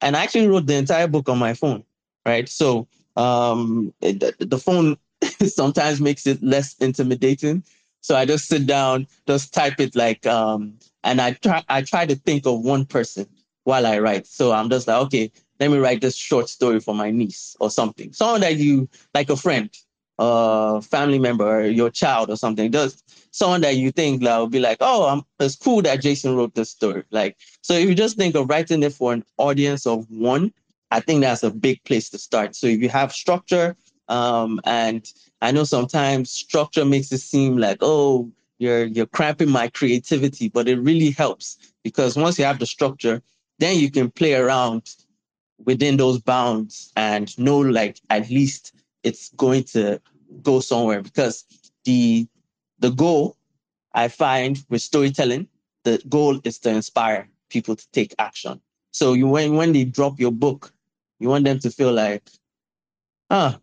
and 0.00 0.16
I 0.16 0.22
actually 0.22 0.48
wrote 0.48 0.66
the 0.66 0.74
entire 0.76 1.06
book 1.06 1.28
on 1.28 1.38
my 1.38 1.54
phone, 1.54 1.84
right? 2.26 2.48
So 2.48 2.88
um, 3.16 3.92
it, 4.00 4.38
the 4.38 4.58
phone 4.58 4.96
sometimes 5.46 6.00
makes 6.00 6.26
it 6.26 6.42
less 6.42 6.74
intimidating. 6.78 7.62
So 8.00 8.16
I 8.16 8.24
just 8.24 8.48
sit 8.48 8.66
down, 8.66 9.06
just 9.28 9.54
type 9.54 9.78
it 9.78 9.94
like, 9.94 10.26
um, 10.26 10.74
and 11.04 11.20
I 11.20 11.32
try 11.34 11.62
I 11.68 11.82
try 11.82 12.04
to 12.06 12.16
think 12.16 12.46
of 12.46 12.60
one 12.60 12.84
person 12.84 13.26
while 13.64 13.86
I 13.86 13.98
write. 14.00 14.26
So 14.26 14.52
I'm 14.52 14.68
just 14.68 14.88
like, 14.88 15.00
okay, 15.02 15.30
let 15.60 15.70
me 15.70 15.78
write 15.78 16.00
this 16.00 16.16
short 16.16 16.48
story 16.48 16.80
for 16.80 16.94
my 16.94 17.10
niece 17.10 17.56
or 17.60 17.70
something. 17.70 18.12
Someone 18.12 18.40
that 18.40 18.56
you 18.56 18.88
like 19.14 19.30
a 19.30 19.36
friend, 19.36 19.70
a 20.18 20.82
family 20.82 21.18
member, 21.18 21.66
your 21.66 21.90
child 21.90 22.30
or 22.30 22.36
something. 22.36 22.70
Just 22.70 23.34
someone 23.34 23.60
that 23.62 23.76
you 23.76 23.90
think 23.90 24.22
like, 24.22 24.38
will 24.38 24.46
be 24.46 24.60
like, 24.60 24.78
oh, 24.80 25.06
I'm, 25.06 25.22
it's 25.40 25.56
cool 25.56 25.82
that 25.82 26.02
Jason 26.02 26.36
wrote 26.36 26.54
this 26.54 26.70
story. 26.70 27.04
Like, 27.10 27.36
so 27.62 27.74
if 27.74 27.88
you 27.88 27.94
just 27.94 28.16
think 28.16 28.34
of 28.34 28.48
writing 28.48 28.82
it 28.82 28.92
for 28.92 29.12
an 29.12 29.24
audience 29.38 29.86
of 29.86 30.08
one, 30.10 30.52
I 30.90 31.00
think 31.00 31.22
that's 31.22 31.42
a 31.42 31.50
big 31.50 31.82
place 31.84 32.10
to 32.10 32.18
start. 32.18 32.54
So 32.54 32.66
if 32.66 32.80
you 32.80 32.88
have 32.90 33.12
structure, 33.12 33.76
um, 34.08 34.60
and 34.64 35.10
I 35.40 35.50
know 35.50 35.64
sometimes 35.64 36.30
structure 36.30 36.84
makes 36.84 37.10
it 37.12 37.18
seem 37.18 37.56
like, 37.56 37.78
oh, 37.80 38.30
you're 38.58 38.84
you're 38.84 39.06
cramping 39.06 39.50
my 39.50 39.68
creativity, 39.68 40.48
but 40.48 40.68
it 40.68 40.78
really 40.78 41.10
helps 41.10 41.56
because 41.82 42.16
once 42.16 42.38
you 42.38 42.44
have 42.44 42.58
the 42.58 42.66
structure, 42.66 43.22
then 43.58 43.78
you 43.78 43.90
can 43.90 44.10
play 44.10 44.34
around 44.34 44.94
within 45.64 45.96
those 45.96 46.18
bounds 46.20 46.92
and 46.96 47.36
know 47.38 47.58
like 47.58 48.00
at 48.10 48.28
least 48.30 48.72
it's 49.02 49.30
going 49.34 49.64
to 49.64 50.00
go 50.42 50.60
somewhere 50.60 51.02
because 51.02 51.44
the 51.84 52.26
the 52.78 52.90
goal 52.90 53.36
I 53.94 54.08
find 54.08 54.62
with 54.68 54.82
storytelling, 54.82 55.48
the 55.84 56.02
goal 56.08 56.40
is 56.44 56.58
to 56.60 56.70
inspire 56.70 57.28
people 57.50 57.76
to 57.76 57.86
take 57.92 58.14
action. 58.18 58.60
So 58.92 59.12
you 59.12 59.28
when 59.28 59.56
when 59.56 59.72
they 59.72 59.84
drop 59.84 60.18
your 60.18 60.32
book, 60.32 60.72
you 61.18 61.28
want 61.28 61.44
them 61.44 61.58
to 61.60 61.70
feel 61.70 61.92
like, 61.92 62.22
ah, 63.30 63.58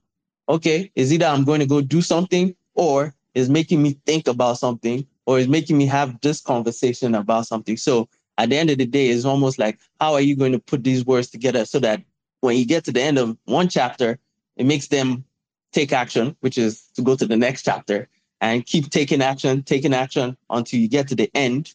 okay, 0.47 0.91
is 0.95 1.13
either 1.13 1.25
I'm 1.25 1.43
going 1.45 1.59
to 1.59 1.65
go 1.65 1.81
do 1.81 2.01
something 2.01 2.55
or 2.75 3.13
is 3.35 3.49
making 3.49 3.81
me 3.81 3.97
think 4.05 4.27
about 4.27 4.57
something 4.57 5.05
or 5.25 5.39
is 5.39 5.47
making 5.47 5.77
me 5.77 5.85
have 5.85 6.19
this 6.21 6.41
conversation 6.41 7.15
about 7.15 7.45
something. 7.47 7.77
So 7.77 8.09
at 8.39 8.49
the 8.49 8.57
end 8.57 8.69
of 8.69 8.77
the 8.77 8.85
day, 8.85 9.09
it's 9.09 9.25
almost 9.25 9.59
like, 9.59 9.77
how 9.99 10.13
are 10.13 10.21
you 10.21 10.33
going 10.33 10.53
to 10.53 10.59
put 10.59 10.85
these 10.85 11.05
words 11.05 11.29
together 11.29 11.65
so 11.65 11.77
that 11.79 12.01
when 12.39 12.55
you 12.55 12.65
get 12.65 12.85
to 12.85 12.91
the 12.91 13.01
end 13.01 13.17
of 13.17 13.37
one 13.45 13.67
chapter, 13.67 14.17
it 14.55 14.65
makes 14.65 14.87
them 14.87 15.25
take 15.73 15.91
action, 15.91 16.35
which 16.39 16.57
is 16.57 16.83
to 16.95 17.01
go 17.01 17.17
to 17.17 17.25
the 17.25 17.35
next 17.35 17.63
chapter 17.63 18.07
and 18.39 18.65
keep 18.65 18.89
taking 18.91 19.21
action, 19.21 19.61
taking 19.61 19.93
action 19.93 20.37
until 20.49 20.79
you 20.79 20.87
get 20.87 21.09
to 21.09 21.15
the 21.15 21.29
end. 21.35 21.73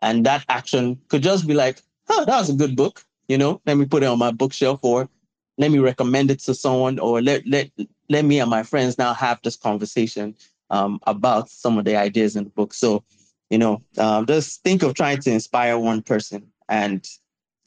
And 0.00 0.24
that 0.24 0.46
action 0.48 0.98
could 1.08 1.22
just 1.22 1.46
be 1.46 1.52
like, 1.52 1.82
oh, 2.08 2.24
that 2.24 2.38
was 2.38 2.48
a 2.48 2.54
good 2.54 2.74
book. 2.74 3.04
You 3.28 3.36
know, 3.36 3.60
let 3.66 3.76
me 3.76 3.84
put 3.84 4.02
it 4.02 4.06
on 4.06 4.18
my 4.18 4.30
bookshelf 4.30 4.80
or 4.82 5.10
let 5.58 5.70
me 5.70 5.78
recommend 5.78 6.30
it 6.30 6.38
to 6.40 6.54
someone 6.54 6.98
or 6.98 7.20
let, 7.20 7.46
let, 7.46 7.70
let 8.08 8.24
me 8.24 8.40
and 8.40 8.48
my 8.48 8.62
friends 8.62 8.96
now 8.96 9.12
have 9.12 9.40
this 9.44 9.56
conversation 9.56 10.34
um, 10.70 11.00
about 11.06 11.50
some 11.50 11.76
of 11.76 11.84
the 11.84 11.96
ideas 11.96 12.34
in 12.34 12.44
the 12.44 12.50
book. 12.50 12.72
So 12.72 13.04
you 13.50 13.58
know, 13.58 13.82
um, 13.96 14.26
just 14.26 14.62
think 14.62 14.82
of 14.82 14.94
trying 14.94 15.20
to 15.20 15.30
inspire 15.30 15.78
one 15.78 16.02
person 16.02 16.48
and 16.68 17.04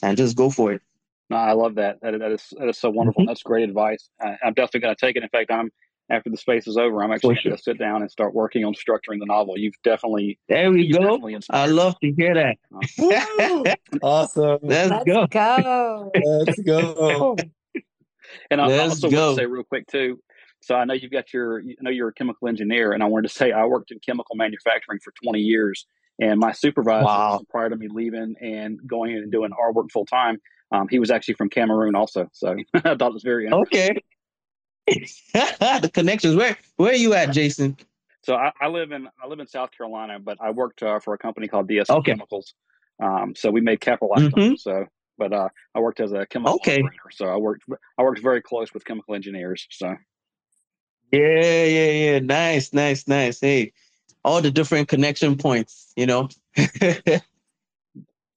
and 0.03 0.17
just 0.17 0.36
go 0.36 0.49
for 0.49 0.73
it. 0.73 0.82
No, 1.29 1.38
I 1.38 1.53
love 1.53 1.75
that. 1.75 2.01
That, 2.01 2.19
that 2.19 2.32
is 2.32 2.53
that 2.57 2.67
is 2.67 2.77
so 2.77 2.89
wonderful. 2.89 3.21
Mm-hmm. 3.21 3.29
That's 3.29 3.43
great 3.43 3.67
advice. 3.67 4.09
I, 4.19 4.38
am 4.43 4.53
definitely 4.53 4.82
going 4.82 4.95
to 4.95 5.05
take 5.05 5.15
it. 5.15 5.23
In 5.23 5.29
fact, 5.29 5.51
I'm 5.51 5.71
after 6.11 6.29
the 6.29 6.38
space 6.38 6.67
is 6.67 6.77
over, 6.77 7.01
I'm 7.01 7.11
actually 7.11 7.39
going 7.43 7.55
to 7.55 7.61
sit 7.61 7.79
down 7.79 8.01
and 8.01 8.11
start 8.11 8.34
working 8.34 8.65
on 8.65 8.73
structuring 8.73 9.19
the 9.19 9.25
novel. 9.25 9.57
You've 9.57 9.82
definitely 9.84 10.38
there 10.49 10.69
we 10.69 10.91
go. 10.91 11.19
I 11.49 11.67
love 11.67 11.97
to 12.01 12.11
hear 12.11 12.34
that. 12.36 13.77
awesome. 14.01 14.59
Let's, 14.61 14.91
Let's 14.91 15.05
go. 15.05 15.27
go. 15.27 16.11
Let's 16.13 16.59
go. 16.59 17.38
and 18.51 18.61
I 18.61 18.77
also 18.79 19.09
go. 19.09 19.27
want 19.27 19.38
to 19.38 19.41
say 19.43 19.45
real 19.45 19.63
quick 19.63 19.88
too. 19.88 20.19
So 20.62 20.76
I 20.76 20.86
know 20.86 20.93
you've 20.93 21.12
got 21.12 21.34
your, 21.34 21.59
I 21.59 21.76
know 21.82 21.89
you're 21.89 22.09
a 22.09 22.14
chemical 22.14 22.47
engineer, 22.47 22.93
and 22.93 23.03
I 23.03 23.07
wanted 23.07 23.30
to 23.30 23.34
say 23.34 23.51
I 23.51 23.66
worked 23.66 23.91
in 23.91 23.99
chemical 23.99 24.36
manufacturing 24.36 24.99
for 25.03 25.12
20 25.24 25.39
years, 25.39 25.86
and 26.20 26.39
my 26.39 26.51
supervisor 26.51 27.05
wow. 27.05 27.41
prior 27.49 27.70
to 27.70 27.76
me 27.76 27.88
leaving 27.89 28.36
and 28.41 28.80
going 28.88 29.12
in 29.12 29.18
and 29.18 29.32
doing 29.32 29.51
our 29.59 29.74
work 29.74 29.88
full 29.91 30.05
time, 30.05 30.39
um, 30.72 30.88
he 30.89 30.99
was 30.99 31.12
actually 31.12 31.34
from 31.34 31.49
Cameroon 31.49 31.95
also. 31.95 32.30
So 32.32 32.55
I 32.76 32.95
thought 32.95 33.01
it 33.01 33.14
was 33.14 33.24
very 33.24 33.47
interesting. 33.47 33.82
okay. 33.91 34.01
the 35.34 35.91
connections. 35.93 36.36
Where 36.36 36.57
where 36.78 36.91
are 36.91 36.95
you 36.95 37.14
at, 37.14 37.28
Jason? 37.32 37.78
So 38.24 38.36
I, 38.36 38.51
I 38.59 38.68
live 38.68 38.91
in 38.91 39.07
I 39.24 39.28
live 39.28 39.39
in 39.39 39.47
South 39.47 39.72
Carolina, 39.76 40.20
but 40.20 40.38
I 40.41 40.51
worked 40.51 40.84
uh, 40.84 40.99
for 40.99 41.14
a 41.14 41.18
company 41.18 41.47
called 41.47 41.70
DSM 41.70 41.97
okay. 41.97 42.12
Chemicals. 42.12 42.53
Um, 43.01 43.34
so 43.36 43.49
we 43.49 43.62
made 43.62 43.80
caprolactone. 43.80 44.32
Mm-hmm. 44.32 44.55
So, 44.55 44.86
but 45.18 45.34
uh, 45.34 45.49
I 45.74 45.80
worked 45.80 45.99
as 45.99 46.12
a 46.12 46.26
chemical 46.28 46.55
okay. 46.55 46.82
operator. 46.82 47.09
So 47.12 47.28
I 47.28 47.38
worked 47.38 47.64
I 47.97 48.03
worked 48.03 48.22
very 48.22 48.41
close 48.41 48.74
with 48.74 48.86
chemical 48.86 49.16
engineers. 49.16 49.68
So 49.72 49.95
yeah, 51.12 51.64
yeah, 51.66 51.91
yeah. 51.91 52.20
Nice, 52.20 52.74
nice, 52.74 53.07
nice. 53.07 53.39
Hey, 53.39 53.74
all 54.24 54.41
the 54.41 54.51
different 54.51 54.88
connection 54.88 55.38
points, 55.38 55.91
you 55.95 56.05
know. 56.05 56.30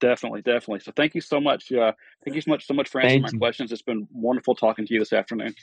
definitely, 0.01 0.43
definitely. 0.43 0.81
So 0.81 0.93
thank 0.95 1.15
you 1.15 1.21
so 1.21 1.41
much. 1.41 1.73
Uh, 1.73 1.93
thank 2.25 2.35
you 2.35 2.41
so 2.41 2.51
much, 2.51 2.67
so 2.67 2.75
much 2.75 2.89
for 2.89 3.01
answering 3.01 3.23
thank 3.23 3.33
my 3.33 3.37
you. 3.37 3.39
questions. 3.39 3.73
It's 3.73 3.83
been 3.83 4.09
wonderful 4.13 4.55
talking 4.55 4.87
to 4.87 4.95
you 4.95 5.01
this 5.01 5.13
afternoon. 5.13 5.55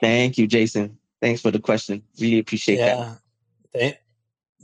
Thank 0.00 0.38
you, 0.38 0.46
Jason. 0.46 0.98
Thanks 1.20 1.40
for 1.40 1.50
the 1.50 1.58
question. 1.58 2.02
Really 2.20 2.38
appreciate 2.38 2.78
yeah. 2.78 3.14
that. 3.72 3.78
Th- 3.78 3.96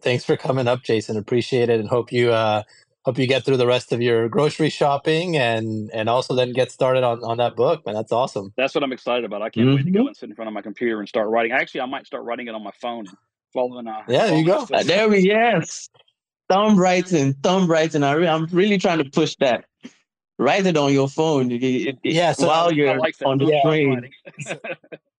thanks 0.00 0.24
for 0.24 0.36
coming 0.36 0.68
up, 0.68 0.82
Jason. 0.82 1.16
Appreciate 1.16 1.68
it, 1.68 1.80
and 1.80 1.88
hope 1.88 2.12
you 2.12 2.32
uh, 2.32 2.62
hope 3.04 3.18
you 3.18 3.26
get 3.26 3.44
through 3.44 3.58
the 3.58 3.66
rest 3.66 3.92
of 3.92 4.00
your 4.00 4.28
grocery 4.28 4.70
shopping 4.70 5.36
and 5.36 5.90
and 5.92 6.08
also 6.08 6.34
then 6.34 6.52
get 6.52 6.72
started 6.72 7.04
on 7.04 7.22
on 7.22 7.36
that 7.36 7.54
book 7.56 7.84
man. 7.86 7.94
That's 7.94 8.12
awesome. 8.12 8.52
That's 8.56 8.74
what 8.74 8.82
i'm 8.82 8.92
excited 8.92 9.24
about. 9.24 9.42
I 9.42 9.50
can't 9.50 9.66
mm-hmm. 9.66 9.76
wait 9.76 9.84
to 9.84 9.90
go 9.90 9.98
mm-hmm. 10.00 10.08
and 10.08 10.16
sit 10.16 10.28
in 10.30 10.34
front 10.34 10.48
of 10.48 10.54
my 10.54 10.62
computer 10.62 10.98
and 11.00 11.08
start 11.08 11.28
writing. 11.28 11.52
Actually 11.52 11.82
i 11.82 11.86
might 11.86 12.06
start 12.06 12.24
writing 12.24 12.48
it 12.48 12.54
on 12.54 12.62
my 12.62 12.72
phone 12.80 13.06
following 13.52 13.86
uh 13.86 14.02
yeah 14.08 14.26
there 14.26 14.38
you 14.38 14.46
go. 14.46 14.66
uh, 14.72 14.82
there 14.82 15.08
we 15.08 15.18
yes. 15.18 15.88
Thumb 16.48 16.78
writing 16.78 17.34
thumb 17.34 17.70
writing. 17.70 18.02
I 18.02 18.12
re- 18.12 18.28
i'm 18.28 18.46
really 18.46 18.78
trying 18.78 18.98
to 18.98 19.08
push 19.10 19.36
that. 19.40 19.64
Write 20.36 20.66
it 20.66 20.76
on 20.76 20.92
your 20.92 21.08
phone. 21.08 21.52
It, 21.52 21.62
it, 21.62 21.98
yeah 22.02 22.32
so 22.32 22.48
while 22.48 22.72
you're 22.72 22.98
like 22.98 23.14
on 23.24 23.38
the 23.38 23.60
train 23.64 24.10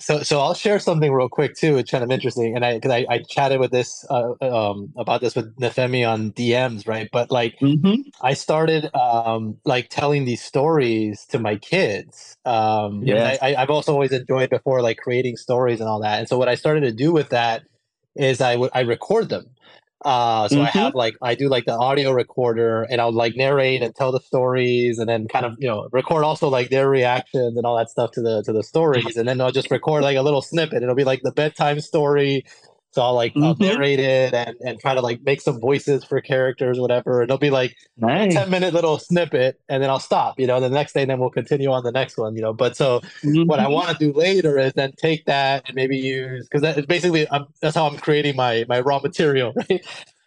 so 0.00 0.22
so 0.22 0.40
I'll 0.40 0.54
share 0.54 0.78
something 0.78 1.12
real 1.12 1.28
quick 1.28 1.56
too. 1.56 1.78
It's 1.78 1.90
kind 1.90 2.04
of 2.04 2.10
interesting, 2.10 2.54
and 2.54 2.64
I 2.64 2.74
because 2.74 2.90
I, 2.90 3.06
I 3.08 3.18
chatted 3.18 3.58
with 3.58 3.70
this 3.70 4.04
uh, 4.10 4.34
um 4.40 4.92
about 4.96 5.20
this 5.20 5.34
with 5.34 5.56
Nifemi 5.56 6.06
on 6.06 6.32
DMs, 6.32 6.86
right? 6.86 7.08
But 7.10 7.30
like 7.30 7.58
mm-hmm. 7.58 8.02
I 8.20 8.34
started 8.34 8.94
um 8.94 9.56
like 9.64 9.88
telling 9.88 10.24
these 10.24 10.42
stories 10.42 11.24
to 11.26 11.38
my 11.38 11.56
kids. 11.56 12.36
Um, 12.44 13.02
yeah, 13.02 13.36
I, 13.40 13.54
I've 13.54 13.70
also 13.70 13.92
always 13.92 14.12
enjoyed 14.12 14.50
before 14.50 14.82
like 14.82 14.98
creating 14.98 15.36
stories 15.36 15.80
and 15.80 15.88
all 15.88 16.00
that. 16.00 16.18
And 16.18 16.28
so 16.28 16.36
what 16.36 16.48
I 16.48 16.54
started 16.54 16.82
to 16.82 16.92
do 16.92 17.12
with 17.12 17.30
that 17.30 17.62
is 18.14 18.40
I 18.40 18.56
would 18.56 18.70
I 18.74 18.80
record 18.80 19.30
them. 19.30 19.46
Uh, 20.04 20.48
so 20.48 20.56
mm-hmm. 20.56 20.64
I 20.64 20.70
have 20.70 20.94
like 20.94 21.16
I 21.22 21.34
do 21.34 21.48
like 21.48 21.64
the 21.64 21.76
audio 21.76 22.12
recorder, 22.12 22.82
and 22.82 23.00
I'll 23.00 23.12
like 23.12 23.36
narrate 23.36 23.82
and 23.82 23.94
tell 23.94 24.12
the 24.12 24.20
stories, 24.20 24.98
and 24.98 25.08
then 25.08 25.28
kind 25.28 25.46
of 25.46 25.56
you 25.58 25.68
know 25.68 25.88
record 25.92 26.24
also 26.24 26.48
like 26.48 26.70
their 26.70 26.88
reactions 26.88 27.56
and 27.56 27.64
all 27.64 27.76
that 27.76 27.90
stuff 27.90 28.10
to 28.12 28.22
the 28.22 28.42
to 28.42 28.52
the 28.52 28.62
stories, 28.62 29.16
and 29.16 29.28
then 29.28 29.40
I'll 29.40 29.52
just 29.52 29.70
record 29.70 30.02
like 30.02 30.16
a 30.16 30.22
little 30.22 30.42
snippet. 30.42 30.82
It'll 30.82 30.94
be 30.94 31.04
like 31.04 31.22
the 31.22 31.32
bedtime 31.32 31.80
story. 31.80 32.44
So 32.92 33.00
I'll 33.02 33.14
like 33.14 33.32
mm-hmm. 33.32 33.44
I'll 33.44 33.56
narrate 33.56 34.00
it 34.00 34.34
and, 34.34 34.54
and 34.60 34.78
try 34.78 34.94
to 34.94 35.00
like 35.00 35.22
make 35.22 35.40
some 35.40 35.58
voices 35.58 36.04
for 36.04 36.20
characters, 36.20 36.78
whatever. 36.78 37.22
And 37.22 37.30
it'll 37.30 37.38
be 37.38 37.50
like 37.50 37.74
nice. 37.96 38.34
10 38.34 38.50
minute 38.50 38.74
little 38.74 38.98
snippet 38.98 39.60
and 39.68 39.82
then 39.82 39.88
I'll 39.88 39.98
stop, 39.98 40.38
you 40.38 40.46
know, 40.46 40.60
the 40.60 40.68
next 40.68 40.92
day, 40.92 41.02
and 41.02 41.10
then 41.10 41.18
we'll 41.18 41.30
continue 41.30 41.70
on 41.70 41.84
the 41.84 41.92
next 41.92 42.18
one, 42.18 42.36
you 42.36 42.42
know. 42.42 42.52
But 42.52 42.76
so 42.76 43.00
mm-hmm. 43.00 43.44
what 43.44 43.60
I 43.60 43.64
mm-hmm. 43.64 43.72
want 43.72 43.88
to 43.88 43.94
do 43.98 44.12
later 44.12 44.58
is 44.58 44.74
then 44.74 44.92
take 44.98 45.24
that 45.24 45.64
and 45.66 45.74
maybe 45.74 45.96
use 45.96 46.46
because 46.46 46.60
that 46.62 46.76
is 46.76 46.86
basically 46.86 47.26
I'm, 47.30 47.46
that's 47.60 47.74
how 47.74 47.86
I'm 47.86 47.96
creating 47.96 48.36
my 48.36 48.66
my 48.68 48.80
raw 48.80 49.00
material, 49.00 49.54
right? 49.70 49.84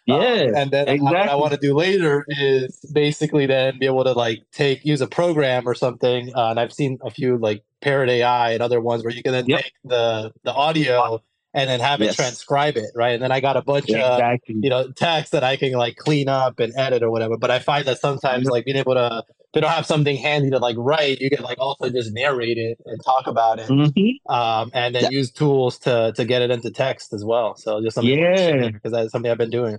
Um, 0.08 0.22
yeah, 0.22 0.42
um, 0.42 0.54
and 0.54 0.70
then 0.70 0.88
exactly. 0.88 1.00
what 1.00 1.28
I 1.28 1.34
want 1.34 1.52
to 1.52 1.58
do 1.58 1.74
later 1.74 2.24
is 2.28 2.78
basically 2.92 3.46
then 3.46 3.78
be 3.78 3.86
able 3.86 4.04
to 4.04 4.12
like 4.12 4.42
take 4.52 4.84
use 4.84 5.00
a 5.00 5.06
program 5.06 5.68
or 5.68 5.74
something. 5.74 6.32
Uh, 6.34 6.50
and 6.50 6.60
I've 6.60 6.72
seen 6.72 6.98
a 7.02 7.10
few 7.10 7.38
like 7.38 7.64
Parrot 7.80 8.08
AI 8.08 8.52
and 8.52 8.62
other 8.62 8.80
ones 8.80 9.02
where 9.02 9.12
you 9.12 9.22
can 9.22 9.32
then 9.32 9.46
yep. 9.46 9.62
take 9.62 9.72
the 9.84 10.32
the 10.44 10.52
audio 10.52 11.22
and 11.56 11.70
then 11.70 11.80
have 11.80 12.00
yes. 12.00 12.12
it 12.12 12.16
transcribe 12.16 12.76
it, 12.76 12.90
right? 12.94 13.14
And 13.14 13.22
then 13.22 13.32
I 13.32 13.40
got 13.40 13.56
a 13.56 13.62
bunch 13.62 13.88
exactly. 13.88 14.54
of 14.54 14.62
you 14.62 14.70
know 14.70 14.92
text 14.92 15.32
that 15.32 15.42
I 15.42 15.56
can 15.56 15.72
like 15.72 15.96
clean 15.96 16.28
up 16.28 16.60
and 16.60 16.72
edit 16.76 17.02
or 17.02 17.10
whatever. 17.10 17.38
But 17.38 17.50
I 17.50 17.58
find 17.58 17.86
that 17.86 17.98
sometimes 17.98 18.46
like 18.46 18.66
being 18.66 18.76
able 18.76 18.94
to 18.94 19.24
they 19.54 19.60
don't 19.60 19.70
have 19.70 19.86
something 19.86 20.18
handy 20.18 20.50
to 20.50 20.58
like 20.58 20.76
write, 20.78 21.18
you 21.18 21.30
can 21.30 21.42
like 21.42 21.58
also 21.58 21.88
just 21.88 22.12
narrate 22.12 22.58
it 22.58 22.78
and 22.84 23.02
talk 23.02 23.26
about 23.26 23.58
it, 23.58 23.68
mm-hmm. 23.68 24.32
um, 24.32 24.70
and 24.74 24.94
then 24.94 25.04
yeah. 25.04 25.08
use 25.08 25.30
tools 25.30 25.78
to 25.78 26.12
to 26.14 26.26
get 26.26 26.42
it 26.42 26.50
into 26.50 26.70
text 26.70 27.14
as 27.14 27.24
well. 27.24 27.56
So 27.56 27.82
just 27.82 27.94
something 27.94 28.18
yeah, 28.18 28.68
because 28.68 28.92
that's 28.92 29.10
something 29.10 29.30
I've 29.30 29.38
been 29.38 29.50
doing. 29.50 29.78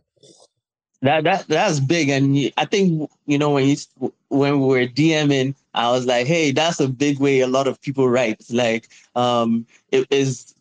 That 1.03 1.25
that 1.25 1.47
that's 1.47 1.79
big, 1.79 2.09
and 2.09 2.51
I 2.57 2.65
think 2.65 3.07
you 3.27 3.37
know 3.37 3.51
when 3.51 3.67
you 3.67 4.11
when 4.29 4.59
we 4.61 4.67
were 4.67 4.87
DMing, 4.87 5.53
I 5.75 5.91
was 5.91 6.07
like, 6.07 6.25
hey, 6.25 6.49
that's 6.49 6.79
a 6.79 6.87
big 6.87 7.19
way 7.19 7.41
a 7.41 7.47
lot 7.47 7.67
of 7.67 7.79
people 7.79 8.09
write. 8.09 8.43
Like, 8.49 8.89
um, 9.15 9.67
it 9.91 10.07
is 10.09 10.55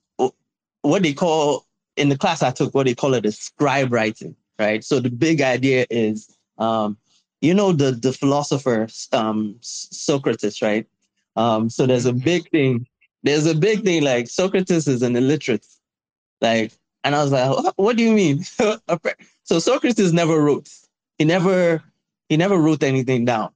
what 0.86 1.02
they 1.02 1.12
call 1.12 1.66
in 1.96 2.08
the 2.08 2.18
class 2.18 2.42
I 2.42 2.50
took, 2.50 2.74
what 2.74 2.86
they 2.86 2.94
call 2.94 3.14
it 3.14 3.26
is 3.26 3.38
scribe 3.38 3.92
writing, 3.92 4.36
right? 4.58 4.84
So 4.84 5.00
the 5.00 5.10
big 5.10 5.40
idea 5.40 5.86
is, 5.90 6.36
um, 6.58 6.96
you 7.40 7.54
know, 7.54 7.72
the 7.72 7.92
the 7.92 8.12
philosopher 8.12 8.88
um, 9.12 9.56
Socrates, 9.60 10.62
right? 10.62 10.86
Um, 11.36 11.68
so 11.68 11.86
there's 11.86 12.06
a 12.06 12.12
big 12.12 12.50
thing 12.50 12.86
there's 13.26 13.46
a 13.46 13.54
big 13.54 13.82
thing 13.84 14.04
like 14.04 14.28
Socrates 14.28 14.86
is 14.86 15.02
an 15.02 15.16
illiterate. 15.16 15.66
Like, 16.40 16.72
and 17.02 17.14
I 17.14 17.22
was 17.22 17.32
like, 17.32 17.50
what, 17.50 17.74
what 17.76 17.96
do 17.96 18.04
you 18.04 18.12
mean? 18.12 18.44
so 19.42 19.58
Socrates 19.58 20.12
never 20.12 20.40
wrote. 20.40 20.70
He 21.18 21.24
never 21.24 21.82
he 22.28 22.36
never 22.36 22.56
wrote 22.56 22.82
anything 22.82 23.24
down. 23.24 23.50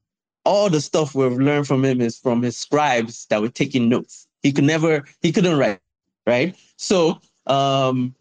All 0.44 0.70
the 0.70 0.80
stuff 0.80 1.14
we've 1.14 1.32
learned 1.32 1.66
from 1.66 1.84
him 1.84 2.00
is 2.00 2.18
from 2.18 2.42
his 2.42 2.56
scribes 2.56 3.26
that 3.26 3.40
were 3.40 3.48
taking 3.48 3.88
notes. 3.88 4.26
He 4.42 4.52
could 4.52 4.64
never, 4.64 5.04
he 5.20 5.32
couldn't 5.32 5.58
write, 5.58 5.80
right? 6.26 6.56
So 6.80 7.20
um 7.46 8.14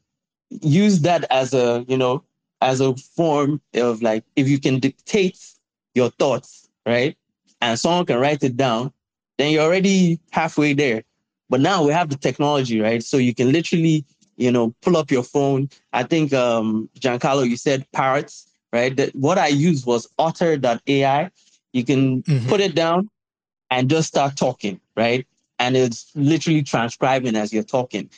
use 0.50 1.02
that 1.02 1.26
as 1.32 1.54
a, 1.54 1.86
you 1.88 1.98
know, 1.98 2.24
as 2.62 2.82
a 2.82 2.94
form 2.96 3.62
of 3.76 4.02
like 4.02 4.24
if 4.36 4.48
you 4.48 4.60
can 4.60 4.80
dictate 4.80 5.40
your 5.96 6.10
thoughts, 6.12 6.68
right? 6.86 7.16
And 7.62 7.80
someone 7.80 8.06
can 8.06 8.20
write 8.20 8.44
it 8.44 8.58
down, 8.58 8.92
then 9.38 9.52
you're 9.52 9.64
already 9.64 10.20
halfway 10.32 10.74
there. 10.74 11.04
But 11.50 11.62
now 11.62 11.84
we 11.84 11.94
have 11.94 12.10
the 12.10 12.18
technology, 12.18 12.80
right? 12.82 13.02
So 13.02 13.18
you 13.18 13.34
can 13.34 13.52
literally, 13.52 14.06
you 14.36 14.52
know, 14.52 14.76
pull 14.82 14.98
up 14.98 15.10
your 15.10 15.24
phone. 15.24 15.70
I 15.94 16.04
think 16.04 16.34
um 16.34 16.90
Jancarlo, 17.00 17.48
you 17.48 17.56
said 17.56 17.90
parrots, 17.94 18.46
right? 18.74 18.94
That 18.98 19.16
what 19.16 19.38
I 19.38 19.48
used 19.48 19.86
was 19.86 20.06
otter.ai. 20.20 21.32
You 21.72 21.86
can 21.86 22.24
mm-hmm. 22.24 22.50
put 22.50 22.60
it 22.60 22.76
down 22.76 23.10
and 23.72 23.90
just 23.90 24.10
start 24.10 24.36
talking, 24.36 24.82
right? 24.98 25.26
And 25.60 25.78
it's 25.78 26.12
literally 26.16 26.64
transcribing 26.64 27.36
as 27.36 27.54
you're 27.54 27.64
talking. 27.64 28.10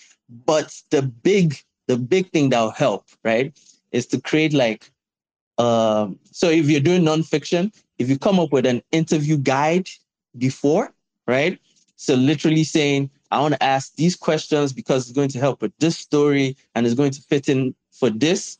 But 0.45 0.80
the 0.90 1.02
big, 1.02 1.58
the 1.88 1.98
big 1.98 2.32
thing 2.32 2.49
that 2.49 2.62
will 2.62 2.72
help, 2.72 3.06
right, 3.24 3.58
is 3.91 4.06
to 4.08 4.22
create 4.22 4.53
like 4.53 4.90
um, 5.58 6.18
so 6.32 6.49
if 6.49 6.70
you're 6.70 6.80
doing 6.80 7.03
nonfiction, 7.03 7.72
if 7.99 8.10
you 8.10 8.18
come 8.18 8.40
up 8.40 8.52
with 8.52 8.66
an 8.66 8.82
interview 8.91 9.38
guide 9.38 9.88
before, 10.38 10.91
right? 11.28 11.60
So 11.98 12.16
literally 12.16 12.64
saying, 12.64 13.12
I 13.30 13.40
want 13.41 13.53
to 13.53 13.64
ask 13.64 13.95
these 13.95 14.16
questions 14.16 14.74
because 14.74 15.03
it's 15.03 15.16
going 15.16 15.30
to 15.30 15.40
help 15.40 15.62
with 15.62 15.72
this 15.78 15.98
story 15.98 16.58
and 16.74 16.86
it's 16.86 16.95
going 16.95 17.12
to 17.12 17.22
fit 17.22 17.48
in 17.48 17.76
for 17.91 18.10
this. 18.10 18.58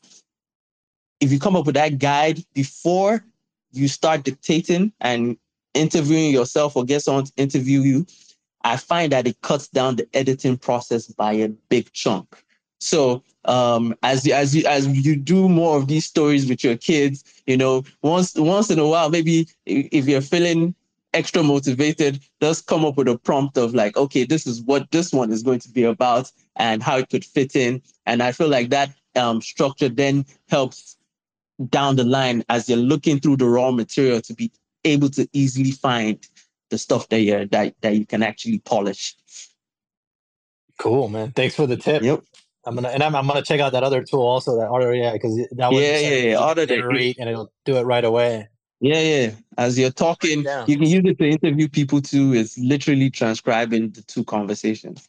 If 1.20 1.32
you 1.32 1.40
come 1.40 1.56
up 1.56 1.66
with 1.66 1.74
that 1.74 1.98
guide 1.98 2.44
before 2.54 3.24
you 3.72 3.88
start 3.88 4.22
dictating 4.22 4.92
and 5.00 5.36
interviewing 5.74 6.30
yourself 6.30 6.76
or 6.76 6.84
get 6.84 7.02
someone 7.02 7.24
to 7.24 7.32
interview 7.36 7.80
you, 7.80 8.06
I 8.64 8.76
find 8.76 9.12
that 9.12 9.26
it 9.26 9.40
cuts 9.42 9.68
down 9.68 9.96
the 9.96 10.08
editing 10.14 10.56
process 10.56 11.06
by 11.06 11.32
a 11.32 11.48
big 11.48 11.92
chunk. 11.92 12.44
So 12.80 13.22
um, 13.44 13.94
as 14.02 14.26
you, 14.26 14.34
as 14.34 14.54
you 14.56 14.64
as 14.66 14.86
you 14.88 15.16
do 15.16 15.48
more 15.48 15.76
of 15.76 15.88
these 15.88 16.04
stories 16.04 16.48
with 16.48 16.64
your 16.64 16.76
kids, 16.76 17.24
you 17.46 17.56
know, 17.56 17.84
once 18.02 18.34
once 18.34 18.70
in 18.70 18.78
a 18.78 18.86
while, 18.86 19.10
maybe 19.10 19.46
if 19.66 20.06
you're 20.06 20.20
feeling 20.20 20.74
extra 21.14 21.42
motivated, 21.42 22.20
just 22.40 22.66
come 22.66 22.84
up 22.84 22.96
with 22.96 23.08
a 23.08 23.18
prompt 23.18 23.56
of 23.56 23.74
like, 23.74 23.96
okay, 23.96 24.24
this 24.24 24.46
is 24.46 24.62
what 24.62 24.90
this 24.90 25.12
one 25.12 25.30
is 25.30 25.42
going 25.42 25.60
to 25.60 25.68
be 25.68 25.84
about 25.84 26.30
and 26.56 26.82
how 26.82 26.96
it 26.96 27.08
could 27.10 27.24
fit 27.24 27.54
in. 27.54 27.82
And 28.06 28.22
I 28.22 28.32
feel 28.32 28.48
like 28.48 28.70
that 28.70 28.90
um, 29.14 29.40
structure 29.40 29.88
then 29.88 30.24
helps 30.48 30.96
down 31.68 31.96
the 31.96 32.04
line 32.04 32.44
as 32.48 32.68
you're 32.68 32.78
looking 32.78 33.20
through 33.20 33.36
the 33.36 33.46
raw 33.46 33.70
material 33.70 34.20
to 34.22 34.34
be 34.34 34.50
able 34.84 35.08
to 35.10 35.28
easily 35.32 35.70
find 35.70 36.26
the 36.72 36.78
stuff 36.78 37.08
that 37.10 37.20
you 37.20 37.46
that, 37.52 37.74
that 37.82 37.94
you 37.94 38.04
can 38.04 38.22
actually 38.24 38.58
polish. 38.58 39.14
Cool, 40.78 41.08
man. 41.08 41.30
Thanks 41.32 41.54
for 41.54 41.66
the 41.68 41.76
tip. 41.76 42.02
Yep. 42.02 42.24
I'm 42.64 42.74
gonna 42.74 42.88
and 42.88 43.02
I'm, 43.02 43.14
I'm 43.14 43.26
gonna 43.26 43.42
check 43.42 43.60
out 43.60 43.72
that 43.72 43.84
other 43.84 44.02
tool 44.02 44.22
also 44.22 44.56
that 44.58 44.68
Otter 44.68 44.94
yeah 44.94 45.12
because 45.12 45.36
that 45.36 45.72
yeah 45.72 45.98
yeah 45.98 46.30
yeah 46.30 46.36
Otter 46.36 46.66
generate 46.66 47.18
and 47.18 47.28
it'll 47.28 47.52
do 47.64 47.76
it 47.76 47.82
right 47.82 48.04
away. 48.04 48.48
Yeah, 48.80 49.00
yeah. 49.00 49.30
As 49.58 49.78
you're 49.78 49.92
talking, 49.92 50.40
you 50.66 50.76
can 50.76 50.88
use 50.88 51.02
it 51.04 51.18
to 51.18 51.28
interview 51.28 51.68
people 51.68 52.00
too. 52.00 52.34
It's 52.34 52.58
literally 52.58 53.10
transcribing 53.10 53.90
the 53.90 54.02
two 54.02 54.24
conversations. 54.24 55.08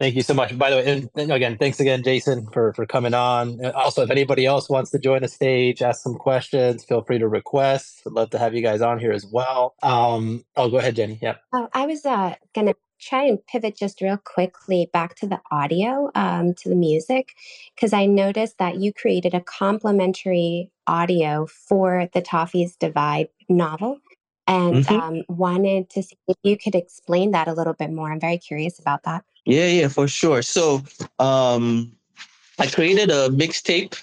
Thank 0.00 0.14
you 0.14 0.22
so 0.22 0.32
much. 0.32 0.56
By 0.56 0.70
the 0.70 0.76
way, 0.76 1.08
and 1.16 1.32
again, 1.32 1.58
thanks 1.58 1.80
again, 1.80 2.04
Jason, 2.04 2.46
for 2.52 2.72
for 2.72 2.86
coming 2.86 3.14
on. 3.14 3.64
Also, 3.74 4.02
if 4.02 4.10
anybody 4.10 4.46
else 4.46 4.68
wants 4.68 4.92
to 4.92 4.98
join 4.98 5.22
the 5.22 5.28
stage, 5.28 5.82
ask 5.82 6.02
some 6.02 6.14
questions, 6.14 6.84
feel 6.84 7.02
free 7.02 7.18
to 7.18 7.26
request. 7.26 8.02
I'd 8.06 8.12
love 8.12 8.30
to 8.30 8.38
have 8.38 8.54
you 8.54 8.62
guys 8.62 8.80
on 8.80 9.00
here 9.00 9.10
as 9.10 9.26
well. 9.26 9.74
Um, 9.82 10.44
oh, 10.56 10.70
go 10.70 10.78
ahead, 10.78 10.94
Jenny. 10.94 11.18
Yeah. 11.20 11.36
Oh, 11.52 11.68
I 11.72 11.86
was 11.86 12.06
uh, 12.06 12.36
gonna 12.54 12.74
try 13.00 13.24
and 13.24 13.44
pivot 13.46 13.76
just 13.76 14.00
real 14.00 14.18
quickly 14.18 14.88
back 14.92 15.16
to 15.16 15.26
the 15.26 15.40
audio, 15.50 16.10
um, 16.14 16.54
to 16.54 16.68
the 16.68 16.76
music, 16.76 17.34
because 17.74 17.92
I 17.92 18.06
noticed 18.06 18.58
that 18.58 18.76
you 18.76 18.92
created 18.92 19.34
a 19.34 19.40
complimentary 19.40 20.70
audio 20.86 21.46
for 21.46 22.08
the 22.12 22.22
Toffy's 22.22 22.76
Divide 22.76 23.28
novel 23.48 23.98
and 24.46 24.84
mm-hmm. 24.84 24.94
um, 24.94 25.22
wanted 25.28 25.90
to 25.90 26.02
see 26.02 26.16
if 26.26 26.36
you 26.42 26.56
could 26.56 26.74
explain 26.74 27.32
that 27.32 27.48
a 27.48 27.52
little 27.52 27.74
bit 27.74 27.92
more. 27.92 28.10
I'm 28.10 28.20
very 28.20 28.38
curious 28.38 28.78
about 28.78 29.02
that. 29.02 29.24
Yeah, 29.48 29.66
yeah, 29.68 29.88
for 29.88 30.06
sure. 30.06 30.42
So 30.42 30.82
um, 31.18 31.90
I 32.58 32.66
created 32.66 33.10
a 33.10 33.30
mixtape 33.30 33.96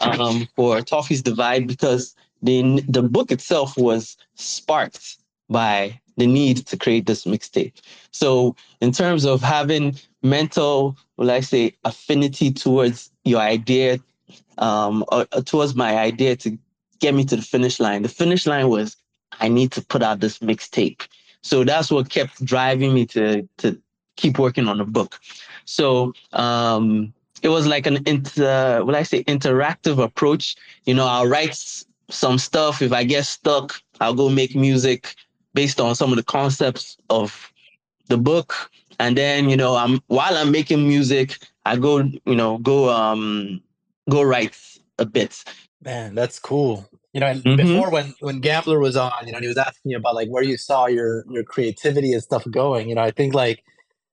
um, 0.00 0.48
for 0.56 0.80
Toffy's 0.80 1.22
Divide 1.22 1.68
because 1.68 2.16
the 2.42 2.80
the 2.88 3.02
book 3.02 3.30
itself 3.30 3.76
was 3.76 4.16
sparked 4.34 5.18
by 5.48 6.00
the 6.16 6.26
need 6.26 6.66
to 6.66 6.76
create 6.76 7.06
this 7.06 7.26
mixtape. 7.26 7.74
So 8.10 8.56
in 8.80 8.90
terms 8.90 9.24
of 9.24 9.40
having 9.40 9.94
mental, 10.24 10.96
well, 11.16 11.30
I 11.30 11.40
say 11.40 11.76
affinity 11.84 12.50
towards 12.50 13.12
your 13.24 13.40
idea, 13.40 14.00
um, 14.58 15.04
or, 15.12 15.28
or 15.32 15.42
towards 15.42 15.76
my 15.76 15.96
idea 15.96 16.34
to 16.38 16.58
get 16.98 17.14
me 17.14 17.24
to 17.26 17.36
the 17.36 17.42
finish 17.42 17.78
line. 17.78 18.02
The 18.02 18.08
finish 18.08 18.48
line 18.48 18.68
was 18.68 18.96
I 19.38 19.46
need 19.46 19.70
to 19.72 19.80
put 19.80 20.02
out 20.02 20.18
this 20.18 20.40
mixtape. 20.40 21.06
So 21.42 21.62
that's 21.62 21.88
what 21.88 22.10
kept 22.10 22.44
driving 22.44 22.94
me 22.94 23.06
to 23.06 23.48
to 23.58 23.80
keep 24.18 24.38
working 24.38 24.68
on 24.68 24.78
the 24.78 24.84
book. 24.84 25.18
So 25.64 26.12
um, 26.32 27.14
it 27.42 27.48
was 27.48 27.66
like 27.66 27.86
an 27.86 27.98
inter, 28.06 28.84
what 28.84 28.94
I 28.94 29.04
say, 29.04 29.24
interactive 29.24 30.02
approach. 30.02 30.56
You 30.84 30.94
know, 30.94 31.06
I'll 31.06 31.28
write 31.28 31.56
some 32.10 32.38
stuff. 32.38 32.82
If 32.82 32.92
I 32.92 33.04
get 33.04 33.24
stuck, 33.24 33.80
I'll 34.00 34.14
go 34.14 34.28
make 34.28 34.54
music 34.54 35.14
based 35.54 35.80
on 35.80 35.94
some 35.94 36.10
of 36.10 36.16
the 36.16 36.22
concepts 36.24 36.96
of 37.08 37.52
the 38.08 38.18
book. 38.18 38.70
And 38.98 39.16
then, 39.16 39.48
you 39.48 39.56
know, 39.56 39.76
I'm 39.76 40.00
while 40.08 40.36
I'm 40.36 40.50
making 40.50 40.86
music, 40.86 41.38
I 41.64 41.76
go, 41.76 41.98
you 41.98 42.34
know, 42.34 42.58
go 42.58 42.90
um 42.90 43.62
go 44.10 44.22
write 44.22 44.56
a 44.98 45.06
bit. 45.06 45.44
Man, 45.82 46.14
that's 46.14 46.38
cool. 46.40 46.88
You 47.12 47.20
know, 47.20 47.32
mm-hmm. 47.34 47.56
before 47.56 47.90
when 47.90 48.14
when 48.20 48.40
Gambler 48.40 48.80
was 48.80 48.96
on, 48.96 49.26
you 49.26 49.32
know, 49.32 49.38
he 49.38 49.46
was 49.46 49.56
asking 49.56 49.90
me 49.90 49.94
about 49.94 50.14
like 50.14 50.28
where 50.28 50.42
you 50.42 50.56
saw 50.56 50.86
your 50.86 51.24
your 51.30 51.44
creativity 51.44 52.12
and 52.12 52.22
stuff 52.22 52.44
going. 52.50 52.88
You 52.88 52.96
know, 52.96 53.02
I 53.02 53.12
think 53.12 53.34
like 53.34 53.62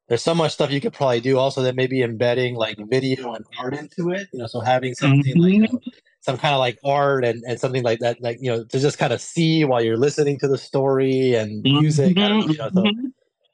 there's 0.08 0.22
so 0.22 0.36
much 0.36 0.54
stuff 0.54 0.72
you 0.72 0.82
could 0.82 0.94
probably 0.94 1.20
do 1.20 1.38
also 1.38 1.62
that 1.64 1.76
maybe 1.76 2.04
embedding 2.04 2.56
like 2.56 2.78
video 2.90 3.34
and 3.34 3.46
art 3.58 3.74
into 3.74 4.12
it. 4.12 4.28
You 4.32 4.40
know, 4.40 4.48
so 4.48 4.60
having 4.60 4.94
something 4.94 5.36
mm-hmm. 5.36 5.62
like 5.62 5.84
some 6.22 6.38
kind 6.38 6.54
of 6.54 6.60
like 6.60 6.78
art 6.84 7.26
and, 7.26 7.44
and 7.48 7.60
something 7.60 7.84
like 7.84 8.00
that, 8.00 8.22
like, 8.22 8.38
you 8.42 8.52
know, 8.52 8.64
to 8.64 8.80
just 8.80 8.98
kind 8.98 9.14
of 9.14 9.22
see 9.22 9.66
while 9.66 9.84
you're 9.84 9.98
listening 9.98 10.38
to 10.40 10.48
the 10.48 10.58
story 10.58 11.34
and 11.34 11.62
music. 11.64 12.16
Mm-hmm. 12.16 12.52
you 12.52 12.58
know, 12.58 12.70
so 12.70 12.82
mm-hmm. 12.84 13.08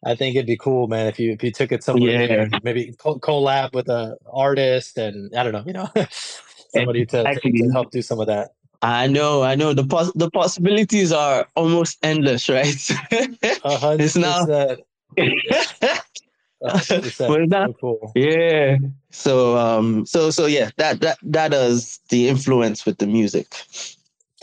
I 0.06 0.15
think 0.15 0.36
it'd 0.36 0.48
be 0.48 0.57
cool, 0.57 0.88
man, 0.88 1.07
if 1.07 1.19
you 1.19 1.32
if 1.32 1.44
you 1.44 1.52
took 1.52 1.72
it 1.72 1.84
somewhere, 1.84 2.48
yeah. 2.52 2.60
maybe 2.64 2.94
collab 2.99 3.73
with 3.73 3.88
a 3.88 4.18
artist 4.32 4.98
and 4.98 5.34
I 5.36 5.44
don't 5.44 5.53
know, 5.53 5.64
you 5.65 5.73
know, 5.73 5.90
somebody 6.73 7.06
to, 7.07 7.23
to, 7.23 7.40
to, 7.40 7.69
help 7.72 7.91
do 7.91 8.02
some 8.02 8.19
of 8.19 8.28
that. 8.28 8.49
I 8.82 9.06
know, 9.06 9.44
I 9.44 9.53
know. 9.53 9.73
The 9.73 9.86
pos- 9.86 10.11
the 10.15 10.32
possibilities 10.32 11.11
are 11.11 11.48
almost 11.56 11.99
endless, 12.03 12.49
right? 12.49 12.65
it's 13.11 14.15
now. 14.15 14.76
well, 16.61 17.47
that, 17.49 17.73
cool. 17.79 18.11
Yeah. 18.15 18.77
So 19.09 19.57
um 19.57 20.05
so 20.05 20.29
so 20.29 20.45
yeah, 20.45 20.69
that 20.77 21.01
that 21.01 21.17
that 21.23 21.53
is 21.53 21.99
the 22.09 22.29
influence 22.29 22.85
with 22.85 22.99
the 22.99 23.07
music. 23.07 23.55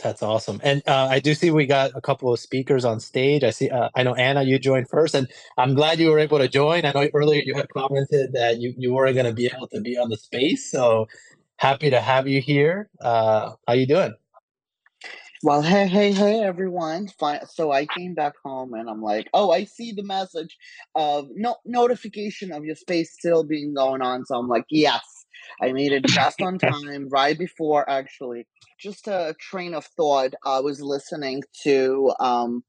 That's 0.03 0.23
awesome. 0.23 0.61
And 0.63 0.81
uh, 0.87 1.07
I 1.09 1.19
do 1.19 1.33
see 1.33 1.51
we 1.51 1.65
got 1.65 1.91
a 1.93 2.01
couple 2.01 2.31
of 2.31 2.39
speakers 2.39 2.85
on 2.85 2.99
stage. 2.99 3.43
I 3.43 3.49
see 3.49 3.69
uh, 3.69 3.89
I 3.95 4.03
know 4.03 4.15
Anna 4.15 4.43
you 4.43 4.59
joined 4.59 4.89
first 4.89 5.15
and 5.15 5.27
I'm 5.57 5.73
glad 5.75 5.99
you 5.99 6.09
were 6.09 6.19
able 6.19 6.39
to 6.39 6.47
join. 6.47 6.85
I 6.85 6.91
know 6.91 7.07
earlier 7.13 7.41
you 7.45 7.55
had 7.55 7.69
commented 7.69 8.33
that 8.33 8.59
you 8.59 8.73
you 8.77 8.93
weren't 8.93 9.15
going 9.15 9.25
to 9.25 9.33
be 9.33 9.49
able 9.53 9.67
to 9.69 9.81
be 9.81 9.97
on 9.97 10.09
the 10.09 10.17
space. 10.17 10.69
So 10.69 11.07
happy 11.57 11.89
to 11.89 12.01
have 12.01 12.27
you 12.27 12.41
here. 12.41 12.89
Uh 12.99 13.53
how 13.65 13.73
you 13.73 13.87
doing? 13.87 14.13
Well, 15.41 15.61
hey, 15.61 15.87
hey, 15.87 16.11
hey, 16.11 16.41
everyone. 16.41 17.07
Fine. 17.17 17.47
So 17.47 17.71
I 17.71 17.85
came 17.85 18.13
back 18.13 18.33
home 18.43 18.73
and 18.73 18.89
I'm 18.89 19.01
like, 19.01 19.29
oh, 19.33 19.51
I 19.51 19.63
see 19.63 19.93
the 19.93 20.03
message 20.03 20.57
of 20.95 21.29
no 21.33 21.55
notification 21.65 22.51
of 22.51 22.65
your 22.65 22.75
space 22.75 23.13
still 23.17 23.45
being 23.45 23.73
going 23.73 24.01
on. 24.01 24.25
So 24.25 24.35
I'm 24.35 24.49
like, 24.49 24.65
yes, 24.69 25.01
I 25.61 25.71
made 25.71 25.93
it 25.93 26.05
just 26.07 26.41
on 26.41 26.57
time, 26.59 27.07
right 27.07 27.39
before 27.39 27.89
actually. 27.89 28.47
Just 28.77 29.07
a 29.07 29.33
train 29.39 29.73
of 29.73 29.85
thought. 29.85 30.33
I 30.45 30.59
was 30.59 30.81
listening 30.81 31.43
to 31.63 32.11
um, 32.19 32.65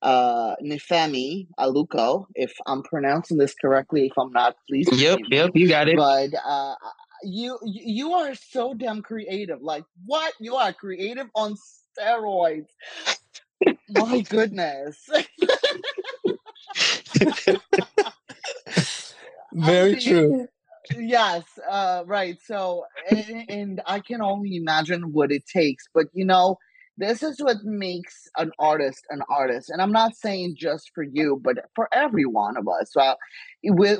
uh, 0.00 0.56
Nifemi 0.64 1.48
Aluko, 1.60 2.24
if 2.34 2.54
I'm 2.66 2.82
pronouncing 2.84 3.36
this 3.36 3.54
correctly. 3.54 4.06
If 4.06 4.16
I'm 4.18 4.32
not, 4.32 4.56
please. 4.66 4.88
Yep, 4.90 5.18
yep, 5.28 5.50
you 5.52 5.68
got 5.68 5.88
it. 5.88 5.98
But 5.98 6.30
uh, 6.42 6.74
you 7.22 7.58
you 7.64 8.14
are 8.14 8.34
so 8.34 8.72
damn 8.72 9.02
creative. 9.02 9.60
Like 9.60 9.84
what? 10.06 10.32
You 10.40 10.56
are 10.56 10.72
creative 10.72 11.26
on 11.34 11.56
steroids. 11.98 12.68
My 13.88 14.20
goodness. 14.20 15.08
Very 19.52 19.96
true. 19.96 20.46
Yes, 20.98 21.44
uh, 21.68 22.02
right. 22.06 22.36
So, 22.44 22.84
and, 23.08 23.50
and 23.50 23.80
I 23.86 24.00
can 24.00 24.20
only 24.20 24.56
imagine 24.56 25.12
what 25.12 25.32
it 25.32 25.46
takes. 25.46 25.84
But 25.94 26.06
you 26.12 26.24
know, 26.24 26.58
this 26.96 27.22
is 27.22 27.40
what 27.40 27.56
makes 27.64 28.28
an 28.36 28.52
artist 28.58 29.04
an 29.10 29.20
artist 29.28 29.70
and 29.70 29.82
i'm 29.82 29.92
not 29.92 30.14
saying 30.14 30.54
just 30.56 30.90
for 30.94 31.02
you 31.02 31.40
but 31.42 31.56
for 31.74 31.88
every 31.92 32.24
one 32.24 32.56
of 32.56 32.68
us 32.68 32.92
well, 32.94 33.16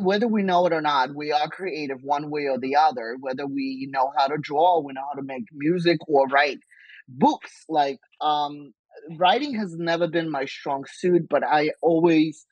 whether 0.00 0.28
we 0.28 0.42
know 0.42 0.66
it 0.66 0.72
or 0.72 0.80
not 0.80 1.14
we 1.14 1.32
are 1.32 1.48
creative 1.48 1.98
one 2.02 2.30
way 2.30 2.46
or 2.46 2.58
the 2.58 2.76
other 2.76 3.16
whether 3.20 3.46
we 3.46 3.88
know 3.90 4.12
how 4.16 4.26
to 4.26 4.36
draw 4.38 4.80
we 4.80 4.92
know 4.92 5.02
how 5.12 5.18
to 5.18 5.26
make 5.26 5.44
music 5.52 5.98
or 6.06 6.26
write 6.28 6.60
books 7.08 7.64
like 7.68 7.98
um, 8.20 8.72
writing 9.18 9.54
has 9.54 9.74
never 9.76 10.08
been 10.08 10.30
my 10.30 10.44
strong 10.44 10.84
suit 10.90 11.26
but 11.28 11.42
i 11.44 11.70
always 11.82 12.46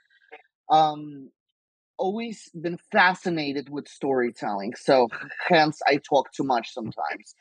um 0.71 1.31
always 1.99 2.51
been 2.61 2.79
fascinated 2.91 3.69
with 3.71 3.87
storytelling 3.89 4.73
so 4.75 5.09
hence 5.49 5.81
i 5.87 5.99
talk 6.09 6.33
too 6.33 6.45
much 6.45 6.73
sometimes 6.73 7.35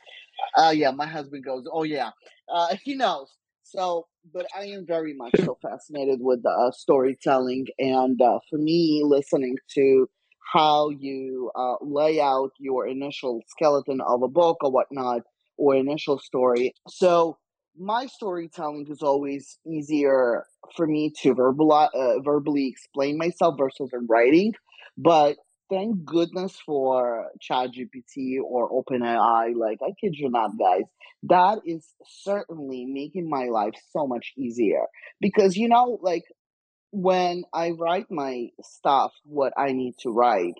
uh, 0.58 0.74
yeah, 0.76 0.92
my 0.92 1.08
husband 1.08 1.44
goes, 1.46 1.66
oh 1.72 1.84
yeah, 1.84 2.12
uh, 2.54 2.76
he 2.84 2.96
knows. 2.96 3.30
So, 3.64 4.08
but 4.34 4.48
I 4.58 4.66
am 4.66 4.86
very 4.86 5.14
much 5.14 5.34
so 5.44 5.58
fascinated 5.62 6.20
with 6.22 6.46
uh, 6.46 6.72
storytelling, 6.72 7.68
and 7.80 8.22
uh, 8.22 8.40
for 8.50 8.58
me, 8.58 9.02
listening 9.06 9.58
to 9.76 10.10
how 10.54 10.90
you 10.90 11.52
uh, 11.56 11.76
lay 11.82 12.20
out 12.20 12.52
your 12.60 12.88
initial 12.88 13.42
skeleton 13.48 14.02
of 14.02 14.22
a 14.24 14.28
book 14.28 14.58
or 14.62 14.72
whatnot, 14.72 15.22
or 15.62 15.76
initial 15.76 16.18
story. 16.18 16.74
So, 16.90 17.38
my 17.78 18.08
storytelling 18.08 18.88
is 18.90 19.02
always 19.02 19.58
easier 19.66 20.46
for 20.76 20.86
me 20.88 21.14
to 21.22 21.34
verbal, 21.34 21.72
uh, 21.72 22.20
verbally 22.32 22.68
explain 22.68 23.18
myself 23.18 23.56
versus 23.58 23.92
in 23.94 24.08
writing. 24.10 24.54
But 24.98 25.38
thank 25.70 26.04
goodness 26.04 26.54
for 26.66 27.28
ChatGPT 27.46 28.40
or 28.44 28.70
OpenAI. 28.70 29.56
Like, 29.56 29.80
I 29.82 29.92
kid 30.02 30.16
you 30.18 30.30
not, 30.30 30.52
guys. 30.60 30.84
That 31.24 31.60
is 31.66 31.88
certainly 32.26 32.86
making 32.86 33.30
my 33.30 33.46
life 33.46 33.76
so 33.94 34.06
much 34.06 34.34
easier. 34.38 34.86
Because, 35.22 35.56
you 35.56 35.70
know, 35.70 35.98
like, 36.02 36.24
when 36.92 37.44
I 37.54 37.72
write 37.72 38.08
my 38.12 38.48
stuff, 38.62 39.14
what 39.24 39.54
I 39.58 39.72
need 39.72 39.96
to 40.04 40.10
write, 40.10 40.56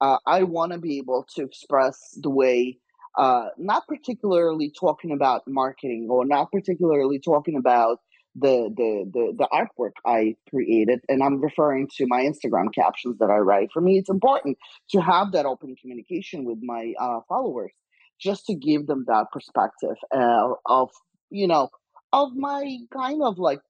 uh, 0.00 0.18
I 0.26 0.42
want 0.42 0.72
to 0.72 0.78
be 0.78 0.98
able 0.98 1.26
to 1.36 1.42
express 1.42 1.96
the 2.20 2.30
way, 2.30 2.78
uh, 3.18 3.48
not 3.58 3.86
particularly 3.88 4.72
talking 4.78 5.12
about 5.12 5.42
marketing 5.46 6.08
or 6.10 6.24
not 6.24 6.50
particularly 6.52 7.20
talking 7.20 7.56
about 7.56 7.98
the 8.36 8.70
the 8.76 9.10
the 9.12 9.32
the 9.38 9.48
artwork 9.52 9.92
I 10.06 10.36
created, 10.48 11.00
and 11.08 11.22
I'm 11.22 11.40
referring 11.40 11.88
to 11.96 12.06
my 12.06 12.22
Instagram 12.22 12.72
captions 12.72 13.18
that 13.18 13.30
I 13.30 13.38
write. 13.38 13.70
For 13.72 13.80
me, 13.80 13.98
it's 13.98 14.10
important 14.10 14.58
to 14.90 15.00
have 15.00 15.32
that 15.32 15.46
open 15.46 15.74
communication 15.80 16.44
with 16.44 16.58
my 16.62 16.92
uh, 16.98 17.20
followers, 17.28 17.72
just 18.20 18.46
to 18.46 18.54
give 18.54 18.86
them 18.86 19.04
that 19.08 19.26
perspective 19.32 19.96
uh, 20.14 20.50
of 20.66 20.90
you 21.30 21.48
know 21.48 21.70
of 22.12 22.28
my 22.34 22.78
kind 22.92 23.20
of 23.24 23.38
like 23.38 23.60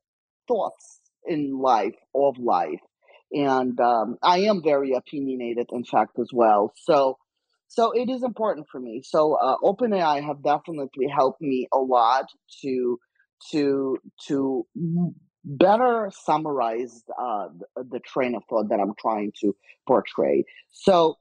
thoughts 0.47 1.01
in 1.27 1.59
life 1.59 1.97
of 2.15 2.37
life, 2.39 2.81
and 3.33 3.81
um, 3.81 4.17
I 4.23 4.41
am 4.41 4.63
very 4.63 4.93
opinionated, 4.93 5.69
in 5.73 5.85
fact, 5.85 6.19
as 6.19 6.31
well. 6.33 6.73
So. 6.77 7.17
So 7.71 7.93
it 7.93 8.11
is 8.11 8.25
important 8.25 8.67
for 8.71 8.81
me. 8.81 9.01
So 9.05 9.35
uh, 9.35 9.55
OpenAI 9.63 10.27
have 10.27 10.43
definitely 10.43 11.07
helped 11.07 11.41
me 11.41 11.69
a 11.73 11.79
lot 11.79 12.27
to 12.63 12.99
to 13.53 13.97
to 14.27 14.67
better 15.45 16.11
summarize 16.13 17.05
uh, 17.17 17.47
the, 17.77 17.85
the 17.93 18.01
train 18.01 18.35
of 18.35 18.43
thought 18.51 18.69
that 18.71 18.81
I'm 18.81 18.95
trying 19.01 19.33
to 19.43 19.55
portray. 19.87 20.45
So, 20.73 21.19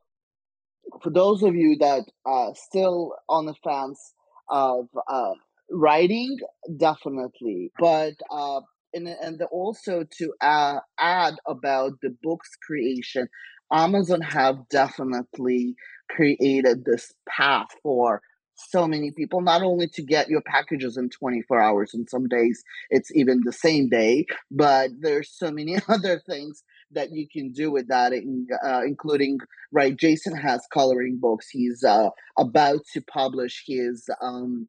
for 1.04 1.12
those 1.12 1.44
of 1.44 1.56
you 1.56 1.78
that 1.82 2.06
are 2.26 2.54
still 2.56 3.14
on 3.30 3.46
the 3.46 3.54
fence 3.64 4.14
of 4.50 4.88
uh, 5.08 5.34
writing, 5.70 6.36
definitely, 6.78 7.72
but 7.80 8.16
uh, 8.32 8.62
and 8.96 9.08
and 9.08 9.40
also 9.52 10.04
to 10.18 10.34
uh, 10.42 10.80
add 11.00 11.36
about 11.48 11.94
the 12.02 12.16
book's 12.24 12.56
creation, 12.66 13.28
Amazon 13.72 14.22
have 14.22 14.68
definitely 14.70 15.76
created 16.10 16.86
this 16.86 17.14
path 17.28 17.68
for 17.84 18.22
so 18.56 18.88
many 18.88 19.12
people, 19.12 19.42
not 19.42 19.62
only 19.62 19.88
to 19.88 20.02
get 20.02 20.30
your 20.30 20.42
packages 20.42 20.98
in 20.98 21.10
24 21.10 21.62
hours, 21.62 21.94
and 21.94 22.10
some 22.10 22.28
days 22.28 22.62
it's 22.90 23.10
even 23.16 23.42
the 23.46 23.54
same 23.54 23.90
day, 23.90 24.26
but 24.52 24.92
there's 25.00 25.32
so 25.32 25.50
many 25.52 25.78
other 25.88 26.22
things 26.28 26.64
that 26.92 27.12
you 27.12 27.28
can 27.32 27.52
do 27.52 27.72
with 27.72 27.88
that, 27.88 28.12
uh, 28.66 28.82
including, 28.86 29.38
right, 29.72 29.96
Jason 29.96 30.36
has 30.36 30.66
coloring 30.74 31.18
books. 31.22 31.48
He's 31.50 31.84
uh, 31.84 32.10
about 32.38 32.80
to 32.94 33.02
publish 33.02 33.64
his 33.68 34.10
um, 34.22 34.68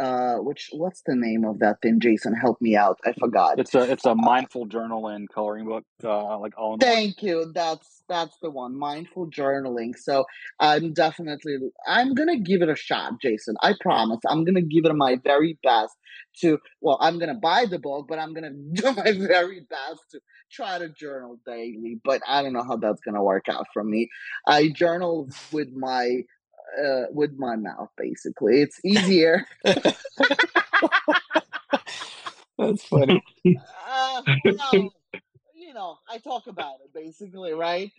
uh 0.00 0.36
which 0.36 0.70
what's 0.72 1.02
the 1.06 1.14
name 1.14 1.44
of 1.44 1.58
that 1.58 1.80
thing 1.82 2.00
jason? 2.00 2.34
Help 2.34 2.60
me 2.60 2.76
out. 2.76 2.98
I 3.04 3.12
forgot. 3.12 3.58
It's 3.60 3.74
a 3.74 3.90
it's 3.90 4.06
a 4.06 4.14
mindful 4.14 4.66
journal 4.66 5.08
and 5.08 5.28
coloring 5.28 5.66
book 5.66 5.84
uh 6.02 6.38
like 6.38 6.58
all 6.58 6.74
in 6.74 6.80
thank 6.80 7.22
you. 7.22 7.52
That's 7.54 8.02
that's 8.08 8.36
the 8.42 8.50
one. 8.50 8.78
Mindful 8.78 9.30
journaling. 9.30 9.96
So 9.96 10.24
i'm 10.58 10.92
definitely 10.92 11.56
i'm 11.86 12.14
gonna 12.14 12.38
give 12.38 12.62
it 12.62 12.68
a 12.68 12.76
shot 12.76 13.20
jason. 13.22 13.54
I 13.62 13.74
promise. 13.80 14.20
I'm 14.28 14.44
gonna 14.44 14.62
give 14.62 14.84
it 14.86 14.94
my 14.94 15.16
very 15.22 15.58
best 15.62 15.94
to 16.40 16.58
well 16.80 16.98
i'm 17.00 17.18
gonna 17.18 17.34
buy 17.34 17.64
the 17.68 17.78
book 17.78 18.06
but 18.08 18.18
i'm 18.18 18.32
gonna 18.32 18.50
do 18.72 18.92
my 18.92 19.12
very 19.12 19.66
best 19.68 20.00
to 20.12 20.20
try 20.50 20.78
to 20.78 20.88
journal 20.88 21.38
daily. 21.46 22.00
But 22.04 22.22
i 22.26 22.42
don't 22.42 22.52
know 22.52 22.64
how 22.64 22.76
that's 22.76 23.00
gonna 23.00 23.22
work 23.22 23.48
out 23.48 23.66
for 23.72 23.84
me. 23.84 24.08
I 24.46 24.68
journal 24.68 25.28
with 25.52 25.72
my 25.72 26.22
uh, 26.78 27.04
with 27.10 27.38
my 27.38 27.56
mouth. 27.56 27.90
Basically, 27.96 28.62
it's 28.62 28.80
easier. 28.84 29.46
That's 32.58 32.84
funny. 32.84 33.22
Uh, 33.88 34.22
no, 34.44 34.90
you 35.54 35.74
know, 35.74 35.98
I 36.08 36.18
talk 36.18 36.46
about 36.46 36.76
it 36.84 36.92
basically, 36.92 37.52
right? 37.52 37.90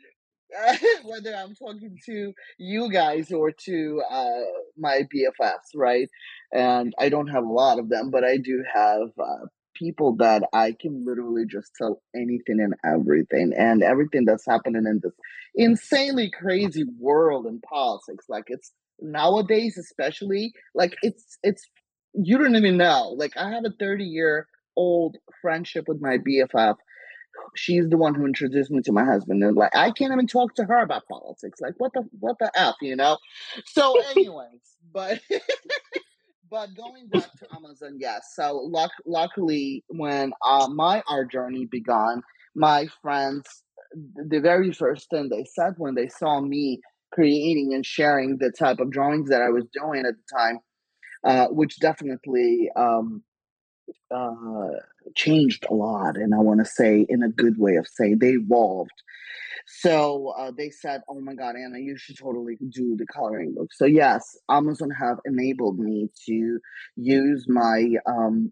Whether 1.06 1.34
I'm 1.34 1.56
talking 1.56 1.98
to 2.06 2.34
you 2.58 2.92
guys 2.92 3.32
or 3.32 3.52
to 3.52 4.04
uh, 4.10 4.42
my 4.78 5.08
BFFs, 5.14 5.76
right? 5.76 6.10
And 6.54 6.94
I 7.00 7.10
don't 7.10 7.28
have 7.28 7.46
a 7.46 7.52
lot 7.52 7.80
of 7.80 7.90
them, 7.90 8.12
but 8.12 8.24
I 8.24 8.38
do 8.38 8.64
have 8.74 9.10
uh, 9.18 9.46
people 9.74 10.16
that 10.18 10.44
I 10.54 10.76
can 10.80 11.06
literally 11.06 11.46
just 11.46 11.72
tell 11.78 12.02
anything 12.16 12.60
and 12.60 12.76
everything 12.86 13.54
and 13.58 13.84
everything 13.84 14.26
that's 14.26 14.46
happening 14.46 14.86
in 14.86 15.00
this 15.04 15.14
insanely 15.56 16.30
crazy 16.30 16.86
world 17.00 17.46
in 17.46 17.60
politics. 17.62 18.26
Like 18.30 18.46
it's 18.48 18.72
nowadays, 19.00 19.78
especially 19.78 20.54
like 20.74 20.96
it's 21.02 21.38
it's 21.44 21.68
you 22.14 22.38
don't 22.38 22.56
even 22.56 22.78
know. 22.78 23.16
Like 23.18 23.38
I 23.38 23.52
have 23.52 23.66
a 23.66 23.74
30 23.80 24.06
year 24.06 24.48
old 24.76 25.18
friendship 25.42 25.86
with 25.88 26.02
my 26.02 26.18
BFF. 26.18 26.76
She's 27.56 27.88
the 27.90 27.98
one 27.98 28.14
who 28.14 28.26
introduced 28.26 28.72
me 28.72 28.82
to 28.84 28.92
my 28.92 29.06
husband. 29.06 29.44
And 29.44 29.56
like 29.56 29.76
I 29.76 29.92
can't 29.92 30.12
even 30.14 30.28
talk 30.28 30.56
to 30.56 30.66
her 30.66 30.82
about 30.82 31.08
politics. 31.10 31.60
Like 31.62 31.76
what 31.78 31.94
the 31.94 32.08
what 32.20 32.38
the 32.40 32.52
F, 32.56 32.76
you 32.82 32.96
know? 32.96 33.18
So 33.66 33.96
anyways, 34.12 34.62
but 34.94 35.20
but 36.52 36.76
going 36.76 37.08
back 37.08 37.32
to 37.40 37.48
Amazon, 37.56 37.98
yes. 38.00 38.34
So 38.36 38.58
luck, 38.58 38.92
luckily, 39.06 39.86
when 39.90 40.34
uh, 40.46 40.68
my 40.68 41.02
art 41.10 41.32
journey 41.32 41.66
began, 41.66 42.22
my 42.56 42.88
friends, 43.02 43.46
the 44.16 44.42
very 44.42 44.74
first 44.74 45.10
thing 45.10 45.30
they 45.30 45.46
said 45.46 45.74
when 45.78 45.96
they 45.96 46.10
saw 46.10 46.42
me 46.42 46.82
creating 47.14 47.74
and 47.74 47.86
sharing 47.86 48.38
the 48.38 48.52
type 48.52 48.80
of 48.80 48.92
drawings 48.92 49.30
that 49.30 49.42
I 49.42 49.50
was 49.50 49.66
doing 49.74 50.06
at 50.06 50.16
the 50.16 50.38
time, 50.38 50.60
uh, 51.26 51.48
which 51.48 51.80
definitely 51.80 52.70
um, 52.76 53.24
uh, 54.14 54.80
changed 55.16 55.66
a 55.70 55.74
lot. 55.74 56.16
And 56.16 56.34
I 56.34 56.40
want 56.40 56.60
to 56.60 56.66
say, 56.66 57.06
in 57.08 57.24
a 57.24 57.30
good 57.30 57.58
way 57.58 57.76
of 57.76 57.88
saying, 57.88 58.20
they 58.20 58.32
evolved. 58.32 58.92
So 59.68 60.34
uh, 60.38 60.52
they 60.56 60.70
said, 60.70 61.02
"Oh 61.08 61.20
my 61.22 61.36
God, 61.36 61.56
Anna, 61.56 61.80
you 61.80 61.96
should 61.98 62.18
totally 62.18 62.58
do 62.70 62.96
the 62.98 63.06
coloring 63.06 63.54
book." 63.56 63.70
So 63.74 63.86
yes, 63.86 64.38
Amazon 64.50 64.90
have 64.92 65.18
enabled 65.26 65.80
me 65.80 66.10
to 66.28 66.60
use 66.96 67.46
my 67.48 67.86
um, 68.08 68.52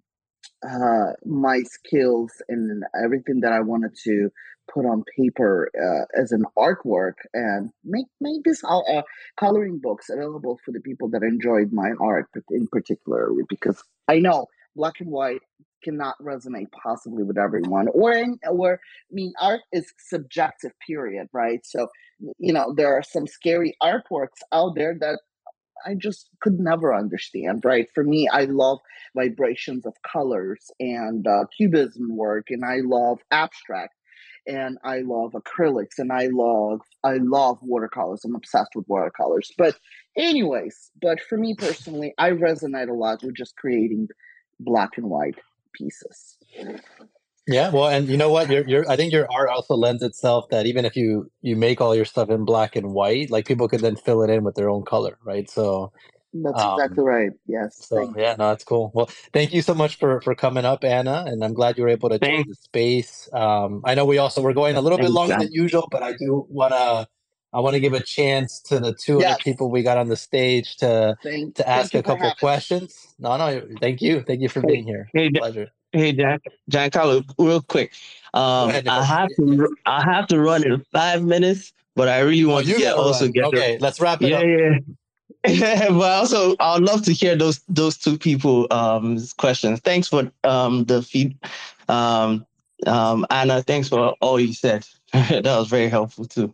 uh, 0.67 1.13
my 1.25 1.61
skills 1.63 2.31
and 2.47 2.83
everything 3.03 3.41
that 3.41 3.53
I 3.53 3.61
wanted 3.61 3.95
to 4.03 4.29
put 4.73 4.85
on 4.85 5.03
paper 5.17 5.71
uh, 5.75 6.21
as 6.21 6.31
an 6.31 6.43
artwork 6.57 7.13
and 7.33 7.71
make 7.83 8.05
make 8.21 8.43
this 8.43 8.63
uh, 8.63 9.01
coloring 9.39 9.79
books 9.81 10.09
available 10.09 10.59
for 10.63 10.71
the 10.71 10.79
people 10.79 11.09
that 11.09 11.23
enjoyed 11.23 11.71
my 11.71 11.91
art 11.99 12.27
in 12.51 12.67
particular 12.67 13.31
because 13.47 13.81
I 14.07 14.19
know 14.19 14.47
black 14.75 14.99
and 14.99 15.09
white 15.09 15.41
cannot 15.83 16.15
resonate 16.21 16.71
possibly 16.71 17.23
with 17.23 17.37
everyone 17.37 17.87
or 17.93 18.11
in, 18.13 18.39
or 18.49 18.73
i 18.75 19.13
mean 19.13 19.33
art 19.41 19.61
is 19.71 19.91
subjective 19.99 20.71
period 20.85 21.27
right 21.33 21.65
so 21.65 21.87
you 22.37 22.53
know 22.53 22.73
there 22.75 22.93
are 22.93 23.03
some 23.03 23.27
scary 23.27 23.75
artworks 23.81 24.41
out 24.51 24.75
there 24.75 24.95
that 24.99 25.19
i 25.85 25.93
just 25.95 26.29
could 26.41 26.59
never 26.59 26.93
understand 26.93 27.61
right 27.63 27.87
for 27.93 28.03
me 28.03 28.27
i 28.31 28.45
love 28.45 28.79
vibrations 29.15 29.85
of 29.85 29.93
colors 30.03 30.71
and 30.79 31.27
uh, 31.27 31.43
cubism 31.57 32.15
work 32.15 32.47
and 32.49 32.63
i 32.65 32.77
love 32.83 33.19
abstract 33.31 33.93
and 34.47 34.77
I 34.83 34.99
love 34.99 35.33
acrylics 35.33 35.99
and 35.99 36.11
I 36.11 36.27
love 36.31 36.81
I 37.03 37.17
love 37.17 37.59
watercolors. 37.61 38.25
I'm 38.25 38.35
obsessed 38.35 38.71
with 38.75 38.87
watercolors. 38.87 39.51
But 39.57 39.75
anyways, 40.17 40.91
but 41.01 41.19
for 41.21 41.37
me 41.37 41.55
personally, 41.55 42.13
I 42.17 42.31
resonate 42.31 42.89
a 42.89 42.93
lot 42.93 43.23
with 43.23 43.35
just 43.35 43.55
creating 43.57 44.07
black 44.59 44.97
and 44.97 45.09
white 45.09 45.35
pieces. 45.73 46.37
Yeah, 47.47 47.71
well, 47.71 47.87
and 47.87 48.07
you 48.07 48.15
know 48.15 48.29
what? 48.29 48.49
Your 48.49 48.67
your 48.67 48.89
I 48.89 48.95
think 48.95 49.11
your 49.11 49.27
art 49.31 49.49
also 49.49 49.73
lends 49.75 50.03
itself 50.03 50.49
that 50.49 50.67
even 50.67 50.85
if 50.85 50.95
you 50.95 51.31
you 51.41 51.55
make 51.55 51.81
all 51.81 51.95
your 51.95 52.05
stuff 52.05 52.29
in 52.29 52.45
black 52.45 52.75
and 52.75 52.93
white, 52.93 53.31
like 53.31 53.47
people 53.47 53.67
can 53.67 53.81
then 53.81 53.95
fill 53.95 54.21
it 54.21 54.29
in 54.29 54.43
with 54.43 54.55
their 54.55 54.69
own 54.69 54.83
color, 54.83 55.17
right? 55.23 55.49
So 55.49 55.91
that's 56.31 56.61
um, 56.61 56.79
exactly 56.79 57.03
right. 57.03 57.31
Yes. 57.47 57.87
So 57.87 58.13
yeah, 58.15 58.35
no, 58.37 58.49
that's 58.49 58.63
cool. 58.63 58.91
Well, 58.93 59.09
thank 59.33 59.51
you 59.51 59.63
so 59.63 59.73
much 59.73 59.95
for 59.97 60.21
for 60.21 60.35
coming 60.35 60.63
up, 60.63 60.83
Anna, 60.83 61.23
and 61.25 61.43
I'm 61.43 61.55
glad 61.55 61.77
you 61.77 61.83
were 61.83 61.89
able 61.89 62.09
to 62.09 62.19
join 62.19 62.45
the 62.47 62.53
space. 62.53 63.27
Um, 63.33 63.81
I 63.83 63.95
know 63.95 64.05
we 64.05 64.19
also 64.19 64.43
we're 64.43 64.53
going 64.53 64.75
a 64.75 64.81
little 64.81 64.99
bit 64.99 65.09
longer 65.09 65.35
than 65.39 65.51
usual, 65.51 65.87
but 65.89 66.03
I 66.03 66.11
do 66.11 66.45
want 66.49 66.73
to 66.73 67.07
I 67.51 67.61
want 67.61 67.73
to 67.73 67.79
give 67.79 67.93
a 67.93 68.03
chance 68.03 68.59
to 68.63 68.79
the 68.79 68.93
two 68.93 69.19
yes. 69.21 69.33
other 69.33 69.43
people 69.43 69.71
we 69.71 69.81
got 69.81 69.97
on 69.97 70.07
the 70.07 70.15
stage 70.15 70.77
to 70.77 71.15
thank, 71.23 71.55
to 71.55 71.67
ask 71.67 71.95
a 71.95 72.03
couple 72.03 72.31
questions. 72.39 73.08
No, 73.19 73.35
no, 73.37 73.61
thank 73.81 74.01
you, 74.01 74.21
thank 74.21 74.41
you 74.41 74.49
for 74.49 74.61
being 74.61 74.85
here. 74.85 75.09
Hey, 75.13 75.29
Pleasure. 75.29 75.69
Hey, 75.91 76.13
Jack, 76.13 76.41
Jancarlo, 76.71 77.23
real 77.37 77.61
quick. 77.61 77.93
Um, 78.33 78.69
ahead, 78.69 78.87
I 78.87 79.03
have 79.03 79.29
to 79.37 79.75
I 79.85 80.03
have 80.03 80.27
to 80.27 80.39
run 80.39 80.63
in 80.63 80.85
five 80.91 81.23
minutes, 81.23 81.73
but 81.95 82.07
I 82.07 82.19
really 82.19 82.43
oh, 82.43 82.53
want 82.53 82.69
oh, 82.69 82.73
to 82.73 82.77
get 82.77 82.95
also 82.95 83.25
run. 83.25 83.31
get 83.31 83.45
okay. 83.45 83.77
The, 83.77 83.83
let's 83.83 83.99
wrap 83.99 84.21
it 84.21 84.31
up. 84.31 84.43
yeah, 84.43 84.77
up. 84.77 84.83
Yeah, 85.47 85.89
but 85.89 86.11
also 86.11 86.55
I'd 86.59 86.81
love 86.81 87.03
to 87.03 87.11
hear 87.11 87.35
those 87.35 87.59
those 87.67 87.97
two 87.97 88.17
people 88.17 88.67
um 88.71 89.17
questions. 89.37 89.79
Thanks 89.79 90.07
for 90.07 90.31
um 90.43 90.85
the 90.85 91.01
feed 91.01 91.37
um 91.87 92.45
um 92.85 93.25
Anna, 93.31 93.63
thanks 93.63 93.89
for 93.89 94.15
all 94.21 94.39
you 94.39 94.53
said. 94.53 94.85
that 95.11 95.43
was 95.43 95.67
very 95.67 95.89
helpful 95.89 96.25
too. 96.25 96.53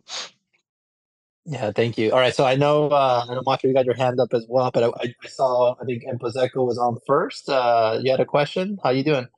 Yeah, 1.46 1.72
thank 1.72 1.98
you. 1.98 2.12
All 2.12 2.18
right, 2.18 2.34
so 2.34 2.44
I 2.44 2.56
know 2.56 2.88
uh 2.88 3.26
I 3.28 3.34
know 3.34 3.42
Macho, 3.46 3.68
you 3.68 3.74
got 3.74 3.86
your 3.86 3.96
hand 3.96 4.20
up 4.20 4.34
as 4.34 4.46
well, 4.48 4.70
but 4.72 4.84
I, 4.84 4.88
I 5.24 5.28
saw 5.28 5.76
I 5.80 5.84
think 5.84 6.04
Empozeco 6.04 6.66
was 6.66 6.78
on 6.78 6.98
first. 7.06 7.48
Uh 7.48 8.00
you 8.02 8.10
had 8.10 8.20
a 8.20 8.26
question. 8.26 8.78
How 8.82 8.90
you 8.90 9.04
doing? 9.04 9.28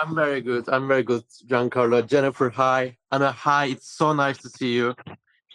I'm 0.00 0.14
very 0.14 0.40
good. 0.40 0.68
I'm 0.68 0.88
very 0.88 1.02
good, 1.04 1.24
Jancarlo. 1.46 2.06
Jennifer, 2.06 2.50
hi. 2.50 2.96
Anna, 3.12 3.32
hi. 3.32 3.66
It's 3.66 3.90
so 3.90 4.12
nice 4.12 4.38
to 4.38 4.48
see 4.48 4.74
you. 4.74 4.94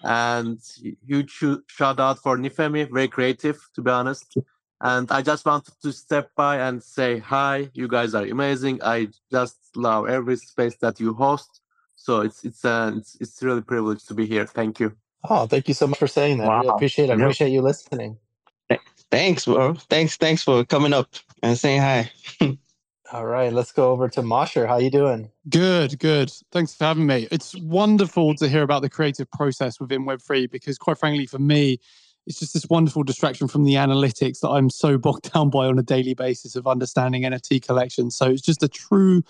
And 0.03 0.59
huge 1.07 1.43
shout 1.67 1.99
out 1.99 2.19
for 2.19 2.37
Nifemi, 2.37 2.89
very 2.91 3.07
creative, 3.07 3.59
to 3.75 3.81
be 3.81 3.91
honest. 3.91 4.37
And 4.81 5.11
I 5.11 5.21
just 5.23 5.45
wanted 5.45 5.73
to 5.81 5.91
step 5.91 6.29
by 6.35 6.59
and 6.59 6.83
say 6.83 7.19
hi. 7.19 7.69
You 7.73 7.87
guys 7.87 8.13
are 8.13 8.25
amazing. 8.25 8.81
I 8.83 9.07
just 9.31 9.57
love 9.75 10.09
every 10.09 10.37
space 10.37 10.75
that 10.77 10.99
you 10.99 11.13
host. 11.13 11.61
So 11.95 12.21
it's 12.21 12.45
it's 12.45 12.63
uh, 12.65 12.93
it's, 12.97 13.17
it's 13.19 13.41
really 13.43 13.61
privileged 13.61 14.07
to 14.09 14.13
be 14.13 14.25
here. 14.25 14.45
Thank 14.45 14.79
you. 14.79 14.95
Oh, 15.29 15.47
thank 15.47 15.67
you 15.67 15.73
so 15.73 15.87
much 15.87 15.99
for 15.99 16.07
saying 16.07 16.37
that. 16.39 16.47
Wow. 16.47 16.63
I 16.63 16.75
appreciate 16.75 17.09
it. 17.09 17.13
I 17.13 17.15
appreciate 17.15 17.49
you 17.49 17.61
listening. 17.61 18.17
Thanks, 19.11 19.45
bro. 19.45 19.75
Thanks, 19.75 20.17
thanks 20.17 20.43
for 20.43 20.65
coming 20.65 20.93
up 20.93 21.07
and 21.41 21.57
saying 21.57 21.81
hi. 21.81 22.11
All 23.13 23.25
right, 23.25 23.53
let's 23.53 23.71
go 23.71 23.91
over 23.91 24.09
to 24.09 24.23
Mosher. 24.23 24.65
How 24.65 24.77
you 24.77 24.89
doing? 24.89 25.29
Good, 25.47 25.99
good. 25.99 26.33
Thanks 26.51 26.73
for 26.73 26.85
having 26.85 27.05
me. 27.05 27.27
It's 27.31 27.55
wonderful 27.55 28.33
to 28.35 28.49
hear 28.49 28.63
about 28.63 28.81
the 28.81 28.89
creative 28.89 29.29
process 29.31 29.79
within 29.79 30.05
Web3 30.05 30.49
because, 30.49 30.77
quite 30.79 30.97
frankly, 30.97 31.27
for 31.27 31.37
me, 31.37 31.79
it's 32.25 32.39
just 32.39 32.55
this 32.55 32.67
wonderful 32.67 33.03
distraction 33.03 33.47
from 33.47 33.63
the 33.63 33.75
analytics 33.75 34.39
that 34.39 34.49
I'm 34.49 34.71
so 34.71 34.97
bogged 34.97 35.31
down 35.31 35.51
by 35.51 35.67
on 35.67 35.77
a 35.77 35.83
daily 35.83 36.15
basis 36.15 36.55
of 36.55 36.67
understanding 36.67 37.21
NFT 37.21 37.65
collections. 37.65 38.15
So 38.15 38.25
it's 38.25 38.41
just 38.41 38.63
a 38.63 38.67
true 38.67 39.23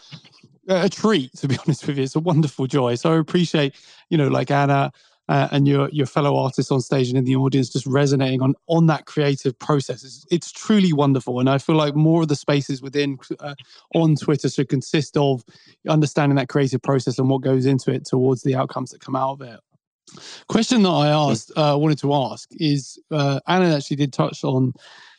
a 0.68 0.90
treat, 0.90 1.34
to 1.36 1.48
be 1.48 1.58
honest 1.66 1.86
with 1.86 1.98
you. 1.98 2.04
It's 2.04 2.16
a 2.16 2.20
wonderful 2.20 2.68
joy. 2.68 2.96
So 2.96 3.14
I 3.14 3.18
appreciate, 3.18 3.76
you 4.10 4.18
know, 4.18 4.30
like 4.30 4.52
Anna 4.52 4.92
uh, 5.28 5.48
and 5.52 5.68
your 5.68 5.90
your 5.90 6.06
fellow 6.06 6.36
artists 6.38 6.72
on 6.72 6.82
stage 6.82 7.10
and 7.10 7.18
in 7.18 7.26
the 7.26 7.36
audience 7.36 7.70
just 7.70 7.86
resonating 7.86 8.42
on 8.42 8.54
on 8.68 8.86
that 8.88 9.06
creative 9.06 9.58
process. 9.60 10.04
It's, 10.04 10.26
it's 10.32 10.52
truly 10.52 10.94
wonderful, 10.94 11.40
and 11.40 11.50
I 11.50 11.58
feel 11.58 11.76
like 11.76 11.96
more 11.96 12.22
of 12.22 12.28
the 12.28 12.36
spaces 12.36 12.82
within 12.82 13.18
uh, 13.40 13.56
on 13.94 14.16
Twitter 14.16 14.50
should 14.50 14.70
consist 14.70 15.18
of 15.18 15.44
understanding 15.88 16.36
that 16.36 16.50
creative 16.50 16.82
process 16.82 17.18
and 17.18 17.30
what 17.30 17.42
goes 17.42 17.66
into 17.66 17.92
it 17.92 18.06
towards 18.06 18.44
the 18.44 18.56
outcomes 18.56 18.92
that 18.92 19.02
come 19.02 19.16
out 19.16 19.34
of 19.34 19.42
it. 19.42 19.60
Question 20.48 20.84
that 20.84 20.90
I 20.90 21.08
asked, 21.08 21.52
uh, 21.56 21.76
wanted 21.80 21.98
to 22.00 22.14
ask 22.14 22.48
is, 22.52 23.00
uh, 23.12 23.40
Anna 23.48 23.76
actually 23.76 23.98
did 23.98 24.14
touch 24.14 24.44
on 24.44 24.74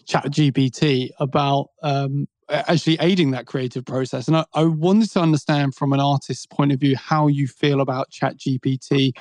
Chat 0.07 0.27
GPT 0.27 1.11
about 1.19 1.71
um, 1.83 2.29
actually 2.49 2.97
aiding 3.01 3.33
that 3.33 3.47
creative 3.47 3.85
process. 3.85 4.29
And 4.29 4.37
I, 4.37 4.45
I, 4.55 4.65
wanted 4.65 5.11
to 5.13 5.21
understand 5.21 5.75
from 5.75 5.93
an 5.93 6.01
artist's 6.01 6.47
point 6.47 6.71
of 6.71 6.79
view 6.79 6.97
how 6.97 7.27
you 7.27 7.49
feel 7.49 7.81
about 7.81 8.11
Chat 8.11 8.37
GPT 8.37 9.13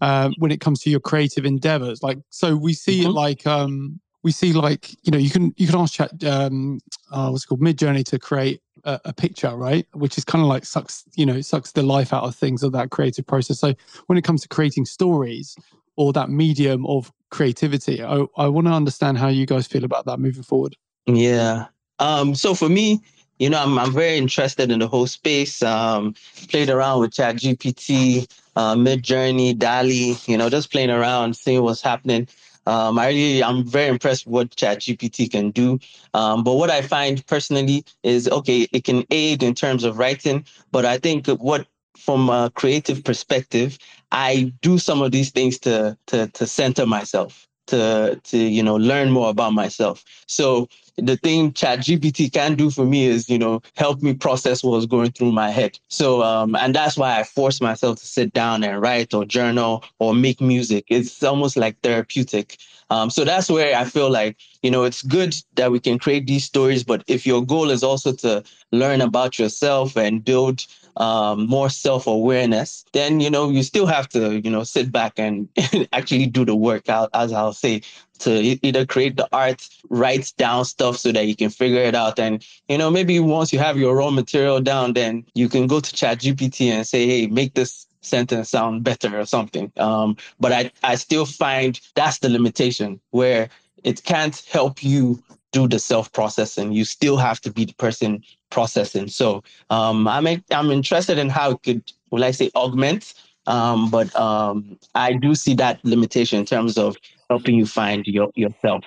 uh, 0.00 0.30
when 0.38 0.50
it 0.50 0.60
comes 0.60 0.80
to 0.80 0.90
your 0.90 1.00
creative 1.00 1.44
endeavors. 1.44 2.02
Like, 2.02 2.18
so 2.30 2.56
we 2.56 2.74
see 2.74 3.00
mm-hmm. 3.00 3.10
it 3.10 3.12
like 3.12 3.46
um, 3.46 4.00
we 4.22 4.32
see 4.32 4.52
like 4.52 4.90
you 5.04 5.12
know 5.12 5.18
you 5.18 5.30
can 5.30 5.54
you 5.56 5.66
can 5.66 5.76
ask 5.76 5.94
chat 5.94 6.24
um, 6.24 6.80
uh, 7.10 7.28
what's 7.28 7.44
it 7.44 7.48
called 7.48 7.60
Midjourney 7.60 8.04
to 8.06 8.18
create 8.18 8.60
a, 8.84 9.00
a 9.06 9.12
picture, 9.12 9.54
right? 9.56 9.86
Which 9.92 10.18
is 10.18 10.24
kind 10.24 10.42
of 10.42 10.48
like 10.48 10.64
sucks 10.64 11.04
you 11.14 11.26
know 11.26 11.40
sucks 11.40 11.72
the 11.72 11.82
life 11.82 12.12
out 12.12 12.24
of 12.24 12.34
things 12.34 12.62
of 12.62 12.72
that 12.72 12.90
creative 12.90 13.26
process. 13.26 13.58
So 13.58 13.74
when 14.06 14.18
it 14.18 14.24
comes 14.24 14.42
to 14.42 14.48
creating 14.48 14.86
stories 14.86 15.56
or 15.96 16.12
that 16.12 16.30
medium 16.30 16.86
of 16.86 17.12
creativity, 17.30 18.02
I, 18.02 18.24
I 18.36 18.48
want 18.48 18.66
to 18.66 18.72
understand 18.72 19.18
how 19.18 19.28
you 19.28 19.46
guys 19.46 19.66
feel 19.66 19.84
about 19.84 20.06
that 20.06 20.18
moving 20.18 20.42
forward. 20.42 20.76
Yeah. 21.06 21.66
Um, 21.98 22.34
so 22.34 22.54
for 22.54 22.68
me, 22.68 23.00
you 23.38 23.50
know, 23.50 23.62
I'm, 23.62 23.78
I'm 23.78 23.92
very 23.92 24.16
interested 24.16 24.70
in 24.70 24.78
the 24.78 24.88
whole 24.88 25.06
space. 25.06 25.62
Um, 25.62 26.14
played 26.48 26.70
around 26.70 27.00
with 27.00 27.12
Chat 27.12 27.36
GPT, 27.36 28.30
uh, 28.56 28.74
Midjourney, 28.74 29.56
DALL-E, 29.56 30.16
you 30.26 30.36
know, 30.36 30.50
just 30.50 30.70
playing 30.70 30.90
around, 30.90 31.36
seeing 31.36 31.62
what's 31.62 31.82
happening. 31.82 32.28
Um, 32.68 32.98
I 32.98 33.08
really, 33.08 33.42
I'm 33.42 33.64
very 33.64 33.88
impressed 33.88 34.26
with 34.26 34.32
what 34.32 34.50
ChatGPT 34.50 35.30
can 35.30 35.50
do. 35.52 35.78
Um, 36.12 36.44
but 36.44 36.54
what 36.54 36.68
I 36.68 36.82
find 36.82 37.26
personally 37.26 37.82
is 38.02 38.28
okay, 38.28 38.68
it 38.72 38.84
can 38.84 39.04
aid 39.10 39.42
in 39.42 39.54
terms 39.54 39.84
of 39.84 39.98
writing, 39.98 40.44
but 40.70 40.84
I 40.84 40.98
think 40.98 41.28
what 41.28 41.66
from 41.96 42.28
a 42.28 42.50
creative 42.54 43.02
perspective, 43.04 43.78
I 44.12 44.52
do 44.60 44.78
some 44.78 45.00
of 45.00 45.12
these 45.12 45.30
things 45.30 45.58
to 45.60 45.96
to 46.08 46.28
to 46.28 46.46
center 46.46 46.84
myself, 46.84 47.47
to 47.68 48.20
to 48.24 48.38
you 48.38 48.62
know 48.62 48.76
learn 48.76 49.10
more 49.10 49.30
about 49.30 49.52
myself. 49.52 50.04
So 50.26 50.68
the 50.96 51.16
thing 51.16 51.52
chat 51.52 51.78
gpt 51.78 52.32
can 52.32 52.56
do 52.56 52.70
for 52.70 52.84
me 52.84 53.06
is 53.06 53.28
you 53.30 53.38
know 53.38 53.62
help 53.76 54.02
me 54.02 54.12
process 54.14 54.64
what 54.64 54.72
was 54.72 54.86
going 54.86 55.12
through 55.12 55.32
my 55.32 55.50
head. 55.50 55.78
So 55.88 56.22
um 56.22 56.54
and 56.56 56.74
that's 56.74 56.96
why 56.96 57.18
i 57.18 57.22
force 57.22 57.60
myself 57.60 57.98
to 57.98 58.06
sit 58.06 58.32
down 58.32 58.64
and 58.64 58.80
write 58.80 59.14
or 59.14 59.24
journal 59.24 59.84
or 59.98 60.14
make 60.14 60.40
music. 60.40 60.84
It's 60.88 61.22
almost 61.22 61.56
like 61.56 61.80
therapeutic. 61.82 62.58
Um 62.90 63.10
so 63.10 63.24
that's 63.24 63.50
where 63.50 63.76
i 63.76 63.84
feel 63.84 64.10
like 64.10 64.36
you 64.62 64.70
know 64.70 64.84
it's 64.84 65.02
good 65.02 65.34
that 65.54 65.70
we 65.70 65.78
can 65.78 65.98
create 65.98 66.26
these 66.26 66.44
stories 66.44 66.82
but 66.82 67.04
if 67.06 67.26
your 67.26 67.44
goal 67.44 67.70
is 67.70 67.82
also 67.82 68.12
to 68.12 68.42
learn 68.72 69.00
about 69.00 69.38
yourself 69.38 69.96
and 69.96 70.24
build 70.24 70.66
um, 70.98 71.46
more 71.46 71.70
self-awareness, 71.70 72.84
then 72.92 73.20
you 73.20 73.30
know 73.30 73.48
you 73.48 73.62
still 73.62 73.86
have 73.86 74.08
to 74.10 74.40
you 74.40 74.50
know 74.50 74.64
sit 74.64 74.92
back 74.92 75.14
and 75.16 75.48
actually 75.92 76.26
do 76.26 76.44
the 76.44 76.54
work 76.54 76.88
out, 76.88 77.08
as 77.14 77.32
I'll 77.32 77.52
say, 77.52 77.82
to 78.20 78.58
either 78.62 78.84
create 78.84 79.16
the 79.16 79.28
art, 79.32 79.66
write 79.88 80.32
down 80.36 80.64
stuff 80.64 80.96
so 80.98 81.12
that 81.12 81.26
you 81.26 81.36
can 81.36 81.50
figure 81.50 81.80
it 81.80 81.94
out, 81.94 82.18
and 82.18 82.44
you 82.68 82.76
know 82.76 82.90
maybe 82.90 83.18
once 83.20 83.52
you 83.52 83.58
have 83.58 83.78
your 83.78 83.96
raw 83.96 84.10
material 84.10 84.60
down, 84.60 84.92
then 84.92 85.24
you 85.34 85.48
can 85.48 85.66
go 85.66 85.80
to 85.80 85.92
Chat 85.92 86.18
GPT 86.18 86.70
and 86.70 86.86
say, 86.86 87.06
hey, 87.06 87.26
make 87.26 87.54
this 87.54 87.86
sentence 88.00 88.50
sound 88.50 88.84
better 88.84 89.18
or 89.18 89.26
something. 89.26 89.72
Um, 89.76 90.16
but 90.40 90.52
I 90.52 90.70
I 90.82 90.96
still 90.96 91.26
find 91.26 91.80
that's 91.94 92.18
the 92.18 92.28
limitation 92.28 93.00
where 93.10 93.48
it 93.84 94.02
can't 94.02 94.36
help 94.50 94.82
you 94.82 95.22
do 95.52 95.68
the 95.68 95.78
self 95.78 96.12
processing. 96.12 96.72
You 96.72 96.84
still 96.84 97.16
have 97.16 97.40
to 97.42 97.52
be 97.52 97.64
the 97.64 97.74
person 97.74 98.22
processing. 98.50 99.08
So 99.08 99.42
um, 99.70 100.06
I'm 100.08 100.26
I'm 100.50 100.70
interested 100.70 101.18
in 101.18 101.28
how 101.28 101.52
it 101.52 101.62
could, 101.62 101.92
will 102.10 102.24
I 102.24 102.32
say, 102.32 102.50
augment. 102.54 103.14
Um, 103.46 103.90
but 103.90 104.14
um, 104.14 104.78
I 104.94 105.14
do 105.14 105.34
see 105.34 105.54
that 105.54 105.82
limitation 105.84 106.40
in 106.40 106.44
terms 106.44 106.76
of 106.76 106.96
helping 107.30 107.54
you 107.54 107.66
find 107.66 108.06
your 108.06 108.30
yourself. 108.34 108.84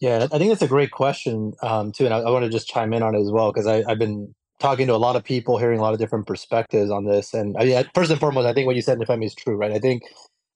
Yeah, 0.00 0.26
I 0.32 0.38
think 0.38 0.50
that's 0.50 0.62
a 0.62 0.68
great 0.68 0.90
question 0.90 1.52
um, 1.62 1.92
too, 1.92 2.06
and 2.06 2.14
I, 2.14 2.18
I 2.20 2.30
want 2.30 2.44
to 2.44 2.50
just 2.50 2.68
chime 2.68 2.92
in 2.94 3.02
on 3.02 3.14
it 3.14 3.20
as 3.20 3.30
well 3.30 3.52
because 3.52 3.66
I've 3.66 3.98
been 3.98 4.34
talking 4.58 4.86
to 4.86 4.94
a 4.94 4.96
lot 4.96 5.16
of 5.16 5.24
people, 5.24 5.58
hearing 5.58 5.78
a 5.78 5.82
lot 5.82 5.92
of 5.92 5.98
different 5.98 6.26
perspectives 6.26 6.90
on 6.90 7.04
this. 7.04 7.34
And 7.34 7.56
I 7.58 7.84
first 7.94 8.10
and 8.10 8.20
foremost, 8.20 8.46
I 8.46 8.52
think 8.52 8.66
what 8.66 8.76
you 8.76 8.82
said, 8.82 8.98
Nifemi, 8.98 9.26
is 9.26 9.34
true, 9.34 9.56
right? 9.56 9.72
I 9.72 9.78
think 9.78 10.02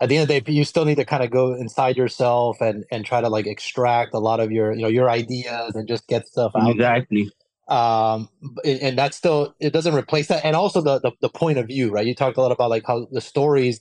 at 0.00 0.08
the 0.08 0.16
end 0.16 0.22
of 0.22 0.28
the 0.28 0.40
day, 0.40 0.52
you 0.52 0.64
still 0.64 0.84
need 0.84 0.96
to 0.96 1.04
kind 1.04 1.22
of 1.22 1.30
go 1.30 1.54
inside 1.54 1.96
yourself 1.96 2.60
and 2.60 2.84
and 2.90 3.04
try 3.04 3.20
to 3.20 3.28
like 3.28 3.46
extract 3.46 4.14
a 4.14 4.18
lot 4.18 4.40
of 4.40 4.50
your 4.50 4.72
you 4.72 4.82
know 4.82 4.88
your 4.88 5.08
ideas 5.08 5.74
and 5.74 5.86
just 5.86 6.06
get 6.08 6.26
stuff 6.26 6.52
out. 6.56 6.70
Exactly. 6.70 7.30
Um, 7.68 8.28
and 8.64 8.98
that's 8.98 9.16
still 9.16 9.54
it 9.60 9.72
doesn't 9.72 9.94
replace 9.94 10.28
that, 10.28 10.44
and 10.44 10.56
also 10.56 10.80
the, 10.80 11.00
the 11.00 11.12
the 11.20 11.28
point 11.28 11.58
of 11.58 11.66
view, 11.68 11.90
right? 11.90 12.06
You 12.06 12.14
talked 12.14 12.36
a 12.36 12.42
lot 12.42 12.52
about 12.52 12.70
like 12.70 12.84
how 12.86 13.06
the 13.10 13.20
stories. 13.20 13.80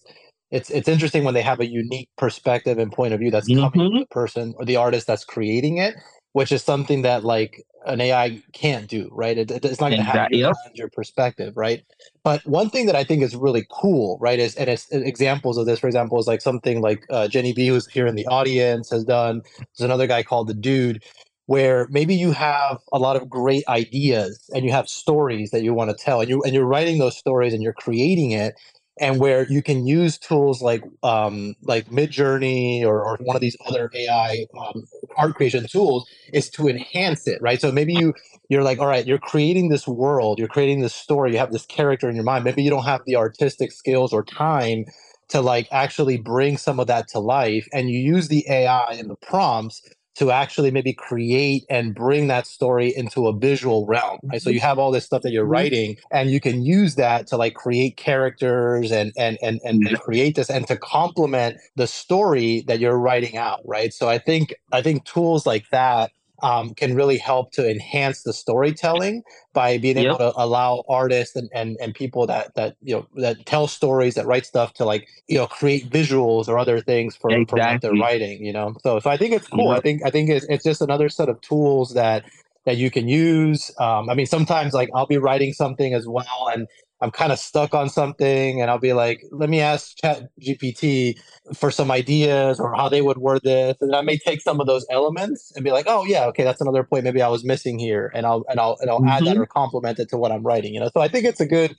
It's 0.52 0.70
it's 0.70 0.88
interesting 0.88 1.24
when 1.24 1.34
they 1.34 1.42
have 1.42 1.60
a 1.60 1.66
unique 1.66 2.10
perspective 2.16 2.78
and 2.78 2.92
point 2.92 3.14
of 3.14 3.20
view 3.20 3.32
that's 3.32 3.50
mm-hmm. 3.50 3.62
coming 3.62 3.90
from 3.90 4.00
the 4.00 4.06
person 4.12 4.54
or 4.58 4.66
the 4.66 4.76
artist 4.76 5.08
that's 5.08 5.26
creating 5.26 5.78
it, 5.78 5.96
which 6.34 6.52
is 6.52 6.64
something 6.64 7.04
that 7.04 7.24
like 7.26 7.66
an 7.88 8.02
AI 8.02 8.42
can't 8.54 8.88
do, 8.90 9.10
right? 9.14 9.38
It, 9.38 9.52
it's 9.52 9.82
not 9.82 9.90
going 9.90 10.00
to 10.00 10.04
have 10.06 10.28
Yep. 10.32 10.54
your 10.76 10.90
perspective, 10.90 11.54
right? 11.58 11.84
But 12.24 12.46
one 12.46 12.70
thing 12.70 12.88
that 12.88 12.96
I 12.96 13.04
think 13.06 13.24
is 13.24 13.36
really 13.36 13.66
cool, 13.72 14.20
right, 14.22 14.40
is 14.40 14.56
and 14.56 14.70
it's 14.70 14.88
examples 14.92 15.58
of 15.58 15.66
this, 15.66 15.80
for 15.80 15.88
example, 15.88 16.20
is 16.20 16.28
like 16.28 16.42
something 16.42 16.82
like 16.82 17.06
uh, 17.10 17.28
Jenny 17.30 17.54
B, 17.54 17.68
who's 17.68 17.88
here 17.88 18.08
in 18.08 18.16
the 18.16 18.28
audience, 18.28 18.92
has 18.92 19.06
done. 19.06 19.42
There's 19.58 19.86
another 19.86 20.08
guy 20.08 20.24
called 20.24 20.48
the 20.48 20.54
Dude, 20.56 21.04
where 21.48 21.88
maybe 21.92 22.16
you 22.16 22.32
have 22.34 22.80
a 22.94 23.00
lot 23.00 23.18
of 23.18 23.30
great 23.30 23.64
ideas 23.70 24.50
and 24.56 24.66
you 24.66 24.72
have 24.72 24.90
stories 24.90 25.52
that 25.52 25.64
you 25.64 25.74
want 25.74 25.92
to 25.92 25.98
tell, 25.98 26.22
and 26.22 26.30
you 26.30 26.44
and 26.44 26.54
you're 26.54 26.66
writing 26.68 27.00
those 27.00 27.18
stories 27.18 27.54
and 27.54 27.64
you're 27.64 27.74
creating 27.74 28.32
it, 28.32 28.56
and 29.00 29.20
where 29.20 29.46
you 29.52 29.62
can 29.64 29.88
use 29.88 30.18
tools 30.18 30.62
like 30.62 30.84
um, 31.02 31.56
like 31.64 31.88
Midjourney 31.90 32.84
or, 32.84 33.04
or 33.04 33.18
one 33.22 33.36
of 33.36 33.42
these 33.42 33.58
other 33.66 33.90
AI 33.96 34.46
um, 34.58 34.84
art 35.18 35.36
creation 35.36 35.68
tools 35.68 36.08
is 36.32 36.50
to 36.52 36.68
enhance 36.68 37.28
it, 37.28 37.42
right? 37.42 37.60
So 37.60 37.72
maybe 37.72 37.94
you 37.94 38.14
you're 38.50 38.64
like, 38.64 38.80
all 38.80 38.88
right, 38.88 39.06
you're 39.06 39.18
creating 39.18 39.70
this 39.70 39.88
world, 39.88 40.38
you're 40.38 40.48
creating 40.48 40.82
this 40.82 40.94
story, 40.94 41.32
you 41.32 41.40
have 41.40 41.52
this 41.52 41.66
character 41.66 42.10
in 42.10 42.16
your 42.16 42.24
mind. 42.26 42.44
Maybe 42.44 42.64
you 42.64 42.70
don't 42.70 42.84
have 42.86 43.02
the 43.06 43.16
artistic 43.16 43.72
skills 43.72 44.14
or 44.14 44.24
time 44.24 44.86
to 45.30 45.42
like 45.42 45.68
actually 45.72 46.18
bring 46.18 46.58
some 46.58 46.80
of 46.80 46.88
that 46.88 47.08
to 47.10 47.20
life, 47.20 47.68
and 47.74 47.90
you 47.90 48.00
use 48.00 48.28
the 48.28 48.46
AI 48.48 48.94
and 48.94 49.10
the 49.10 49.16
prompts 49.16 49.82
to 50.16 50.32
actually 50.32 50.72
maybe 50.72 50.94
create 50.94 51.64
and 51.70 51.96
bring 51.96 52.28
that 52.28 52.48
story 52.48 52.94
into 52.96 53.28
a 53.28 53.38
visual 53.38 53.86
realm 53.86 54.20
right? 54.32 54.42
So 54.42 54.50
you 54.50 54.60
have 54.62 54.80
all 54.80 54.92
this 54.92 55.06
stuff 55.06 55.22
that 55.24 55.32
you're 55.32 55.46
Mhm. 55.46 55.50
writing 55.50 55.98
and 56.12 56.32
you 56.32 56.40
can 56.40 56.64
use 56.64 56.96
that 56.96 57.28
to 57.28 57.38
like 57.38 57.56
create 57.56 57.98
characters 57.98 58.92
and 58.92 59.12
and 59.18 59.38
and 59.42 59.60
and, 59.64 59.82
and 59.86 59.98
create 60.00 60.36
this 60.36 60.50
and 60.50 60.68
to 60.68 60.78
complement 60.78 61.58
the 61.76 61.88
story 61.88 62.64
that 62.68 62.80
you're 62.80 62.98
writing 63.00 63.38
out 63.38 63.60
right? 63.66 63.94
So 63.94 64.10
i 64.10 64.18
think 64.20 64.54
i 64.72 64.82
think 64.82 65.06
tools 65.06 65.46
like 65.46 65.70
that 65.72 66.12
um, 66.44 66.76
can 66.76 66.96
really 66.96 67.20
help 67.20 67.54
to 67.54 67.70
enhance 67.70 68.24
the 68.24 68.34
storytelling 68.34 69.24
by 69.54 69.80
being 69.80 69.98
able 69.98 70.18
Yep. 70.18 70.20
to 70.20 70.34
allow 70.38 70.86
artists 70.90 71.36
and, 71.36 71.50
and, 71.56 71.78
and 71.82 71.96
people 71.96 72.28
that 72.28 72.56
that 72.56 72.78
you 72.82 72.96
know 72.96 73.08
that 73.18 73.46
tell 73.48 73.68
stories 73.68 74.16
that 74.16 74.28
write 74.28 74.48
stuff 74.48 74.74
to 74.76 74.86
like 74.86 75.08
you 75.28 75.40
know 75.40 75.48
create 75.48 75.90
visuals 75.92 76.50
or 76.50 76.60
other 76.60 76.82
things 76.82 77.18
for, 77.18 77.44
for 77.50 77.60
what 77.60 77.82
they're 77.82 77.96
writing 77.96 78.46
you 78.46 78.54
know? 78.54 78.76
So 78.84 79.00
so 79.02 79.12
i 79.12 79.18
think 79.18 79.34
it's 79.34 79.48
cool. 79.48 79.72
I 79.72 79.82
think 79.82 80.04
i 80.06 80.12
think 80.12 80.30
it's, 80.32 80.48
it's 80.50 80.66
just 80.66 80.82
another 80.82 81.10
set 81.10 81.30
of 81.30 81.42
tools 81.42 81.96
that 81.96 82.26
that 82.66 82.78
you 82.78 82.92
can 82.92 83.10
use. 83.10 83.72
Um, 83.80 84.10
i 84.10 84.16
mean 84.16 84.28
sometimes 84.28 84.74
like 84.74 84.90
i'll 84.96 85.08
be 85.08 85.20
writing 85.20 85.54
something 85.54 85.96
as 85.96 86.08
well 86.08 86.50
and 86.54 86.68
i'm 87.02 87.12
kind 87.12 87.32
of 87.32 87.40
stuck 87.40 87.74
on 87.74 87.90
something 87.90 88.62
and 88.62 88.70
i'll 88.72 88.78
be 88.80 88.94
like 88.94 89.24
let 89.32 89.50
me 89.50 89.60
ask 89.60 89.98
chat 89.98 90.30
gpt 90.42 91.18
for 91.54 91.70
some 91.72 91.92
ideas 91.92 92.60
or 92.60 92.74
how 92.76 92.88
they 92.88 93.02
would 93.02 93.18
word 93.18 93.42
this 93.44 93.76
and 93.82 93.96
i 93.96 94.02
may 94.02 94.18
take 94.18 94.42
some 94.42 94.60
of 94.62 94.68
those 94.68 94.86
elements 94.90 95.52
and 95.56 95.64
be 95.64 95.72
like 95.72 95.86
oh 95.88 96.04
yeah 96.06 96.26
okay 96.26 96.44
that's 96.44 96.62
another 96.62 96.84
point 96.84 97.04
maybe 97.04 97.22
i 97.22 97.28
was 97.28 97.44
missing 97.44 97.78
here 97.80 98.12
and 98.14 98.26
i'll 98.26 98.44
and 98.50 98.60
i'll 98.60 98.78
and 98.82 98.90
i'll 98.90 99.06
add 99.06 99.26
that 99.26 99.36
Mhm. 99.36 99.42
or 99.42 99.46
complement 99.46 100.00
it 100.00 100.10
to 100.10 100.18
what 100.18 100.32
i'm 100.32 100.44
writing 100.44 100.74
you 100.74 100.80
know 100.80 100.90
so 100.94 101.02
i 101.02 101.08
think 101.08 101.26
it's 101.26 101.42
a 101.42 101.46
good 101.48 101.76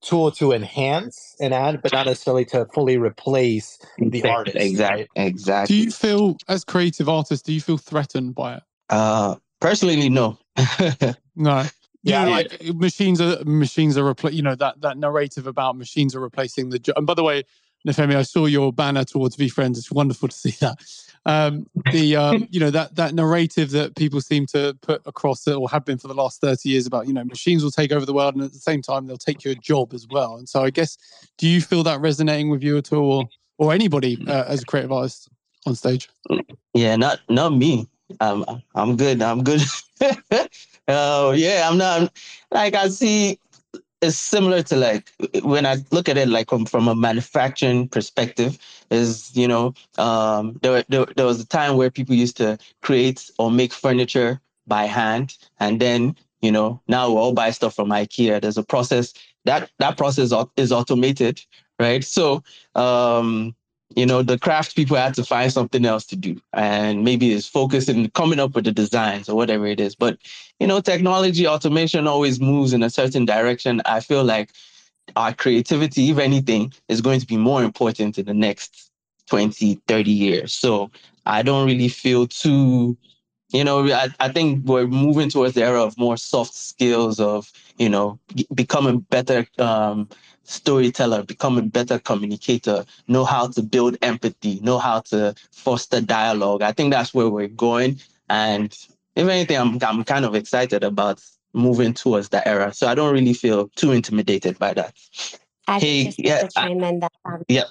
tool 0.00 0.30
to 0.30 0.52
enhance 0.52 1.34
and 1.40 1.52
add 1.52 1.82
but 1.82 1.92
not 1.92 2.06
necessarily 2.06 2.44
to 2.44 2.64
fully 2.72 2.96
replace 2.98 3.78
the 3.98 4.18
Exact- 4.18 4.26
artist 4.36 4.56
Exactly. 4.56 5.06
right? 5.16 5.66
Do 5.66 5.74
you 5.74 5.90
feel, 5.90 6.36
as 6.46 6.62
creative 6.62 7.08
artists, 7.08 7.42
do 7.44 7.52
you 7.52 7.60
feel 7.60 7.78
threatened 7.78 8.36
by 8.36 8.54
it? 8.58 8.62
Uh, 8.90 9.34
personally, 9.60 10.08
no. 10.08 10.38
No. 11.34 11.64
Yeah, 12.02 12.24
I- 12.24 12.28
like 12.28 12.74
machines 12.74 13.20
are 13.20 13.42
machines 13.44 13.98
are 13.98 14.14
repl- 14.14 14.32
you 14.32 14.42
know 14.42 14.54
that 14.54 14.80
that 14.80 14.98
narrative 14.98 15.46
about 15.46 15.76
machines 15.76 16.14
are 16.14 16.20
replacing 16.20 16.70
the 16.70 16.78
job. 16.78 16.96
And 16.96 17.06
by 17.06 17.14
the 17.14 17.24
way, 17.24 17.44
Nifemi, 17.86 18.16
I 18.16 18.22
saw 18.22 18.46
your 18.46 18.72
banner 18.72 19.04
towards 19.04 19.36
VeeFriends. 19.36 19.78
It's 19.78 19.90
wonderful 19.90 20.28
to 20.28 20.36
see 20.36 20.54
that. 20.60 20.78
Um, 21.26 21.66
the 21.92 22.16
um, 22.16 22.46
you 22.50 22.60
know 22.60 22.70
that 22.70 22.94
that 22.96 23.14
narrative 23.14 23.70
that 23.72 23.96
people 23.96 24.20
seem 24.20 24.46
to 24.46 24.76
put 24.80 25.02
across 25.06 25.46
or 25.46 25.68
have 25.70 25.84
been 25.84 25.98
for 25.98 26.08
the 26.08 26.14
last 26.14 26.40
thirty 26.40 26.70
years 26.70 26.86
about 26.86 27.06
you 27.06 27.12
know 27.12 27.24
machines 27.24 27.62
will 27.62 27.70
take 27.70 27.92
over 27.92 28.06
the 28.06 28.14
world 28.14 28.34
and 28.34 28.44
at 28.44 28.52
the 28.52 28.58
same 28.58 28.82
time 28.82 29.06
they'll 29.06 29.16
take 29.16 29.44
your 29.44 29.54
job 29.54 29.92
as 29.92 30.06
well. 30.08 30.36
And 30.36 30.48
so 30.48 30.62
I 30.62 30.70
guess 30.70 30.96
do 31.36 31.48
you 31.48 31.60
feel 31.60 31.82
that 31.84 32.00
resonating 32.00 32.50
with 32.50 32.62
you 32.62 32.78
at 32.78 32.92
all, 32.92 33.12
or, 33.12 33.28
or 33.58 33.72
anybody 33.72 34.18
uh, 34.26 34.44
as 34.46 34.62
a 34.62 34.66
creative 34.66 34.92
artist 34.92 35.28
on 35.66 35.74
stage? 35.74 36.08
Yeah, 36.74 36.96
not 36.96 37.20
not 37.28 37.54
me. 37.54 37.88
Um, 38.20 38.62
I'm 38.74 38.96
good. 38.96 39.20
I'm 39.20 39.44
good. 39.44 39.60
Oh 40.88 41.32
yeah, 41.32 41.68
I'm 41.68 41.78
not. 41.78 42.12
Like 42.50 42.74
I 42.74 42.88
see, 42.88 43.38
it's 44.00 44.16
similar 44.16 44.62
to 44.64 44.76
like 44.76 45.10
when 45.42 45.66
I 45.66 45.76
look 45.90 46.08
at 46.08 46.16
it 46.16 46.28
like 46.28 46.48
from, 46.48 46.64
from 46.64 46.88
a 46.88 46.94
manufacturing 46.94 47.88
perspective. 47.88 48.58
Is 48.90 49.30
you 49.36 49.46
know, 49.46 49.74
um, 49.98 50.58
there, 50.62 50.84
there 50.88 51.06
there 51.16 51.26
was 51.26 51.40
a 51.40 51.46
time 51.46 51.76
where 51.76 51.90
people 51.90 52.14
used 52.14 52.38
to 52.38 52.58
create 52.82 53.30
or 53.38 53.50
make 53.50 53.72
furniture 53.72 54.40
by 54.66 54.84
hand, 54.84 55.36
and 55.60 55.80
then 55.80 56.16
you 56.40 56.50
know 56.50 56.80
now 56.88 57.10
we 57.10 57.16
all 57.16 57.34
buy 57.34 57.50
stuff 57.50 57.74
from 57.74 57.90
IKEA. 57.90 58.40
There's 58.40 58.56
a 58.56 58.64
process 58.64 59.12
that 59.44 59.70
that 59.78 59.98
process 59.98 60.32
is 60.56 60.72
automated, 60.72 61.42
right? 61.78 62.02
So 62.02 62.42
um, 62.74 63.54
you 63.96 64.06
know 64.06 64.22
the 64.22 64.38
craft 64.38 64.76
people 64.76 64.96
had 64.96 65.14
to 65.14 65.24
find 65.24 65.52
something 65.52 65.84
else 65.84 66.04
to 66.06 66.16
do. 66.16 66.40
And 66.52 67.04
maybe 67.04 67.32
it's 67.32 67.48
focused 67.48 67.88
in 67.88 68.10
coming 68.10 68.38
up 68.40 68.54
with 68.54 68.64
the 68.64 68.72
designs 68.72 69.28
or 69.28 69.36
whatever 69.36 69.66
it 69.66 69.80
is. 69.80 69.94
But 69.94 70.18
you 70.60 70.66
know 70.66 70.80
technology 70.80 71.46
automation 71.46 72.06
always 72.06 72.40
moves 72.40 72.72
in 72.72 72.82
a 72.82 72.90
certain 72.90 73.24
direction. 73.24 73.80
I 73.86 74.00
feel 74.00 74.24
like 74.24 74.50
our 75.16 75.32
creativity 75.32 76.10
if 76.10 76.18
anything 76.18 76.72
is 76.88 77.00
going 77.00 77.20
to 77.20 77.26
be 77.26 77.36
more 77.36 77.62
important 77.64 78.18
in 78.18 78.26
the 78.26 78.34
next 78.34 78.90
20 79.28 79.80
30 79.86 80.10
years. 80.10 80.52
So 80.52 80.90
i 81.26 81.42
don't 81.42 81.66
really 81.66 81.88
feel 81.88 82.26
too 82.26 82.96
you 83.50 83.64
know 83.64 83.86
I, 83.90 84.08
I 84.20 84.28
think 84.28 84.64
we're 84.66 84.86
moving 84.86 85.30
towards 85.30 85.54
the 85.54 85.62
era 85.64 85.82
of 85.82 85.98
more 85.98 86.16
soft 86.16 86.54
skills 86.54 87.20
of 87.20 87.50
you 87.78 87.88
know 87.88 88.18
becoming 88.54 89.00
better 89.00 89.46
um, 89.58 90.08
storyteller 90.48 91.22
become 91.22 91.58
a 91.58 91.62
better 91.62 91.98
communicator 91.98 92.84
know 93.06 93.24
how 93.24 93.46
to 93.46 93.62
build 93.62 93.96
empathy 94.02 94.60
know 94.60 94.78
how 94.78 95.00
to 95.00 95.34
foster 95.52 96.00
dialogue 96.00 96.62
i 96.62 96.72
think 96.72 96.92
that's 96.92 97.12
where 97.12 97.28
we're 97.28 97.48
going 97.48 97.98
and 98.30 98.76
if 99.14 99.28
anything 99.28 99.58
i'm, 99.58 99.78
I'm 99.82 100.04
kind 100.04 100.24
of 100.24 100.34
excited 100.34 100.82
about 100.84 101.22
moving 101.52 101.92
towards 101.94 102.30
that 102.30 102.46
era 102.46 102.72
so 102.72 102.86
i 102.88 102.94
don't 102.94 103.12
really 103.12 103.34
feel 103.34 103.68
too 103.76 103.92
intimidated 103.92 104.58
by 104.58 104.74
that 104.74 104.94
I 105.70 105.80
Hey, 105.80 106.04
just 106.04 106.18
yeah, 106.18 106.42
to 106.48 106.50
that 106.56 107.12
um, 107.26 107.42
yeah 107.48 107.64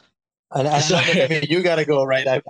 And, 0.53 0.67
and 0.67 0.75
I 0.75 0.79
Sorry. 0.79 1.21
I 1.23 1.27
mean, 1.27 1.43
you 1.49 1.61
got 1.63 1.75
to 1.75 1.85
go, 1.85 2.03
right? 2.05 2.27
I, 2.27 2.41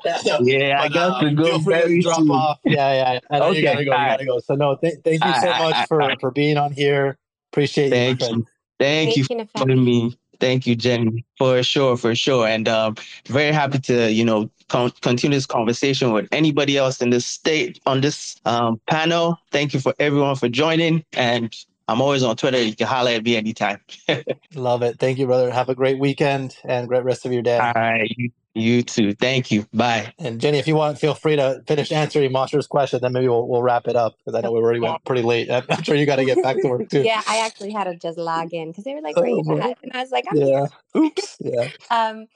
yeah 0.44 0.82
i 0.84 0.88
but, 0.88 0.94
got 0.94 1.22
to 1.22 1.32
go 1.32 1.58
very 1.60 2.02
drop 2.02 2.18
soon. 2.18 2.30
off. 2.32 2.60
Yeah, 2.66 2.94
yeah. 2.94 3.20
I 3.32 3.40
know 3.40 3.48
you 3.48 3.54
Okay, 3.54 3.64
got 3.64 3.76
to 3.80 3.86
go. 3.86 3.92
You 3.92 4.06
got 4.06 4.18
to 4.20 4.26
go. 4.26 4.40
So, 4.40 4.56
no, 4.56 4.76
th- 4.76 5.00
thank 5.04 5.24
you 5.24 5.34
so 5.34 5.48
Alright, 5.48 5.60
much 5.60 5.76
alright, 5.76 5.88
for, 5.88 6.02
alright. 6.02 6.20
for 6.20 6.32
being 6.32 6.58
on 6.58 6.74
here. 6.74 7.18
Appreciate 7.52 7.88
you, 7.88 7.90
Thank 7.90 8.20
friend. 8.20 8.38
you. 8.38 8.46
Thank 8.80 9.18
you 9.18 9.26
Thank 9.26 9.40
you, 9.40 9.46
for 9.46 9.60
having 9.60 9.84
me. 9.84 10.18
Thank 10.40 10.68
you, 10.68 10.76
Jenny, 10.76 11.26
for 11.38 11.64
sure, 11.64 11.98
for 11.98 12.14
sure. 12.16 12.48
And 12.48 12.68
um, 12.68 12.96
very 13.26 13.52
happy 13.52 13.80
to, 13.80 14.12
you 14.12 14.24
know, 14.24 14.50
con- 14.70 14.92
continue 15.02 15.36
this 15.36 15.46
conversation 15.46 16.12
with 16.12 16.28
anybody 16.32 16.78
else 16.78 17.02
in 17.02 17.10
this 17.10 17.26
state 17.26 17.80
on 17.86 18.02
this 18.02 18.40
um, 18.46 18.80
panel. 18.88 19.40
Thank 19.52 19.74
you 19.74 19.80
for 19.80 19.96
everyone 20.00 20.36
for 20.36 20.48
joining. 20.48 21.04
And 21.14 21.56
I'm 21.88 22.02
always 22.02 22.22
on 22.22 22.36
Twitter. 22.36 22.62
You 22.62 22.76
can 22.76 22.88
holler 22.88 23.12
at 23.12 23.24
me 23.24 23.36
anytime. 23.36 23.80
Love 24.54 24.84
it. 24.84 25.00
Thank 25.00 25.18
you, 25.18 25.26
brother. 25.26 25.50
Have 25.50 25.70
a 25.70 25.76
great 25.76 26.00
weekend 26.00 26.56
and 26.64 26.88
great 26.88 27.04
rest 27.04 27.26
of 27.26 27.34
your 27.34 27.42
day. 27.42 27.58
All 27.58 27.74
right. 27.76 28.32
You, 28.58 28.74
you 28.76 28.84
too. 28.84 29.14
Thank 29.14 29.52
you. 29.52 29.66
Bye. 29.74 30.14
And 30.20 30.40
Jenny, 30.40 30.58
if 30.58 30.68
you 30.68 30.76
want, 30.76 31.00
feel 31.00 31.14
free 31.14 31.36
to 31.36 31.64
finish 31.68 31.92
answering 31.92 32.32
Monster's 32.32 32.68
question. 32.68 33.00
Then 33.02 33.14
maybe 33.14 33.28
we'll, 33.28 33.48
we'll 33.48 33.64
wrap 33.64 33.88
it 33.88 33.96
up 33.96 34.16
because 34.18 34.38
I 34.38 34.42
know 34.42 34.52
we 34.52 34.60
already 34.60 34.80
went 34.80 35.04
pretty 35.06 35.22
late. 35.22 35.50
I'm 35.52 35.64
I'm 35.70 35.84
sure 35.84 35.96
you 35.96 36.06
got 36.06 36.18
to 36.18 36.26
get 36.26 36.42
back 36.42 36.58
to 36.62 36.68
work 36.68 36.90
too. 36.90 37.04
Yeah, 37.04 37.22
I 37.28 37.46
actually 37.46 37.72
had 37.72 37.86
to 37.86 37.96
just 37.96 38.18
log 38.18 38.54
in 38.54 38.72
because 38.72 38.84
they 38.84 38.94
were 38.94 39.02
like, 39.02 39.16
"Where 39.16 39.28
Oh, 39.28 39.44
you 39.44 39.60
at?" 39.60 39.78
And 39.84 39.92
I 39.94 40.02
was 40.02 40.12
like, 40.12 40.26
"I'm 40.30 40.38
here." 40.38 40.68
Oops. 40.96 41.38
Yeah. 41.40 41.70
Um, 41.90 42.28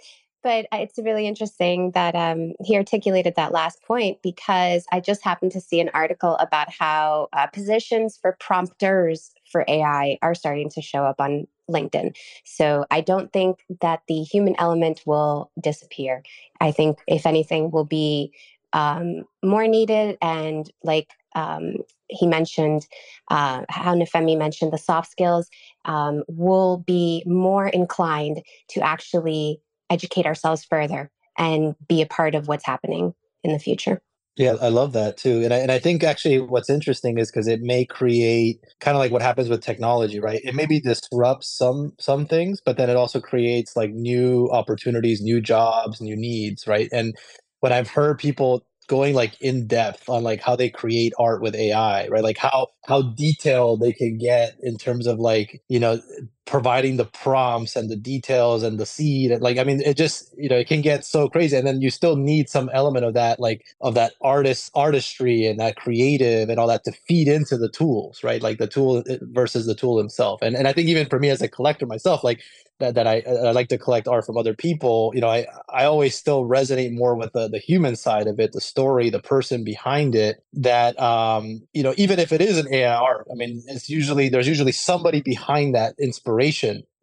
but 0.44 0.66
uh, 0.72 0.78
it's 0.78 0.98
really 0.98 1.28
interesting 1.28 1.92
that 1.92 2.16
um, 2.16 2.54
he 2.64 2.76
articulated 2.76 3.36
that 3.36 3.52
last 3.52 3.82
point 3.84 4.20
because 4.24 4.86
I 4.92 5.00
just 5.00 5.24
happened 5.24 5.52
to 5.52 5.62
see 5.62 5.80
an 5.80 5.90
article 5.94 6.36
about 6.38 6.72
how 6.72 7.28
uh, 7.34 7.48
positions 7.48 8.18
for 8.20 8.38
prompters 8.40 9.32
for 9.52 9.66
AI 9.68 10.18
are 10.22 10.34
starting 10.34 10.70
to 10.72 10.82
show 10.82 11.04
up 11.04 11.20
on 11.20 11.48
LinkedIn. 11.72 12.16
So 12.44 12.86
I 12.92 13.02
don't 13.02 13.32
think 13.32 13.64
that 13.82 14.02
the 14.08 14.22
human 14.24 14.56
element 14.60 15.02
will 15.06 15.52
disappear. 15.60 16.24
I 16.60 16.72
think, 16.72 17.00
if 17.08 17.26
anything, 17.26 17.72
will 17.72 17.86
be 17.86 18.34
um, 18.74 19.24
more 19.44 19.68
needed. 19.68 20.18
And 20.22 20.72
like 20.84 21.10
um, 21.36 21.78
he 22.08 22.28
mentioned, 22.28 22.88
uh, 23.30 23.64
how 23.70 23.96
Nifemi 23.96 24.38
mentioned, 24.38 24.74
the 24.74 24.78
soft 24.78 25.10
skills 25.10 25.50
um, 25.86 26.24
will 26.28 26.78
be 26.78 27.24
more 27.26 27.68
inclined 27.68 28.42
to 28.70 28.82
actually 28.82 29.62
educate 29.90 30.26
ourselves 30.26 30.64
further 30.64 31.10
and 31.38 31.76
be 31.88 32.02
a 32.02 32.06
part 32.06 32.36
of 32.36 32.48
what's 32.48 32.66
happening 32.66 33.14
in 33.44 33.52
the 33.52 33.60
future. 33.60 34.02
Yeah, 34.38 34.56
I 34.62 34.70
love 34.70 34.94
that 34.94 35.18
too. 35.18 35.42
And 35.44 35.54
I, 35.54 35.58
and 35.58 35.72
I 35.72 35.78
think 35.78 36.04
actually 36.04 36.40
what's 36.40 36.70
interesting 36.70 37.18
is 37.18 37.30
because 37.30 37.48
it 37.48 37.62
may 37.62 37.86
create 37.86 38.62
kind 38.80 38.96
of 38.96 39.00
like 39.00 39.12
what 39.12 39.22
happens 39.22 39.50
with 39.50 39.62
technology, 39.62 40.20
right? 40.20 40.40
It 40.44 40.56
maybe 40.56 40.80
disrupts 40.80 41.48
some 41.50 41.94
some 42.00 42.26
things, 42.26 42.62
but 42.66 42.78
then 42.78 42.90
it 42.90 42.96
also 42.96 43.20
creates 43.20 43.76
like 43.76 43.92
new 43.92 44.50
opportunities, 44.52 45.22
new 45.22 45.42
jobs, 45.42 46.00
new 46.00 46.16
needs, 46.16 46.66
right? 46.66 46.88
And 46.94 47.16
when 47.60 47.74
I've 47.74 47.90
heard 47.90 48.20
people 48.20 48.66
going 48.88 49.14
like 49.16 49.40
in 49.42 49.68
depth 49.68 50.08
on 50.10 50.24
like 50.24 50.42
how 50.42 50.56
they 50.56 50.70
create 50.70 51.14
art 51.20 51.42
with 51.42 51.54
AI, 51.56 52.08
right? 52.08 52.24
Like 52.24 52.38
how 52.38 52.68
how 52.86 53.02
detailed 53.02 53.82
they 53.82 53.92
can 53.94 54.18
get 54.18 54.56
in 54.62 54.78
terms 54.78 55.08
of 55.08 55.20
like 55.20 55.62
you 55.68 55.80
know 55.80 56.00
providing 56.46 56.98
the 56.98 57.06
prompts 57.06 57.76
and 57.76 57.90
the 57.90 57.96
details 57.96 58.64
and 58.64 58.80
the 58.80 58.86
seed 58.86 59.32
and 59.32 59.42
like 59.42 59.58
i 59.58 59.64
mean 59.64 59.80
it 59.82 59.96
just 59.96 60.34
you 60.38 60.50
know 60.50 60.58
it 60.58 60.68
can 60.68 60.82
get 60.82 61.06
so 61.06 61.30
crazy 61.30 61.56
and 61.56 61.68
then 61.68 61.82
you 61.82 61.90
still 61.90 62.16
need 62.16 62.50
some 62.50 62.70
element 62.74 63.06
of 63.06 63.14
that 63.14 63.40
like 63.40 63.64
of 63.80 63.94
that 63.94 64.14
artist 64.22 64.72
artistry 64.74 65.46
and 65.46 65.60
that 65.60 65.76
creative 65.76 66.50
and 66.50 66.60
all 66.60 66.68
that 66.68 66.84
to 66.84 66.92
feed 67.08 67.28
into 67.28 67.58
the 67.58 67.70
tools 67.70 68.24
right? 68.24 68.42
Like 68.42 68.58
the 68.58 68.68
tool 68.68 69.04
eh, 69.08 69.18
versus 69.22 69.66
the 69.66 69.76
tool 69.76 69.98
himself 69.98 70.42
and 70.42 70.56
and 70.56 70.68
i 70.68 70.74
think 70.74 70.90
even 70.90 71.08
for 71.08 71.20
me 71.20 71.30
as 71.30 71.42
a 71.42 71.48
collector 71.48 71.86
myself 71.86 72.24
like 72.24 72.42
that, 72.82 72.96
that 72.96 73.08
I, 73.08 73.24
I 73.28 73.52
like 73.52 73.70
to 73.70 73.78
collect 73.78 74.08
art 74.08 74.26
from 74.26 74.38
other 74.38 74.54
people, 74.54 75.12
you 75.16 75.22
know, 75.22 75.30
I, 75.30 75.46
I 75.70 75.86
always 75.86 76.16
still 76.16 76.44
resonate 76.44 76.94
more 76.94 77.16
with 77.16 77.32
the, 77.32 77.48
the 77.48 77.60
human 77.60 77.96
side 77.96 78.28
of 78.28 78.40
it, 78.40 78.52
the 78.52 78.60
story, 78.60 79.10
the 79.10 79.22
person 79.22 79.64
behind 79.64 80.16
it 80.16 80.44
that, 80.54 81.00
um, 81.00 81.62
you 81.74 81.84
know, 81.84 81.94
even 81.96 82.20
if 82.20 82.34
it 82.34 82.42
is 82.42 82.58
an 82.58 82.72
AI 82.74 82.94
art, 82.94 83.28
I 83.32 83.36
mean, 83.36 83.64
it's 83.68 83.90
usually, 83.90 84.28
there's 84.28 84.48
usually 84.48 84.74
somebody 84.74 85.22
behind 85.22 85.74
that 85.76 85.96
inspiration 85.98 86.31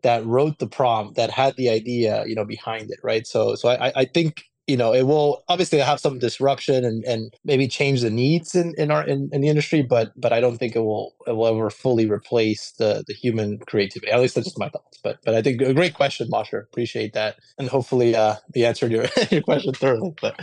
that 0.02 0.24
wrote 0.24 0.58
the 0.58 0.66
prompt 0.66 1.16
that 1.16 1.30
had 1.30 1.56
the 1.56 1.68
idea, 1.68 2.24
you 2.26 2.34
know, 2.34 2.44
behind 2.44 2.90
it. 2.90 3.00
Right. 3.02 3.26
So, 3.26 3.54
so 3.56 3.68
I, 3.68 3.92
I 3.96 4.04
think 4.04 4.44
you 4.68 4.76
know 4.76 4.92
it 4.92 5.02
will 5.02 5.42
obviously 5.48 5.78
have 5.78 5.98
some 5.98 6.18
disruption 6.18 6.84
and, 6.84 7.02
and 7.04 7.32
maybe 7.44 7.66
change 7.66 8.02
the 8.02 8.10
needs 8.10 8.54
in, 8.54 8.74
in 8.76 8.90
our 8.92 9.04
in, 9.04 9.28
in 9.32 9.40
the 9.40 9.48
industry 9.48 9.82
but 9.82 10.12
but 10.14 10.32
i 10.32 10.40
don't 10.40 10.58
think 10.58 10.76
it 10.76 10.80
will 10.80 11.14
it 11.26 11.32
will 11.32 11.46
ever 11.46 11.70
fully 11.70 12.08
replace 12.08 12.72
the 12.72 13.02
the 13.08 13.14
human 13.14 13.58
creativity 13.60 14.12
at 14.12 14.20
least 14.20 14.36
that's 14.36 14.46
just 14.46 14.58
my 14.58 14.68
thoughts 14.68 14.98
but 15.02 15.18
but 15.24 15.34
i 15.34 15.42
think 15.42 15.60
a 15.62 15.74
great 15.74 15.94
question 15.94 16.28
Mosher. 16.30 16.68
appreciate 16.70 17.14
that 17.14 17.36
and 17.58 17.68
hopefully 17.68 18.14
uh 18.14 18.36
we 18.54 18.64
answered 18.64 18.92
your 18.92 19.06
your 19.30 19.42
question 19.42 19.72
thoroughly 19.72 20.14
but 20.20 20.36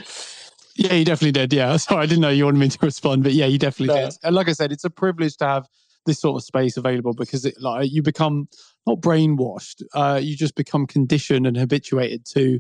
yeah 0.76 0.94
you 0.94 1.06
definitely 1.06 1.32
did 1.32 1.54
yeah 1.54 1.78
sorry 1.78 2.04
i 2.04 2.06
didn't 2.08 2.22
know 2.22 2.30
you 2.30 2.46
wanted 2.46 2.60
me 2.60 2.68
to 2.68 2.80
respond 2.82 3.24
but 3.24 3.34
yeah 3.34 3.46
you 3.46 3.60
definitely 3.60 3.96
no. 3.96 4.10
did 4.10 4.18
and 4.24 4.36
like 4.36 4.50
i 4.50 4.54
said 4.54 4.72
it's 4.72 4.84
a 4.84 4.90
privilege 4.90 5.38
to 5.38 5.46
have 5.46 5.68
this 6.06 6.20
sort 6.20 6.36
of 6.36 6.44
space 6.44 6.78
available 6.78 7.14
because 7.14 7.46
it 7.46 7.56
like 7.60 7.92
you 7.92 8.02
become 8.02 8.48
not 8.86 9.00
brainwashed 9.00 9.82
uh 9.94 10.20
you 10.22 10.36
just 10.36 10.56
become 10.56 10.86
conditioned 10.86 11.48
and 11.48 11.58
habituated 11.58 12.26
to 12.26 12.60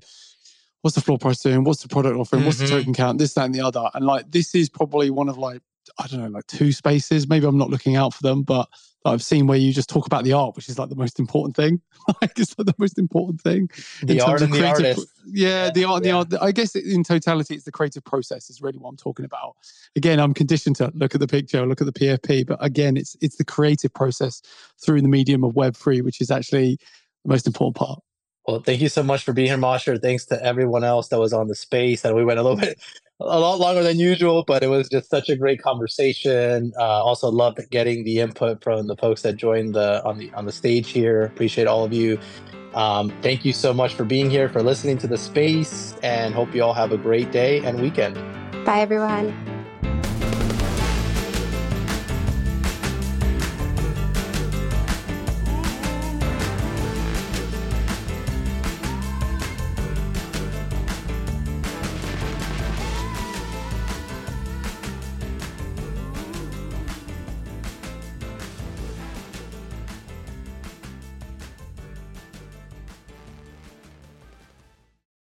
what's 0.86 0.94
the 0.94 1.02
floor 1.02 1.18
price 1.18 1.40
doing? 1.40 1.64
What's 1.64 1.82
the 1.82 1.88
product 1.88 2.16
offering? 2.16 2.42
Mm-hmm. 2.42 2.46
What's 2.46 2.60
the 2.60 2.66
mm-hmm. 2.66 2.76
token 2.76 2.94
count? 2.94 3.18
This, 3.18 3.34
that, 3.34 3.46
and 3.46 3.56
the 3.56 3.62
other. 3.62 3.90
And 3.96 4.06
like 4.06 4.30
this 4.30 4.54
is 4.54 4.70
probably 4.70 5.10
one 5.10 5.30
of 5.30 5.38
like 5.40 5.64
I 5.98 6.06
don't 6.06 6.20
know, 6.20 6.28
like 6.28 6.46
two 6.46 6.72
spaces. 6.72 7.28
Maybe 7.28 7.48
I'm 7.48 7.58
not 7.58 7.72
looking 7.72 7.96
out 7.96 8.14
for 8.14 8.22
them, 8.22 8.44
but 8.44 8.70
I've 9.06 9.23
seen 9.23 9.48
where 9.48 9.57
you 9.57 9.72
just 9.72 9.90
talk 9.90 10.06
about 10.06 10.23
the 10.23 10.34
art, 10.34 10.56
which 10.56 10.68
is 10.68 10.80
like 10.80 10.90
the 10.90 10.95
most 10.95 11.19
important 11.19 11.56
thing. 11.56 11.80
like 12.22 12.38
it's 12.38 12.57
like 12.57 12.65
the 12.65 12.76
most 12.77 12.98
important 12.98 13.40
thing. 13.41 13.69
The 14.03 14.19
art 14.22 14.41
and 14.41 14.52
the 14.52 14.68
artist. 14.68 15.07
Yeah, 15.27 15.69
the 15.69 15.86
art, 15.86 16.03
yeah. 16.03 16.23
the 16.23 16.38
art. 16.38 16.44
I 16.44 16.52
guess 16.52 16.76
in 16.76 17.03
totality, 17.03 17.56
it's 17.56 17.65
the 17.65 17.72
creative 17.72 18.03
process 18.03 18.49
is 18.49 18.61
really 18.61 18.80
what 18.80 18.90
I'm 18.90 18.98
talking 18.98 19.26
about. 19.26 19.56
Again, 19.95 20.19
I'm 20.19 20.34
conditioned 20.34 20.76
to 20.77 20.91
look 20.95 21.14
at 21.14 21.22
the 21.22 21.27
picture, 21.27 21.65
look 21.65 21.82
at 21.82 21.86
the 21.86 21.94
PFP, 21.94 22.48
but 22.48 22.64
again, 22.64 22.98
it's 22.98 23.15
it's 23.22 23.38
the 23.38 23.45
creative 23.45 23.94
process 23.94 24.41
through 24.84 25.02
the 25.02 25.07
medium 25.07 25.44
of 25.44 25.56
Web 25.56 25.76
three, 25.76 26.02
which 26.02 26.19
is 26.19 26.32
actually 26.32 26.77
the 27.23 27.30
most 27.30 27.48
important 27.48 27.76
part. 27.76 27.99
Well, 28.48 28.60
thank 28.60 28.80
you 28.80 28.90
so 28.90 29.02
much 29.02 29.23
for 29.23 29.34
being 29.34 29.48
here, 29.48 29.57
Mosher. 29.57 29.98
Thanks 29.98 30.26
to 30.26 30.44
everyone 30.44 30.84
else 30.84 31.07
that 31.07 31.19
was 31.19 31.34
on 31.34 31.48
the 31.48 31.56
space. 31.56 32.06
And 32.06 32.15
we 32.15 32.23
went 32.23 32.40
a 32.40 32.44
little 32.44 32.57
bit, 32.60 32.80
a 33.20 33.40
lot 33.40 33.60
longer 33.60 33.82
than 33.82 34.00
usual, 34.00 34.44
but 34.46 34.64
it 34.64 34.68
was 34.68 34.90
just 34.90 35.10
such 35.10 35.30
a 35.30 35.36
great 35.36 35.62
conversation. 35.62 36.74
Uh, 36.78 37.04
also, 37.04 37.30
loved 37.30 37.60
getting 37.70 38.04
the 38.04 38.20
input 38.20 38.64
from 38.64 38.88
the 38.88 38.96
folks 38.98 39.22
that 39.22 39.38
joined 39.38 39.76
the 39.76 40.04
on 40.04 40.18
the 40.18 40.32
on 40.34 40.46
the 40.46 40.52
stage 40.52 40.90
here. 40.90 41.24
Appreciate 41.24 41.68
all 41.68 41.84
of 41.84 41.94
you. 41.94 42.20
Um, 42.74 43.14
thank 43.22 43.46
you 43.46 43.54
so 43.54 43.74
much 43.74 43.94
for 43.94 44.04
being 44.04 44.30
here, 44.30 44.50
for 44.50 44.62
listening 44.62 44.98
to 45.00 45.08
the 45.08 45.18
space, 45.18 45.96
and 46.04 46.34
hope 46.34 46.54
you 46.54 46.62
all 46.62 46.74
have 46.74 46.92
a 46.92 46.98
great 46.98 47.32
day 47.32 47.60
and 47.60 47.82
weekend. 47.82 48.16
Bye, 48.66 48.80
everyone. 48.82 49.55